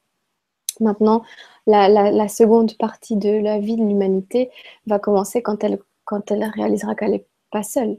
Maintenant, 0.80 1.22
la, 1.66 2.28
seconde 2.28 2.76
partie 2.76 3.16
de 3.16 3.30
la 3.30 3.58
vie 3.58 3.76
de 3.76 3.82
l'humanité 3.82 4.50
va 4.86 4.98
commencer 4.98 5.40
quand 5.40 5.62
elle, 5.62 5.78
quand 6.04 6.30
elle 6.30 6.44
réalisera 6.44 6.94
qu'elle 6.94 7.12
n'est 7.12 7.26
pas 7.50 7.62
seule. 7.62 7.98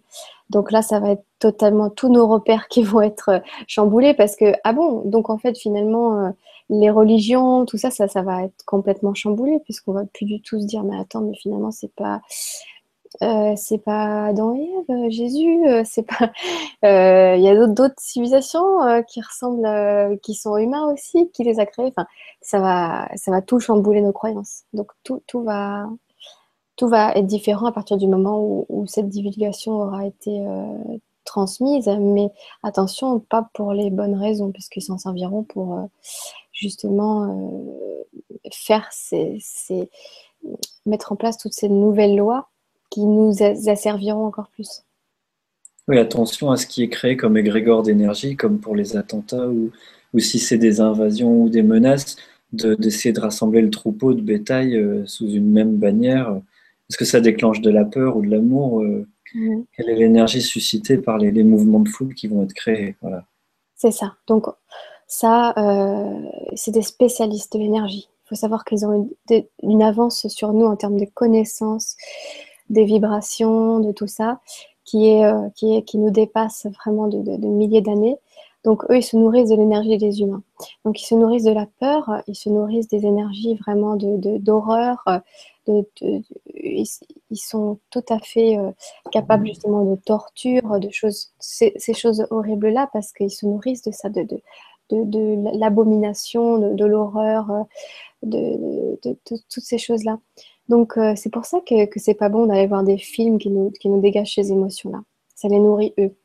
Donc 0.50 0.72
là, 0.72 0.82
ça 0.82 1.00
va 1.00 1.12
être 1.12 1.26
totalement 1.40 1.90
tous 1.90 2.10
nos 2.10 2.28
repères 2.28 2.68
qui 2.68 2.84
vont 2.84 3.02
être 3.02 3.42
chamboulés 3.68 4.14
parce 4.14 4.36
que, 4.36 4.54
ah 4.64 4.74
bon, 4.74 5.02
donc 5.06 5.30
en 5.30 5.38
fait, 5.38 5.58
finalement, 5.58 6.26
euh, 6.26 6.30
les 6.70 6.90
religions, 6.90 7.66
tout 7.66 7.78
ça, 7.78 7.92
ça, 7.92 8.08
ça 8.08 8.22
va 8.22 8.44
être 8.44 8.66
complètement 8.66 9.14
chamboulé 9.14 9.60
puisqu'on 9.64 9.94
va 9.94 10.04
plus 10.06 10.26
du 10.26 10.42
tout 10.42 10.60
se 10.60 10.66
dire 10.66 10.84
mais 10.84 10.98
attends, 11.00 11.22
mais 11.22 11.36
finalement 11.36 11.72
c'est 11.72 11.94
pas 11.96 12.22
euh, 13.24 13.54
c'est 13.56 13.80
pas 13.80 14.26
Adam 14.28 14.56
et 14.56 14.62
Ève, 14.62 14.96
euh, 15.06 15.10
Jésus, 15.10 15.66
euh, 15.68 15.84
c'est 15.86 16.04
pas. 16.04 16.32
Il 16.84 17.42
y 17.42 17.50
a 17.50 17.68
d'autres 17.68 17.96
civilisations 17.98 19.04
qui 19.08 19.22
ressemblent, 19.22 20.20
qui 20.22 20.34
sont 20.36 20.58
humains 20.58 20.92
aussi, 20.92 21.30
qui 21.32 21.44
les 21.44 21.60
a 21.60 21.66
créés. 21.66 21.88
Enfin, 21.88 22.06
ça 22.42 22.60
va, 22.60 23.10
ça 23.16 23.32
va 23.32 23.42
tout 23.42 23.60
chambouler 23.60 24.02
nos 24.02 24.14
croyances. 24.14 24.64
Donc 24.74 24.92
tout, 25.04 25.24
tout 25.28 25.44
va, 25.44 25.88
tout 26.78 26.88
va 26.88 27.14
être 27.14 27.26
différent 27.26 27.66
à 27.66 27.72
partir 27.72 27.98
du 27.98 28.08
moment 28.08 28.66
où, 28.70 28.86
cette 28.88 29.10
divulgation 29.10 29.74
aura 29.74 30.06
été 30.06 30.46
transmise. 31.26 31.90
Mais 32.00 32.30
attention, 32.64 33.20
pas 33.20 33.50
pour 33.54 33.74
les 33.74 33.90
bonnes 33.90 34.16
raisons, 34.16 34.52
puisqu'ils 34.52 34.84
s'en 34.84 34.98
serviront 34.98 35.44
pour 35.44 35.90
justement 36.58 37.26
euh, 37.26 38.04
faire 38.52 38.88
ces, 38.92 39.40
mettre 40.86 41.12
en 41.12 41.16
place 41.16 41.38
toutes 41.38 41.54
ces 41.54 41.70
nouvelles 41.70 42.16
lois 42.16 42.50
qui 42.90 43.06
nous 43.06 43.34
asserviront 43.42 44.26
encore 44.26 44.50
plus. 44.50 44.84
Oui, 45.88 45.98
attention 45.98 46.52
à 46.52 46.58
ce 46.58 46.68
qui 46.68 46.84
est 46.84 46.90
créé 46.90 47.16
comme 47.16 47.38
égrégore 47.38 47.84
d'énergie, 47.84 48.36
comme 48.36 48.60
pour 48.60 48.76
les 48.76 48.98
attentats, 48.98 49.48
ou, 49.48 49.72
si 50.20 50.40
c'est 50.40 50.58
des 50.58 50.82
invasions 50.82 51.44
ou 51.44 51.50
des 51.50 51.64
menaces, 51.64 52.18
d'essayer 52.54 53.14
de, 53.14 53.20
rassembler 53.20 53.62
le 53.62 53.70
troupeau 53.70 54.14
de 54.14 54.22
bétail 54.22 54.76
euh, 54.76 55.06
sous 55.06 55.30
une 55.30 55.52
même 55.52 55.76
bannière. 55.76 56.42
Est-ce 56.90 56.98
que 56.98 57.06
ça 57.06 57.20
déclenche 57.20 57.62
de 57.62 57.70
la 57.70 57.86
peur 57.86 58.18
ou 58.18 58.22
de 58.22 58.30
l'amour 58.30 58.82
euh, 58.82 59.08
Quelle 59.34 59.90
est 59.90 59.96
l'énergie 59.96 60.42
suscitée 60.42 60.98
par 60.98 61.18
les, 61.18 61.44
mouvements 61.44 61.82
de 61.82 61.90
foule 61.90 62.14
qui 62.14 62.28
vont 62.28 62.44
être 62.44 62.54
créés 62.54 62.96
voilà. 63.02 63.26
C'est 63.76 63.92
ça. 63.92 64.16
Donc, 64.28 64.48
ça, 65.08 65.54
euh, 65.58 66.22
c'est 66.56 66.72
des 66.72 66.82
spécialistes 66.82 67.54
de 67.54 67.60
l'énergie. 67.60 68.10
Il 68.26 68.30
faut 68.30 68.36
savoir 68.36 68.66
qu'ils 68.66 68.86
ont 68.86 69.10
une, 69.30 69.44
une, 69.64 69.82
avance 69.82 70.28
sur 70.28 70.52
nous 70.54 70.66
en 70.66 70.76
termes 70.76 71.00
de 71.00 71.06
connaissances, 71.06 71.96
des 72.70 72.84
vibrations, 72.84 73.80
de 73.80 73.92
tout 73.92 74.08
ça 74.08 74.42
qui, 74.88 75.10
est, 75.10 75.26
euh, 75.26 75.50
qui, 75.56 75.76
est, 75.76 75.84
qui 75.84 75.98
nous 75.98 76.10
dépasse 76.10 76.66
vraiment 76.66 77.08
de, 77.08 77.22
de, 77.22 77.48
milliers 77.48 77.82
d'années. 77.82 78.18
Donc 78.64 78.84
eux, 78.90 78.98
ils 78.98 79.04
se 79.04 79.16
nourrissent 79.16 79.50
de 79.50 79.56
l'énergie 79.56 79.98
des 79.98 80.22
humains. 80.22 80.42
Donc 80.84 81.00
ils 81.00 81.06
se 81.06 81.14
nourrissent 81.14 81.44
de 81.44 81.52
la 81.52 81.68
peur, 81.80 82.24
ils 82.28 82.36
se 82.36 82.50
nourrissent 82.50 82.88
des 82.88 83.06
énergies 83.06 83.56
vraiment 83.56 83.96
d'horreur. 83.96 85.04
De, 85.06 85.12
de, 85.68 85.86
ils, 86.54 86.86
sont 87.36 87.80
tout 87.90 88.04
à 88.10 88.20
fait 88.20 88.58
euh, 88.58 88.72
capables 89.12 89.48
justement 89.48 89.84
de 89.86 89.96
torture, 89.96 90.80
de 90.80 90.90
choses, 90.90 91.32
ces, 91.40 91.74
ces 91.78 91.94
choses 91.94 92.26
horribles-là, 92.30 92.90
parce 92.94 93.12
qu'ils 93.12 93.32
se 93.32 93.46
nourrissent 93.46 93.84
de 93.84 93.92
ça, 93.92 94.10
de, 94.10 94.24
de, 94.24 94.42
de, 94.90 95.58
l'abomination, 95.58 96.58
de, 96.58 96.86
l'horreur, 96.86 97.52
euh, 97.52 97.64
de, 98.24 99.18
toutes 99.26 99.64
ces 99.64 99.78
choses-là. 99.78 100.20
Donc, 100.70 100.98
euh, 100.98 101.14
c'est 101.16 101.30
pour 101.30 101.46
ça 101.46 101.60
que, 101.62 101.86
que 101.86 102.00
c'est 102.00 102.14
pas 102.14 102.30
bon 102.30 102.48
d'aller 102.48 102.68
voir 102.68 102.84
des 102.84 102.98
films 102.98 103.38
qui 103.38 103.50
nous, 103.50 103.72
qui 103.72 103.90
nous 103.90 104.02
dégagent 104.02 104.36
ces 104.36 104.52
émotions-là. 104.52 105.02
Ça 105.36 105.48
les 105.48 105.60
nourrit 105.60 105.94
eux. 106.00 106.16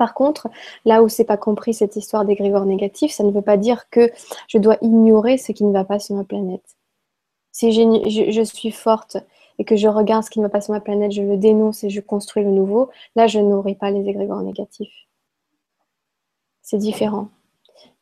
Par 0.00 0.14
contre, 0.14 0.48
là 0.86 1.02
où 1.02 1.10
c'est 1.10 1.24
pas 1.24 1.36
compris 1.36 1.74
cette 1.74 1.94
histoire 1.94 2.24
des 2.24 2.34
grégores 2.34 2.64
négatifs, 2.64 3.12
ça 3.12 3.22
ne 3.22 3.30
veut 3.30 3.42
pas 3.42 3.58
dire 3.58 3.90
que 3.90 4.10
je 4.48 4.56
dois 4.56 4.78
ignorer 4.80 5.36
ce 5.36 5.52
qui 5.52 5.62
ne 5.62 5.72
va 5.72 5.84
pas 5.84 5.98
sur 5.98 6.16
ma 6.16 6.24
planète. 6.24 6.64
Si 7.52 7.72
je, 7.72 8.42
suis 8.44 8.70
forte 8.70 9.16
et 9.58 9.64
que 9.64 9.76
je 9.76 9.88
regarde 9.88 10.24
ce 10.24 10.30
qui 10.30 10.38
ne 10.38 10.44
va 10.44 10.50
pas 10.50 10.60
sur 10.60 10.72
ma 10.72 10.80
planète, 10.80 11.12
je 11.12 11.22
le 11.22 11.36
dénonce 11.36 11.84
et 11.84 11.90
je 11.90 12.00
construis 12.00 12.44
le 12.44 12.50
nouveau, 12.50 12.90
là, 13.16 13.26
je 13.26 13.38
nourris 13.40 13.74
pas 13.74 13.90
les 13.90 14.08
égrégores 14.08 14.42
négatifs. 14.42 15.06
C'est 16.62 16.78
différent 16.78 17.28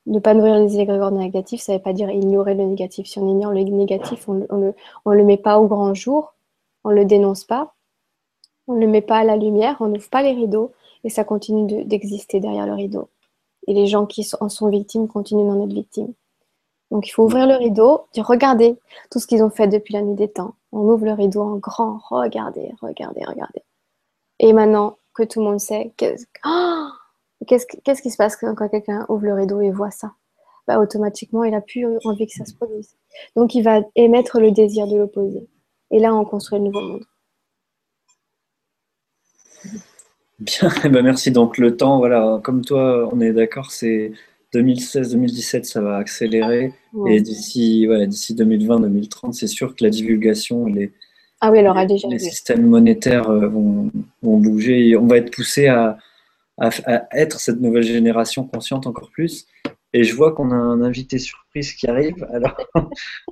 ne 0.08 0.18
pas 0.18 0.34
nourrir 0.34 0.58
les 0.58 0.78
égrégores 0.80 1.10
négatifs, 1.10 1.60
ça 1.60 1.72
ne 1.72 1.78
veut 1.78 1.82
pas 1.82 1.92
dire 1.92 2.10
ignorer 2.10 2.54
le 2.54 2.64
négatif. 2.64 3.06
Si 3.06 3.18
on 3.18 3.28
ignore 3.28 3.52
le 3.52 3.62
négatif, 3.62 4.28
on 4.28 4.34
ne 4.34 4.72
le, 5.06 5.24
met 5.24 5.36
pas 5.36 5.58
au 5.58 5.66
grand 5.66 5.94
jour, 5.94 6.34
on 6.84 6.90
ne 6.90 6.94
le 6.94 7.04
dénonce 7.04 7.44
pas, 7.44 7.74
on 8.66 8.74
ne 8.74 8.80
le 8.80 8.86
met 8.86 9.02
pas 9.02 9.18
à 9.18 9.24
la 9.24 9.36
lumière, 9.36 9.76
on 9.80 9.88
n'ouvre 9.88 10.08
pas 10.08 10.22
les 10.22 10.32
rideaux 10.32 10.72
et 11.04 11.10
ça 11.10 11.24
continue 11.24 11.84
d'exister 11.84 12.40
derrière 12.40 12.66
le 12.66 12.74
rideau. 12.74 13.10
Et 13.66 13.74
les 13.74 13.86
gens 13.86 14.06
qui 14.06 14.26
en 14.40 14.48
sont 14.48 14.68
victimes 14.68 15.08
continuent 15.08 15.46
d'en 15.46 15.62
être 15.64 15.74
victimes. 15.74 16.14
Donc 16.90 17.06
il 17.06 17.10
faut 17.10 17.24
ouvrir 17.24 17.46
le 17.46 17.54
rideau, 17.54 18.06
dire 18.12 18.26
regardez 18.26 18.78
tout 19.10 19.18
ce 19.18 19.26
qu'ils 19.26 19.42
ont 19.42 19.50
fait 19.50 19.68
depuis 19.68 19.94
la 19.94 20.02
nuit 20.02 20.14
des 20.14 20.28
temps. 20.28 20.54
On 20.72 20.80
ouvre 20.80 21.04
le 21.04 21.12
rideau 21.12 21.42
en 21.42 21.56
grand, 21.56 21.98
regardez, 22.10 22.72
regardez, 22.80 23.24
regardez. 23.24 23.62
Et 24.38 24.52
maintenant 24.52 24.96
que 25.14 25.22
tout 25.24 25.40
le 25.40 25.46
monde 25.46 25.60
sait, 25.60 25.92
que... 25.96 26.14
Oh 26.46 26.88
Qu'est-ce 27.46 28.02
qui 28.02 28.10
se 28.10 28.16
passe 28.16 28.36
quand 28.36 28.68
quelqu'un 28.68 29.06
ouvre 29.08 29.24
le 29.24 29.34
rideau 29.34 29.60
et 29.60 29.70
voit 29.70 29.90
ça? 29.90 30.12
Bah, 30.66 30.78
Automatiquement, 30.80 31.44
il 31.44 31.54
a 31.54 31.60
plus 31.60 31.86
envie 32.04 32.26
que 32.26 32.32
ça 32.32 32.44
se 32.44 32.54
produise. 32.54 32.96
Donc, 33.36 33.54
il 33.54 33.62
va 33.62 33.80
émettre 33.94 34.40
le 34.40 34.50
désir 34.50 34.86
de 34.86 34.96
l'opposé. 34.96 35.48
Et 35.90 36.00
là, 36.00 36.14
on 36.14 36.24
construit 36.24 36.58
un 36.58 36.62
nouveau 36.62 36.80
monde. 36.80 37.04
Bien, 40.40 40.68
eh 40.84 40.88
ben 40.88 41.02
merci. 41.02 41.30
Donc, 41.30 41.58
le 41.58 41.76
temps, 41.76 41.98
voilà, 41.98 42.40
comme 42.42 42.64
toi, 42.64 43.08
on 43.12 43.20
est 43.20 43.32
d'accord, 43.32 43.70
c'est 43.70 44.12
2016-2017, 44.54 45.64
ça 45.64 45.80
va 45.80 45.96
accélérer. 45.96 46.72
Et 47.08 47.20
d'ici 47.20 47.86
ouais, 47.88 48.06
2020-2030, 48.06 49.32
c'est 49.32 49.46
sûr 49.46 49.74
que 49.74 49.84
la 49.84 49.90
divulgation, 49.90 50.66
les, 50.66 50.92
ah 51.40 51.52
oui, 51.52 51.58
alors, 51.60 51.76
les 51.76 52.18
systèmes 52.18 52.66
monétaires 52.66 53.30
euh, 53.30 53.46
vont, 53.46 53.92
vont, 54.22 54.38
bouger. 54.38 54.88
Et 54.88 54.96
on 54.96 55.06
va 55.06 55.18
être 55.18 55.32
poussé 55.32 55.68
à, 55.68 55.96
à, 56.58 56.70
être 57.12 57.38
cette 57.38 57.60
nouvelle 57.60 57.84
génération 57.84 58.44
consciente 58.44 58.86
encore 58.86 59.10
plus. 59.10 59.46
Et 59.92 60.02
je 60.02 60.14
vois 60.16 60.32
qu'on 60.32 60.50
a 60.50 60.56
un 60.56 60.82
invité 60.82 61.18
surprise 61.18 61.72
qui 61.72 61.86
arrive. 61.86 62.26
Alors, 62.32 62.56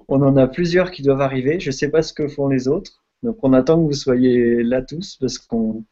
on 0.09 0.23
en 0.23 0.37
a 0.37 0.47
plusieurs 0.47 0.93
qui 0.93 1.03
doivent 1.03 1.21
arriver. 1.21 1.59
Je 1.59 1.71
ne 1.71 1.73
sais 1.73 1.89
pas 1.89 2.03
ce 2.03 2.13
que 2.13 2.29
font 2.29 2.49
les 2.49 2.69
autres. 2.69 3.03
Donc, 3.25 3.39
on 3.43 3.53
attend 3.53 3.77
que 3.77 3.87
vous 3.89 3.93
soyez 3.93 4.63
là 4.63 4.83
tous 4.83 5.17
parce 5.21 5.39
qu'on. 5.39 5.85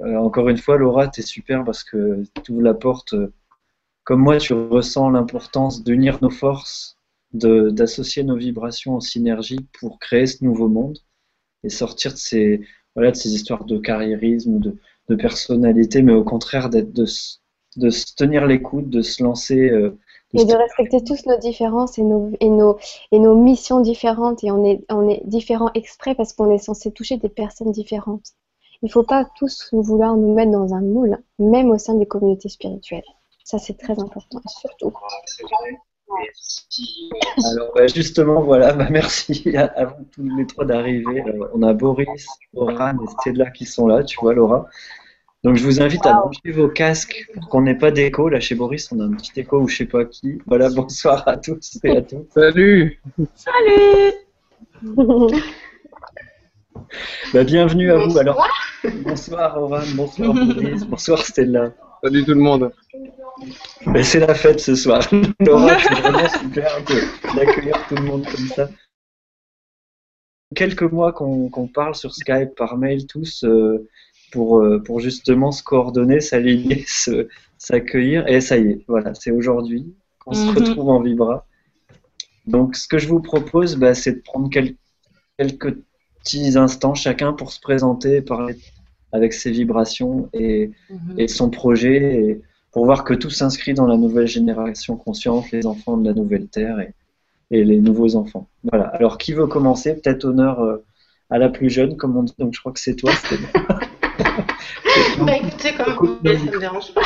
Euh, 0.00 0.16
encore 0.16 0.48
une 0.48 0.58
fois, 0.58 0.76
Laura, 0.76 1.06
tu 1.06 1.20
es 1.20 1.22
super 1.24 1.64
parce 1.64 1.84
que 1.84 2.24
tu 2.42 2.50
ouvres 2.52 2.62
la 2.62 2.74
porte. 2.74 3.14
Comme 4.04 4.20
moi, 4.20 4.38
tu 4.38 4.52
ressens 4.52 5.10
l'importance 5.10 5.82
d'unir 5.82 6.18
nos 6.22 6.30
forces, 6.30 6.98
d'associer 7.32 8.22
nos 8.22 8.36
vibrations 8.36 8.96
en 8.96 9.00
synergie 9.00 9.66
pour 9.80 9.98
créer 9.98 10.26
ce 10.26 10.44
nouveau 10.44 10.68
monde 10.68 10.98
et 11.64 11.70
sortir 11.70 12.12
de 12.12 12.18
ces, 12.18 12.60
voilà, 12.94 13.10
de 13.10 13.16
ces 13.16 13.34
histoires 13.34 13.64
de 13.64 13.78
carriérisme, 13.78 14.58
de, 14.60 14.76
de 15.08 15.14
personnalité, 15.16 16.02
mais 16.02 16.12
au 16.12 16.22
contraire 16.22 16.68
d'être 16.68 16.92
de, 16.92 17.06
de 17.76 17.90
se 17.90 18.14
tenir 18.14 18.46
les 18.46 18.62
coudes, 18.62 18.90
de 18.90 19.02
se 19.02 19.22
lancer. 19.22 19.70
Euh, 19.70 19.98
et 20.34 20.44
de 20.44 20.54
respecter 20.54 21.02
tous 21.02 21.26
nos 21.26 21.38
différences 21.38 21.96
et 21.96 22.02
nos, 22.02 22.30
et 22.40 22.48
nos, 22.48 22.76
et 23.12 23.18
nos 23.18 23.40
missions 23.40 23.80
différentes. 23.80 24.42
Et 24.42 24.50
on 24.50 24.64
est, 24.64 24.84
on 24.90 25.08
est 25.08 25.22
différents 25.24 25.70
exprès 25.74 26.14
parce 26.14 26.32
qu'on 26.32 26.50
est 26.50 26.58
censé 26.58 26.90
toucher 26.90 27.16
des 27.18 27.28
personnes 27.28 27.70
différentes. 27.70 28.32
Il 28.82 28.86
ne 28.86 28.90
faut 28.90 29.04
pas 29.04 29.28
tous 29.38 29.68
vouloir 29.72 30.16
nous 30.16 30.34
mettre 30.34 30.50
dans 30.50 30.74
un 30.74 30.80
moule, 30.82 31.18
même 31.38 31.70
au 31.70 31.78
sein 31.78 31.94
des 31.94 32.06
communautés 32.06 32.48
spirituelles. 32.48 33.04
Ça, 33.44 33.58
c'est 33.58 33.76
très 33.76 33.92
important, 34.00 34.40
surtout. 34.48 34.92
Alors 37.52 37.72
bah, 37.74 37.86
justement, 37.86 38.42
voilà, 38.42 38.72
bah, 38.72 38.88
merci 38.90 39.54
à, 39.56 39.84
vous 39.84 40.04
tous 40.12 40.36
les 40.36 40.46
trois 40.46 40.64
d'arriver. 40.64 41.22
Euh, 41.26 41.48
on 41.52 41.62
a 41.62 41.74
Boris, 41.74 42.26
Laura 42.54 42.92
et 42.92 43.06
Stella 43.06 43.50
qui 43.50 43.66
sont 43.66 43.86
là, 43.86 44.02
tu 44.02 44.18
vois 44.20 44.32
Laura. 44.32 44.66
Donc 45.44 45.56
je 45.56 45.64
vous 45.64 45.82
invite 45.82 46.06
à 46.06 46.14
brancher 46.14 46.52
vos 46.52 46.68
casques 46.68 47.26
pour 47.34 47.48
qu'on 47.50 47.60
n'ait 47.62 47.76
pas 47.76 47.90
d'écho. 47.90 48.30
Là 48.30 48.40
chez 48.40 48.54
Boris, 48.54 48.90
on 48.92 49.00
a 49.00 49.04
un 49.04 49.12
petit 49.12 49.38
écho 49.40 49.60
ou 49.60 49.68
je 49.68 49.76
sais 49.76 49.84
pas 49.84 50.06
qui. 50.06 50.40
Voilà, 50.46 50.70
bonsoir 50.70 51.28
à 51.28 51.36
tous 51.36 51.78
et 51.84 51.96
à 51.98 52.02
toutes. 52.02 52.32
Salut 52.32 52.98
Salut 53.34 54.12
bah, 57.34 57.44
Bienvenue 57.44 57.92
à 57.92 57.98
vous. 57.98 58.16
Alors, 58.16 58.42
bonsoir 59.02 59.62
Oran, 59.62 59.82
bonsoir 59.96 60.32
Boris, 60.32 60.84
bonsoir 60.84 61.18
Stella. 61.18 61.74
Salut 62.04 62.22
tout 62.22 62.34
le 62.34 62.40
monde. 62.40 62.70
c'est 64.02 64.20
la 64.20 64.34
fête 64.34 64.60
ce 64.60 64.74
soir. 64.74 65.08
Laura, 65.40 65.78
c'est 65.82 65.94
vraiment 65.94 66.28
super 66.28 66.84
d'accueillir 67.34 67.86
tout 67.88 67.94
le 67.94 68.02
monde 68.02 68.26
comme 68.26 68.46
ça. 68.48 68.68
Quelques 70.54 70.82
mois 70.82 71.14
qu'on 71.14 71.68
parle 71.72 71.94
sur 71.94 72.14
Skype, 72.14 72.54
par 72.56 72.76
mail, 72.76 73.06
tous, 73.06 73.44
euh, 73.44 73.88
pour, 74.32 74.58
euh, 74.58 74.82
pour 74.82 75.00
justement 75.00 75.50
se 75.50 75.62
coordonner, 75.62 76.20
s'aligner, 76.20 76.84
s'accueillir. 77.56 78.28
Et 78.28 78.42
ça 78.42 78.58
y 78.58 78.72
est, 78.72 78.84
voilà, 78.86 79.14
c'est 79.14 79.30
aujourd'hui 79.30 79.94
qu'on 80.18 80.34
se 80.34 80.44
mhm. 80.44 80.58
retrouve 80.58 80.90
en 80.90 81.00
Vibra. 81.00 81.46
Donc, 82.46 82.76
ce 82.76 82.86
que 82.86 82.98
je 82.98 83.08
vous 83.08 83.20
propose, 83.20 83.76
bah, 83.76 83.94
c'est 83.94 84.12
de 84.12 84.20
prendre 84.20 84.50
quelques 84.50 85.78
petits 86.18 86.58
instants 86.58 86.94
chacun 86.94 87.32
pour 87.32 87.50
se 87.50 87.60
présenter, 87.60 88.20
parler 88.20 88.56
avec 89.14 89.32
ses 89.32 89.52
vibrations 89.52 90.28
et, 90.32 90.72
mhm. 90.90 91.28
son 91.28 91.48
projet, 91.48 92.40
pour 92.72 92.84
voir 92.84 93.04
que 93.04 93.14
tout 93.14 93.30
s'inscrit 93.30 93.72
dans 93.72 93.86
la 93.86 93.96
nouvelle 93.96 94.26
génération 94.26 94.96
consciente, 94.96 95.52
les 95.52 95.66
enfants 95.66 95.96
de 95.96 96.04
la 96.04 96.14
nouvelle 96.14 96.48
Terre 96.48 96.80
et, 96.80 96.92
les 97.50 97.78
nouveaux 97.78 98.16
enfants. 98.16 98.48
Voilà. 98.64 98.86
Alors, 98.86 99.16
qui 99.16 99.32
veut 99.32 99.46
commencer? 99.46 99.94
Peut-être 99.94 100.24
honneur 100.24 100.60
euh, 100.60 100.84
à 101.30 101.38
la 101.38 101.48
plus 101.48 101.70
jeune, 101.70 101.96
comme 101.96 102.16
on 102.16 102.24
dit. 102.24 102.34
Donc, 102.36 102.52
je 102.52 102.58
crois 102.58 102.72
que 102.72 102.80
c'est 102.80 102.96
toi, 102.96 103.12
bah 105.20 105.36
écoutez, 105.36 105.74
comme 105.74 105.94
vous 105.94 106.16
voulez, 106.16 106.36
ça 106.36 106.44
ne 106.44 106.50
me 106.50 106.58
dérange 106.58 106.92
pas. 106.92 107.02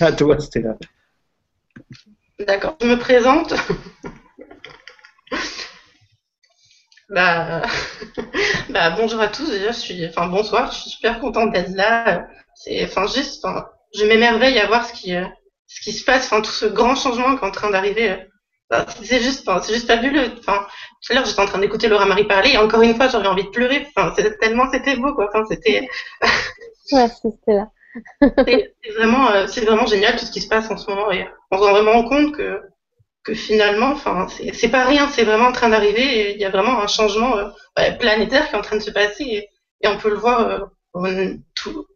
À 0.00 0.12
toi, 0.12 0.38
Stella. 0.38 0.76
D'accord, 2.46 2.76
je 2.82 2.86
me 2.86 2.98
présente. 2.98 3.54
Bah, 7.12 7.60
bah, 8.70 8.90
bonjour 8.96 9.20
à 9.20 9.28
tous. 9.28 9.50
Déjà, 9.50 9.70
je 9.72 9.78
suis, 9.78 10.06
enfin, 10.06 10.28
bonsoir. 10.28 10.72
Je 10.72 10.78
suis 10.78 10.90
super 10.90 11.20
contente 11.20 11.52
d'être 11.52 11.74
là. 11.74 12.26
C'est, 12.54 12.84
enfin, 12.84 13.06
juste, 13.06 13.44
enfin, 13.44 13.66
je 13.94 14.06
m'émerveille 14.06 14.58
à 14.58 14.66
voir 14.66 14.86
ce 14.86 14.94
qui, 14.94 15.14
euh, 15.14 15.24
ce 15.66 15.82
qui 15.82 15.92
se 15.92 16.04
passe. 16.04 16.24
Enfin, 16.24 16.40
tout 16.40 16.50
ce 16.50 16.64
grand 16.64 16.94
changement 16.96 17.36
qui 17.36 17.44
est 17.44 17.48
en 17.48 17.50
train 17.50 17.70
d'arriver. 17.70 18.16
c'est 19.02 19.20
juste, 19.20 19.46
enfin, 19.46 19.60
c'est 19.60 19.74
juste 19.74 19.88
fabuleux. 19.88 20.32
Enfin, 20.38 20.66
tout 21.02 21.12
à 21.12 21.16
l'heure, 21.16 21.26
j'étais 21.26 21.40
en 21.40 21.46
train 21.46 21.58
d'écouter 21.58 21.88
Laura 21.88 22.06
Marie 22.06 22.24
parler 22.24 22.52
et 22.52 22.58
encore 22.58 22.80
une 22.80 22.94
fois, 22.96 23.08
j'avais 23.08 23.28
envie 23.28 23.44
de 23.44 23.50
pleurer. 23.50 23.86
Enfin, 23.94 24.14
tellement, 24.40 24.70
c'était 24.72 24.96
beau, 24.96 25.14
quoi. 25.14 25.28
Enfin, 25.28 25.44
c'était. 25.50 25.86
c'était 26.86 27.52
là. 27.52 27.68
c'est 28.38 28.92
vraiment, 28.96 29.30
euh, 29.32 29.46
c'est 29.48 29.66
vraiment 29.66 29.84
génial 29.84 30.16
tout 30.16 30.24
ce 30.24 30.32
qui 30.32 30.40
se 30.40 30.48
passe 30.48 30.70
en 30.70 30.78
ce 30.78 30.88
moment 30.88 31.12
et 31.12 31.28
on 31.50 31.58
se 31.58 31.62
rend 31.62 31.72
vraiment 31.72 32.08
compte 32.08 32.34
que 32.34 32.58
que 33.24 33.34
finalement, 33.34 33.92
enfin, 33.92 34.26
c'est 34.52 34.68
pas 34.68 34.84
rien, 34.84 35.08
c'est 35.08 35.24
vraiment 35.24 35.48
en 35.48 35.52
train 35.52 35.68
d'arriver 35.68 36.32
il 36.34 36.40
y 36.40 36.44
a 36.44 36.50
vraiment 36.50 36.80
un 36.80 36.88
changement 36.88 37.36
euh, 37.36 37.90
planétaire 37.98 38.48
qui 38.48 38.54
est 38.54 38.58
en 38.58 38.62
train 38.62 38.76
de 38.76 38.82
se 38.82 38.90
passer 38.90 39.24
et, 39.24 39.48
on 39.84 39.98
peut 39.98 40.10
le 40.10 40.16
voir 40.16 40.40
euh, 40.96 41.34
tout, 41.54 41.86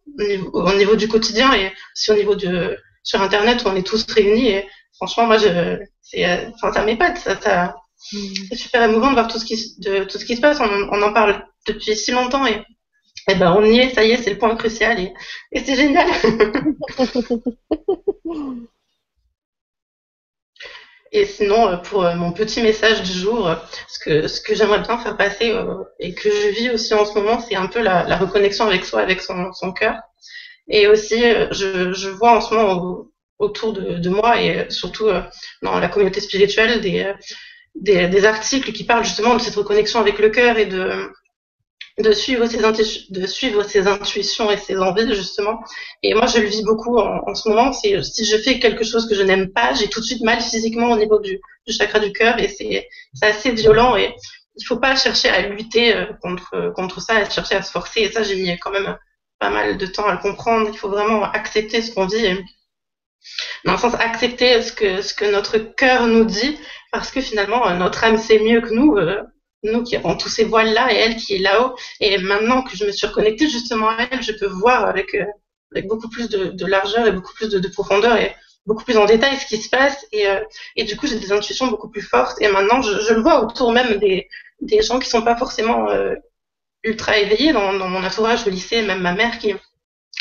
au 0.53 0.73
niveau 0.75 0.97
du 0.97 1.07
quotidien 1.09 1.53
et 1.55 1.73
aussi 1.95 2.11
au 2.11 2.17
niveau 2.17 2.35
de 2.35 2.77
sur 3.05 3.23
Internet 3.23 3.63
où 3.65 3.69
on 3.69 3.77
est 3.77 3.87
tous 3.87 4.05
réunis. 4.13 4.49
Et 4.49 4.67
franchement, 4.97 5.27
moi, 5.27 5.39
je, 5.39 5.79
c'est, 6.03 6.49
enfin, 6.55 6.73
ça 6.73 6.85
m'épate. 6.85 7.19
Ça, 7.19 7.41
ça, 7.41 7.77
c'est 7.97 8.57
super 8.57 8.83
émouvant 8.83 9.11
de 9.11 9.15
voir 9.15 9.29
tout 9.29 9.39
ce 9.39 9.45
qui, 9.45 9.77
de, 9.79 10.03
tout 10.03 10.19
ce 10.19 10.25
qui 10.25 10.35
se 10.35 10.41
passe. 10.41 10.59
On, 10.61 10.89
on 10.91 11.03
en 11.03 11.13
parle 11.13 11.47
depuis 11.69 11.95
si 11.95 12.11
longtemps 12.11 12.45
et, 12.47 12.65
et 13.29 13.37
ben, 13.37 13.55
on 13.57 13.65
y 13.65 13.79
est. 13.79 13.95
Ça 13.95 14.05
y 14.05 14.11
est, 14.11 14.17
c'est 14.17 14.33
le 14.33 14.39
point 14.39 14.57
crucial 14.57 14.99
et, 14.99 15.15
et 15.53 15.61
c'est 15.61 15.77
génial. 15.77 16.09
Et 21.13 21.25
sinon, 21.25 21.69
euh, 21.69 21.77
pour 21.77 22.05
euh, 22.05 22.15
mon 22.15 22.33
petit 22.33 22.63
message 22.63 23.03
du 23.03 23.13
jour, 23.13 23.49
euh, 23.49 23.55
ce 23.89 23.99
que, 23.99 24.29
ce 24.29 24.41
que 24.41 24.55
j'aimerais 24.55 24.81
bien 24.81 24.99
faire 24.99 25.17
passer 25.17 25.55
et 26.01 26.15
que 26.15 26.31
je 26.31 26.49
vis 26.49 26.71
aussi 26.71 26.95
en 26.95 27.05
ce 27.05 27.15
moment, 27.15 27.41
c'est 27.41 27.57
un 27.57 27.67
peu 27.67 27.81
la, 27.81 28.05
la, 28.05 28.17
reconnexion 28.17 28.67
avec 28.67 28.85
soi, 28.85 29.01
avec 29.01 29.21
son, 29.21 29.53
son 29.53 29.73
cœur. 29.73 29.97
Et 30.69 30.89
aussi, 30.89 31.23
je, 31.53 31.93
je 31.93 32.09
vois 32.09 32.37
en 32.37 32.41
ce 32.41 32.55
moment 32.55 33.07
autour 33.39 33.73
de, 33.73 33.99
de, 33.99 34.09
moi 34.11 34.41
et 34.41 34.67
surtout 34.71 35.09
dans 35.63 35.79
la 35.79 35.89
communauté 35.89 36.21
spirituelle 36.21 36.81
des, 36.81 37.13
des, 37.77 38.09
des, 38.09 38.25
articles 38.25 38.73
qui 38.73 38.83
parlent 38.83 39.05
justement 39.05 39.35
de 39.35 39.41
cette 39.41 39.55
reconnexion 39.55 40.01
avec 40.01 40.19
le 40.19 40.31
cœur 40.31 40.59
et 40.59 40.67
de, 40.67 41.13
de 41.99 42.13
suivre 42.13 42.47
ses 42.47 42.59
de 43.11 43.27
suivre 43.27 43.63
ses 43.63 43.87
intuitions 43.87 44.51
et 44.51 44.59
ses 44.59 44.77
envies 44.77 45.15
justement. 45.15 45.61
Et 46.03 46.13
moi 46.15 46.27
je 46.27 46.39
le 46.39 46.47
vis 46.47 46.63
beaucoup 46.63 46.99
en, 46.99 47.35
ce 47.35 47.49
moment. 47.49 47.73
Si 47.73 48.25
je 48.25 48.37
fais 48.37 48.59
quelque 48.59 48.85
chose 48.85 49.09
que 49.09 49.15
je 49.15 49.23
n'aime 49.23 49.51
pas 49.53 49.73
j'ai 49.75 49.89
tout 49.89 50.01
de 50.01 50.05
suite 50.05 50.23
mal 50.23 50.41
physiquement 50.41 50.91
au 50.91 50.97
niveau 50.97 51.19
du, 51.21 51.41
chakra 51.69 51.99
du 51.99 52.13
cœur 52.13 52.39
et 52.39 52.49
c'est 52.49 52.89
assez 53.23 53.53
violent 53.53 53.97
et 53.97 54.15
il 54.57 54.65
faut 54.65 54.77
pas 54.79 54.95
chercher 54.97 55.29
à 55.29 55.49
lutter 55.49 55.95
euh, 55.95 56.07
contre 56.23 56.73
contre 56.75 57.01
ça 57.01 57.17
à 57.17 57.31
chercher 57.31 57.57
à 57.57 57.63
se 57.63 57.71
forcer. 57.71 58.01
Et 58.03 58.13
ça 58.13 58.23
j'ai 58.23 58.37
mis 58.37 58.59
quand 58.59 58.71
même 58.71 58.97
pas 59.39 59.51
mal 59.51 59.79
de 59.79 59.87
temps 59.87 60.07
à 60.07 60.13
le 60.13 60.19
comprendre. 60.19 60.69
Il 60.73 60.79
faut 60.79 60.89
vraiment 60.91 61.25
accepter 61.25 61.81
ce 61.81 61.93
qu'on 61.95 62.07
vit 62.07 62.45
dans 63.65 63.73
le 63.73 63.79
sens 63.79 63.95
accepter 63.95 64.61
ce 64.63 64.73
que 64.73 65.01
ce 65.03 65.15
que 65.15 65.25
notre 65.25 65.59
cœur 65.59 66.07
nous 66.07 66.25
dit 66.25 66.59
parce 66.93 67.11
que 67.11 67.21
finalement 67.21 67.75
notre 67.75 68.05
âme 68.05 68.19
sait 68.19 68.39
mieux 68.39 68.61
que 68.61 68.73
nous 68.73 68.97
euh, 68.97 69.23
nous 69.73 69.83
qui 69.83 69.97
avons 69.97 70.17
tous 70.17 70.29
ces 70.29 70.45
voiles-là 70.45 70.93
et 70.93 70.97
elle 70.97 71.17
qui 71.17 71.35
est 71.35 71.39
là-haut. 71.39 71.75
Et 72.01 72.19
maintenant 72.19 72.63
que 72.63 72.77
je 72.77 72.85
me 72.85 72.93
suis 72.93 73.07
reconnectée 73.07 73.49
justement 73.49 73.91
à 73.91 74.09
elle, 74.11 74.23
je 74.23 74.33
peux 74.33 74.47
voir 74.47 74.87
avec, 74.87 75.15
euh, 75.15 75.25
avec 75.73 75.87
beaucoup 75.87 76.09
plus 76.09 76.29
de, 76.29 76.67
largeur 76.67 77.07
et 77.07 77.13
beaucoup 77.13 77.35
plus 77.35 77.49
de, 77.49 77.59
de, 77.59 77.69
profondeur 77.69 78.17
et 78.17 78.35
beaucoup 78.67 78.85
plus 78.85 78.97
en 78.97 79.05
détail 79.05 79.37
ce 79.37 79.47
qui 79.47 79.61
se 79.61 79.69
passe. 79.69 80.07
Et, 80.13 80.27
euh, 80.29 80.41
et 80.77 80.85
du 80.85 80.97
coup, 80.97 81.07
j'ai 81.07 81.19
des 81.19 81.33
intuitions 81.33 81.69
beaucoup 81.69 81.89
plus 81.89 82.03
fortes. 82.03 82.41
Et 82.41 82.49
maintenant, 82.49 82.83
je, 82.83 83.01
je, 83.01 83.15
le 83.15 83.21
vois 83.21 83.45
autour 83.45 83.73
même 83.73 83.99
des, 83.99 84.29
des 84.61 84.83
gens 84.83 84.99
qui 84.99 85.09
sont 85.09 85.23
pas 85.23 85.37
forcément 85.37 85.91
euh, 85.91 86.15
ultra 86.83 87.19
éveillés 87.19 87.53
dans, 87.53 87.73
dans, 87.75 87.89
mon 87.89 88.05
entourage 88.05 88.47
au 88.47 88.51
lycée, 88.51 88.83
même 88.83 89.01
ma 89.01 89.15
mère 89.15 89.39
qui, 89.39 89.55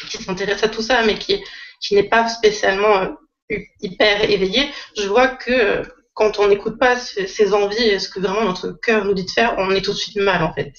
qui 0.10 0.18
s'intéresse 0.22 0.64
à 0.64 0.70
tout 0.70 0.82
ça, 0.82 1.04
mais 1.04 1.18
qui, 1.18 1.44
qui 1.80 1.96
n'est 1.96 2.10
pas 2.10 2.28
spécialement 2.28 3.16
euh, 3.52 3.58
hyper 3.82 4.30
éveillée. 4.30 4.70
Je 4.98 5.08
vois 5.08 5.28
que 5.28 5.84
quand 6.16 6.40
on 6.40 6.48
n'écoute 6.48 6.80
pas 6.80 6.96
ses 6.98 7.54
envies 7.54 7.84
et 7.84 8.00
ce 8.00 8.10
que 8.10 8.20
vraiment 8.20 8.46
notre 8.46 8.72
cœur 8.72 9.06
nous 9.06 9.14
dit 9.14 9.26
de 9.26 9.32
faire, 9.32 9.56
on 9.60 9.70
est 9.72 9.82
tout 9.82 9.92
de 9.92 9.98
suite 9.98 10.18
mal 10.18 10.42
en 10.42 10.54
fait. 10.54 10.74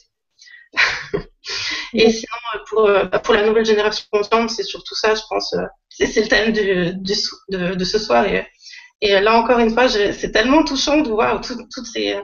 et 1.95 2.11
sinon, 2.11 2.37
pour, 2.69 2.87
euh, 2.87 3.07
pour 3.07 3.35
la 3.35 3.47
nouvelle 3.47 3.65
génération 3.65 4.05
consciente, 4.11 4.51
c'est 4.51 4.65
surtout 4.65 4.95
ça, 4.95 5.15
je 5.15 5.23
pense. 5.29 5.53
Euh, 5.55 5.63
c'est 5.91 6.23
le 6.23 6.29
thème 6.29 6.53
de, 6.53 7.85
ce 7.85 7.99
soir. 7.99 8.27
Et, 9.01 9.21
là, 9.21 9.39
encore 9.39 9.59
une 9.59 9.71
fois, 9.71 9.89
c'est 9.89 10.33
tellement 10.33 10.65
touchant 10.65 11.01
de 11.01 11.11
voir 11.11 11.41
tout, 11.41 11.57
toutes 11.71 11.87
ces 11.87 12.15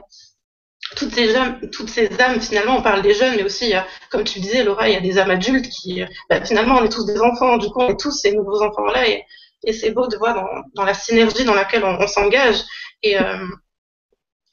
âmes, 1.35 1.59
toutes 1.71 1.89
ces 1.89 2.09
âmes, 2.19 2.39
finalement, 2.41 2.77
on 2.77 2.81
parle 2.81 3.01
des 3.01 3.13
jeunes, 3.13 3.35
mais 3.35 3.43
aussi, 3.43 3.73
comme 4.11 4.23
tu 4.23 4.39
disais, 4.39 4.63
Laura, 4.63 4.89
il 4.89 4.93
y 4.93 4.97
a 4.97 5.01
des 5.01 5.17
âmes 5.17 5.31
adultes 5.31 5.69
qui, 5.69 6.03
bah, 6.29 6.43
finalement, 6.45 6.77
on 6.77 6.83
est 6.83 6.91
tous 6.91 7.05
des 7.05 7.19
enfants, 7.19 7.57
du 7.57 7.67
coup, 7.69 7.81
on 7.81 7.89
est 7.89 7.99
tous 7.99 8.11
ces 8.11 8.33
nouveaux 8.33 8.61
enfants-là, 8.61 9.07
et, 9.07 9.25
c'est 9.71 9.91
beau 9.91 10.07
de 10.07 10.17
voir 10.17 10.45
dans, 10.75 10.83
la 10.83 10.93
synergie 10.93 11.45
dans 11.45 11.53
laquelle 11.53 11.85
on 11.85 12.05
s'engage, 12.05 12.57
et, 13.03 13.19
euh, 13.19 13.45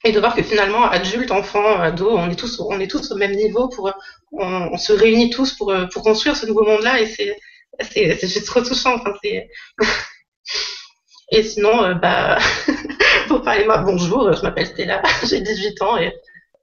et 0.03 0.11
de 0.11 0.19
voir 0.19 0.35
que 0.35 0.43
finalement, 0.43 0.83
adultes, 0.83 1.31
enfants, 1.31 1.79
ados, 1.79 2.13
on 2.13 2.29
est 2.29 2.35
tous, 2.35 2.59
on 2.59 2.79
est 2.79 2.89
tous 2.89 3.11
au 3.11 3.15
même 3.15 3.33
niveau 3.33 3.69
pour, 3.69 3.91
on, 4.31 4.69
on 4.73 4.77
se 4.77 4.93
réunit 4.93 5.29
tous 5.29 5.53
pour, 5.53 5.73
pour 5.93 6.03
construire 6.03 6.35
ce 6.35 6.45
nouveau 6.45 6.63
monde-là 6.63 7.01
et 7.01 7.07
c'est, 7.07 7.37
c'est, 7.79 8.15
c'est 8.15 8.27
juste 8.27 8.47
trop 8.47 8.61
touchant. 8.61 8.95
Enfin, 8.95 9.13
c'est... 9.23 9.49
et 11.31 11.43
sinon, 11.43 11.83
euh, 11.83 11.93
bah, 11.93 12.37
pour 13.27 13.41
parler 13.43 13.65
moi, 13.65 13.79
bonjour, 13.79 14.33
je 14.33 14.41
m'appelle 14.41 14.67
Stella, 14.67 15.01
j'ai 15.23 15.41
18 15.41 15.81
ans 15.81 15.97
et, 15.97 16.13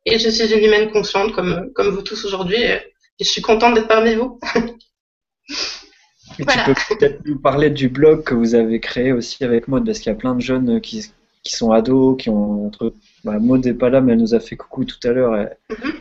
et 0.04 0.18
je 0.18 0.28
suis 0.28 0.52
une 0.52 0.64
humaine 0.64 0.90
consciente 0.90 1.32
comme, 1.32 1.72
comme 1.74 1.88
vous 1.90 2.02
tous 2.02 2.24
aujourd'hui 2.24 2.56
et, 2.56 2.80
et 3.20 3.24
je 3.24 3.30
suis 3.30 3.42
contente 3.42 3.74
d'être 3.74 3.88
parmi 3.88 4.14
vous. 4.14 4.38
voilà. 6.38 6.64
Tu 6.64 6.74
peux 6.74 6.96
peut-être 6.96 7.20
nous 7.24 7.38
parler 7.38 7.70
du 7.70 7.88
blog 7.88 8.22
que 8.22 8.34
vous 8.34 8.54
avez 8.54 8.80
créé 8.80 9.12
aussi 9.12 9.44
avec 9.44 9.68
Maud, 9.68 9.84
parce 9.84 9.98
qu'il 9.98 10.10
y 10.12 10.14
a 10.14 10.18
plein 10.18 10.34
de 10.34 10.40
jeunes 10.40 10.80
qui, 10.80 11.10
qui 11.48 11.56
sont 11.56 11.72
ados, 11.72 12.16
qui 12.18 12.28
ont 12.28 12.66
entre. 12.66 12.92
Bah, 13.24 13.38
Maud 13.38 13.64
n'est 13.64 13.74
pas 13.74 13.88
là, 13.88 14.00
mais 14.00 14.12
elle 14.12 14.20
nous 14.20 14.34
a 14.34 14.40
fait 14.40 14.56
coucou 14.56 14.84
tout 14.84 14.98
à 15.04 15.12
l'heure. 15.12 15.34
Elle, 15.34 15.56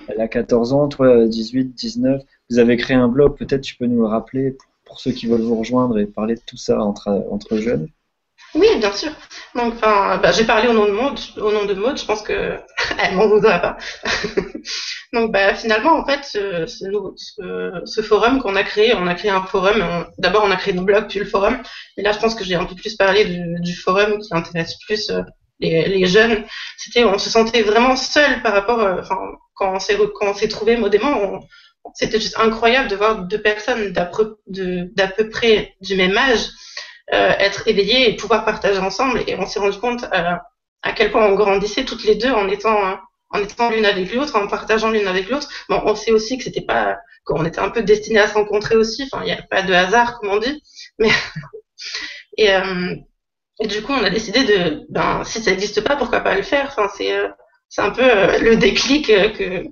elle, 0.09 0.21
a 0.21 0.27
14 0.27 0.73
ans, 0.73 0.87
toi 0.89 1.25
18, 1.25 1.73
19. 1.73 2.21
Vous 2.49 2.59
avez 2.59 2.75
créé 2.75 2.97
un 2.97 3.07
blog, 3.07 3.37
peut-être 3.37 3.61
tu 3.61 3.77
peux 3.77 3.85
nous 3.85 4.01
le 4.01 4.07
rappeler 4.07 4.51
pour, 4.51 4.67
pour, 4.85 4.99
ceux 4.99 5.11
qui 5.11 5.25
veulent 5.25 5.41
vous 5.41 5.57
rejoindre 5.57 5.97
et 5.99 6.05
parler 6.05 6.35
de 6.35 6.41
tout 6.45 6.57
ça 6.57 6.81
entre, 6.81 7.25
entre 7.31 7.57
jeunes. 7.57 7.87
Oui, 8.57 8.67
bien 8.79 8.91
sûr. 8.91 9.11
Donc, 9.55 9.75
enfin, 9.75 10.17
bah, 10.17 10.31
j'ai 10.31 10.43
parlé 10.43 10.67
au 10.67 10.73
nom 10.73 10.85
de 10.85 10.91
Maud, 10.91 11.19
au 11.37 11.51
nom 11.51 11.65
de 11.65 11.73
Maud, 11.75 11.97
je 11.97 12.05
pense 12.05 12.21
que 12.23 12.57
elle 12.99 13.15
m'en 13.15 13.27
voudra 13.27 13.59
pas. 13.59 13.77
Donc, 15.13 15.31
bah, 15.31 15.53
finalement, 15.53 15.93
en 15.93 16.05
fait, 16.05 16.23
ce, 16.23 16.65
ce, 16.65 18.01
forum 18.01 18.41
qu'on 18.41 18.55
a 18.55 18.63
créé, 18.63 18.93
on 18.95 19.07
a 19.07 19.13
créé 19.13 19.31
un 19.31 19.43
forum. 19.43 20.07
D'abord, 20.17 20.43
on 20.45 20.51
a 20.51 20.55
créé 20.55 20.73
nos 20.73 20.83
blogs, 20.83 21.07
puis 21.07 21.19
le 21.19 21.25
forum. 21.25 21.61
Et 21.97 22.01
là, 22.01 22.11
je 22.11 22.19
pense 22.19 22.35
que 22.35 22.43
j'ai 22.43 22.55
un 22.55 22.65
peu 22.65 22.75
plus 22.75 22.95
parlé 22.95 23.25
du, 23.61 23.75
forum 23.75 24.19
qui 24.19 24.33
intéresse 24.33 24.75
plus 24.87 25.11
euh, 25.11 25.21
les, 25.59 26.05
jeunes. 26.07 26.43
C'était, 26.77 27.03
on 27.03 27.19
se 27.19 27.29
sentait 27.29 27.61
vraiment 27.61 27.95
seul 27.95 28.41
par 28.41 28.53
rapport, 28.53 28.79
euh, 28.79 29.01
enfin, 29.01 29.19
quand 29.55 29.75
on 29.75 29.79
s'est 29.79 29.97
quand 29.97 30.31
on 30.31 30.33
s'est 30.33 30.47
trouvé 30.47 30.77
modément, 30.77 31.41
c'était 31.93 32.19
juste 32.19 32.39
incroyable 32.39 32.89
de 32.89 32.95
voir 32.95 33.19
deux 33.23 33.41
personnes 33.41 33.91
d'à 33.91 34.05
peu, 34.05 35.29
près 35.29 35.75
du 35.81 35.95
même 35.95 36.17
âge 36.17 36.47
être 37.11 37.67
éveillés 37.67 38.09
et 38.09 38.15
pouvoir 38.15 38.45
partager 38.45 38.79
ensemble. 38.79 39.23
Et 39.27 39.35
on 39.35 39.45
s'est 39.45 39.59
rendu 39.59 39.79
compte 39.79 40.03
euh, 40.03 40.35
à 40.83 40.91
quel 40.93 41.11
point 41.11 41.25
on 41.25 41.35
grandissait 41.35 41.85
toutes 41.85 42.03
les 42.03 42.15
deux 42.15 42.31
en 42.31 42.47
étant 42.49 42.85
hein, 42.85 43.01
en 43.29 43.39
étant 43.39 43.69
l'une 43.69 43.85
avec 43.85 44.13
l'autre, 44.13 44.35
en 44.35 44.47
partageant 44.47 44.89
l'une 44.89 45.07
avec 45.07 45.29
l'autre. 45.29 45.49
Bon, 45.69 45.81
on 45.85 45.95
sait 45.95 46.11
aussi 46.11 46.37
que 46.37 46.43
c'était 46.43 46.61
pas 46.61 46.97
qu'on 47.25 47.45
était 47.45 47.59
un 47.59 47.69
peu 47.69 47.83
destiné 47.83 48.19
à 48.19 48.27
se 48.27 48.33
rencontrer 48.35 48.75
aussi. 48.75 49.03
Enfin, 49.11 49.23
il 49.23 49.25
n'y 49.25 49.37
a 49.37 49.41
pas 49.41 49.61
de 49.61 49.73
hasard, 49.73 50.19
comme 50.19 50.29
on 50.29 50.37
dit. 50.37 50.63
Mais 50.97 51.09
et, 52.37 52.53
euh, 52.53 52.95
et 53.59 53.67
du 53.67 53.81
coup, 53.81 53.93
on 53.93 54.03
a 54.03 54.09
décidé 54.09 54.43
de, 54.43 54.85
ben, 54.89 55.23
si 55.25 55.41
ça 55.41 55.51
n'existe 55.51 55.81
pas, 55.81 55.95
pourquoi 55.97 56.21
pas 56.21 56.35
le 56.35 56.43
faire? 56.43 56.67
Enfin, 56.67 56.89
c'est 56.95 57.13
euh, 57.13 57.27
c'est 57.69 57.81
un 57.81 57.91
peu 57.91 58.03
euh, 58.03 58.39
le 58.39 58.55
déclic 58.55 59.07
que 59.07 59.63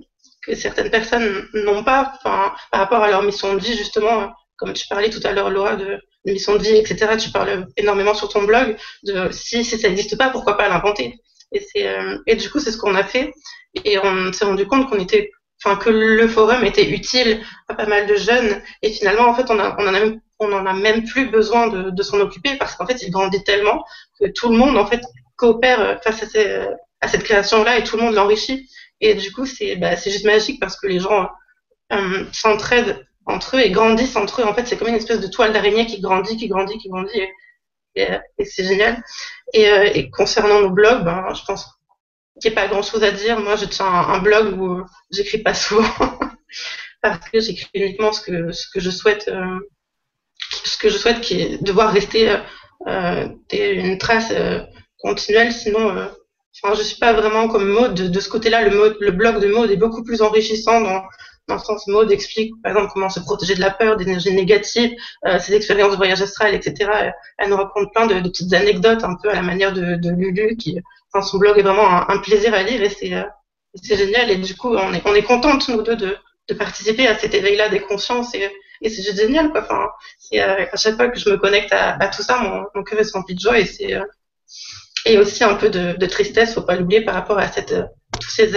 que 0.42 0.54
certaines 0.54 0.90
personnes 0.90 1.48
n'ont 1.54 1.82
pas, 1.82 2.12
enfin, 2.16 2.54
par 2.70 2.80
rapport 2.80 3.02
à 3.02 3.10
leur 3.10 3.22
mission 3.22 3.54
de 3.54 3.60
vie 3.60 3.76
justement. 3.76 4.32
Comme 4.56 4.72
tu 4.72 4.86
parlais 4.88 5.10
tout 5.10 5.20
à 5.24 5.32
l'heure, 5.32 5.50
Laura, 5.50 5.76
de 5.76 6.00
mission 6.32 6.56
de 6.56 6.62
vie, 6.62 6.76
etc. 6.76 7.16
Tu 7.18 7.30
parles 7.30 7.66
énormément 7.76 8.14
sur 8.14 8.28
ton 8.28 8.44
blog 8.44 8.76
de 9.04 9.30
si, 9.30 9.64
si 9.64 9.78
ça 9.78 9.88
n'existe 9.88 10.16
pas, 10.18 10.30
pourquoi 10.30 10.56
pas 10.56 10.68
l'inventer. 10.68 11.20
Et 11.52 11.60
c'est 11.60 11.86
euh, 11.86 12.18
et 12.26 12.36
du 12.36 12.50
coup 12.50 12.58
c'est 12.58 12.72
ce 12.72 12.78
qu'on 12.78 12.94
a 12.94 13.04
fait 13.04 13.32
et 13.84 13.98
on 13.98 14.32
s'est 14.32 14.44
rendu 14.44 14.66
compte 14.66 14.88
qu'on 14.88 14.98
était, 14.98 15.30
enfin 15.62 15.76
que 15.76 15.90
le 15.90 16.26
forum 16.28 16.64
était 16.64 16.88
utile 16.90 17.40
à 17.68 17.74
pas 17.74 17.86
mal 17.86 18.06
de 18.06 18.16
jeunes 18.16 18.60
et 18.82 18.90
finalement 18.90 19.28
en 19.28 19.34
fait 19.34 19.50
on 19.50 19.58
a 19.58 19.76
on 19.78 19.86
en 19.86 19.94
a 19.94 20.00
même 20.00 20.20
on 20.38 20.52
en 20.52 20.66
a 20.66 20.72
même 20.72 21.04
plus 21.04 21.30
besoin 21.30 21.68
de, 21.68 21.90
de 21.90 22.02
s'en 22.02 22.20
occuper 22.20 22.56
parce 22.56 22.74
qu'en 22.74 22.86
fait 22.86 23.02
il 23.02 23.10
grandit 23.10 23.42
tellement 23.44 23.84
que 24.18 24.26
tout 24.28 24.50
le 24.50 24.56
monde 24.56 24.76
en 24.76 24.86
fait 24.86 25.00
coopère 25.36 26.00
face 26.02 26.22
à, 26.22 26.26
ces, 26.26 26.66
à 27.00 27.08
cette 27.08 27.22
création 27.22 27.62
là 27.62 27.78
et 27.78 27.84
tout 27.84 27.96
le 27.96 28.02
monde 28.02 28.14
l'enrichit 28.14 28.68
et 29.00 29.14
du 29.14 29.32
coup 29.32 29.46
c'est 29.46 29.76
bah, 29.76 29.96
c'est 29.96 30.10
juste 30.10 30.24
magique 30.24 30.58
parce 30.58 30.78
que 30.78 30.86
les 30.88 30.98
gens 30.98 31.28
euh, 31.92 32.24
s'entraident 32.32 33.06
entre 33.26 33.56
eux 33.56 33.60
et 33.60 33.70
grandissent 33.70 34.16
entre 34.16 34.42
eux. 34.42 34.44
En 34.44 34.54
fait, 34.54 34.66
c'est 34.66 34.76
comme 34.76 34.88
une 34.88 34.94
espèce 34.94 35.20
de 35.20 35.26
toile 35.26 35.52
d'araignée 35.52 35.86
qui 35.86 36.00
grandit, 36.00 36.36
qui 36.36 36.48
grandit, 36.48 36.78
qui 36.78 36.88
grandit. 36.88 37.20
Et, 37.94 38.08
et 38.38 38.44
c'est 38.44 38.64
génial. 38.64 39.02
Et, 39.52 39.68
euh, 39.68 39.90
et, 39.94 40.10
concernant 40.10 40.60
nos 40.60 40.70
blogs, 40.70 41.04
ben, 41.04 41.32
je 41.34 41.42
pense 41.44 41.66
qu'il 42.40 42.50
n'y 42.50 42.56
a 42.56 42.60
pas 42.60 42.68
grand-chose 42.68 43.02
à 43.02 43.10
dire. 43.10 43.40
Moi, 43.40 43.56
je 43.56 43.64
tiens 43.64 43.86
un, 43.86 44.18
blog 44.18 44.58
où 44.60 44.84
j'écris 45.10 45.38
pas 45.38 45.54
souvent 45.54 45.88
parce 47.02 47.28
que 47.30 47.40
j'écris 47.40 47.68
uniquement 47.74 48.12
ce 48.12 48.20
que 48.20 48.52
ce 48.52 48.66
que 48.70 48.80
je 48.80 48.90
souhaite, 48.90 49.28
euh, 49.28 49.58
ce 50.64 50.76
que 50.78 50.88
je 50.90 50.98
souhaite, 50.98 51.20
qui 51.20 51.40
est 51.40 51.62
devoir 51.62 51.90
rester 51.92 52.36
euh, 52.86 53.28
une 53.52 53.98
trace 53.98 54.30
euh, 54.30 54.60
continuelle. 54.98 55.52
Sinon, 55.52 55.96
euh, 55.96 56.06
enfin, 56.62 56.74
je 56.74 56.82
suis 56.82 56.98
pas 56.98 57.12
vraiment 57.12 57.48
comme 57.48 57.66
mode 57.66 57.94
de, 57.94 58.08
de 58.08 58.20
ce 58.20 58.28
côté-là. 58.28 58.62
Le, 58.62 58.76
mode, 58.76 58.96
le 59.00 59.10
blog 59.10 59.40
de 59.40 59.48
mode 59.48 59.70
est 59.70 59.76
beaucoup 59.76 60.04
plus 60.04 60.22
enrichissant 60.22 60.80
dans 60.80 61.02
dans 61.48 61.54
le 61.54 61.60
sens 61.60 61.86
mode 61.86 62.10
explique 62.10 62.52
par 62.62 62.72
exemple 62.72 62.92
comment 62.92 63.08
se 63.08 63.20
protéger 63.20 63.54
de 63.54 63.60
la 63.60 63.70
peur, 63.70 63.96
d'énergie 63.96 64.32
négative, 64.32 64.92
euh, 65.26 65.38
ses 65.38 65.54
expériences 65.54 65.92
de 65.92 65.96
voyage 65.96 66.20
astral, 66.20 66.54
etc. 66.54 66.90
Elle 67.38 67.50
nous 67.50 67.56
raconte 67.56 67.92
plein 67.92 68.06
de, 68.06 68.20
petites 68.20 68.52
anecdotes 68.52 69.04
un 69.04 69.16
peu 69.16 69.30
à 69.30 69.34
la 69.34 69.42
manière 69.42 69.72
de, 69.72 70.10
Lulu, 70.10 70.56
qui, 70.56 70.80
enfin, 71.12 71.24
son 71.24 71.38
blog 71.38 71.58
est 71.58 71.62
vraiment 71.62 72.08
un, 72.10 72.18
plaisir 72.18 72.52
à 72.54 72.62
lire 72.62 72.82
et 72.82 72.90
c'est 72.90 73.14
euh, 73.14 73.24
génial. 73.82 74.30
Et 74.30 74.36
du 74.36 74.56
coup, 74.56 74.74
on 74.74 74.92
est, 74.92 75.02
on 75.04 75.14
est 75.14 75.22
contente, 75.22 75.68
nous 75.68 75.82
deux, 75.82 75.96
de, 75.96 76.54
participer 76.54 77.06
à 77.06 77.18
cet 77.18 77.34
éveil-là 77.34 77.68
des 77.68 77.80
consciences 77.80 78.34
et, 78.34 78.50
et 78.80 78.88
c'est 78.88 79.16
génial 79.16 79.50
quoi. 79.50 79.62
Enfin, 79.62 79.88
c'est 80.18 80.40
à 80.40 80.76
chaque 80.76 80.96
fois 80.96 81.08
que 81.08 81.18
je 81.18 81.30
me 81.30 81.36
connecte 81.36 81.72
à, 81.72 82.08
tout 82.08 82.22
ça, 82.22 82.38
mon, 82.74 82.82
cœur 82.82 83.00
est 83.00 83.12
rempli 83.12 83.34
de 83.34 83.40
joie 83.40 83.58
et 83.58 83.66
c'est 83.66 83.98
et 85.08 85.18
aussi 85.18 85.44
un 85.44 85.54
peu 85.54 85.70
de, 85.70 85.96
de 85.96 86.06
tristesse, 86.06 86.54
faut 86.54 86.62
pas 86.62 86.74
l'oublier 86.74 87.00
par 87.00 87.14
rapport 87.14 87.38
à 87.38 87.46
toutes 87.48 88.30
ces 88.30 88.56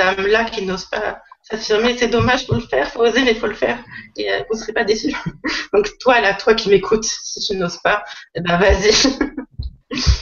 âmes 0.00 0.26
là 0.26 0.44
qui 0.44 0.64
n'osent 0.64 0.84
pas 0.84 1.20
s'affirmer. 1.42 1.96
C'est 1.96 2.08
dommage, 2.08 2.46
faut 2.46 2.54
le 2.54 2.60
faire, 2.60 2.90
faut 2.90 3.00
oser, 3.00 3.22
mais 3.24 3.34
faut 3.34 3.46
le 3.46 3.54
faire. 3.54 3.78
Et 4.16 4.30
euh, 4.30 4.40
vous 4.50 4.58
serez 4.58 4.72
pas 4.72 4.84
déçus. 4.84 5.14
Donc 5.72 5.98
toi 5.98 6.20
là, 6.20 6.34
toi 6.34 6.54
qui 6.54 6.70
m'écoutes, 6.70 7.04
si 7.04 7.40
tu 7.40 7.56
n'oses 7.56 7.78
pas, 7.78 8.04
eh 8.34 8.40
ben 8.40 8.58
vas-y. 8.58 8.92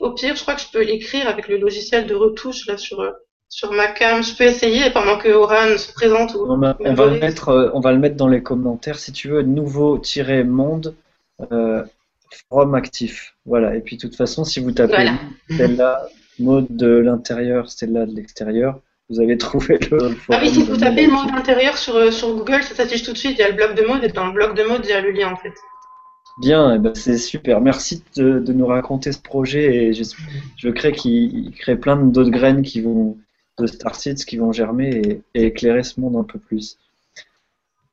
Au 0.00 0.12
pire, 0.12 0.36
je 0.36 0.42
crois 0.42 0.54
que 0.54 0.60
je 0.60 0.68
peux 0.72 0.82
l'écrire 0.82 1.26
avec 1.28 1.48
le 1.48 1.56
logiciel 1.58 2.06
de 2.06 2.14
retouche 2.14 2.66
là 2.66 2.76
sur 2.76 3.00
euh, 3.00 3.10
sur 3.54 3.72
ma 3.72 3.86
cam. 3.86 4.22
Je 4.22 4.34
peux 4.34 4.44
essayer 4.44 4.90
pendant 4.90 5.16
que 5.16 5.28
Oran 5.28 5.78
se 5.78 5.92
présente. 5.92 6.34
Ou, 6.34 6.46
on, 6.48 6.58
va 6.58 6.76
le 6.80 7.20
mettre, 7.20 7.50
euh, 7.50 7.70
on 7.72 7.80
va 7.80 7.92
le 7.92 7.98
mettre 7.98 8.16
dans 8.16 8.26
les 8.26 8.42
commentaires 8.42 8.98
si 8.98 9.12
tu 9.12 9.28
veux. 9.28 9.42
Nouveau-monde 9.42 10.94
euh, 11.52 11.84
forum 12.48 12.74
actif. 12.74 13.36
Voilà. 13.46 13.76
Et 13.76 13.80
puis 13.80 13.96
de 13.96 14.02
toute 14.02 14.16
façon, 14.16 14.44
si 14.44 14.58
vous 14.58 14.72
tapez 14.72 15.08
celle-là, 15.56 16.08
mode 16.40 16.66
de 16.70 16.88
l'intérieur, 16.88 17.70
celle-là 17.70 18.06
de 18.06 18.16
l'extérieur, 18.16 18.80
vous 19.08 19.20
avez 19.20 19.38
trouvé 19.38 19.78
le. 19.88 20.16
Ah 20.30 20.40
oui, 20.42 20.50
si 20.50 20.64
vous 20.64 20.76
tapez 20.76 21.06
le 21.06 21.12
mode 21.12 21.28
d'intérieur 21.28 21.78
sur, 21.78 21.94
euh, 21.94 22.10
sur 22.10 22.34
Google, 22.34 22.64
ça 22.64 22.74
s'affiche 22.74 23.04
tout 23.04 23.12
de 23.12 23.18
suite. 23.18 23.38
Il 23.38 23.42
y 23.42 23.44
a 23.44 23.50
le 23.50 23.54
bloc 23.54 23.76
de 23.76 23.84
mode 23.86 24.02
et 24.02 24.08
dans 24.08 24.26
le 24.26 24.32
bloc 24.32 24.56
de 24.56 24.64
mode, 24.64 24.80
il 24.82 24.90
y 24.90 24.94
a 24.94 25.00
le 25.00 25.12
lien 25.12 25.30
en 25.30 25.36
fait. 25.36 25.52
Bien, 26.40 26.74
eh 26.74 26.80
ben 26.80 26.92
c'est 26.96 27.18
super. 27.18 27.60
Merci 27.60 28.02
de, 28.16 28.40
de, 28.40 28.52
nous 28.52 28.66
raconter 28.66 29.12
ce 29.12 29.20
projet 29.20 29.76
et 29.76 29.92
je, 29.92 30.02
je 30.56 30.68
crée 30.70 30.90
qu'il 30.90 31.52
crée 31.52 31.76
plein 31.76 31.94
d'autres 31.94 32.32
graines 32.32 32.62
qui 32.62 32.80
vont 32.80 33.16
de 33.58 33.66
Star 33.66 33.94
Seeds 33.94 34.24
qui 34.26 34.36
vont 34.36 34.52
germer 34.52 35.22
et, 35.34 35.46
éclairer 35.46 35.82
ce 35.82 36.00
monde 36.00 36.16
un 36.16 36.24
peu 36.24 36.38
plus. 36.38 36.78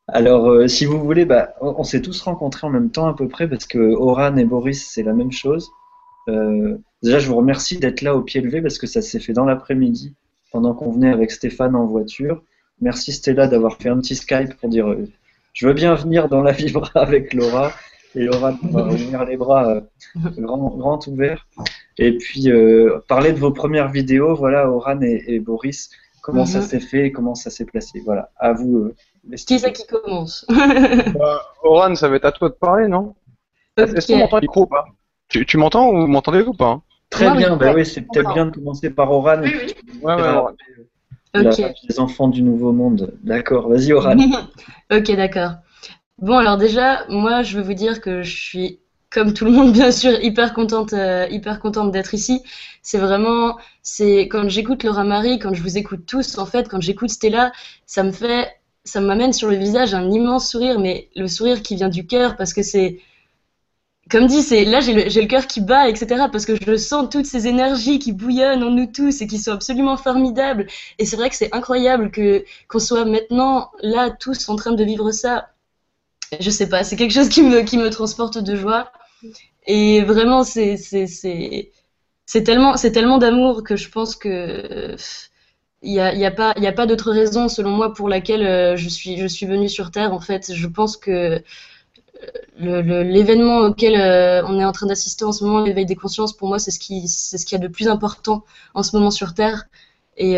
Alors, 0.07 0.49
euh, 0.49 0.67
si 0.67 0.85
vous 0.85 0.99
voulez, 0.99 1.25
bah, 1.25 1.53
on, 1.61 1.83
s'est 1.83 2.01
tous 2.01 2.21
rencontrés 2.21 2.67
en 2.67 2.69
même 2.69 2.89
temps 2.89 3.07
à 3.07 3.15
peu 3.15 3.27
près 3.27 3.47
parce 3.47 3.65
que 3.65 3.77
Oran 3.77 4.35
et 4.38 4.45
Boris, 4.45 4.85
c'est 4.85 5.03
la 5.03 5.13
même 5.13 5.31
chose. 5.31 5.71
Euh, 6.27 6.77
déjà, 7.01 7.19
je 7.19 7.27
vous 7.27 7.35
remercie 7.35 7.77
d'être 7.77 8.01
là 8.01 8.15
au 8.15 8.21
pied 8.21 8.41
levé 8.41 8.61
parce 8.61 8.77
que 8.77 8.88
ça 8.88 9.01
s'est 9.01 9.19
fait 9.19 9.33
dans 9.33 9.45
l'après-midi 9.45 10.13
pendant 10.51 10.73
qu'on 10.73 10.91
venait 10.91 11.11
avec 11.11 11.31
Stéphane 11.31 11.75
en 11.75 11.85
voiture. 11.85 12.43
Merci 12.81 13.13
Stella 13.13 13.47
d'avoir 13.47 13.77
fait 13.77 13.89
un 13.89 13.99
petit 13.99 14.15
Skype 14.15 14.55
pour 14.55 14.69
dire 14.69 14.89
euh, 14.89 15.07
je 15.53 15.67
veux 15.67 15.73
bien 15.73 15.93
venir 15.95 16.29
dans 16.29 16.41
la 16.41 16.51
vibra 16.51 16.89
avec 16.95 17.33
Laura 17.33 17.71
et 18.15 18.23
Laura 18.25 18.53
va 18.63 18.83
ouvrir 18.88 19.25
les 19.25 19.38
bras 19.38 19.81
grand, 20.38 20.69
grand 20.75 21.07
ouverts. 21.07 21.47
Et 21.97 22.17
puis, 22.17 22.49
euh, 22.49 22.99
parler 23.07 23.31
de 23.31 23.38
vos 23.39 23.51
premières 23.51 23.91
vidéos, 23.91 24.35
voilà, 24.35 24.69
Oran 24.69 24.99
et, 25.01 25.39
Boris, 25.39 25.89
comment 26.21 26.45
ça 26.45 26.59
mhm. 26.59 26.65
s'est 26.65 26.79
fait, 26.79 27.11
comment 27.11 27.35
ça 27.35 27.49
s'est 27.49 27.65
placé. 27.65 28.01
Voilà, 28.05 28.29
à 28.38 28.53
vous. 28.53 28.77
Euh, 28.77 29.35
qui 29.35 29.59
c'est 29.59 29.71
qui 29.71 29.85
commence 29.85 30.45
bah, 30.49 31.41
Oran, 31.63 31.95
ça 31.95 32.09
va 32.09 32.15
être 32.15 32.25
à 32.25 32.31
toi 32.31 32.49
de 32.49 32.55
parler, 32.55 32.88
non? 32.88 33.15
Est-ce 33.77 33.93
que 33.93 34.13
tu 34.13 34.15
m'entends 34.17 34.39
micro 34.41 34.63
ou 34.63 34.67
pas? 34.67 34.85
Tu, 35.29 35.57
m'entends 35.57 35.89
ou 35.89 36.07
m'entendez 36.07 36.41
ou 36.41 36.53
pas 36.53 36.71
hein? 36.71 36.81
Très 37.09 37.29
bien, 37.35 37.57
bah 37.57 37.73
oui, 37.75 37.85
c'est 37.85 38.01
peut-être 38.01 38.33
bien 38.33 38.45
de 38.45 38.51
commencer 38.51 38.89
par 38.89 39.11
Oran. 39.11 39.41
Oui, 39.43 39.53
oui. 39.53 39.73
Ouais, 40.01 40.15
ouais, 40.15 41.73
Les 41.89 41.99
enfants 41.99 42.29
du 42.29 42.41
nouveau 42.41 42.71
monde. 42.71 43.13
D'accord, 43.21 43.69
vas-y 43.69 43.91
Oran. 43.91 44.15
ok, 44.91 45.15
d'accord. 45.15 45.51
Bon, 46.22 46.38
alors 46.38 46.57
déjà, 46.57 47.06
moi, 47.10 47.41
je 47.43 47.57
veux 47.57 47.64
vous 47.64 47.73
dire 47.73 47.99
que 48.02 48.22
je 48.23 48.35
suis 48.35 48.80
comme 49.10 49.34
tout 49.34 49.45
le 49.45 49.52
monde, 49.52 49.73
bien 49.73 49.91
sûr, 49.91 50.11
hyper 50.23 50.53
contente, 50.53 50.93
euh, 50.93 51.27
hyper 51.30 51.60
contente 51.60 51.91
d'être 51.91 52.14
ici. 52.14 52.41
C'est 52.84 52.99
vraiment, 52.99 53.57
c'est 53.81 54.22
quand 54.30 54.48
j'écoute 54.49 54.84
Laura 54.84 55.03
Marie, 55.03 55.39
quand 55.39 55.53
je 55.53 55.61
vous 55.61 55.77
écoute 55.77 56.06
tous, 56.06 56.38
en 56.38 56.45
fait, 56.45 56.69
quand 56.69 56.81
j'écoute 56.81 57.10
Stella, 57.10 57.52
ça 57.85 58.03
me 58.03 58.11
fait, 58.11 58.49
ça 58.84 59.02
m'amène 59.02 59.34
sur 59.34 59.49
le 59.49 59.56
visage 59.57 59.93
un 59.93 60.10
immense 60.11 60.49
sourire, 60.52 60.80
mais 60.80 61.10
le 61.15 61.27
sourire 61.27 61.61
qui 61.61 61.76
vient 61.76 61.89
du 61.89 62.06
cœur, 62.06 62.38
parce 62.38 62.53
que 62.53 62.61
c'est, 62.64 62.99
comme 64.11 64.27
dit, 64.27 64.41
c'est 64.43 64.65
là 64.65 64.80
j'ai 64.81 64.93
le, 64.93 65.03
le 65.03 65.27
cœur 65.27 65.48
qui 65.48 65.61
bat, 65.61 65.88
etc. 65.89 66.30
Parce 66.31 66.45
que 66.45 66.56
je 66.56 66.76
sens 66.76 67.10
toutes 67.10 67.26
ces 67.26 67.48
énergies 67.48 67.98
qui 67.99 68.11
bouillonnent 68.14 68.64
en 68.64 68.69
nous 68.72 68.85
tous 68.88 69.22
et 69.22 69.27
qui 69.27 69.38
sont 69.39 69.52
absolument 69.53 69.95
formidables. 69.98 70.68
Et 70.99 71.06
c'est 71.06 71.15
vrai 71.15 71.30
que 71.30 71.35
c'est 71.35 71.53
incroyable 71.56 72.11
que 72.11 72.43
qu'on 72.68 72.80
soit 72.80 73.06
maintenant 73.06 73.72
là 73.81 74.10
tous 74.11 74.49
en 74.49 74.56
train 74.56 74.73
de 74.73 74.84
vivre 74.84 75.11
ça. 75.11 75.49
Je 76.39 76.49
sais 76.49 76.69
pas, 76.69 76.83
c'est 76.83 76.95
quelque 76.95 77.13
chose 77.13 77.29
qui 77.29 77.43
me 77.43 77.89
transporte 77.89 78.37
de 78.37 78.55
joie. 78.55 78.91
Et 79.67 80.01
vraiment, 80.01 80.43
c'est 80.43 80.77
tellement, 82.43 82.75
tellement 82.75 83.17
d'amour 83.17 83.63
que 83.63 83.75
je 83.75 83.89
pense 83.89 84.15
que 84.15 84.95
il 85.83 85.93
n'y 85.93 85.99
a, 85.99 86.27
a, 86.27 86.31
pas, 86.31 86.53
y 86.57 86.67
a 86.67 86.71
pas 86.71 86.85
d'autre 86.85 87.11
raison, 87.11 87.47
selon 87.47 87.71
moi, 87.71 87.93
pour 87.93 88.07
laquelle 88.07 88.45
euh, 88.45 88.75
je 88.77 88.87
suis, 88.87 89.17
je 89.17 89.25
suis 89.25 89.47
venue 89.47 89.67
sur 89.67 89.89
Terre. 89.89 90.13
En 90.13 90.19
fait, 90.19 90.53
je 90.53 90.67
pense 90.67 90.95
que 90.95 91.41
euh, 92.61 93.03
l'événement 93.03 93.59
auquel 93.59 93.99
euh, 93.99 94.45
on 94.45 94.59
est 94.59 94.65
en 94.65 94.71
train 94.71 94.85
d'assister 94.85 95.25
en 95.25 95.31
ce 95.31 95.43
moment, 95.43 95.61
l'éveil 95.63 95.87
des 95.87 95.95
consciences, 95.95 96.33
pour 96.33 96.47
moi, 96.47 96.59
c'est 96.59 96.69
ce 96.71 96.79
qui, 96.79 97.07
c'est 97.07 97.37
ce 97.39 97.45
qu'il 97.45 97.57
y 97.59 97.61
a 97.61 97.67
de 97.67 97.71
plus 97.71 97.87
important 97.87 98.43
en 98.75 98.83
ce 98.83 98.95
moment 98.95 99.09
sur 99.09 99.33
Terre. 99.33 99.65
Et 100.17 100.37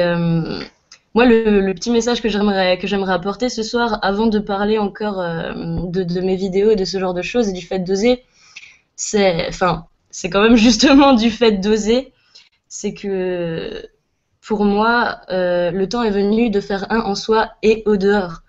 moi, 1.13 1.25
le, 1.25 1.73
petit 1.73 1.91
message 1.91 2.21
que 2.21 2.29
j'aimerais 2.29 2.77
que 2.77 2.87
j'aimerais 2.87 3.13
apporter 3.13 3.49
ce 3.49 3.63
soir, 3.63 3.99
avant 4.01 4.27
de 4.27 4.39
parler 4.39 4.77
encore 4.77 5.17
de, 5.17 6.03
de, 6.03 6.21
mes 6.21 6.35
vidéos 6.35 6.71
et 6.71 6.75
de 6.75 6.85
ce 6.85 6.99
genre 6.99 7.13
de 7.13 7.21
choses 7.21 7.49
et 7.49 7.53
du 7.53 7.61
fait 7.61 7.79
d'oser, 7.79 8.23
c'est, 8.95 9.47
enfin, 9.47 9.85
c'est 10.09 10.29
quand 10.29 10.41
même 10.41 10.55
justement 10.69 11.13
du 11.13 11.29
fait 11.29 11.53
d'oser, 11.53 12.13
c'est 12.67 12.93
que 12.93 13.87
pour 14.45 14.65
moi, 14.65 15.21
euh, 15.29 15.71
le 15.71 15.87
temps 15.87 16.03
est 16.03 16.11
venu 16.11 16.49
de 16.49 16.59
faire 16.59 16.91
un 16.91 16.99
en 17.01 17.15
soi 17.15 17.51
et 17.61 17.83
au 17.85 17.95
dehors. 17.97 18.41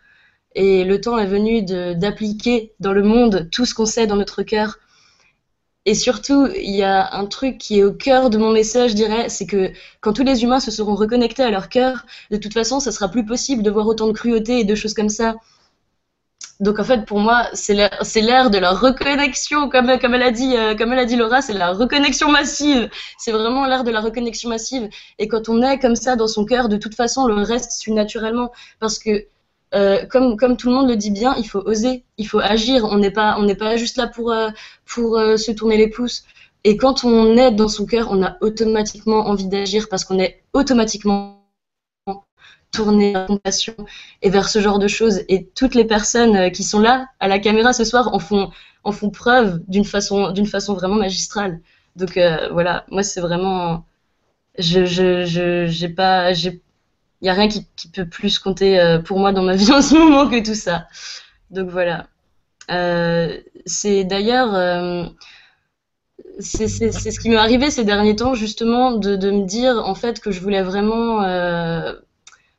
Et 0.57 0.85
le 0.85 1.01
temps 1.01 1.19
est 1.19 1.27
venu 1.27 1.63
d'appliquer 1.63 2.73
dans 2.81 2.93
le 2.93 3.03
monde 3.03 3.49
tout 3.51 3.65
ce 3.65 3.75
qu'on 3.75 3.87
sait 3.87 4.07
dans 4.07 4.17
notre 4.17 4.43
cœur. 4.43 4.79
Et 5.87 5.95
surtout, 5.95 6.47
il 6.55 6.75
y 6.75 6.83
a 6.83 7.15
un 7.15 7.27
truc 7.27 7.59
qui 7.59 7.79
est 7.79 7.85
au 7.85 7.93
cœur 7.93 8.31
de 8.31 8.39
mon 8.39 8.51
message, 8.53 8.93
je 8.93 8.97
dirais, 8.97 9.29
c'est 9.29 9.47
que 9.47 9.71
quand 10.01 10.15
tous 10.15 10.25
les 10.25 10.43
humains 10.43 10.61
se 10.61 10.71
seront 10.71 10.95
reconnectés 10.95 11.43
à 11.43 11.51
leur 11.51 11.69
cœur, 11.69 12.07
de 12.31 12.39
toute 12.39 12.55
façon, 12.55 12.81
ça 12.81 12.91
sera 12.91 13.09
plus 13.09 13.27
possible 13.27 13.63
de 13.63 13.71
voir 13.71 13.87
autant 13.87 14.07
de 14.07 14.13
cruauté 14.13 14.61
et 14.61 14.65
de 14.65 14.75
choses 14.75 14.95
comme 14.95 15.11
ça. 15.11 15.37
Donc 16.61 16.79
en 16.79 16.85
fait, 16.85 17.05
pour 17.05 17.19
moi, 17.19 17.49
c'est 17.53 17.75
l'ère 17.75 18.51
de 18.51 18.59
la 18.59 18.71
reconnexion, 18.71 19.69
comme, 19.69 19.91
elle 19.91 20.23
a 20.23 20.31
dit, 20.31 20.57
euh, 20.57 20.75
comme 20.75 20.93
elle 20.93 21.01
a 21.01 21.05
dit 21.05 21.17
Laura, 21.17 21.43
c'est 21.43 21.53
la 21.53 21.73
reconnexion 21.73 22.31
massive. 22.31 22.89
C'est 23.19 23.33
vraiment 23.33 23.67
l'ère 23.67 23.85
de 23.85 23.91
la 23.91 24.01
reconnexion 24.01 24.49
massive. 24.49 24.89
Et 25.19 25.29
quand 25.29 25.49
on 25.49 25.63
est 25.63 25.79
comme 25.79 25.97
ça 25.97 26.17
dans 26.17 26.29
son 26.29 26.45
cœur, 26.45 26.69
de 26.69 26.77
toute 26.77 26.95
façon, 26.95 27.27
le 27.27 27.35
reste 27.43 27.73
suit 27.73 27.93
naturellement. 27.93 28.53
Parce 28.79 28.99
que, 28.99 29.27
euh, 29.75 30.07
comme, 30.07 30.57
tout 30.57 30.69
le 30.69 30.75
monde 30.75 30.89
le 30.89 30.97
dit 30.97 31.11
bien, 31.11 31.35
il 31.37 31.47
faut 31.47 31.61
oser, 31.61 32.05
il 32.19 32.27
faut 32.29 32.41
agir. 32.41 32.85
On 32.85 32.99
n'est 32.99 33.11
pas, 33.11 33.77
juste 33.77 33.97
là 33.97 34.07
pour, 34.07 34.33
euh, 34.33 34.51
pour 34.87 35.17
se 35.37 35.53
tourner 35.53 35.77
les 35.77 35.89
pouces. 35.89 36.25
Et 36.65 36.77
quand 36.77 37.05
on 37.05 37.37
est 37.37 37.53
dans 37.53 37.69
son 37.69 37.85
cœur, 37.87 38.09
on 38.11 38.23
a 38.23 38.37
automatiquement 38.41 39.27
envie 39.29 39.47
d'agir 39.47 39.89
parce 39.91 40.05
qu'on 40.05 40.19
est 40.19 40.43
automatiquement 40.55 41.45
tourner 42.75 43.13
la 43.13 43.27
compassion 43.27 43.75
et 44.23 44.31
vers 44.31 44.49
ce 44.49 44.61
genre 44.61 44.79
de 44.79 44.89
choses. 44.89 45.23
Et 45.29 45.47
toutes 45.55 45.75
les 45.75 45.85
personnes 45.85 46.37
euh, 46.37 46.51
qui 46.51 46.65
sont 46.65 46.81
là 46.81 47.07
à 47.21 47.29
la 47.29 47.39
caméra 47.39 47.73
ce 47.73 47.85
soir 47.85 48.13
en 48.13 48.19
font, 48.19 48.51
preuve 49.11 49.63
d'une 49.69 49.85
façon, 49.85 50.33
vraiment 50.75 50.97
magistrale. 50.97 51.61
Donc 51.97 52.17
euh, 52.17 52.49
voilà, 52.51 52.85
moi 52.91 53.03
c'est 53.03 53.21
vraiment, 53.21 53.85
je, 54.59 55.87
pas, 55.87 56.33
il 57.21 57.27
y 57.27 57.31
a 57.31 57.35
rien 57.35 57.49
qui, 57.49 57.67
peut 57.93 58.07
plus 58.07 58.39
compter 58.39 58.79
euh, 58.79 58.99
pour 58.99 59.19
moi 59.19 59.33
dans 59.33 59.43
ma 59.43 59.57
vie 59.57 59.73
en 59.73 59.83
ce 59.83 59.95
moment 59.95 60.29
que 60.29 60.43
tout 60.43 60.55
ça. 60.55 60.87
Donc 61.51 61.71
voilà. 61.71 62.07
c'est 63.67 64.05
d'ailleurs 64.05 65.13
c'est 66.41 66.69
ce 66.69 67.21
qui 67.21 67.29
m'est 67.29 67.37
arrivé 67.37 67.71
ces 67.71 67.85
derniers 67.85 68.17
temps, 68.17 68.35
justement, 68.35 68.93
de, 68.93 69.31
me 69.31 69.47
dire 69.47 69.83
en 69.85 69.95
fait 69.95 70.21
que 70.21 70.31
je 70.31 70.41
voulais 70.41 70.63
vraiment 70.63 71.23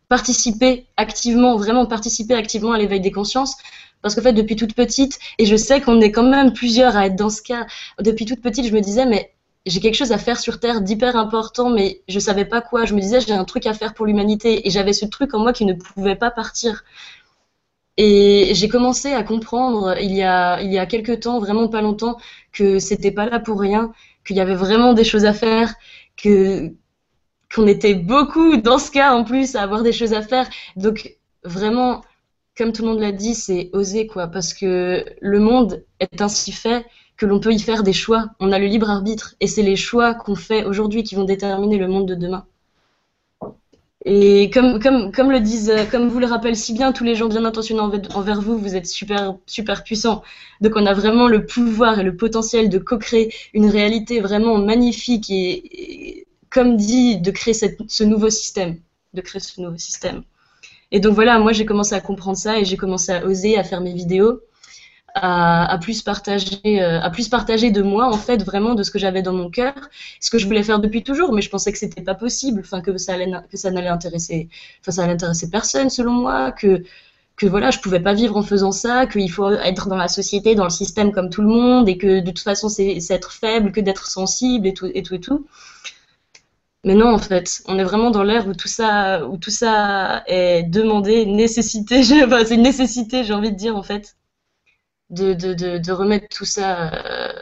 participer 0.09 0.85
activement, 0.97 1.57
vraiment 1.57 1.85
participer 1.85 2.35
activement 2.35 2.71
à 2.71 2.77
l'éveil 2.77 3.01
des 3.01 3.11
consciences. 3.11 3.55
Parce 4.01 4.13
qu'en 4.13 4.21
fait, 4.21 4.33
depuis 4.33 4.55
toute 4.55 4.75
petite, 4.75 5.19
et 5.39 5.45
je 5.45 5.55
sais 5.55 5.81
qu'on 5.81 5.99
est 5.99 6.11
quand 6.11 6.23
même 6.29 6.53
plusieurs 6.53 6.95
à 6.95 7.07
être 7.07 7.15
dans 7.15 7.31
ce 7.31 7.41
cas, 7.41 7.65
depuis 7.99 8.25
toute 8.25 8.41
petite, 8.41 8.67
je 8.67 8.73
me 8.73 8.81
disais, 8.81 9.05
mais 9.05 9.34
j'ai 9.65 9.79
quelque 9.79 9.95
chose 9.95 10.11
à 10.11 10.17
faire 10.17 10.39
sur 10.39 10.59
Terre 10.59 10.81
d'hyper 10.81 11.15
important, 11.15 11.69
mais 11.69 12.01
je 12.07 12.19
savais 12.19 12.45
pas 12.45 12.61
quoi. 12.61 12.85
Je 12.85 12.93
me 12.93 13.01
disais, 13.01 13.19
j'ai 13.21 13.33
un 13.33 13.45
truc 13.45 13.65
à 13.65 13.73
faire 13.73 13.93
pour 13.93 14.05
l'humanité. 14.05 14.67
Et 14.67 14.69
j'avais 14.71 14.93
ce 14.93 15.05
truc 15.05 15.33
en 15.33 15.39
moi 15.39 15.53
qui 15.53 15.65
ne 15.65 15.73
pouvait 15.73 16.15
pas 16.15 16.31
partir. 16.31 16.83
Et 17.97 18.51
j'ai 18.53 18.67
commencé 18.67 19.13
à 19.13 19.23
comprendre 19.23 19.95
il 19.99 20.13
y 20.13 20.21
a, 20.23 20.61
il 20.61 20.87
quelques 20.87 21.21
temps, 21.21 21.39
vraiment 21.39 21.67
pas 21.69 21.81
longtemps, 21.81 22.17
que 22.51 22.77
c'était 22.79 23.11
pas 23.11 23.25
là 23.25 23.39
pour 23.39 23.59
rien, 23.59 23.93
qu'il 24.25 24.35
y 24.35 24.41
avait 24.41 24.55
vraiment 24.55 24.93
des 24.93 25.05
choses 25.05 25.25
à 25.25 25.33
faire, 25.33 25.73
que, 26.17 26.73
qu'on 27.53 27.67
était 27.67 27.95
beaucoup 27.95 28.57
dans 28.57 28.77
ce 28.79 28.91
cas 28.91 29.13
en 29.13 29.23
plus 29.23 29.55
à 29.55 29.61
avoir 29.63 29.81
des 29.81 29.93
choses 29.93 30.13
à 30.13 30.21
faire. 30.21 30.47
Donc 30.75 31.17
vraiment, 31.43 32.01
comme 32.57 32.73
tout 32.73 32.83
le 32.83 32.89
monde 32.89 32.99
l'a 32.99 33.13
dit, 33.13 33.33
c'est 33.33 33.69
oser 33.73 34.07
quoi, 34.07 34.27
parce 34.27 34.53
que 34.53 35.05
le 35.21 35.39
monde 35.39 35.83
est 35.99 36.21
ainsi 36.21 36.51
fait 36.51 36.85
que 37.17 37.25
l'on 37.25 37.39
peut 37.39 37.53
y 37.53 37.59
faire 37.59 37.83
des 37.83 37.93
choix. 37.93 38.27
On 38.39 38.51
a 38.51 38.59
le 38.59 38.67
libre 38.67 38.89
arbitre 38.89 39.35
et 39.39 39.47
c'est 39.47 39.61
les 39.61 39.75
choix 39.75 40.13
qu'on 40.13 40.35
fait 40.35 40.65
aujourd'hui 40.65 41.03
qui 41.03 41.15
vont 41.15 41.23
déterminer 41.23 41.77
le 41.77 41.87
monde 41.87 42.07
de 42.07 42.15
demain. 42.15 42.45
Et 44.07 44.51
comme, 44.51 44.79
comme, 44.79 45.11
comme 45.11 45.31
le 45.31 45.39
disent, 45.39 45.73
comme 45.89 46.09
vous 46.09 46.19
le 46.19 46.27
rappellent 46.27 46.55
si 46.55 46.73
bien 46.73 46.91
tous 46.91 47.03
les 47.03 47.15
gens 47.15 47.27
bien 47.27 47.43
intentionnés 47.43 47.81
envers 48.13 48.39
vous, 48.39 48.59
vous 48.59 48.75
êtes 48.75 48.85
super, 48.85 49.35
super 49.47 49.83
puissants. 49.83 50.21
Donc 50.61 50.73
on 50.75 50.85
a 50.85 50.93
vraiment 50.93 51.27
le 51.27 51.45
pouvoir 51.47 51.99
et 51.99 52.03
le 52.03 52.15
potentiel 52.15 52.69
de 52.69 52.77
co-créer 52.77 53.33
une 53.55 53.67
réalité 53.67 54.19
vraiment 54.19 54.59
magnifique 54.59 55.31
et, 55.31 56.27
comme 56.51 56.77
dit, 56.77 57.17
de 57.17 57.31
créer 57.31 57.55
ce 57.55 58.03
nouveau 58.03 58.29
système, 58.29 58.77
de 59.15 59.21
créer 59.21 59.41
ce 59.41 59.59
nouveau 59.59 59.77
système. 59.77 60.21
Et 60.91 60.99
donc 60.99 61.15
voilà, 61.15 61.39
moi 61.39 61.51
j'ai 61.51 61.65
commencé 61.65 61.95
à 61.95 61.99
comprendre 61.99 62.37
ça 62.37 62.59
et 62.59 62.65
j'ai 62.65 62.77
commencé 62.77 63.11
à 63.11 63.25
oser, 63.25 63.57
à 63.57 63.63
faire 63.63 63.81
mes 63.81 63.93
vidéos 63.93 64.41
à, 65.15 65.77
plus 65.81 66.01
partager, 66.01 66.83
euh, 66.83 66.99
à 67.01 67.09
plus 67.09 67.29
partager 67.29 67.71
de 67.71 67.81
moi 67.81 68.07
en 68.07 68.17
fait 68.17 68.43
vraiment 68.43 68.75
de 68.75 68.83
ce 68.83 68.91
que 68.91 68.99
j'avais 68.99 69.21
dans 69.21 69.33
mon 69.33 69.49
cœur, 69.49 69.73
ce 70.19 70.29
que 70.29 70.37
je 70.37 70.45
voulais 70.45 70.63
faire 70.63 70.79
depuis 70.79 71.03
toujours, 71.03 71.33
mais 71.33 71.41
je 71.41 71.49
pensais 71.49 71.71
que 71.71 71.77
c'était 71.77 72.01
pas 72.01 72.15
possible, 72.15 72.61
enfin 72.61 72.81
que 72.81 72.97
ça 72.97 73.17
n'allait 73.17 73.87
intéresser, 73.87 74.49
enfin 74.81 74.91
ça 74.91 75.03
intéresser 75.03 75.49
personne 75.49 75.89
selon 75.89 76.13
moi, 76.13 76.51
que 76.51 76.83
que 77.37 77.45
voilà, 77.47 77.69
je 77.69 77.79
pouvais 77.79 77.99
pas 77.99 78.13
vivre 78.13 78.37
en 78.37 78.43
faisant 78.43 78.71
ça, 78.71 79.07
qu'il 79.07 79.29
faut 79.29 79.51
être 79.51 79.89
dans 79.89 79.97
la 79.97 80.07
société, 80.07 80.55
dans 80.55 80.63
le 80.63 80.69
système 80.69 81.11
comme 81.11 81.29
tout 81.29 81.41
le 81.41 81.49
monde, 81.49 81.89
et 81.89 81.97
que 81.97 82.21
de 82.21 82.31
toute 82.31 82.39
façon 82.39 82.69
c'est 82.69 82.97
être 83.09 83.31
faible 83.33 83.71
que 83.71 83.81
d'être 83.81 84.07
sensible 84.07 84.67
et 84.67 84.73
tout 84.73 84.89
et 84.93 85.03
tout 85.03 85.15
et 85.15 85.19
tout. 85.19 85.45
Mais 86.85 86.93
non, 86.93 87.13
en 87.13 87.17
fait, 87.19 87.63
on 87.67 87.79
est 87.79 87.83
vraiment 87.83 88.11
dans 88.11 88.23
l'ère 88.23 88.47
où 88.47 88.53
tout 88.53 88.67
ça, 88.67 89.27
où 89.27 89.37
tout 89.37 89.49
ça 89.49 90.23
est 90.27 90.63
demandé, 90.63 91.25
nécessité. 91.25 92.03
C'est 92.03 92.53
une 92.53 92.61
nécessité, 92.61 93.23
j'ai 93.23 93.33
envie 93.33 93.51
de 93.51 93.57
dire 93.57 93.75
en 93.75 93.81
fait 93.83 94.15
de, 95.09 95.33
de, 95.33 95.77
de, 95.77 95.91
remettre 95.91 96.27
tout 96.29 96.45
ça, 96.45 96.93
euh, 96.93 97.33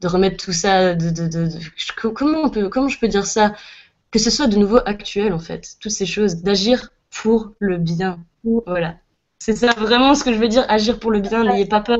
de 0.00 0.08
remettre 0.08 0.44
tout 0.44 0.52
ça, 0.52 0.94
de, 0.94 2.10
comment 2.14 2.42
on 2.44 2.50
peut, 2.50 2.68
comment 2.68 2.88
je 2.88 2.98
peux 2.98 3.08
dire 3.08 3.26
ça, 3.26 3.54
que 4.10 4.18
ce 4.18 4.30
soit 4.30 4.46
de 4.46 4.56
nouveau 4.56 4.78
actuel 4.86 5.32
en 5.32 5.38
fait, 5.38 5.76
toutes 5.80 5.92
ces 5.92 6.06
choses, 6.06 6.36
d'agir 6.36 6.90
pour 7.10 7.52
le 7.58 7.78
bien, 7.78 8.20
voilà. 8.66 8.96
C'est 9.38 9.56
ça 9.56 9.72
vraiment 9.74 10.14
ce 10.14 10.24
que 10.24 10.32
je 10.32 10.38
veux 10.38 10.48
dire, 10.48 10.64
agir 10.70 10.98
pour 10.98 11.10
le 11.10 11.20
bien. 11.20 11.44
N'ayez 11.44 11.66
pas 11.66 11.80
peur, 11.80 11.98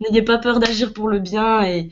n'ayez 0.00 0.22
pas 0.22 0.38
peur 0.38 0.60
d'agir 0.60 0.94
pour 0.94 1.08
le 1.08 1.18
bien 1.18 1.62
et, 1.62 1.90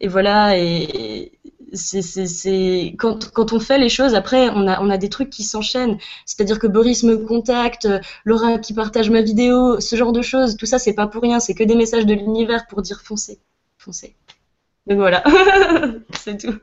et 0.00 0.08
voilà 0.08 0.58
et, 0.58 1.35
c'est 1.72 2.94
quand, 2.98 3.30
quand, 3.32 3.52
on 3.52 3.60
fait 3.60 3.78
les 3.78 3.88
choses, 3.88 4.14
après, 4.14 4.48
on 4.50 4.66
a, 4.66 4.80
on 4.80 4.90
a 4.90 4.98
des 4.98 5.08
trucs 5.08 5.30
qui 5.30 5.42
s'enchaînent. 5.42 5.98
C'est-à-dire 6.24 6.58
que 6.58 6.66
Boris 6.66 7.02
me 7.02 7.16
contacte, 7.16 7.88
Laura 8.24 8.58
qui 8.58 8.74
partage 8.74 9.10
ma 9.10 9.22
vidéo, 9.22 9.80
ce 9.80 9.96
genre 9.96 10.12
de 10.12 10.22
choses. 10.22 10.56
Tout 10.56 10.66
ça, 10.66 10.78
c'est 10.78 10.94
pas 10.94 11.06
pour 11.06 11.22
rien. 11.22 11.40
C'est 11.40 11.54
que 11.54 11.64
des 11.64 11.74
messages 11.74 12.06
de 12.06 12.14
l'univers 12.14 12.66
pour 12.66 12.82
dire 12.82 13.00
foncez, 13.02 13.38
foncez. 13.78 14.14
Donc 14.86 14.98
voilà, 14.98 15.24
c'est 16.14 16.38
tout. 16.38 16.54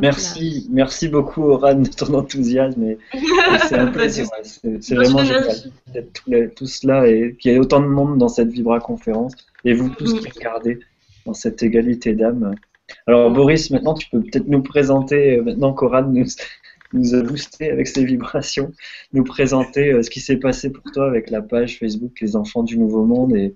Merci, 0.00 0.66
merci 0.70 1.08
beaucoup 1.08 1.42
Oran 1.44 1.76
de 1.76 1.88
ton 1.88 2.14
enthousiasme. 2.14 2.96
C'est 3.68 3.78
un 3.78 3.86
plaisir. 3.92 4.26
c'est 4.80 4.94
vraiment 4.94 5.24
génial 5.24 5.56
d'être 5.92 6.54
tous 6.54 6.82
là 6.84 7.06
et 7.06 7.36
qu'il 7.38 7.52
y 7.52 7.54
ait 7.54 7.58
autant 7.58 7.80
de 7.80 7.86
monde 7.86 8.18
dans 8.18 8.28
cette 8.28 8.48
Vibra 8.48 8.80
conférence 8.80 9.32
et 9.66 9.74
vous 9.74 9.90
tous 9.90 10.20
qui 10.20 10.30
regardez 10.30 10.78
dans 11.26 11.34
cette 11.34 11.62
égalité 11.62 12.14
d'âme. 12.14 12.54
Alors 13.06 13.30
Boris, 13.30 13.70
maintenant 13.70 13.94
tu 13.94 14.08
peux 14.08 14.22
peut-être 14.22 14.46
nous 14.46 14.62
présenter, 14.62 15.38
euh, 15.38 15.42
maintenant 15.42 15.74
qu'Oran 15.74 16.02
nous, 16.02 16.24
nous 16.92 17.14
a 17.14 17.22
boosté 17.22 17.70
avec 17.70 17.88
ses 17.88 18.04
vibrations, 18.04 18.72
nous 19.12 19.24
présenter 19.24 19.92
euh, 19.92 20.02
ce 20.02 20.08
qui 20.10 20.20
s'est 20.20 20.36
passé 20.36 20.70
pour 20.70 20.84
toi 20.92 21.08
avec 21.08 21.30
la 21.30 21.42
page 21.42 21.78
Facebook 21.78 22.20
Les 22.20 22.36
Enfants 22.36 22.62
du 22.62 22.78
Nouveau 22.78 23.04
Monde 23.04 23.34
et 23.34 23.54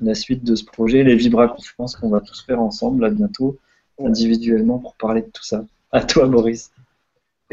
la 0.00 0.16
suite 0.16 0.42
de 0.42 0.56
ce 0.56 0.64
projet, 0.64 1.04
les 1.04 1.14
Vibra 1.14 1.46
Conférences 1.46 1.94
qu'on 1.96 2.10
va 2.10 2.20
tous 2.20 2.44
faire 2.44 2.60
ensemble 2.60 3.02
là 3.02 3.10
bientôt, 3.10 3.58
individuellement 4.04 4.80
pour 4.80 4.96
parler 4.96 5.22
de 5.22 5.30
tout 5.32 5.44
ça. 5.44 5.64
À 5.92 6.02
toi 6.02 6.26
Boris. 6.26 6.72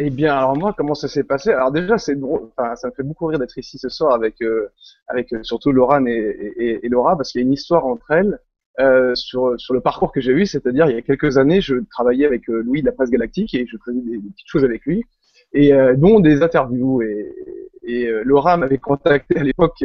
Eh 0.02 0.10
bien, 0.12 0.34
alors 0.34 0.56
moi, 0.58 0.74
comment 0.78 0.96
ça 0.96 1.10
s'est 1.10 1.26
passé? 1.26 1.52
Alors 1.52 1.72
déjà, 1.72 1.98
c'est 1.98 2.16
drôle. 2.16 2.50
Enfin, 2.56 2.76
ça 2.76 2.88
me 2.88 2.94
fait 2.94 3.04
beaucoup 3.04 3.26
rire 3.26 3.38
d'être 3.38 3.58
ici 3.58 3.78
ce 3.78 3.90
soir 3.90 4.14
avec, 4.14 4.42
euh, 4.42 4.70
avec 5.08 5.28
surtout 5.44 5.74
Laurent 5.74 6.06
et, 6.06 6.54
et, 6.58 6.86
et 6.86 6.90
Laura, 6.90 7.18
parce 7.18 7.32
qu'il 7.32 7.42
y 7.42 7.44
a 7.44 7.48
une 7.48 7.54
histoire 7.54 7.86
entre 7.86 8.12
elles. 8.12 8.40
Euh, 8.80 9.14
sur, 9.14 9.60
sur 9.60 9.74
le 9.74 9.82
parcours 9.82 10.14
que 10.14 10.22
j'ai 10.22 10.32
eu, 10.32 10.46
c'est-à-dire 10.46 10.90
il 10.90 10.96
y 10.96 10.98
a 10.98 11.02
quelques 11.02 11.38
années, 11.38 11.60
je 11.60 11.76
travaillais 11.92 12.26
avec 12.26 12.50
euh, 12.50 12.62
Louis 12.62 12.80
de 12.82 12.86
la 12.86 12.94
presse 12.94 13.10
galactique 13.10 13.54
et 13.54 13.68
je 13.68 13.76
faisais 13.84 14.00
des, 14.00 14.20
petites 14.20 14.48
choses 14.48 14.64
avec 14.64 14.86
lui, 14.86 15.04
et 15.52 15.74
euh, 15.74 15.96
dont 15.98 16.22
des 16.22 16.42
interviews. 16.44 17.02
Et, 17.02 17.36
et 17.84 18.10
Laura 18.24 18.56
m'avait 18.56 18.78
contacté 18.78 19.38
à 19.38 19.44
l'époque 19.44 19.84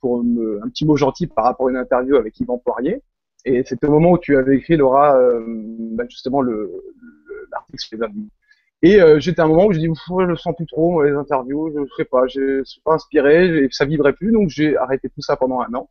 pour 0.00 0.22
me, 0.22 0.60
un 0.62 0.68
petit 0.68 0.84
mot 0.86 0.96
gentil 0.96 1.26
par 1.26 1.44
rapport 1.46 1.66
à 1.66 1.70
une 1.70 1.76
interview 1.78 2.16
avec 2.16 2.38
Yvan 2.38 2.58
Poirier. 2.58 3.02
Et 3.44 3.64
c'était 3.64 3.86
au 3.86 3.90
moment 3.90 4.12
où 4.12 4.18
tu 4.18 4.36
avais 4.36 4.56
écrit, 4.56 4.76
Laura, 4.76 5.18
bah, 5.92 6.04
justement 6.08 6.42
l'article 6.42 7.78
sur 7.78 7.96
les 7.96 8.02
interviews. 8.04 8.28
Et 8.82 9.00
j'étais 9.18 9.40
à 9.40 9.44
un 9.44 9.48
moment 9.48 9.66
où 9.66 9.72
je 9.72 9.78
dis, 9.78 9.86
je 9.86 10.22
le 10.22 10.36
sens 10.36 10.54
plus 10.54 10.66
trop, 10.66 11.02
les 11.02 11.12
interviews, 11.12 11.72
je 11.74 11.94
sais 11.96 12.04
pas, 12.04 12.26
je 12.28 12.62
suis 12.64 12.80
pas 12.82 12.94
inspiré, 12.94 13.66
ça 13.70 13.84
vibrait 13.84 14.12
plus, 14.12 14.32
donc 14.32 14.48
j'ai 14.48 14.76
arrêté 14.76 15.08
tout 15.08 15.22
ça 15.22 15.36
pendant 15.36 15.60
un 15.60 15.74
an. 15.74 15.88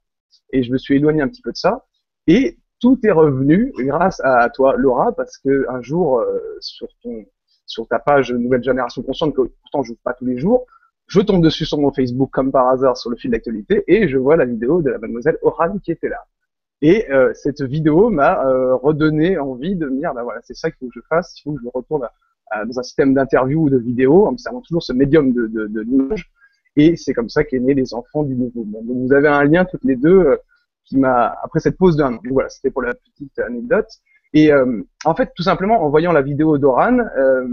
Et 0.51 0.63
je 0.63 0.71
me 0.71 0.77
suis 0.77 0.95
éloigné 0.95 1.21
un 1.21 1.27
petit 1.27 1.41
peu 1.41 1.51
de 1.51 1.57
ça. 1.57 1.85
Et 2.27 2.57
tout 2.79 2.99
est 3.03 3.11
revenu 3.11 3.73
grâce 3.77 4.21
à 4.23 4.49
toi, 4.49 4.75
Laura, 4.77 5.11
parce 5.13 5.37
que 5.37 5.65
un 5.69 5.81
jour, 5.81 6.19
euh, 6.19 6.57
sur 6.59 6.87
ton, 7.01 7.25
sur 7.65 7.87
ta 7.87 7.99
page 7.99 8.31
Nouvelle 8.31 8.63
Génération 8.63 9.01
Consciente, 9.01 9.33
que 9.33 9.41
pourtant 9.61 9.83
je 9.83 9.93
pas 10.03 10.13
tous 10.13 10.25
les 10.25 10.37
jours, 10.37 10.65
je 11.07 11.21
tombe 11.21 11.43
dessus 11.43 11.65
sur 11.65 11.77
mon 11.77 11.91
Facebook 11.91 12.29
comme 12.31 12.51
par 12.51 12.67
hasard 12.67 12.97
sur 12.97 13.09
le 13.09 13.17
fil 13.17 13.31
d'actualité 13.31 13.83
et 13.87 14.07
je 14.07 14.17
vois 14.17 14.35
la 14.35 14.45
vidéo 14.45 14.81
de 14.81 14.89
la 14.89 14.97
mademoiselle 14.97 15.37
Oran 15.41 15.77
qui 15.79 15.91
était 15.91 16.09
là. 16.09 16.25
Et 16.81 17.09
euh, 17.11 17.31
cette 17.33 17.61
vidéo 17.61 18.09
m'a 18.09 18.45
euh, 18.45 18.75
redonné 18.75 19.37
envie 19.37 19.75
de 19.75 19.87
me 19.87 19.99
dire, 19.99 20.13
bah 20.13 20.23
voilà, 20.23 20.41
c'est 20.43 20.55
ça 20.55 20.69
qu'il 20.69 20.79
faut 20.79 20.87
que 20.87 20.99
je 20.99 21.05
fasse, 21.07 21.39
il 21.39 21.43
faut 21.43 21.53
que 21.53 21.61
je 21.63 21.69
retourne 21.73 22.07
dans 22.67 22.79
un 22.79 22.83
système 22.83 23.13
d'interview 23.13 23.63
ou 23.63 23.69
de 23.69 23.77
vidéo, 23.77 24.27
en 24.27 24.37
servant 24.37 24.61
toujours 24.61 24.83
ce 24.83 24.93
médium 24.93 25.33
de, 25.33 25.47
de, 25.47 25.67
de 25.67 25.81
l'image. 25.81 26.31
Et 26.77 26.95
c'est 26.95 27.13
comme 27.13 27.29
ça 27.29 27.43
qu'est 27.43 27.59
né 27.59 27.73
les 27.73 27.93
enfants 27.93 28.23
du 28.23 28.35
nouveau 28.35 28.63
monde. 28.65 28.85
Donc 28.85 29.07
vous 29.07 29.13
avez 29.13 29.27
un 29.27 29.43
lien 29.43 29.65
toutes 29.65 29.83
les 29.83 29.95
deux 29.95 30.37
qui 30.85 30.97
m'a 30.97 31.35
après 31.43 31.59
cette 31.59 31.77
pause 31.77 31.97
d'un 31.97 32.13
an. 32.13 32.19
voilà, 32.29 32.49
c'était 32.49 32.71
pour 32.71 32.81
la 32.81 32.93
petite 32.93 33.37
anecdote. 33.39 33.87
Et 34.33 34.51
euh, 34.51 34.81
en 35.03 35.15
fait, 35.15 35.31
tout 35.35 35.43
simplement, 35.43 35.81
en 35.81 35.89
voyant 35.89 36.11
la 36.11 36.21
vidéo 36.21 36.57
d'Oran, 36.57 36.99
euh, 36.99 37.47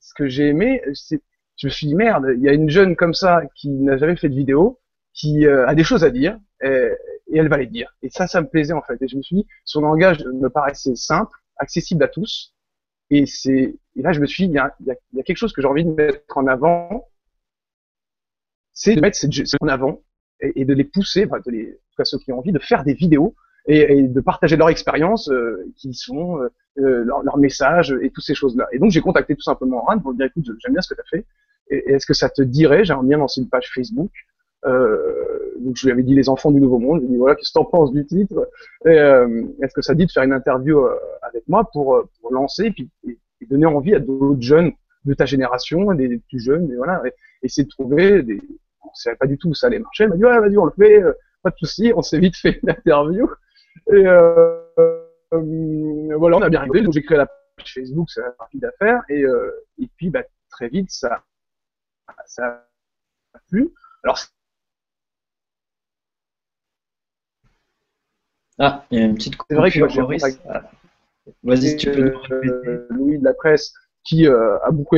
ce 0.00 0.14
que 0.14 0.28
j'ai 0.28 0.48
aimé, 0.48 0.82
c'est, 0.94 1.20
je 1.56 1.66
me 1.66 1.70
suis 1.70 1.86
dit 1.86 1.94
merde, 1.94 2.26
il 2.36 2.42
y 2.42 2.48
a 2.48 2.52
une 2.52 2.70
jeune 2.70 2.96
comme 2.96 3.14
ça 3.14 3.42
qui 3.54 3.70
n'a 3.70 3.96
jamais 3.96 4.16
fait 4.16 4.28
de 4.28 4.34
vidéo, 4.34 4.78
qui 5.12 5.46
euh, 5.46 5.66
a 5.66 5.74
des 5.74 5.84
choses 5.84 6.04
à 6.04 6.10
dire, 6.10 6.38
et, 6.62 6.90
elle 7.34 7.48
va 7.48 7.58
les 7.58 7.66
dire. 7.66 7.94
Et 8.02 8.08
ça, 8.08 8.26
ça 8.26 8.40
me 8.40 8.46
plaisait 8.46 8.72
en 8.72 8.82
fait. 8.82 9.00
Et 9.02 9.08
je 9.08 9.16
me 9.16 9.22
suis 9.22 9.36
dit, 9.36 9.46
son 9.64 9.80
langage 9.80 10.24
me 10.24 10.48
paraissait 10.48 10.94
simple, 10.94 11.36
accessible 11.58 12.04
à 12.04 12.08
tous. 12.08 12.54
Et 13.10 13.26
c'est, 13.26 13.76
là, 13.94 14.12
je 14.12 14.20
me 14.20 14.26
suis 14.26 14.44
dit, 14.44 14.52
il 14.52 14.56
y 14.56 14.58
a, 14.58 14.74
il 14.80 14.86
y 14.86 15.20
a, 15.20 15.22
quelque 15.22 15.36
chose 15.36 15.52
que 15.52 15.62
j'ai 15.62 15.68
envie 15.68 15.84
de 15.84 15.90
mettre 15.90 16.36
en 16.36 16.46
avant, 16.46 17.08
c'est 18.72 18.96
de 18.96 19.00
mettre 19.00 19.16
cette, 19.16 19.32
en 19.60 19.68
avant 19.68 20.02
et, 20.40 20.62
et 20.62 20.64
de 20.64 20.74
les 20.74 20.84
pousser, 20.84 21.26
de 21.26 21.50
les, 21.50 21.78
à 21.98 22.04
ceux 22.04 22.18
qui 22.18 22.32
ont 22.32 22.38
envie 22.38 22.52
de 22.52 22.58
faire 22.58 22.84
des 22.84 22.94
vidéos 22.94 23.34
et, 23.66 23.80
et 23.80 24.02
de 24.02 24.20
partager 24.20 24.56
leur 24.56 24.68
expérience, 24.68 25.28
euh, 25.30 25.64
qui 25.76 25.94
sont 25.94 26.38
euh 26.38 26.50
leurs 26.78 27.22
leur 27.22 27.38
messages 27.38 27.96
et 28.02 28.10
toutes 28.10 28.24
ces 28.24 28.34
choses-là. 28.34 28.66
Et 28.72 28.78
donc 28.78 28.90
j'ai 28.90 29.00
contacté 29.00 29.34
tout 29.34 29.42
simplement 29.42 29.80
Rand 29.80 29.98
pour 29.98 30.10
lui 30.10 30.18
dire 30.18 30.26
écoute, 30.26 30.44
j'aime 30.58 30.72
bien 30.72 30.82
ce 30.82 30.88
que 30.88 30.94
tu 30.94 31.00
as 31.00 31.08
fait. 31.08 31.24
Est-ce 31.70 32.04
que 32.04 32.12
ça 32.12 32.28
te 32.28 32.42
dirait 32.42 32.84
J'aimerais 32.84 33.06
bien 33.06 33.16
lancer 33.16 33.40
une 33.40 33.48
page 33.48 33.70
Facebook. 33.72 34.10
Euh, 34.64 35.52
donc 35.60 35.76
je 35.76 35.86
lui 35.86 35.92
avais 35.92 36.02
dit 36.02 36.14
les 36.14 36.28
enfants 36.28 36.50
du 36.50 36.60
nouveau 36.60 36.78
monde. 36.78 37.00
Je 37.00 37.06
lui 37.06 37.08
ai 37.08 37.12
dit 37.12 37.18
voilà 37.18 37.34
qu'est-ce 37.34 37.50
que 37.50 37.58
t'en 37.58 37.64
penses 37.64 37.92
du 37.92 38.04
titre? 38.06 38.48
Euh, 38.86 39.44
Est-ce 39.62 39.74
que 39.74 39.82
ça 39.82 39.94
dit 39.94 40.06
de 40.06 40.10
faire 40.10 40.24
une 40.24 40.32
interview 40.32 40.86
avec 41.22 41.46
moi 41.48 41.68
pour, 41.72 42.02
pour 42.20 42.32
lancer 42.32 42.66
et 42.66 42.70
puis 42.70 42.90
et, 43.06 43.18
donner 43.48 43.66
envie 43.66 43.94
à 43.94 44.00
d'autres 44.00 44.40
jeunes 44.40 44.72
de 45.04 45.14
ta 45.14 45.24
génération, 45.24 45.94
des 45.94 46.18
plus 46.28 46.40
jeunes, 46.40 46.68
et 46.72 46.76
voilà, 46.76 47.00
et 47.06 47.12
essayer 47.42 47.64
de 47.64 47.68
trouver 47.68 48.22
des. 48.22 48.40
On 48.82 48.94
savait 48.94 49.16
pas 49.16 49.26
du 49.26 49.38
tout 49.38 49.50
où 49.50 49.54
ça 49.54 49.68
allait 49.68 49.78
marcher. 49.78 50.04
Elle 50.04 50.10
m'a 50.10 50.16
dit 50.16 50.24
ouais 50.24 50.40
vas-y 50.40 50.58
on 50.58 50.64
le 50.64 50.72
fait 50.72 51.02
pas 51.46 51.50
de 51.50 51.56
souci, 51.58 51.92
on 51.94 52.02
s'est 52.02 52.18
vite 52.18 52.36
fait 52.36 52.58
une 52.60 52.70
interview. 52.70 53.30
Et 53.88 54.04
euh, 54.06 54.58
euh, 55.32 56.16
voilà, 56.16 56.38
on 56.38 56.42
a 56.42 56.48
bien 56.48 56.60
rigolé. 56.60 56.82
Donc 56.82 56.92
j'ai 56.92 57.02
créé 57.02 57.18
la 57.18 57.26
page 57.26 57.72
Facebook, 57.72 58.10
c'est 58.10 58.22
rapide 58.38 58.64
à 58.64 58.72
faire. 58.72 59.02
Et, 59.08 59.22
euh, 59.22 59.52
et 59.78 59.88
puis 59.96 60.10
bah, 60.10 60.24
très 60.50 60.68
vite, 60.68 60.90
ça, 60.90 61.22
ça 62.26 62.66
a 63.34 63.38
plu. 63.48 63.72
Alors 64.02 64.18
Ah, 68.58 68.86
il 68.90 68.98
y 68.98 69.02
a 69.02 69.04
une 69.04 69.14
petite 69.14 69.34
C'est 69.48 69.56
vrai 69.56 69.70
que 69.70 69.80
ah. 70.48 70.70
Vas-y, 71.42 71.68
si 71.68 71.76
tu 71.76 71.90
peux. 71.90 72.14
Euh, 72.30 72.86
Louis 72.90 73.18
de 73.18 73.24
la 73.24 73.34
presse 73.34 73.74
qui 74.04 74.26
euh, 74.26 74.58
a 74.64 74.70
beaucoup 74.70 74.96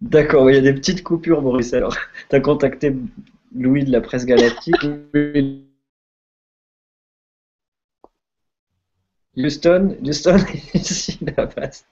D'accord, 0.00 0.50
il 0.50 0.54
y 0.54 0.58
a 0.58 0.60
des 0.60 0.74
petites 0.74 1.02
coupures, 1.02 1.42
Maurice. 1.42 1.72
Alors, 1.72 1.96
tu 2.30 2.36
as 2.36 2.40
contacté 2.40 2.94
Louis 3.54 3.84
de 3.84 3.92
la 3.92 4.00
presse 4.00 4.26
galactique. 4.26 4.74
Houston, 9.36 9.96
Houston, 10.02 10.38
ici 10.74 11.18
la 11.36 11.46
passe. 11.46 11.86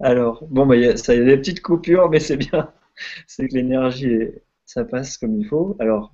Alors, 0.00 0.44
bon, 0.46 0.66
bah, 0.66 0.96
ça, 0.96 1.14
y 1.14 1.20
a 1.20 1.24
des 1.24 1.36
petites 1.36 1.62
coupures, 1.62 2.08
mais 2.10 2.20
c'est 2.20 2.36
bien. 2.36 2.72
C'est 3.26 3.48
que 3.48 3.54
l'énergie 3.54 4.12
est, 4.12 4.42
ça 4.66 4.84
passe 4.84 5.16
comme 5.16 5.40
il 5.40 5.46
faut. 5.46 5.76
Alors, 5.78 6.12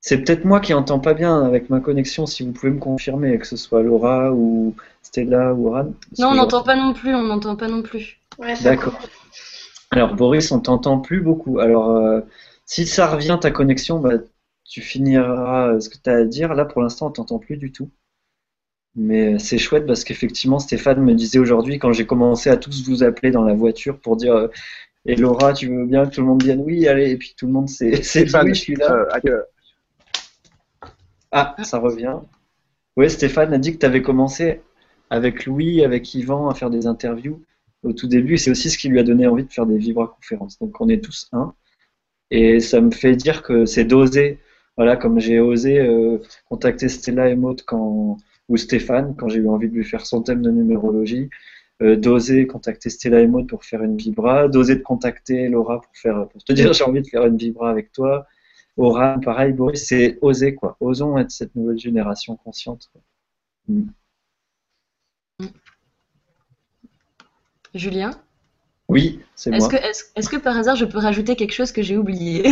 c'est 0.00 0.24
peut-être 0.24 0.44
moi 0.44 0.60
qui 0.60 0.72
entends 0.72 1.00
pas 1.00 1.12
bien 1.12 1.44
avec 1.44 1.68
ma 1.68 1.80
connexion, 1.80 2.24
si 2.24 2.44
vous 2.44 2.52
pouvez 2.52 2.72
me 2.72 2.78
confirmer, 2.78 3.36
que 3.38 3.46
ce 3.46 3.56
soit 3.56 3.82
Laura 3.82 4.32
ou 4.32 4.74
Stella 5.02 5.52
ou 5.52 5.68
Oran. 5.68 5.92
Non, 6.18 6.28
on 6.28 6.34
n'entend 6.34 6.62
pas 6.62 6.76
non 6.76 6.94
plus, 6.94 7.14
on 7.14 7.24
n'entend 7.24 7.56
pas 7.56 7.68
non 7.68 7.82
plus. 7.82 8.20
D'accord. 8.62 8.98
Alors 9.90 10.14
Boris, 10.14 10.52
on 10.52 10.60
t'entend 10.60 11.00
plus 11.00 11.20
beaucoup. 11.20 11.58
Alors 11.58 11.90
euh, 11.90 12.20
si 12.64 12.86
ça 12.86 13.08
revient 13.08 13.38
ta 13.40 13.50
connexion, 13.50 13.98
bah, 13.98 14.18
tu 14.64 14.82
finiras 14.82 15.80
ce 15.80 15.88
que 15.88 15.96
tu 15.96 16.10
as 16.10 16.16
à 16.16 16.24
dire. 16.24 16.54
Là 16.54 16.64
pour 16.64 16.80
l'instant 16.80 17.08
on 17.08 17.10
t'entend 17.10 17.38
plus 17.38 17.56
du 17.56 17.72
tout. 17.72 17.90
Mais 18.96 19.38
c'est 19.38 19.58
chouette 19.58 19.86
parce 19.86 20.02
qu'effectivement 20.02 20.58
Stéphane 20.58 21.02
me 21.02 21.14
disait 21.14 21.38
aujourd'hui 21.38 21.78
quand 21.78 21.92
j'ai 21.92 22.06
commencé 22.06 22.50
à 22.50 22.56
tous 22.56 22.88
vous 22.88 23.02
appeler 23.04 23.30
dans 23.30 23.44
la 23.44 23.54
voiture 23.54 23.98
pour 24.00 24.16
dire 24.16 24.34
euh, 24.34 24.48
et 25.06 25.14
Laura 25.14 25.52
tu 25.52 25.68
veux 25.68 25.86
bien 25.86 26.06
que 26.06 26.14
tout 26.14 26.20
le 26.20 26.26
monde 26.26 26.42
vienne? 26.42 26.62
Oui 26.64 26.88
allez 26.88 27.10
et 27.10 27.16
puis 27.16 27.34
tout 27.36 27.46
le 27.46 27.52
monde 27.52 27.68
c'est 27.68 27.90
oui 27.92 28.48
je 28.48 28.52
suis 28.54 28.74
là. 28.74 29.06
Euh, 29.24 29.42
ah 31.30 31.54
ça 31.62 31.78
revient. 31.78 32.16
Oui 32.96 33.08
Stéphane 33.08 33.52
a 33.54 33.58
dit 33.58 33.72
que 33.74 33.78
tu 33.78 33.86
avais 33.86 34.02
commencé 34.02 34.62
avec 35.10 35.46
Louis, 35.46 35.84
avec 35.84 36.12
Yvan 36.14 36.48
à 36.48 36.54
faire 36.54 36.70
des 36.70 36.86
interviews 36.86 37.42
au 37.82 37.92
tout 37.92 38.08
début. 38.08 38.38
C'est 38.38 38.50
aussi 38.50 38.70
ce 38.70 38.78
qui 38.78 38.88
lui 38.88 38.98
a 38.98 39.02
donné 39.02 39.26
envie 39.26 39.44
de 39.44 39.52
faire 39.52 39.66
des 39.66 39.78
vibra-conférences. 39.78 40.58
Donc 40.58 40.80
on 40.80 40.88
est 40.88 41.02
tous 41.02 41.28
un. 41.32 41.54
Et 42.30 42.60
ça 42.60 42.80
me 42.80 42.90
fait 42.90 43.16
dire 43.16 43.42
que 43.42 43.64
c'est 43.64 43.84
d'oser. 43.84 44.38
Voilà, 44.76 44.96
comme 44.96 45.18
j'ai 45.18 45.40
osé 45.40 45.80
euh, 45.80 46.18
contacter 46.48 46.88
Stella 46.88 47.28
et 47.28 47.34
Maud 47.34 47.62
quand, 47.66 48.16
ou 48.48 48.56
Stéphane 48.56 49.14
quand 49.16 49.28
j'ai 49.28 49.38
eu 49.38 49.48
envie 49.48 49.68
de 49.68 49.74
lui 49.74 49.84
faire 49.84 50.06
son 50.06 50.22
thème 50.22 50.42
de 50.42 50.50
numérologie, 50.50 51.30
euh, 51.80 51.96
d'oser 51.96 52.46
contacter 52.46 52.90
Stella 52.90 53.20
et 53.20 53.26
Maud 53.26 53.46
pour 53.46 53.64
faire 53.64 53.82
une 53.82 53.96
vibra, 53.96 54.48
d'oser 54.48 54.76
de 54.76 54.82
contacter 54.82 55.48
Laura 55.48 55.80
pour 55.80 55.92
faire 55.94 56.28
pour 56.28 56.42
te 56.42 56.52
dire 56.52 56.72
j'ai 56.74 56.84
envie 56.84 57.02
de 57.02 57.06
faire 57.06 57.24
une 57.26 57.36
vibra 57.36 57.70
avec 57.70 57.92
toi. 57.92 58.26
Aura, 58.76 59.18
pareil, 59.18 59.52
Boris, 59.52 59.86
c'est 59.86 60.18
oser 60.22 60.54
quoi. 60.54 60.76
Osons 60.80 61.18
être 61.18 61.32
cette 61.32 61.54
nouvelle 61.56 61.78
génération 61.78 62.36
consciente. 62.36 62.90
Mm. 63.66 63.88
Julien? 67.74 68.10
Oui, 68.88 69.20
c'est 69.34 69.50
moi. 69.50 69.68
Est-ce 70.16 70.28
que, 70.28 70.36
par 70.36 70.56
hasard 70.56 70.76
je 70.76 70.84
peux 70.84 70.98
rajouter 70.98 71.36
quelque 71.36 71.52
chose 71.52 71.72
que 71.72 71.82
j'ai 71.82 71.96
oublié? 71.96 72.42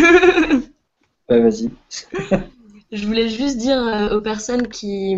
Vas-y. 1.28 1.70
je 2.92 3.06
voulais 3.06 3.28
juste 3.28 3.56
dire 3.56 3.78
euh, 3.78 4.16
aux 4.16 4.20
personnes 4.20 4.68
qui, 4.68 5.16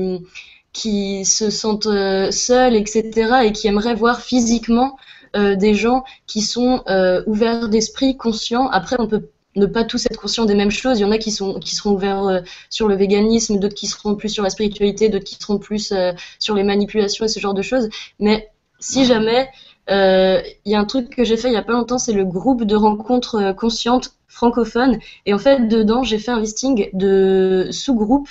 qui 0.78 1.24
se 1.24 1.50
sentent 1.50 1.86
euh, 1.86 2.30
seules, 2.30 2.74
etc., 2.74 3.44
et 3.44 3.52
qui 3.52 3.68
aimeraient 3.68 3.94
voir 3.94 4.20
physiquement 4.20 4.96
euh, 5.36 5.56
des 5.56 5.74
gens 5.74 6.04
qui 6.26 6.42
sont 6.42 6.82
ouverts 7.26 7.68
d'esprit, 7.68 8.16
conscients. 8.16 8.68
Après, 8.68 8.96
on 8.98 9.08
peut 9.08 9.28
ne 9.56 9.66
pas 9.66 9.82
tous 9.82 10.06
être 10.06 10.20
conscients 10.20 10.44
des 10.44 10.54
mêmes 10.54 10.70
choses. 10.70 10.98
Il 10.98 11.02
y 11.02 11.04
en 11.04 11.10
a 11.10 11.18
qui, 11.18 11.32
sont, 11.32 11.58
qui 11.58 11.74
seront 11.74 11.92
ouverts 11.92 12.42
sur 12.70 12.86
le 12.86 12.94
véganisme, 12.94 13.58
d'autres 13.58 13.74
qui 13.74 13.88
seront 13.88 14.14
plus 14.14 14.28
sur 14.28 14.44
la 14.44 14.50
spiritualité, 14.50 15.08
d'autres 15.08 15.24
qui 15.24 15.34
seront 15.34 15.58
plus 15.58 15.92
sur 16.38 16.54
les 16.54 16.62
manipulations 16.62 17.24
et 17.24 17.28
ce 17.28 17.40
genre 17.40 17.54
de 17.54 17.62
choses. 17.62 17.88
Mais 18.20 18.50
si 18.78 19.04
jamais 19.04 19.48
euh, 19.90 20.42
il 20.64 20.72
y 20.72 20.74
a 20.74 20.80
un 20.80 20.84
truc 20.84 21.14
que 21.14 21.24
j'ai 21.24 21.36
fait 21.36 21.48
il 21.48 21.54
y 21.54 21.56
a 21.56 21.62
pas 21.62 21.72
longtemps, 21.72 21.98
c'est 21.98 22.12
le 22.12 22.24
groupe 22.24 22.64
de 22.64 22.76
rencontres 22.76 23.36
euh, 23.36 23.52
conscientes 23.52 24.14
francophones. 24.28 24.98
Et 25.24 25.32
en 25.32 25.38
fait, 25.38 25.66
dedans, 25.66 26.02
j'ai 26.02 26.18
fait 26.18 26.30
un 26.30 26.40
listing 26.40 26.90
de 26.92 27.68
sous-groupes. 27.70 28.28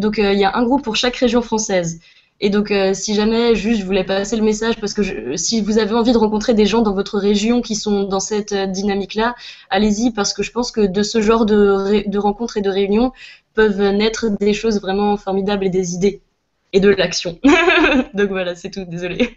Donc, 0.00 0.18
euh, 0.18 0.32
il 0.32 0.38
y 0.38 0.44
a 0.44 0.56
un 0.56 0.64
groupe 0.64 0.82
pour 0.82 0.96
chaque 0.96 1.16
région 1.16 1.42
française. 1.42 2.00
Et 2.42 2.48
donc, 2.48 2.72
si 2.94 3.14
jamais 3.14 3.54
juste 3.54 3.82
je 3.82 3.84
voulais 3.84 4.02
passer 4.02 4.34
le 4.34 4.42
message, 4.42 4.80
parce 4.80 4.94
que 4.94 5.36
si 5.36 5.60
vous 5.60 5.76
avez 5.76 5.92
envie 5.92 6.12
de 6.12 6.16
rencontrer 6.16 6.54
des 6.54 6.64
gens 6.64 6.80
dans 6.80 6.94
votre 6.94 7.18
région 7.18 7.60
qui 7.60 7.74
sont 7.74 8.04
dans 8.04 8.18
cette 8.18 8.54
dynamique-là, 8.54 9.34
allez-y, 9.68 10.10
parce 10.10 10.32
que 10.32 10.42
je 10.42 10.50
pense 10.50 10.72
que 10.72 10.80
de 10.80 11.02
ce 11.02 11.20
genre 11.20 11.44
de, 11.44 12.08
de 12.08 12.18
rencontres 12.18 12.56
et 12.56 12.62
de 12.62 12.70
réunions 12.70 13.12
peuvent 13.52 13.82
naître 13.90 14.30
des 14.38 14.54
choses 14.54 14.80
vraiment 14.80 15.18
formidables 15.18 15.66
et 15.66 15.68
des 15.68 15.92
idées 15.92 16.22
et 16.72 16.80
de 16.80 16.88
l'action. 16.88 17.38
donc 18.14 18.30
voilà, 18.30 18.54
c'est 18.54 18.70
tout, 18.70 18.84
désolé. 18.84 19.36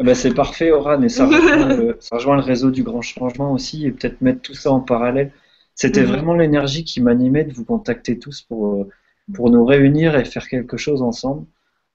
Eh 0.00 0.04
ben, 0.04 0.14
c'est 0.14 0.34
parfait, 0.34 0.72
Oran, 0.72 1.02
et 1.02 1.08
ça 1.08 1.26
rejoint, 1.26 2.36
le, 2.36 2.42
réseau 2.42 2.70
du 2.70 2.82
grand 2.82 3.02
changement 3.02 3.52
aussi, 3.52 3.86
et 3.86 3.92
peut-être 3.92 4.20
mettre 4.20 4.40
tout 4.42 4.54
ça 4.54 4.72
en 4.72 4.80
parallèle. 4.80 5.30
C'était 5.74 6.02
mhm. 6.02 6.08
vraiment 6.08 6.34
l'énergie 6.34 6.84
qui 6.84 7.00
m'animait 7.00 7.44
de 7.44 7.52
vous 7.52 7.64
contacter 7.64 8.18
tous 8.18 8.42
pour, 8.42 8.74
euh, 8.74 8.88
pour 9.32 9.50
nous 9.50 9.64
réunir 9.64 10.16
et 10.16 10.24
faire 10.24 10.48
quelque 10.48 10.76
chose 10.76 11.02
ensemble. 11.02 11.46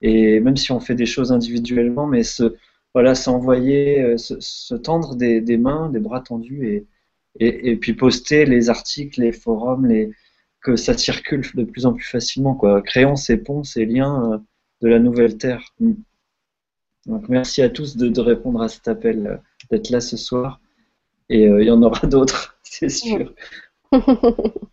Et 0.02 0.40
même 0.40 0.56
si 0.56 0.72
on 0.72 0.80
fait 0.80 0.94
des 0.94 1.06
choses 1.06 1.32
individuellement, 1.32 2.06
mais 2.06 2.22
se, 2.22 2.54
voilà, 2.94 3.14
s'envoyer, 3.14 4.02
euh, 4.02 4.16
se, 4.16 4.74
tendre 4.74 5.14
des, 5.14 5.56
mains, 5.58 5.90
des 5.90 6.00
bras 6.00 6.20
tendus, 6.20 6.66
et, 6.66 6.86
et, 7.38 7.76
puis 7.76 7.94
poster 7.94 8.46
les 8.46 8.70
articles, 8.70 9.20
les 9.20 9.32
forums, 9.32 9.86
les, 9.86 10.10
que 10.62 10.76
ça 10.76 10.96
circule 10.96 11.46
de 11.54 11.64
plus 11.64 11.86
en 11.86 11.92
plus 11.92 12.04
facilement. 12.04 12.54
Quoi. 12.54 12.82
Créons 12.82 13.16
ces 13.16 13.36
ponts, 13.36 13.62
ces 13.62 13.86
liens 13.86 14.32
euh, 14.32 14.38
de 14.82 14.88
la 14.88 14.98
nouvelle 14.98 15.36
Terre. 15.36 15.74
Donc 17.06 17.28
merci 17.28 17.62
à 17.62 17.68
tous 17.68 17.96
de, 17.96 18.20
répondre 18.20 18.62
à 18.62 18.68
cet 18.68 18.88
appel, 18.88 19.26
euh, 19.26 19.36
d'être 19.70 19.90
là 19.90 20.00
ce 20.00 20.16
soir. 20.16 20.60
Et 21.28 21.44
il 21.44 21.62
y 21.62 21.70
en 21.70 21.82
aura 21.82 22.06
d'autres, 22.08 22.58
c'est 22.62 22.88
sûr. 22.88 23.34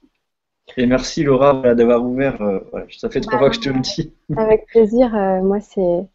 Et 0.77 0.85
merci 0.85 1.23
Laura 1.23 1.53
d'avoir 1.73 2.03
ouvert. 2.03 2.41
Euh, 2.41 2.59
ça 2.97 3.09
fait 3.09 3.21
trois 3.21 3.33
bah, 3.33 3.39
fois 3.39 3.49
que 3.49 3.55
je 3.55 3.61
te 3.61 3.69
le 3.69 3.79
dis. 3.79 4.13
Avec 4.35 4.67
plaisir. 4.67 5.09
moi, 5.43 5.59
c'est. 5.59 6.05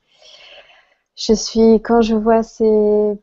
Je 1.16 1.32
suis. 1.34 1.82
Quand 1.82 2.00
je 2.00 2.14
vois 2.14 2.42
ces... 2.42 3.18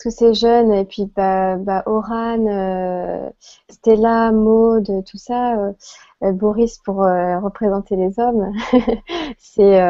tous 0.00 0.10
ces 0.10 0.34
jeunes, 0.34 0.72
et 0.72 0.84
puis 0.84 1.10
bah, 1.14 1.56
bah 1.56 1.82
Oran, 1.86 3.32
Stella, 3.68 4.32
Maude, 4.32 5.04
tout 5.04 5.18
ça, 5.18 5.56
Boris 6.20 6.78
pour 6.78 6.96
représenter 6.96 7.96
les 7.96 8.18
hommes, 8.18 8.52
c'est 9.38 9.80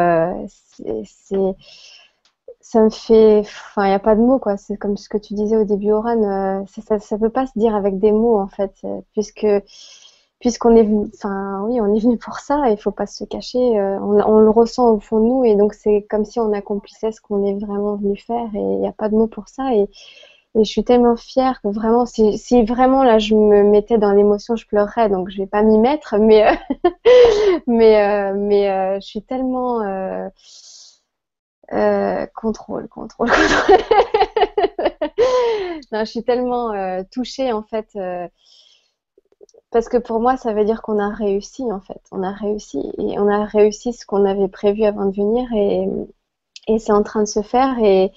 ça 2.72 2.80
me 2.82 2.90
fait. 2.90 3.40
Enfin, 3.40 3.84
il 3.84 3.88
n'y 3.88 3.94
a 3.94 3.98
pas 3.98 4.14
de 4.14 4.20
mots, 4.20 4.38
quoi. 4.38 4.56
C'est 4.56 4.78
comme 4.78 4.96
ce 4.96 5.08
que 5.08 5.18
tu 5.18 5.34
disais 5.34 5.56
au 5.56 5.64
début, 5.64 5.92
Oran. 5.92 6.22
Euh, 6.22 6.64
ça 6.66 6.96
ne 7.16 7.20
peut 7.20 7.30
pas 7.30 7.46
se 7.46 7.58
dire 7.58 7.74
avec 7.74 7.98
des 7.98 8.12
mots, 8.12 8.38
en 8.38 8.48
fait, 8.48 8.72
euh, 8.84 9.00
puisque 9.12 9.46
puisqu'on 10.43 10.74
est 10.74 10.82
venu, 10.82 11.09
enfin 11.14 11.62
oui, 11.69 11.81
on 11.81 11.94
est 11.94 12.01
venu 12.01 12.19
pour 12.19 12.40
ça, 12.40 12.69
il 12.69 12.77
faut 12.77 12.90
pas 12.90 13.06
se 13.06 13.23
cacher, 13.23 13.78
euh, 13.78 13.97
on, 14.01 14.40
le 14.40 14.51
ressent 14.51 14.90
au 14.90 14.98
fond 14.98 15.20
de 15.20 15.24
nous 15.24 15.44
et 15.44 15.55
donc 15.55 15.73
c'est 15.73 16.05
comme 16.10 16.24
si 16.24 16.40
on 16.40 16.52
accomplissait 16.52 17.12
ce 17.12 17.20
qu'on 17.20 17.47
est 17.47 17.64
vraiment 17.64 17.94
venu 17.94 18.16
faire 18.16 18.48
et 18.52 18.59
il 18.59 18.81
n'y 18.81 18.89
a 18.89 18.93
pas 18.93 19.09
de 19.09 19.14
mots 19.14 19.28
pour 19.28 19.48
ça 19.48 19.73
et, 19.73 19.89
je 20.55 20.64
suis 20.64 20.85
tellement 20.85 21.16
fière 21.16 21.62
que 21.62 21.69
vraiment, 21.69 22.05
si, 22.05 22.62
vraiment 22.64 23.05
là 23.05 23.19
je 23.19 23.35
me 23.35 23.62
mettais 23.62 23.97
dans 23.97 24.12
l'émotion, 24.12 24.55
je 24.55 24.66
pleurerais, 24.66 25.09
donc 25.09 25.31
je 25.31 25.39
vais 25.39 25.47
pas 25.47 25.62
m'y 25.62 25.78
mettre, 25.78 26.16
mais 26.19 26.44
mais 27.66 28.35
mais 28.35 29.01
je 29.01 29.06
suis 29.06 29.23
tellement 29.23 29.81
euh, 31.73 32.27
contrôle, 32.35 32.86
contrôle, 32.89 33.31
contrôle. 33.31 33.78
je 35.90 36.05
suis 36.05 36.23
tellement 36.23 36.73
euh, 36.73 37.02
touchée 37.10 37.51
en 37.52 37.62
fait. 37.62 37.89
Euh, 39.72 39.78
parce 39.78 39.88
que 39.88 39.96
pour 39.96 40.20
moi, 40.20 40.36
ça 40.36 40.52
veut 40.52 40.64
dire 40.64 40.82
qu'on 40.82 40.98
a 40.98 41.08
réussi 41.08 41.64
en 41.72 41.80
fait. 41.80 42.00
On 42.12 42.22
a 42.22 42.32
réussi 42.32 42.78
et 42.98 43.18
on 43.18 43.28
a 43.28 43.44
réussi 43.44 43.92
ce 43.92 44.06
qu'on 44.06 44.24
avait 44.24 44.48
prévu 44.48 44.84
avant 44.84 45.06
de 45.06 45.16
venir 45.16 45.48
et, 45.54 45.88
et 46.68 46.78
c'est 46.78 46.92
en 46.92 47.02
train 47.02 47.20
de 47.20 47.28
se 47.28 47.42
faire 47.42 47.78
et, 47.78 48.12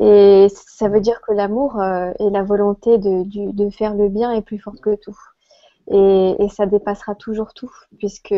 et 0.00 0.46
ça 0.50 0.88
veut 0.88 1.00
dire 1.00 1.20
que 1.20 1.32
l'amour 1.32 1.82
et 1.82 2.30
la 2.30 2.42
volonté 2.42 2.98
de, 2.98 3.24
de, 3.24 3.70
faire 3.70 3.94
le 3.94 4.08
bien 4.08 4.32
est 4.32 4.42
plus 4.42 4.58
forte 4.58 4.80
que 4.80 4.94
tout. 4.94 5.18
Et, 5.90 6.36
et 6.38 6.48
ça 6.48 6.66
dépassera 6.66 7.14
toujours 7.16 7.52
tout 7.54 7.72
puisque 7.98 8.34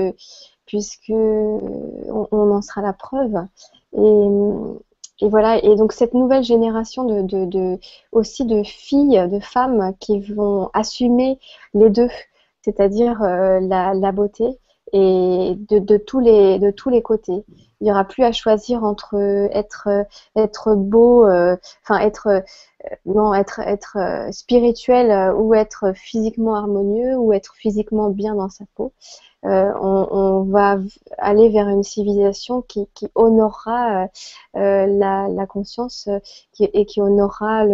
puisque 0.66 1.10
on, 1.10 2.28
en 2.32 2.62
sera 2.62 2.80
la 2.80 2.92
preuve. 2.94 3.46
Et, 3.94 5.28
voilà, 5.28 5.62
et 5.62 5.76
donc 5.76 5.92
cette 5.92 6.14
nouvelle 6.14 6.42
génération 6.42 7.04
de, 7.04 7.78
aussi 8.10 8.44
de 8.44 8.62
filles, 8.64 9.28
de 9.30 9.38
femmes 9.38 9.94
qui 10.00 10.18
vont 10.20 10.70
assumer 10.72 11.38
les 11.74 11.90
deux, 11.90 12.08
c'est-à-dire 12.64 13.22
euh, 13.22 13.60
la, 13.60 14.12
beauté 14.12 14.44
et 14.92 15.56
de, 15.68 15.96
tous 15.96 16.20
les, 16.20 16.58
de 16.58 16.70
tous 16.70 16.90
les 16.90 17.02
côtés. 17.02 17.44
Il 17.80 17.84
n'y 17.84 17.90
aura 17.90 18.04
plus 18.04 18.22
à 18.22 18.32
choisir 18.32 18.84
entre 18.84 19.16
être, 19.52 19.88
être 20.36 20.74
beau, 20.76 21.26
euh, 21.26 21.56
enfin 21.82 21.98
être, 22.00 22.28
euh, 22.28 22.40
non, 23.06 23.34
être, 23.34 23.60
être 23.60 23.98
spirituel 24.30 25.34
ou 25.34 25.54
être 25.54 25.92
physiquement 25.94 26.54
harmonieux 26.54 27.16
ou 27.16 27.32
être 27.32 27.54
physiquement 27.56 28.10
bien 28.10 28.34
dans 28.34 28.50
sa 28.50 28.64
peau. 28.76 28.92
Euh, 29.44 29.72
on, 29.80 30.44
va 30.44 30.78
aller 31.18 31.48
vers 31.48 31.68
une 31.68 31.82
civilisation 31.82 32.62
qui, 32.62 32.86
honorera 33.16 34.04
euh, 34.04 34.06
euh, 34.56 34.86
la, 34.86 35.46
conscience 35.46 36.08
et 36.60 36.86
qui 36.86 37.00
honorera 37.00 37.64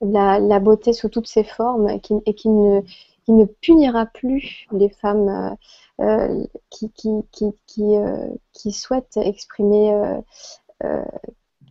la, 0.00 0.58
beauté 0.60 0.94
sous 0.94 1.10
toutes 1.10 1.26
ses 1.26 1.44
formes 1.44 1.90
et 1.90 2.00
qui, 2.00 2.48
ne, 2.48 2.80
ne 3.32 3.44
punira 3.44 4.06
plus 4.06 4.66
les 4.72 4.88
femmes 4.88 5.56
qui, 6.70 6.90
qui, 6.92 7.10
qui, 7.32 7.52
qui, 7.66 7.94
qui, 8.52 8.72
souhaitent 8.72 9.16
exprimer 9.16 10.20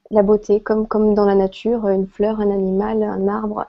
la 0.10 0.24
beauté, 0.24 0.62
comme, 0.62 0.88
comme 0.88 1.14
dans 1.14 1.26
la 1.26 1.36
nature, 1.36 1.88
une 1.88 2.08
fleur, 2.08 2.40
un 2.40 2.52
animal, 2.52 3.04
un 3.04 3.28
arbre, 3.28 3.66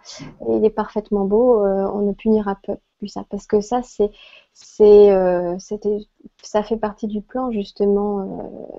il 0.48 0.64
est 0.64 0.70
parfaitement 0.70 1.24
beau, 1.24 1.64
on 1.64 2.00
ne 2.00 2.12
punira 2.12 2.58
plus 2.98 3.08
ça. 3.08 3.24
Parce 3.30 3.46
que 3.46 3.60
ça, 3.60 3.82
c'est, 3.82 4.10
c'est, 4.52 5.10
ça 6.42 6.62
fait 6.62 6.76
partie 6.76 7.06
du 7.06 7.22
plan, 7.22 7.50
justement, 7.50 8.78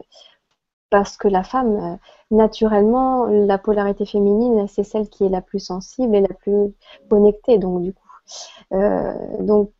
parce 0.90 1.18
que 1.18 1.28
la 1.28 1.44
femme, 1.44 1.78
euh, 1.78 1.96
naturellement, 2.36 3.26
la 3.26 3.58
polarité 3.58 4.06
féminine, 4.06 4.68
c'est 4.68 4.84
celle 4.84 5.10
qui 5.10 5.26
est 5.26 5.30
la 5.30 5.42
plus 5.42 5.60
sensible 5.60 6.16
et 6.16 6.22
la 6.22 6.34
plus 6.34 6.74
connectée, 7.10 7.58
donc 7.58 7.82
du 7.82 7.94
coup. 7.94 8.09
Euh, 8.74 9.14
donc, 9.42 9.72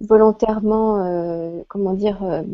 volontairement, 0.00 1.04
euh, 1.04 1.62
comment 1.68 1.94
dire, 1.94 2.44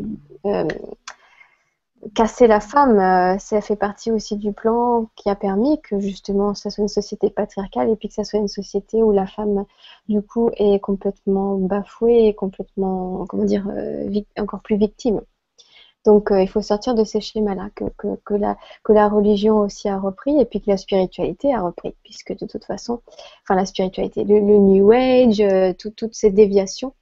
casser 2.13 2.47
la 2.47 2.59
femme, 2.59 3.37
ça 3.39 3.61
fait 3.61 3.75
partie 3.75 4.11
aussi 4.11 4.37
du 4.37 4.53
plan 4.53 5.09
qui 5.15 5.29
a 5.29 5.35
permis 5.35 5.81
que 5.81 5.99
justement 5.99 6.53
ça 6.53 6.69
soit 6.69 6.83
une 6.83 6.87
société 6.87 7.29
patriarcale 7.29 7.89
et 7.89 7.95
puis 7.95 8.07
que 8.07 8.13
ça 8.13 8.23
soit 8.23 8.39
une 8.39 8.47
société 8.47 9.03
où 9.03 9.11
la 9.11 9.27
femme, 9.27 9.65
du 10.07 10.21
coup, 10.21 10.49
est 10.57 10.79
complètement 10.79 11.57
bafouée 11.57 12.27
et 12.27 12.35
complètement, 12.35 13.25
comment 13.27 13.45
dire, 13.45 13.67
encore 14.37 14.61
plus 14.61 14.77
victime. 14.77 15.21
Donc 16.05 16.31
euh, 16.31 16.41
il 16.41 16.47
faut 16.47 16.61
sortir 16.61 16.95
de 16.95 17.03
ces 17.03 17.19
schémas-là 17.19 17.69
que, 17.75 17.85
que, 18.23 18.33
la, 18.33 18.57
que 18.83 18.93
la 18.93 19.09
religion 19.09 19.57
aussi 19.57 19.89
a 19.89 19.99
repris 19.99 20.39
et 20.39 20.45
puis 20.45 20.61
que 20.61 20.69
la 20.69 20.77
spiritualité 20.77 21.53
a 21.53 21.61
repris, 21.61 21.95
puisque 22.03 22.37
de 22.37 22.45
toute 22.45 22.65
façon, 22.65 23.01
enfin 23.43 23.55
la 23.55 23.65
spiritualité, 23.65 24.23
le, 24.23 24.39
New 24.39 24.91
Age, 24.91 25.41
euh, 25.41 25.73
toutes 25.73 26.13
ces 26.13 26.31
déviations. 26.31 26.93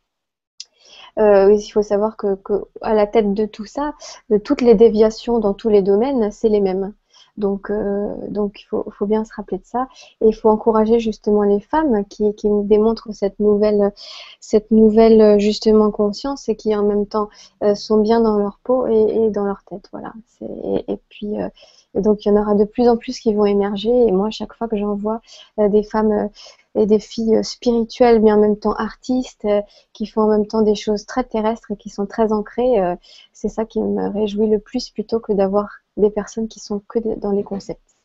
Euh, 1.17 1.53
il 1.53 1.71
faut 1.71 1.81
savoir 1.81 2.17
que, 2.17 2.35
que, 2.35 2.65
à 2.81 2.93
la 2.93 3.07
tête 3.07 3.33
de 3.33 3.45
tout 3.45 3.65
ça, 3.65 3.93
de 4.29 4.37
toutes 4.37 4.61
les 4.61 4.75
déviations 4.75 5.39
dans 5.39 5.53
tous 5.53 5.69
les 5.69 5.81
domaines, 5.81 6.31
c'est 6.31 6.49
les 6.49 6.59
mêmes. 6.59 6.93
Donc, 7.37 7.69
euh, 7.69 8.13
donc 8.29 8.61
il 8.61 8.65
faut, 8.65 8.85
faut, 8.97 9.05
bien 9.05 9.25
se 9.25 9.33
rappeler 9.33 9.57
de 9.57 9.65
ça. 9.65 9.87
Et 10.21 10.27
il 10.27 10.33
faut 10.33 10.49
encourager 10.49 10.99
justement 10.99 11.43
les 11.43 11.59
femmes 11.59 12.05
qui, 12.05 12.33
qui 12.35 12.47
nous 12.47 12.63
démontrent 12.63 13.09
cette 13.11 13.39
nouvelle, 13.39 13.91
cette 14.39 14.71
nouvelle 14.71 15.39
justement 15.39 15.91
conscience 15.91 16.47
et 16.47 16.55
qui 16.55 16.75
en 16.75 16.83
même 16.83 17.05
temps 17.05 17.29
euh, 17.63 17.75
sont 17.75 17.97
bien 17.97 18.21
dans 18.21 18.37
leur 18.37 18.59
peau 18.63 18.87
et, 18.87 19.25
et 19.25 19.29
dans 19.29 19.45
leur 19.45 19.63
tête. 19.63 19.89
Voilà. 19.91 20.13
Et, 20.41 20.93
et, 20.93 20.97
puis, 21.09 21.41
euh, 21.41 21.49
et 21.93 22.01
donc 22.01 22.25
il 22.25 22.29
y 22.29 22.31
en 22.31 22.41
aura 22.41 22.55
de 22.55 22.63
plus 22.63 22.87
en 22.87 22.95
plus 22.95 23.19
qui 23.19 23.33
vont 23.33 23.45
émerger. 23.45 23.89
Et 23.89 24.11
moi, 24.11 24.29
chaque 24.29 24.53
fois 24.53 24.67
que 24.69 24.77
j'en 24.77 24.95
vois 24.95 25.21
euh, 25.59 25.67
des 25.67 25.83
femmes 25.83 26.29
et 26.77 26.85
des 26.85 26.99
filles 26.99 27.43
spirituelles, 27.43 28.21
mais 28.21 28.31
en 28.33 28.39
même 28.39 28.57
temps 28.57 28.73
artistes, 28.73 29.47
qui 29.93 30.05
font 30.05 30.23
en 30.23 30.27
même 30.27 30.47
temps 30.47 30.61
des 30.61 30.75
choses 30.75 31.05
très 31.05 31.23
terrestres 31.23 31.71
et 31.71 31.77
qui 31.77 31.89
sont 31.89 32.05
très 32.05 32.33
ancrées, 32.33 32.97
c'est 33.31 33.47
ça 33.47 33.63
qui 33.63 33.79
me 33.79 34.09
réjouit 34.09 34.49
le 34.49 34.59
plus 34.59 34.89
plutôt 34.89 35.21
que 35.21 35.31
d'avoir 35.31 35.69
des 35.97 36.09
personnes 36.09 36.47
qui 36.47 36.59
sont 36.59 36.81
que 36.87 36.99
dans 37.19 37.31
les 37.31 37.43
concepts. 37.43 37.95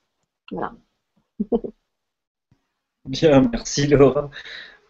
Voilà. 0.51 0.73
Bien, 3.07 3.49
merci 3.51 3.87
Laura 3.87 4.31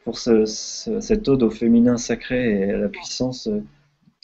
pour 0.04 0.18
cette 0.18 1.28
ode 1.28 1.42
au 1.42 1.50
féminin 1.50 1.96
sacré 1.96 2.60
et 2.60 2.72
à 2.72 2.78
la 2.78 2.88
puissance 2.88 3.48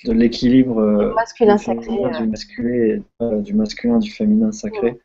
de 0.04 0.12
l'équilibre 0.12 0.78
euh, 0.78 1.14
masculin 1.14 1.58
sacré, 1.58 1.90
du, 2.18 2.26
masculin, 2.26 3.02
euh, 3.22 3.40
du 3.40 3.54
masculin 3.54 3.98
du 3.98 4.10
féminin 4.10 4.52
sacré. 4.52 5.00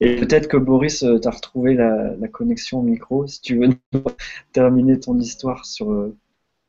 Et 0.00 0.16
peut-être 0.16 0.48
que 0.48 0.56
Boris, 0.56 1.04
euh, 1.04 1.20
tu 1.20 1.28
as 1.28 1.30
retrouvé 1.30 1.74
la, 1.74 2.16
connexion 2.32 2.80
au 2.80 2.82
micro, 2.82 3.26
si 3.26 3.40
tu 3.40 3.58
veux 3.58 3.68
terminer 4.52 4.98
ton 4.98 5.18
histoire 5.18 5.64
sur. 5.64 6.10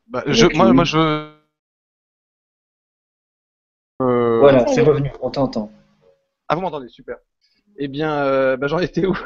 Bah, 0.06 0.22
je, 0.26 0.46
moi, 0.56 0.72
moi, 0.72 0.84
je. 0.84 1.30
Voilà, 3.98 4.66
c'est 4.68 4.82
revenu, 4.82 5.10
on 5.20 5.30
t'entend. 5.30 5.70
Ah, 6.50 6.56
vous 6.56 6.62
m'entendez, 6.62 6.88
super. 6.88 7.18
Eh 7.76 7.86
bien, 7.86 8.24
euh, 8.24 8.56
bah, 8.56 8.66
j'en 8.66 8.80
étais 8.80 9.06
où? 9.06 9.16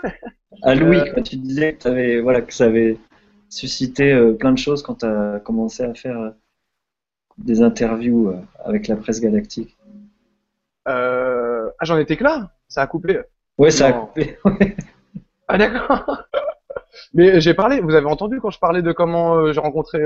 À 0.63 0.75
Louis, 0.75 0.99
euh, 0.99 1.13
quand 1.15 1.23
tu 1.23 1.37
disais 1.37 1.73
que, 1.73 1.89
avais, 1.89 2.21
voilà, 2.21 2.43
que 2.43 2.53
ça 2.53 2.67
avait 2.67 2.99
suscité 3.49 4.13
euh, 4.13 4.35
plein 4.35 4.53
de 4.53 4.59
choses 4.59 4.83
quand 4.83 4.97
tu 4.97 5.07
as 5.07 5.41
commencé 5.43 5.83
à 5.83 5.95
faire 5.95 6.35
des 7.39 7.63
interviews 7.63 8.35
avec 8.63 8.89
la 8.89 8.97
presse 8.97 9.23
galactique. 9.23 9.75
ah, 10.85 11.65
j'en 11.81 11.97
étais 11.97 12.19
que 12.19 12.25
là? 12.25 12.51
Ça 12.69 12.83
a 12.83 12.87
coupé 12.87 13.23
Ouais, 13.57 13.71
ça 13.71 13.87
a 13.87 13.93
coupé. 13.95 14.37
ah, 15.49 15.57
d'accord. 15.57 16.25
Mais 17.13 17.41
j'ai 17.41 17.55
parlé, 17.55 17.81
vous 17.81 17.95
avez 17.95 18.07
entendu 18.07 18.41
quand 18.41 18.51
je 18.51 18.59
parlais 18.59 18.83
de 18.83 18.93
comment 18.93 19.53
j'ai 19.53 19.61
rencontré, 19.61 19.99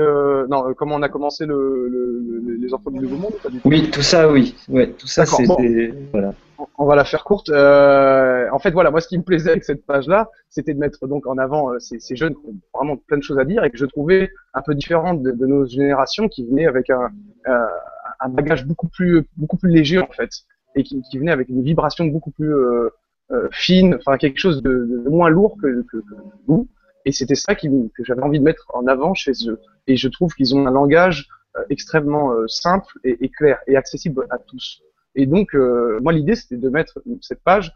non, 0.49 0.73
comment 0.75 0.95
on 0.95 1.01
a 1.01 1.09
commencé 1.09 1.45
le, 1.45 2.57
les 2.59 2.73
enfants 2.73 2.91
du 2.91 2.99
Nouveau 2.99 3.17
Monde 3.17 3.33
Oui, 3.65 3.89
tout 3.91 4.01
ça, 4.01 4.29
oui. 4.29 4.55
Ouais, 4.67 4.89
tout 4.97 5.07
ça, 5.07 5.25
c'était. 5.25 5.93
Voilà 6.11 6.33
on 6.77 6.85
va 6.85 6.95
la 6.95 7.05
faire 7.05 7.23
courte. 7.23 7.49
Euh, 7.49 8.47
en 8.51 8.59
fait, 8.59 8.71
voilà, 8.71 8.91
moi, 8.91 9.01
ce 9.01 9.07
qui 9.07 9.17
me 9.17 9.23
plaisait 9.23 9.51
avec 9.51 9.63
cette 9.63 9.85
page-là, 9.85 10.29
c'était 10.49 10.73
de 10.73 10.79
mettre 10.79 11.07
donc 11.07 11.27
en 11.27 11.37
avant 11.37 11.71
euh, 11.71 11.79
ces, 11.79 12.15
jeunes 12.15 12.35
qui 12.35 12.47
ont 12.47 12.55
vraiment 12.73 12.97
plein 12.97 13.17
de 13.17 13.23
choses 13.23 13.39
à 13.39 13.45
dire 13.45 13.63
et 13.63 13.69
que 13.69 13.77
je 13.77 13.85
trouvais 13.85 14.31
un 14.53 14.61
peu 14.61 14.75
différentes 14.75 15.21
de, 15.21 15.45
nos 15.45 15.65
générations 15.65 16.27
qui 16.27 16.45
venaient 16.45 16.67
avec 16.67 16.89
un, 16.89 17.09
euh, 17.47 17.67
un, 18.19 18.29
bagage 18.29 18.65
beaucoup 18.65 18.87
plus 18.87 19.25
beaucoup 19.37 19.57
plus 19.57 19.69
léger 19.69 19.99
en 19.99 20.07
fait 20.07 20.29
et 20.75 20.83
qui, 20.83 21.01
qui 21.09 21.17
venaient 21.17 21.31
avec 21.31 21.49
une 21.49 21.63
vibration 21.63 22.05
beaucoup 22.05 22.31
plus 22.31 22.53
euh, 22.53 22.89
fine, 23.51 23.95
enfin 23.95 24.17
quelque 24.17 24.39
chose 24.39 24.61
de, 24.61 24.69
de 25.05 25.09
moins 25.09 25.29
lourd 25.29 25.57
que, 25.61 25.83
que, 25.91 25.97
nous. 26.47 26.67
Et 27.09 27.11
c'était 27.11 27.33
ça 27.33 27.55
que 27.55 27.67
j'avais 28.03 28.21
envie 28.21 28.37
de 28.37 28.43
mettre 28.43 28.69
en 28.75 28.85
avant 28.85 29.15
chez 29.15 29.31
eux. 29.47 29.59
Et 29.87 29.97
je 29.97 30.07
trouve 30.07 30.35
qu'ils 30.35 30.55
ont 30.55 30.67
un 30.67 30.71
langage 30.71 31.27
extrêmement 31.71 32.31
simple 32.47 32.93
et, 33.03 33.29
clair 33.29 33.57
et 33.65 33.75
accessible 33.75 34.27
à 34.29 34.37
tous. 34.37 34.83
Et 35.15 35.25
donc, 35.25 35.55
euh, 35.55 35.99
moi, 36.01 36.13
l'idée, 36.13 36.35
c'était 36.35 36.57
de 36.57 36.69
mettre 36.69 37.01
cette 37.21 37.41
page 37.43 37.73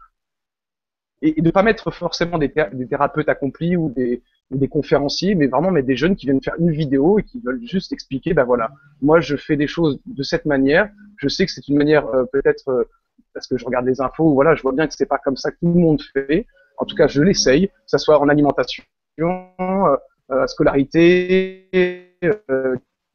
et, 1.22 1.40
de 1.40 1.50
pas 1.50 1.62
mettre 1.62 1.90
forcément 1.90 2.38
des, 2.38 2.52
thérapeutes 2.88 3.28
accomplis 3.28 3.76
ou 3.76 3.90
des, 3.90 4.22
conférenciers, 4.70 5.34
mais 5.34 5.48
vraiment 5.48 5.72
mettre 5.72 5.88
des 5.88 5.96
jeunes 5.96 6.14
qui 6.14 6.26
viennent 6.26 6.42
faire 6.42 6.54
une 6.58 6.70
vidéo 6.70 7.18
et 7.18 7.24
qui 7.24 7.40
veulent 7.40 7.62
juste 7.64 7.92
expliquer, 7.92 8.34
ben 8.34 8.44
voilà, 8.44 8.70
moi, 9.02 9.20
je 9.20 9.36
fais 9.36 9.56
des 9.56 9.66
choses 9.66 10.00
de 10.06 10.22
cette 10.22 10.46
manière. 10.46 10.88
Je 11.16 11.28
sais 11.28 11.44
que 11.44 11.50
c'est 11.50 11.66
une 11.66 11.76
manière 11.76 12.06
euh, 12.06 12.24
peut-être 12.32 12.68
euh, 12.68 12.84
parce 13.32 13.48
que 13.48 13.58
je 13.58 13.64
regarde 13.64 13.86
les 13.86 14.00
infos, 14.00 14.32
voilà, 14.32 14.54
je 14.54 14.62
vois 14.62 14.72
bien 14.72 14.86
que 14.86 14.94
c'est 14.96 15.06
pas 15.06 15.18
comme 15.18 15.36
ça 15.36 15.50
que 15.50 15.56
tout 15.60 15.72
le 15.72 15.80
monde 15.80 16.00
fait. 16.00 16.46
En 16.78 16.84
tout 16.84 16.94
cas, 16.94 17.08
je 17.08 17.20
l'essaye, 17.20 17.68
que 17.68 17.74
ce 17.86 17.98
soit 17.98 18.20
en 18.20 18.28
alimentation, 18.28 18.84
euh, 19.20 20.46
scolarité, 20.46 21.68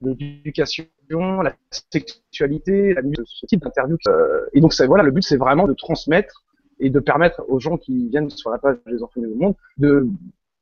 l'éducation 0.01 0.85
la 1.11 1.53
sexualité, 1.71 2.93
la 2.93 3.01
musique, 3.01 3.25
ce 3.25 3.45
type 3.45 3.61
d'interview. 3.61 3.97
Euh, 4.07 4.45
et 4.53 4.61
donc, 4.61 4.73
voilà, 4.81 5.03
le 5.03 5.11
but, 5.11 5.23
c'est 5.23 5.37
vraiment 5.37 5.67
de 5.67 5.73
transmettre 5.73 6.43
et 6.79 6.89
de 6.89 6.99
permettre 6.99 7.43
aux 7.47 7.59
gens 7.59 7.77
qui 7.77 8.09
viennent 8.09 8.29
sur 8.29 8.51
la 8.51 8.57
page 8.57 8.77
des 8.85 9.03
enfants 9.03 9.21
du 9.21 9.27
monde 9.27 9.55
de 9.77 10.07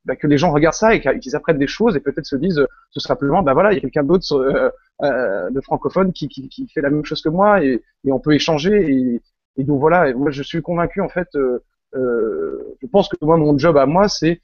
bah, 0.04 0.16
que 0.16 0.26
les 0.26 0.38
gens 0.38 0.52
regardent 0.52 0.74
ça 0.74 0.94
et 0.94 1.00
qu'ils 1.00 1.36
apprennent 1.36 1.58
des 1.58 1.66
choses 1.66 1.94
et 1.96 2.00
peut-être 2.00 2.26
se 2.26 2.36
disent 2.36 2.64
tout 2.92 3.00
simplement, 3.00 3.42
bah 3.42 3.52
voilà, 3.52 3.72
il 3.72 3.74
y 3.74 3.78
a 3.78 3.80
quelqu'un 3.82 4.04
d'autre 4.04 4.32
euh, 4.32 4.70
euh, 5.02 5.50
de 5.50 5.60
francophone 5.60 6.12
qui, 6.12 6.28
fait 6.74 6.80
la 6.80 6.90
même 6.90 7.04
chose 7.04 7.22
que 7.22 7.28
moi 7.28 7.62
et, 7.62 7.82
on 8.04 8.18
peut 8.18 8.32
échanger. 8.32 9.20
Et, 9.56 9.64
donc 9.64 9.80
voilà, 9.80 10.12
moi 10.14 10.30
je 10.30 10.42
suis 10.42 10.62
convaincu 10.62 11.00
en 11.00 11.08
fait. 11.08 11.28
Euh, 11.34 11.62
euh, 11.94 12.76
je 12.82 12.86
pense 12.86 13.08
que 13.08 13.16
moi 13.22 13.36
mon 13.36 13.56
job 13.56 13.76
à 13.76 13.86
moi 13.86 14.08
c'est 14.08 14.40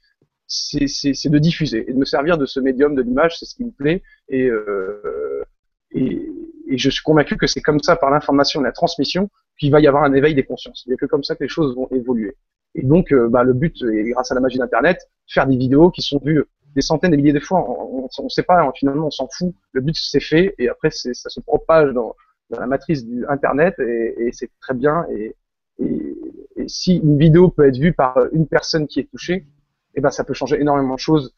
c'est 0.47 1.29
de 1.29 1.39
diffuser 1.39 1.85
et 1.87 1.93
de 1.93 1.97
me 1.97 2.05
servir 2.05 2.37
de 2.37 2.45
ce 2.45 2.59
médium 2.59 2.95
de 2.95 3.01
l'image, 3.01 3.39
c'est 3.39 3.45
ce 3.45 3.55
qui 3.55 3.65
me 3.65 3.71
plaît 3.71 4.03
et 4.29 4.47
euh, 4.47 5.43
et, 5.91 6.29
et 6.67 6.77
je 6.77 6.89
suis 6.89 7.03
convaincu 7.03 7.37
que 7.37 7.47
c'est 7.47 7.61
comme 7.61 7.79
ça, 7.79 7.95
par 7.95 8.11
l'information 8.11 8.61
et 8.61 8.63
la 8.63 8.71
transmission, 8.71 9.29
qu'il 9.57 9.71
va 9.71 9.79
y 9.79 9.87
avoir 9.87 10.03
un 10.03 10.13
éveil 10.13 10.35
des 10.35 10.43
consciences. 10.43 10.83
Il 10.85 10.89
n'y 10.89 10.95
a 10.95 10.97
que 10.97 11.05
comme 11.05 11.23
ça 11.23 11.35
que 11.35 11.43
les 11.43 11.49
choses 11.49 11.75
vont 11.75 11.87
évoluer. 11.91 12.35
Et 12.75 12.83
donc, 12.83 13.11
euh, 13.13 13.29
bah, 13.29 13.43
le 13.43 13.53
but, 13.53 13.81
est, 13.83 14.09
grâce 14.11 14.31
à 14.31 14.35
la 14.35 14.41
magie 14.41 14.57
d'Internet, 14.57 15.09
faire 15.27 15.47
des 15.47 15.55
vidéos 15.55 15.89
qui 15.89 16.01
sont 16.01 16.19
vues 16.23 16.43
des 16.75 16.81
centaines 16.81 17.13
et 17.13 17.17
milliers 17.17 17.33
de 17.33 17.39
fois. 17.39 17.65
On 17.69 18.09
ne 18.23 18.29
sait 18.29 18.43
pas, 18.43 18.69
finalement, 18.75 19.07
on 19.07 19.11
s'en 19.11 19.29
fout. 19.29 19.53
Le 19.71 19.81
but, 19.81 19.95
c'est 19.97 20.19
fait, 20.19 20.53
et 20.57 20.67
après, 20.67 20.89
ça 20.91 21.29
se 21.29 21.39
propage 21.39 21.93
dans, 21.93 22.15
dans, 22.49 22.59
la 22.59 22.67
matrice 22.67 23.05
du 23.05 23.25
Internet, 23.27 23.75
et, 23.79 24.15
et 24.17 24.31
c'est 24.33 24.49
très 24.59 24.73
bien. 24.73 25.05
Et, 25.09 25.35
et, 25.79 26.17
et, 26.57 26.67
si 26.67 26.97
une 26.97 27.17
vidéo 27.17 27.49
peut 27.49 27.65
être 27.65 27.77
vue 27.77 27.93
par 27.93 28.17
une 28.33 28.47
personne 28.47 28.87
qui 28.87 28.99
est 28.99 29.09
touchée, 29.09 29.45
eh 29.95 30.01
ben, 30.01 30.09
ça 30.09 30.23
peut 30.23 30.33
changer 30.33 30.59
énormément 30.59 30.95
de 30.95 30.99
choses 30.99 31.33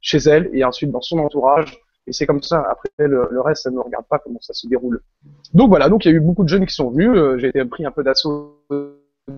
chez 0.00 0.18
elle, 0.18 0.50
et 0.52 0.64
ensuite 0.64 0.90
dans 0.90 1.00
son 1.00 1.18
entourage, 1.18 1.80
et 2.06 2.12
c'est 2.12 2.26
comme 2.26 2.42
ça. 2.42 2.66
Après, 2.68 2.90
le, 2.98 3.40
reste, 3.40 3.64
ça 3.64 3.70
ne 3.70 3.78
regarde 3.78 4.06
pas 4.06 4.18
comment 4.18 4.40
ça 4.40 4.52
se 4.52 4.66
déroule. 4.66 5.00
Donc 5.54 5.68
voilà, 5.68 5.88
donc 5.88 6.04
il 6.04 6.10
y 6.10 6.14
a 6.14 6.16
eu 6.16 6.20
beaucoup 6.20 6.42
de 6.42 6.48
jeunes 6.48 6.66
qui 6.66 6.74
sont 6.74 6.90
venus. 6.90 7.10
Euh, 7.14 7.38
j'ai 7.38 7.48
été 7.48 7.64
pris 7.64 7.84
un 7.84 7.90
peu 7.90 8.02
d'assaut 8.02 8.64
au 8.70 8.92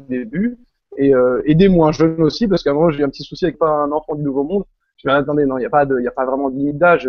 début. 0.09 0.59
Et, 0.97 1.15
euh, 1.15 1.43
et 1.44 1.55
des 1.55 1.69
moins 1.69 1.93
jeunes 1.93 2.23
aussi, 2.23 2.47
parce 2.47 2.62
qu'à 2.62 2.70
un 2.70 2.90
j'ai 2.90 3.01
eu 3.01 3.05
un 3.05 3.09
petit 3.09 3.24
souci 3.24 3.44
avec 3.44 3.59
pas 3.59 3.69
un 3.69 3.93
enfant 3.93 4.15
du 4.15 4.23
Nouveau 4.23 4.44
Monde. 4.44 4.65
Je 4.97 5.09
me 5.09 5.15
attendez, 5.15 5.44
non, 5.47 5.59
il 5.59 5.61
n'y 5.61 5.66
a, 5.66 5.70
pas 5.70 5.85
de, 5.85 6.01
y 6.01 6.07
a 6.07 6.12
pas 6.12 6.24
vraiment 6.24 6.51
de 6.51 6.57
limite 6.57 6.78
d'âge. 6.78 7.09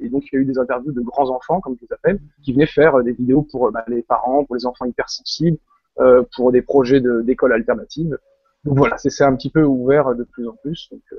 Et 0.00 0.08
donc, 0.08 0.24
il 0.26 0.36
y 0.36 0.38
a 0.38 0.40
eu 0.40 0.44
des 0.44 0.58
interviews 0.58 0.92
de 0.92 1.00
grands 1.00 1.30
enfants, 1.30 1.60
comme 1.60 1.76
je 1.76 1.86
les 1.86 1.92
appelle, 1.92 2.18
qui 2.42 2.52
venaient 2.52 2.66
faire 2.66 2.96
euh, 2.96 3.02
des 3.02 3.12
vidéos 3.12 3.42
pour 3.42 3.70
bah, 3.70 3.84
les 3.88 4.02
parents, 4.02 4.44
pour 4.44 4.56
les 4.56 4.66
enfants 4.66 4.86
hypersensibles, 4.86 5.58
euh, 6.00 6.22
pour 6.34 6.52
des 6.52 6.62
projets 6.62 7.00
d'école 7.00 7.52
alternative. 7.52 8.18
Donc 8.64 8.76
voilà, 8.76 8.96
c'est 8.98 9.24
un 9.24 9.34
petit 9.36 9.50
peu 9.50 9.62
ouvert 9.62 10.14
de 10.14 10.24
plus 10.24 10.46
en 10.46 10.54
plus. 10.56 10.88
Donc, 10.90 11.00
euh, 11.12 11.16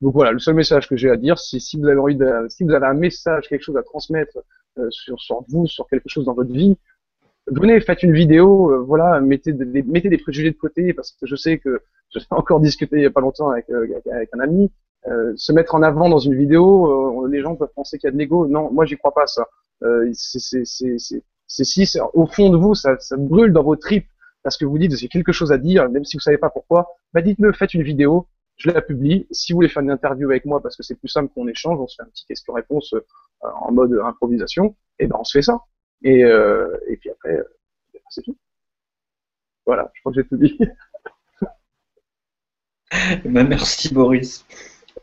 Donc 0.00 0.14
voilà, 0.14 0.32
le 0.32 0.38
seul 0.38 0.54
message 0.54 0.88
que 0.88 0.96
j'ai 0.96 1.10
à 1.10 1.16
dire, 1.16 1.38
c'est 1.38 1.60
si 1.60 1.78
vous 1.78 1.86
avez 1.86 1.98
envie 1.98 2.16
de, 2.16 2.46
si 2.48 2.64
vous 2.64 2.72
avez 2.72 2.86
un 2.86 2.94
message, 2.94 3.48
quelque 3.48 3.62
chose 3.62 3.76
à 3.76 3.82
transmettre 3.82 4.38
euh, 4.78 4.88
sur, 4.90 5.20
sur 5.20 5.44
vous, 5.48 5.66
sur 5.66 5.86
quelque 5.88 6.08
chose 6.08 6.24
dans 6.24 6.34
votre 6.34 6.52
vie, 6.52 6.76
venez, 7.48 7.80
faites 7.80 8.02
une 8.02 8.12
vidéo, 8.12 8.72
euh, 8.72 8.78
voilà, 8.78 9.20
mettez 9.20 9.52
des, 9.52 9.82
mettez 9.82 10.08
des 10.08 10.18
préjugés 10.18 10.50
de 10.50 10.56
côté 10.56 10.94
parce 10.94 11.12
que 11.12 11.26
je 11.26 11.36
sais 11.36 11.58
que 11.58 11.82
j'ai 12.14 12.20
encore 12.30 12.60
discuté 12.60 12.96
il 12.96 13.02
y 13.02 13.06
a 13.06 13.10
pas 13.10 13.20
longtemps 13.20 13.50
avec, 13.50 13.68
euh, 13.70 13.86
avec 14.12 14.30
un 14.32 14.40
ami, 14.40 14.70
se 15.36 15.52
mettre 15.52 15.74
en 15.74 15.82
avant 15.82 16.08
dans 16.08 16.18
une 16.18 16.34
vidéo, 16.34 17.26
les 17.26 17.40
gens 17.40 17.56
peuvent 17.56 17.72
penser 17.74 17.98
qu'il 17.98 18.06
y 18.06 18.10
a 18.10 18.12
de 18.12 18.18
l'ego. 18.18 18.46
Non, 18.46 18.70
moi 18.70 18.84
j'y 18.84 18.98
crois 18.98 19.14
pas 19.14 19.26
ça. 19.26 19.46
c'est 20.12 21.64
si 21.64 21.98
au 22.12 22.26
fond 22.26 22.50
de 22.50 22.56
vous, 22.58 22.74
ça, 22.74 22.98
ça 22.98 23.16
brûle 23.16 23.52
dans 23.52 23.62
vos 23.62 23.76
tripes 23.76 24.08
parce 24.42 24.56
que 24.56 24.64
vous 24.64 24.78
dites 24.78 24.96
j'ai 24.96 25.08
quelque 25.08 25.32
chose 25.32 25.52
à 25.52 25.58
dire, 25.58 25.88
même 25.90 26.04
si 26.04 26.16
vous 26.16 26.20
savez 26.20 26.38
pas 26.38 26.50
pourquoi, 26.50 26.88
bah 27.12 27.22
dites-le, 27.22 27.52
faites 27.52 27.74
une 27.74 27.82
vidéo, 27.82 28.28
je 28.56 28.70
la 28.70 28.82
publie. 28.82 29.26
Si 29.30 29.52
vous 29.52 29.58
voulez 29.58 29.68
faire 29.68 29.82
une 29.82 29.90
interview 29.90 30.30
avec 30.30 30.44
moi 30.44 30.62
parce 30.62 30.76
que 30.76 30.82
c'est 30.82 30.94
plus 30.94 31.08
simple 31.08 31.32
qu'on 31.34 31.48
échange, 31.48 31.78
on 31.80 31.86
se 31.86 31.96
fait 31.96 32.02
un 32.02 32.10
petit 32.10 32.26
question-réponse 32.26 32.94
en 33.40 33.72
mode 33.72 33.98
improvisation, 34.04 34.76
et 34.98 35.06
ben 35.06 35.16
on 35.18 35.24
se 35.24 35.38
fait 35.38 35.42
ça. 35.42 35.60
Et, 36.02 36.24
euh, 36.24 36.76
et 36.88 36.96
puis 36.96 37.10
après, 37.10 37.36
euh, 37.36 37.44
c'est 38.10 38.22
tout. 38.22 38.36
Voilà, 39.66 39.90
je 39.94 40.00
crois 40.00 40.12
que 40.12 40.20
j'ai 40.20 40.28
tout 40.28 40.36
dit. 40.36 40.58
ben, 43.24 43.46
merci 43.48 43.92
Boris. 43.94 44.44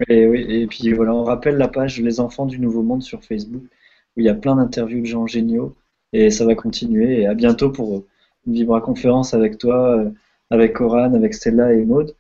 Et, 0.09 0.27
oui, 0.27 0.45
et 0.49 0.68
puis 0.68 0.93
voilà, 0.93 1.14
on 1.14 1.23
rappelle 1.23 1.57
la 1.57 1.68
page 1.68 1.99
Les 1.99 2.19
Enfants 2.19 2.45
du 2.45 2.59
Nouveau 2.59 2.84
Monde 2.84 3.01
sur 3.01 3.23
Facebook, 3.23 3.64
où 3.64 4.19
il 4.19 4.26
y 4.26 4.30
a 4.30 4.35
plein 4.35 4.55
d'interviews 4.55 5.01
de 5.01 5.05
gens 5.05 5.27
géniaux, 5.27 5.76
et 6.14 6.30
ça 6.31 6.45
va 6.45 6.55
continuer. 6.55 7.22
Et 7.22 7.27
à 7.27 7.34
bientôt 7.34 7.72
pour 7.72 8.05
une 8.48 8.53
Vibra 8.53 8.82
conférence 8.82 9.34
avec 9.34 9.57
toi, 9.57 9.98
euh, 9.98 10.10
avec 10.49 10.74
Coran, 10.74 11.14
avec 11.14 11.34
Stella 11.34 11.74
et 11.74 11.86
Maud. 11.86 12.15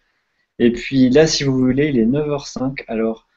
Et 0.59 0.71
puis 0.71 1.09
là, 1.09 1.27
si 1.27 1.43
vous 1.43 1.57
voulez, 1.57 1.87
il 1.89 1.99
est 1.99 2.05
9h05. 2.05 2.83
Alors, 2.87 3.27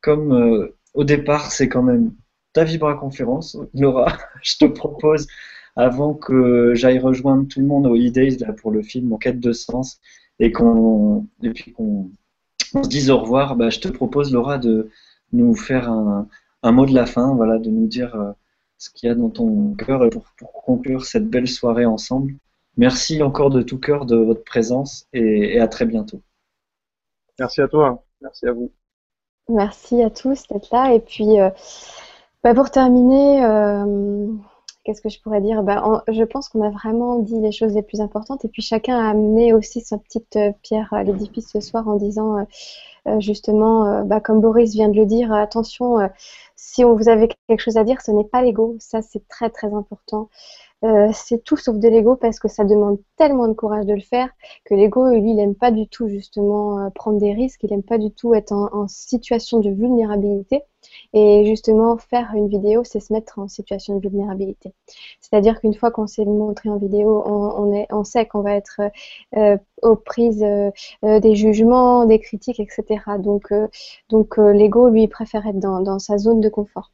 comme 0.00 0.70
au 0.94 1.04
départ, 1.04 1.52
c'est 1.52 1.68
quand 1.68 1.82
même 1.82 2.12
ta 2.52 2.64
Vibra 2.64 2.94
conférence, 2.94 3.56
Laura, 3.74 4.12
je 4.42 4.56
te 4.58 4.64
propose, 4.64 5.26
avant 5.76 6.14
que 6.14 6.74
j'aille 6.74 6.98
rejoindre 6.98 7.46
tout 7.48 7.60
le 7.60 7.66
monde 7.66 7.86
au 7.86 7.96
E-Days 7.96 8.38
pour 8.60 8.70
le 8.70 8.82
film 8.82 9.12
En 9.12 9.18
quête 9.18 9.40
de 9.40 9.52
sens, 9.52 10.00
et 10.38 10.52
qu'on 10.52 11.26
se 11.42 12.88
dise 12.88 13.10
au 13.10 13.18
revoir, 13.18 13.56
bah, 13.56 13.70
je 13.70 13.80
te 13.80 13.88
propose, 13.88 14.32
Laura, 14.32 14.58
de 14.58 14.90
nous 15.32 15.54
faire 15.54 15.90
un, 15.90 16.72
mot 16.72 16.86
de 16.86 16.94
la 16.94 17.06
fin, 17.06 17.34
voilà, 17.34 17.58
de 17.58 17.70
nous 17.70 17.86
dire 17.86 18.14
euh, 18.16 18.32
ce 18.80 18.88
qu'il 18.90 19.08
y 19.08 19.12
a 19.12 19.14
dans 19.14 19.28
ton 19.28 19.74
cœur 19.74 20.08
pour, 20.10 20.24
pour, 20.38 20.52
conclure 20.52 21.04
cette 21.04 21.28
belle 21.28 21.46
soirée 21.46 21.84
ensemble. 21.84 22.34
Merci 22.76 23.22
encore 23.22 23.50
de 23.50 23.62
tout 23.62 23.78
cœur 23.78 24.06
de 24.06 24.16
votre 24.16 24.42
présence 24.42 25.06
et, 25.12 25.60
à 25.60 25.68
très 25.68 25.84
bientôt. 25.84 26.22
Merci 27.38 27.60
à 27.60 27.68
toi, 27.68 28.02
merci 28.22 28.46
à 28.46 28.52
vous. 28.52 28.72
Merci 29.48 30.02
à 30.02 30.08
tous 30.10 30.46
d'être 30.48 30.70
là 30.72 30.94
et 30.94 31.00
puis 31.00 31.40
euh, 31.40 31.50
bah, 32.42 32.54
pour 32.54 32.70
terminer, 32.70 33.44
euh, 33.44 34.26
qu'est-ce 34.84 35.02
que 35.02 35.10
je 35.10 35.20
pourrais 35.20 35.42
dire? 35.42 35.62
Bah, 35.62 36.02
Je 36.08 36.24
pense 36.24 36.48
qu'on 36.48 36.62
a 36.62 36.70
vraiment 36.70 37.18
dit 37.18 37.38
les 37.38 37.52
choses 37.52 37.74
les 37.74 37.82
plus 37.82 38.00
importantes 38.00 38.46
et 38.46 38.48
puis 38.48 38.62
chacun 38.62 38.98
a 38.98 39.10
amené 39.10 39.52
aussi 39.52 39.82
sa 39.82 39.98
petite 39.98 40.36
euh, 40.36 40.52
pierre 40.62 40.88
à 40.92 41.02
l'édifice 41.02 41.50
ce 41.52 41.60
soir 41.60 41.86
en 41.86 41.96
disant 41.96 42.46
euh, 43.06 43.20
justement, 43.20 44.04
bah, 44.04 44.20
comme 44.20 44.40
Boris 44.40 44.72
vient 44.72 44.88
de 44.88 44.96
le 44.96 45.06
dire, 45.06 45.32
attention, 45.32 45.98
si 46.62 46.84
vous 46.84 47.08
avez 47.08 47.28
quelque 47.48 47.60
chose 47.60 47.78
à 47.78 47.84
dire, 47.84 48.02
ce 48.02 48.10
n'est 48.10 48.24
pas 48.24 48.42
l'ego, 48.42 48.76
ça 48.78 49.00
c'est 49.00 49.26
très 49.28 49.48
très 49.48 49.72
important. 49.72 50.28
Euh, 50.84 51.10
c'est 51.14 51.42
tout 51.42 51.56
sauf 51.56 51.76
de 51.76 51.88
l'ego 51.88 52.16
parce 52.16 52.38
que 52.38 52.48
ça 52.48 52.64
demande 52.64 52.98
tellement 53.16 53.48
de 53.48 53.54
courage 53.54 53.86
de 53.86 53.94
le 53.94 54.00
faire 54.00 54.28
que 54.66 54.74
l'ego, 54.74 55.08
lui, 55.08 55.30
il 55.30 55.36
n'aime 55.36 55.54
pas 55.54 55.70
du 55.70 55.88
tout 55.88 56.08
justement 56.08 56.78
euh, 56.78 56.90
prendre 56.90 57.18
des 57.18 57.32
risques, 57.32 57.62
il 57.62 57.70
n'aime 57.70 57.82
pas 57.82 57.98
du 57.98 58.10
tout 58.12 58.34
être 58.34 58.52
en, 58.52 58.88
situation 58.88 59.60
de 59.60 59.70
vulnérabilité. 59.70 60.62
Et 61.12 61.44
justement, 61.44 61.96
faire 61.98 62.30
une 62.34 62.48
vidéo, 62.48 62.84
c'est 62.84 63.00
se 63.00 63.12
mettre 63.12 63.38
en 63.38 63.48
situation 63.48 63.96
de 63.96 64.08
vulnérabilité. 64.08 64.72
C'est-à-dire 65.20 65.60
qu'une 65.60 65.74
fois 65.74 65.90
qu'on 65.90 66.06
s'est 66.06 66.24
montré 66.24 66.68
en 66.68 66.76
vidéo, 66.76 67.22
on, 67.26 68.04
sait 68.04 68.26
qu'on 68.26 68.42
va 68.42 68.54
être 68.54 68.80
euh, 69.36 69.56
aux 69.82 69.96
prises 69.96 70.44
des 71.02 71.34
jugements, 71.34 72.06
des 72.06 72.20
critiques, 72.20 72.60
etc. 72.60 73.02
Donc, 73.18 74.36
l'ego, 74.38 74.88
lui, 74.88 75.08
préfère 75.08 75.46
être 75.46 75.58
dans 75.58 75.98
sa 75.98 76.18
zone 76.18 76.40
de 76.40 76.48
confort. 76.48 76.92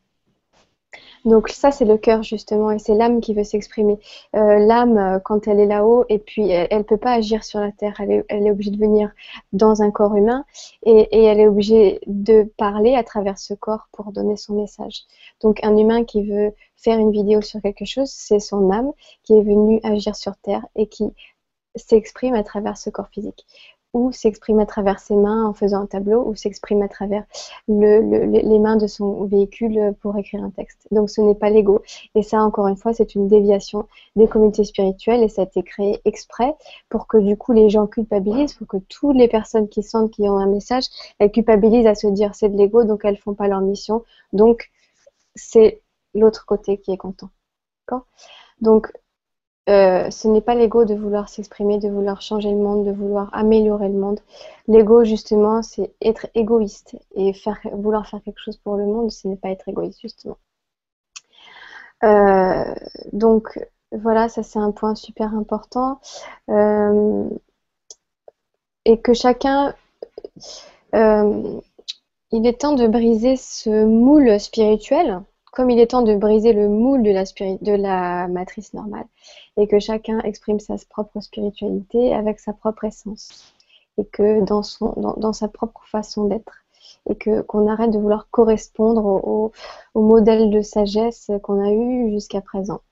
Donc 1.26 1.48
ça, 1.48 1.72
c'est 1.72 1.84
le 1.84 1.98
cœur 1.98 2.22
justement, 2.22 2.70
et 2.70 2.78
c'est 2.78 2.94
l'âme 2.94 3.20
qui 3.20 3.34
veut 3.34 3.42
s'exprimer. 3.42 3.98
Euh, 4.36 4.58
l'âme, 4.60 4.96
euh, 4.96 5.18
quand 5.18 5.48
elle 5.48 5.58
est 5.58 5.66
là-haut, 5.66 6.04
et 6.08 6.20
puis 6.20 6.50
elle 6.50 6.78
ne 6.78 6.82
peut 6.84 6.96
pas 6.96 7.14
agir 7.14 7.42
sur 7.42 7.58
la 7.58 7.72
terre, 7.72 7.94
elle 7.98 8.24
est, 8.28 8.50
obligée 8.50 8.70
de 8.70 8.78
venir 8.78 9.10
dans 9.52 9.82
un 9.82 9.90
corps 9.90 10.14
humain, 10.14 10.44
et, 10.84 11.24
elle 11.24 11.40
est 11.40 11.48
obligée 11.48 12.00
de 12.06 12.44
parler 12.56 12.94
à 12.94 13.02
travers 13.02 13.38
ce 13.38 13.54
corps 13.54 13.88
pour 13.92 14.12
donner 14.12 14.36
son 14.36 14.54
message. 14.54 15.02
Donc 15.42 15.58
un 15.64 15.76
humain 15.76 16.04
qui 16.04 16.22
veut 16.22 16.54
faire 16.76 16.98
une 16.98 17.10
vidéo 17.10 17.40
sur 17.40 17.60
quelque 17.60 17.84
chose, 17.84 18.08
c'est 18.08 18.38
son 18.38 18.70
âme 18.70 18.92
qui 19.24 19.32
est 19.34 19.42
venue 19.42 19.80
agir 19.82 20.14
sur 20.14 20.36
terre 20.36 20.64
et 20.76 20.86
qui 20.86 21.12
s'exprime 21.74 22.34
à 22.34 22.44
travers 22.44 22.78
ce 22.78 22.88
corps 22.88 23.08
physique 23.08 23.44
ou 23.96 24.12
s'exprime 24.12 24.60
à 24.60 24.66
travers 24.66 25.00
ses 25.00 25.16
mains 25.16 25.46
en 25.46 25.54
faisant 25.54 25.80
un 25.80 25.86
tableau, 25.86 26.22
ou 26.28 26.34
s'exprime 26.34 26.82
à 26.82 26.88
travers 26.88 27.24
les 27.66 28.58
mains 28.58 28.76
de 28.76 28.86
son 28.86 29.24
véhicule 29.24 29.94
pour 30.02 30.18
écrire 30.18 30.44
un 30.44 30.50
texte. 30.50 30.86
Donc 30.90 31.08
ce 31.08 31.22
n'est 31.22 31.34
pas 31.34 31.48
l'ego. 31.48 31.80
Et 32.14 32.22
ça, 32.22 32.42
encore 32.42 32.68
une 32.68 32.76
fois, 32.76 32.92
c'est 32.92 33.14
une 33.14 33.26
déviation 33.26 33.88
des 34.14 34.28
communautés 34.28 34.64
spirituelles 34.64 35.22
et 35.22 35.28
ça 35.28 35.42
a 35.42 35.44
été 35.46 35.62
créé 35.62 36.02
exprès 36.04 36.54
pour 36.90 37.06
que 37.06 37.16
du 37.16 37.38
coup 37.38 37.52
les 37.52 37.70
gens 37.70 37.86
culpabilisent, 37.86 38.52
pour 38.52 38.66
que 38.66 38.76
toutes 38.76 39.16
les 39.16 39.28
personnes 39.28 39.68
qui 39.68 39.82
sentent 39.82 40.10
qu'ils 40.10 40.28
ont 40.28 40.36
un 40.36 40.46
message, 40.46 40.84
elles 41.18 41.32
culpabilisent 41.32 41.86
à 41.86 41.94
se 41.94 42.06
dire 42.06 42.34
c'est 42.34 42.50
de 42.50 42.56
l'ego, 42.58 42.84
donc 42.84 43.00
elles 43.04 43.16
font 43.16 43.32
pas 43.32 43.48
leur 43.48 43.62
mission. 43.62 44.04
Donc 44.34 44.70
c'est 45.34 45.80
l'autre 46.14 46.44
côté 46.44 46.76
qui 46.76 46.92
est 46.92 46.98
content. 46.98 47.30
Donc 48.60 48.92
euh, 49.68 50.10
ce 50.10 50.28
n'est 50.28 50.40
pas 50.40 50.54
l'ego 50.54 50.84
de 50.84 50.94
vouloir 50.94 51.28
s'exprimer, 51.28 51.78
de 51.78 51.88
vouloir 51.88 52.22
changer 52.22 52.50
le 52.50 52.58
monde, 52.58 52.86
de 52.86 52.92
vouloir 52.92 53.30
améliorer 53.32 53.88
le 53.88 53.98
monde. 53.98 54.20
L'ego, 54.68 55.04
justement, 55.04 55.62
c'est 55.62 55.92
être 56.00 56.28
égoïste. 56.34 56.96
Et 57.16 57.32
vouloir 57.72 58.06
faire 58.08 58.22
quelque 58.22 58.40
chose 58.40 58.58
pour 58.58 58.76
le 58.76 58.86
monde, 58.86 59.10
ce 59.10 59.26
n'est 59.26 59.36
pas 59.36 59.50
être 59.50 59.68
égoïste, 59.68 60.00
justement. 60.00 60.38
Euh, 62.04 62.74
donc, 63.12 63.58
voilà, 63.90 64.28
ça 64.28 64.42
c'est 64.42 64.58
un 64.58 64.70
point 64.70 64.94
super 64.94 65.34
important. 65.34 66.00
Euh, 66.50 67.28
et 68.84 69.00
que 69.00 69.14
chacun... 69.14 69.74
il 70.92 72.46
est 72.46 72.60
temps 72.60 72.74
de 72.74 72.86
briser 72.86 73.36
ce 73.36 73.84
moule 73.84 74.38
spirituel 74.38 75.22
comme 75.56 75.70
il 75.70 75.78
est 75.80 75.86
temps 75.86 76.02
de 76.02 76.14
briser 76.14 76.52
le 76.52 76.68
moule 76.68 77.02
de 77.02 77.72
la, 77.76 78.28
matrice 78.28 78.74
normale 78.74 79.06
et 79.56 79.66
que 79.66 79.78
chacun 79.78 80.18
exprime 80.18 80.60
sa 80.60 80.74
propre 80.90 81.18
spiritualité 81.20 82.12
avec 82.12 82.40
sa 82.40 82.52
propre 82.52 82.84
essence 82.84 83.54
et 83.96 84.04
que 84.04 84.44
dans, 84.44 84.62
son, 84.62 84.92
dans, 85.16 85.32
sa 85.32 85.48
propre 85.48 85.80
façon 85.86 86.26
d'être 86.26 86.52
et 87.08 87.14
que 87.14 87.40
qu'on 87.40 87.68
arrête 87.68 87.90
de 87.90 87.98
vouloir 87.98 88.28
correspondre 88.30 89.06
au, 89.06 89.50
au, 89.94 90.02
modèle 90.02 90.50
de 90.50 90.60
sagesse 90.60 91.30
qu'on 91.42 91.64
a 91.64 91.72
eu 91.72 92.10
jusqu'à 92.10 92.42
présent 92.42 92.82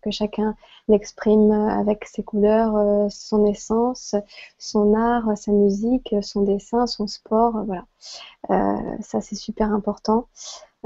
que 0.00 0.12
chacun 0.12 0.54
l'exprime 0.88 1.50
avec 1.50 2.06
ses 2.06 2.22
couleurs, 2.22 2.76
euh, 2.76 3.08
son 3.10 3.44
essence, 3.44 4.14
son 4.56 4.94
art, 4.94 5.36
sa 5.36 5.52
musique, 5.52 6.14
son 6.22 6.42
dessin, 6.42 6.86
son 6.86 7.06
sport, 7.06 7.64
voilà. 7.66 7.84
Euh, 8.50 8.96
ça 9.02 9.20
c'est 9.20 9.34
super 9.34 9.72
important. 9.72 10.28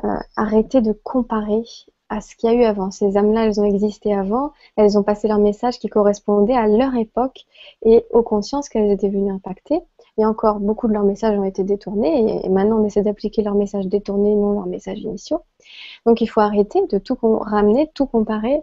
Euh, 0.04 0.16
arrêter 0.36 0.80
de 0.80 0.92
comparer 0.92 1.64
à 2.08 2.20
ce 2.20 2.36
qu'il 2.36 2.50
y 2.50 2.52
a 2.52 2.56
eu 2.56 2.64
avant. 2.64 2.90
Ces 2.90 3.16
âmes-là, 3.16 3.46
elles 3.46 3.60
ont 3.60 3.64
existé 3.64 4.14
avant, 4.14 4.52
elles 4.76 4.96
ont 4.96 5.02
passé 5.02 5.28
leur 5.28 5.38
message 5.38 5.78
qui 5.78 5.88
correspondait 5.88 6.54
à 6.54 6.66
leur 6.66 6.94
époque 6.94 7.46
et 7.84 8.04
aux 8.12 8.22
consciences 8.22 8.68
qu'elles 8.68 8.90
étaient 8.90 9.08
venues 9.08 9.32
impacter. 9.32 9.80
Et 10.16 10.24
encore, 10.24 10.60
beaucoup 10.60 10.88
de 10.88 10.92
leurs 10.92 11.04
messages 11.04 11.38
ont 11.38 11.44
été 11.44 11.64
détournés 11.64 12.44
et 12.44 12.48
maintenant 12.48 12.78
on 12.78 12.84
essaie 12.84 13.02
d'appliquer 13.02 13.42
leurs 13.42 13.54
messages 13.54 13.86
détournés, 13.86 14.34
non 14.34 14.52
leurs 14.52 14.66
messages 14.66 14.98
initiaux. 14.98 15.42
Donc 16.06 16.20
il 16.20 16.26
faut 16.26 16.40
arrêter 16.40 16.84
de 16.86 16.98
tout 16.98 17.16
ramener, 17.22 17.90
tout 17.94 18.06
comparer, 18.06 18.60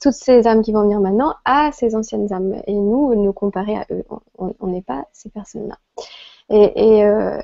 toutes 0.00 0.12
ces 0.12 0.46
âmes 0.46 0.62
qui 0.62 0.72
vont 0.72 0.82
venir 0.82 1.00
maintenant 1.00 1.34
à 1.44 1.70
ces 1.72 1.94
anciennes 1.94 2.32
âmes 2.32 2.60
et 2.66 2.74
nous, 2.74 3.14
nous 3.14 3.32
comparer 3.32 3.76
à 3.76 3.86
eux. 3.90 4.04
On 4.38 4.66
n'est 4.66 4.82
pas 4.82 5.06
ces 5.12 5.30
personnes-là. 5.30 5.76
Et, 6.50 7.04
euh, 7.04 7.40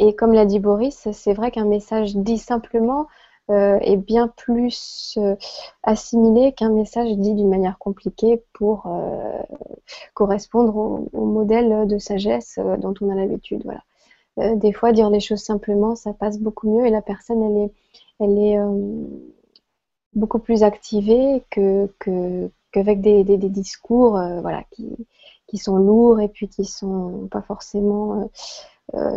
et 0.00 0.14
comme 0.14 0.32
l'a 0.32 0.46
dit 0.46 0.60
Boris, 0.60 1.08
c'est 1.12 1.34
vrai 1.34 1.50
qu'un 1.50 1.66
message 1.66 2.16
dit 2.16 2.38
simplement 2.38 3.06
euh, 3.50 3.78
est 3.80 3.98
bien 3.98 4.28
plus 4.28 5.18
euh, 5.18 5.36
assimilé 5.82 6.52
qu'un 6.52 6.70
message 6.70 7.10
dit 7.18 7.34
d'une 7.34 7.50
manière 7.50 7.78
compliquée 7.78 8.42
pour 8.54 8.86
euh, 8.86 9.42
correspondre 10.14 11.04
au, 11.12 11.24
modèle 11.26 11.86
de 11.86 11.98
sagesse 11.98 12.58
dont 12.78 12.94
on 13.02 13.10
a 13.10 13.14
l'habitude. 13.14 13.62
Voilà. 13.64 14.54
des 14.56 14.72
fois, 14.72 14.92
dire 14.92 15.10
les 15.10 15.20
choses 15.20 15.42
simplement, 15.42 15.96
ça 15.96 16.14
passe 16.14 16.38
beaucoup 16.38 16.70
mieux 16.70 16.86
et 16.86 16.90
la 16.90 17.02
personne, 17.02 17.42
elle 17.42 17.64
est, 17.64 17.72
elle 18.20 18.38
est 18.38 18.58
beaucoup 20.14 20.38
plus 20.38 20.62
activée 20.62 21.44
que, 21.50 21.90
qu'avec 22.72 23.02
des, 23.02 23.22
des, 23.24 23.36
discours 23.36 24.12
voilà, 24.12 24.64
qui, 24.70 24.96
qui 25.46 25.58
sont 25.58 25.76
lourds 25.76 26.20
et 26.20 26.28
puis 26.28 26.48
qui 26.48 26.64
sont 26.64 27.28
pas 27.30 27.42
forcément 27.42 28.30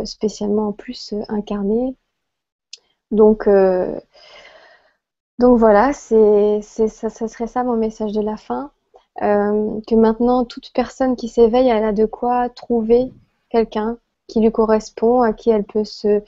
spécialement 0.04 0.68
en 0.68 0.72
plus 0.72 1.14
incarné. 1.28 1.96
Donc, 3.10 3.48
donc 5.38 5.58
voilà, 5.58 5.92
c'est, 5.92 6.60
ça, 6.62 7.10
ça, 7.10 7.28
serait 7.28 7.46
ça 7.46 7.64
mon 7.64 7.76
message 7.76 8.12
de 8.12 8.20
la 8.20 8.36
fin. 8.36 8.70
que 9.20 9.94
maintenant, 9.94 10.44
toute 10.44 10.72
personne 10.72 11.16
qui 11.16 11.28
s'éveille, 11.28 11.68
elle 11.68 11.84
a 11.84 11.92
de 11.92 12.06
quoi 12.06 12.48
trouver 12.48 13.12
quelqu'un 13.50 13.98
qui 14.26 14.40
lui 14.40 14.50
correspond, 14.52 15.22
à 15.22 15.32
qui 15.32 15.50
elle 15.50 15.64
peut 15.64 15.84
se, 15.84 16.22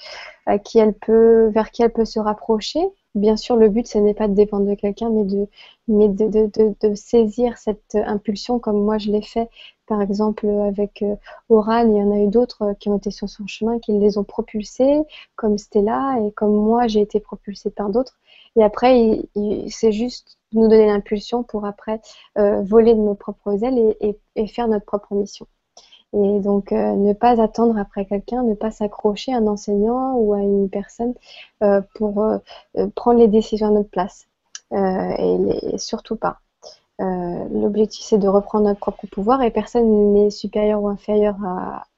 vers 0.46 0.62
qui 0.62 1.82
elle 1.82 1.92
peut 1.92 2.04
se 2.04 2.20
rapprocher. 2.20 2.80
Bien 3.14 3.36
sûr, 3.36 3.56
le 3.56 3.68
but, 3.68 3.86
ce 3.86 3.98
n'est 3.98 4.14
pas 4.14 4.28
de 4.28 4.34
dépendre 4.34 4.66
de 4.66 4.74
quelqu'un, 4.74 5.10
mais 5.10 5.24
de, 5.24 5.48
mais 5.88 6.08
de, 6.08 6.28
de, 6.28 6.74
de, 6.80 6.94
saisir 6.94 7.58
cette 7.58 7.94
impulsion 7.94 8.58
comme 8.58 8.82
moi 8.84 8.98
je 8.98 9.10
l'ai 9.10 9.22
fait, 9.22 9.48
par 9.86 10.02
exemple 10.02 10.46
avec 10.48 11.02
euh, 11.02 11.16
Oran, 11.48 11.86
il 11.88 11.96
y 11.96 12.02
en 12.02 12.12
a 12.12 12.18
eu 12.18 12.28
d'autres 12.28 12.62
euh, 12.62 12.74
qui 12.74 12.88
ont 12.88 12.96
été 12.98 13.10
sur 13.10 13.28
son 13.28 13.46
chemin, 13.46 13.78
qui 13.78 13.92
les 13.92 14.18
ont 14.18 14.24
propulsés, 14.24 15.02
comme 15.36 15.58
Stella, 15.58 16.18
et 16.26 16.32
comme 16.32 16.54
moi 16.54 16.86
j'ai 16.88 17.00
été 17.00 17.20
propulsée 17.20 17.70
par 17.70 17.90
d'autres. 17.90 18.18
Et 18.56 18.64
après, 18.64 19.20
c'est 19.68 19.92
juste 19.92 20.38
nous 20.52 20.68
donner 20.68 20.86
l'impulsion 20.86 21.42
pour 21.42 21.66
après 21.66 22.00
euh, 22.38 22.62
voler 22.62 22.94
de 22.94 23.00
nos 23.00 23.14
propres 23.14 23.62
ailes 23.64 23.78
et, 23.78 23.96
et, 24.08 24.18
et, 24.36 24.46
faire 24.46 24.68
notre 24.68 24.86
propre 24.86 25.14
mission. 25.14 25.46
Et 26.12 26.40
donc, 26.40 26.72
euh, 26.72 26.94
ne 26.94 27.12
pas 27.12 27.40
attendre 27.42 27.76
après 27.78 28.06
quelqu'un, 28.06 28.42
ne 28.42 28.54
pas 28.54 28.70
s'accrocher 28.70 29.32
à 29.34 29.38
un 29.38 29.46
enseignant 29.46 30.14
ou 30.14 30.32
à 30.34 30.40
une 30.40 30.70
personne 30.70 31.14
euh, 31.62 31.82
pour 31.94 32.22
euh, 32.22 32.38
prendre 32.94 33.18
les 33.18 33.28
décisions 33.28 33.68
à 33.68 33.70
notre 33.70 33.90
place. 33.90 34.26
Et, 34.72 35.78
surtout 35.78 36.16
pas. 36.16 36.40
L'objectif, 36.98 38.04
c'est 38.04 38.18
de 38.18 38.28
reprendre 38.28 38.64
notre 38.64 38.80
propre 38.80 39.06
pouvoir 39.06 39.42
et 39.42 39.50
personne 39.50 40.12
n'est 40.12 40.30
supérieur 40.30 40.82
ou 40.82 40.88
inférieur 40.88 41.36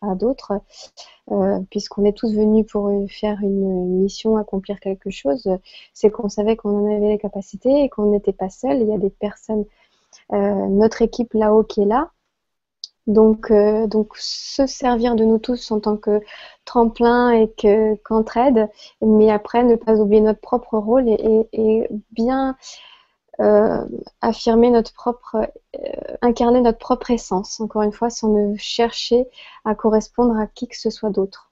à, 0.02 0.14
d'autres, 0.16 0.60
puisqu'on 1.70 2.04
est 2.04 2.16
tous 2.16 2.34
venus 2.34 2.66
pour 2.66 2.90
faire 3.08 3.38
une 3.40 4.00
mission, 4.00 4.36
accomplir 4.36 4.80
quelque 4.80 5.10
chose. 5.10 5.48
C'est 5.94 6.10
qu'on 6.10 6.28
savait 6.28 6.56
qu'on 6.56 6.84
en 6.84 6.96
avait 6.96 7.08
les 7.08 7.18
capacités 7.18 7.84
et 7.84 7.88
qu'on 7.88 8.10
n'était 8.10 8.32
pas 8.32 8.50
seul. 8.50 8.80
Il 8.80 8.88
y 8.88 8.94
a 8.94 8.98
des 8.98 9.10
personnes, 9.10 9.64
notre 10.30 11.02
équipe 11.02 11.32
là-haut 11.34 11.64
qui 11.64 11.82
est 11.82 11.86
là, 11.86 12.10
donc, 13.08 13.50
euh, 13.50 13.86
donc, 13.86 14.12
se 14.16 14.66
servir 14.66 15.16
de 15.16 15.24
nous 15.24 15.38
tous 15.38 15.70
en 15.70 15.80
tant 15.80 15.96
que 15.96 16.20
tremplin 16.66 17.30
et 17.30 17.50
qu'entraide, 18.04 18.68
mais 19.00 19.30
après 19.30 19.64
ne 19.64 19.76
pas 19.76 19.96
oublier 19.96 20.20
notre 20.20 20.40
propre 20.40 20.76
rôle 20.78 21.08
et, 21.08 21.88
bien 22.12 22.54
euh, 23.40 23.84
affirmer 24.20 24.70
notre 24.70 24.92
propre, 24.92 25.36
euh, 25.76 26.16
incarner 26.20 26.60
notre 26.60 26.78
propre 26.78 27.10
essence, 27.10 27.60
encore 27.60 27.82
une 27.82 27.92
fois, 27.92 28.10
sans 28.10 28.28
ne 28.28 28.56
chercher 28.58 29.26
à 29.64 29.74
correspondre 29.74 30.38
à 30.38 30.46
qui 30.46 30.68
que 30.68 30.76
ce 30.76 30.90
soit 30.90 31.10
d'autre. 31.10 31.50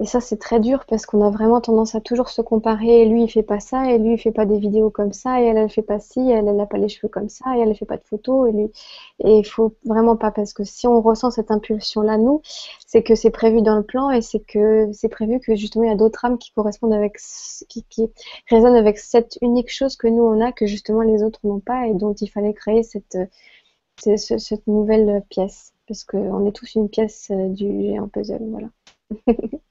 Et 0.00 0.06
ça, 0.06 0.20
c'est 0.20 0.38
très 0.38 0.60
dur 0.60 0.86
parce 0.88 1.04
qu'on 1.04 1.22
a 1.22 1.30
vraiment 1.30 1.60
tendance 1.60 1.94
à 1.94 2.00
toujours 2.00 2.30
se 2.30 2.40
comparer. 2.40 3.04
Lui, 3.04 3.24
il 3.24 3.28
fait 3.30 3.42
pas 3.42 3.60
ça, 3.60 3.92
et 3.92 3.98
lui, 3.98 4.14
il 4.14 4.18
fait 4.18 4.32
pas 4.32 4.46
des 4.46 4.58
vidéos 4.58 4.88
comme 4.88 5.12
ça, 5.12 5.42
et 5.42 5.44
elle, 5.44 5.58
elle 5.58 5.68
fait 5.68 5.82
pas 5.82 6.00
ci, 6.00 6.20
elle, 6.20 6.48
elle 6.48 6.58
a 6.58 6.64
pas 6.64 6.78
les 6.78 6.88
cheveux 6.88 7.08
comme 7.08 7.28
ça, 7.28 7.54
et 7.54 7.60
elle, 7.60 7.68
elle 7.68 7.76
fait 7.76 7.84
pas 7.84 7.98
de 7.98 8.04
photos. 8.04 8.48
Et 8.48 8.52
lui, 8.52 8.72
et 9.20 9.38
il 9.38 9.44
faut 9.44 9.74
vraiment 9.84 10.16
pas 10.16 10.30
parce 10.30 10.54
que 10.54 10.64
si 10.64 10.86
on 10.86 11.02
ressent 11.02 11.30
cette 11.30 11.50
impulsion-là, 11.50 12.16
nous, 12.16 12.40
c'est 12.86 13.02
que 13.02 13.14
c'est 13.14 13.30
prévu 13.30 13.60
dans 13.62 13.76
le 13.76 13.82
plan. 13.82 14.10
Et 14.10 14.22
c'est 14.22 14.40
que 14.40 14.90
c'est 14.92 15.08
prévu 15.10 15.38
que 15.40 15.54
justement 15.54 15.84
il 15.84 15.88
y 15.88 15.92
a 15.92 15.96
d'autres 15.96 16.24
âmes 16.24 16.38
qui 16.38 16.52
correspondent 16.52 16.94
avec, 16.94 17.18
qui, 17.68 17.84
qui 17.84 18.10
résonnent 18.48 18.76
avec 18.76 18.98
cette 18.98 19.38
unique 19.42 19.70
chose 19.70 19.96
que 19.96 20.08
nous 20.08 20.22
on 20.22 20.40
a 20.40 20.52
que 20.52 20.66
justement 20.66 21.02
les 21.02 21.22
autres 21.22 21.40
n'ont 21.44 21.60
pas 21.60 21.86
et 21.88 21.94
dont 21.94 22.14
il 22.14 22.28
fallait 22.28 22.54
créer 22.54 22.82
cette, 22.82 23.18
cette, 23.98 24.38
cette 24.40 24.66
nouvelle 24.66 25.22
pièce. 25.28 25.72
Parce 25.86 26.04
qu'on 26.04 26.46
est 26.46 26.52
tous 26.52 26.74
une 26.76 26.88
pièce 26.88 27.30
euh, 27.32 27.48
du 27.48 27.82
géant 27.82 28.08
puzzle, 28.08 28.44
voilà. 28.48 28.68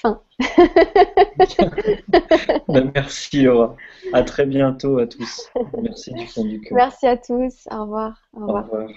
Fin. 0.00 0.22
Ben, 2.68 2.90
merci 2.94 3.42
Laura. 3.42 3.76
À 4.12 4.22
très 4.22 4.46
bientôt 4.46 4.98
à 4.98 5.06
tous. 5.06 5.50
Merci 5.82 6.12
du 6.14 6.26
fond 6.26 6.44
du 6.44 6.60
cœur. 6.60 6.76
Merci 6.76 7.06
à 7.06 7.16
tous. 7.16 7.68
Au 7.70 7.82
revoir. 7.82 8.20
Au 8.32 8.46
revoir. 8.46 8.68
Au 8.72 8.76
revoir. 8.76 8.90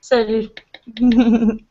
Salut. 0.00 0.48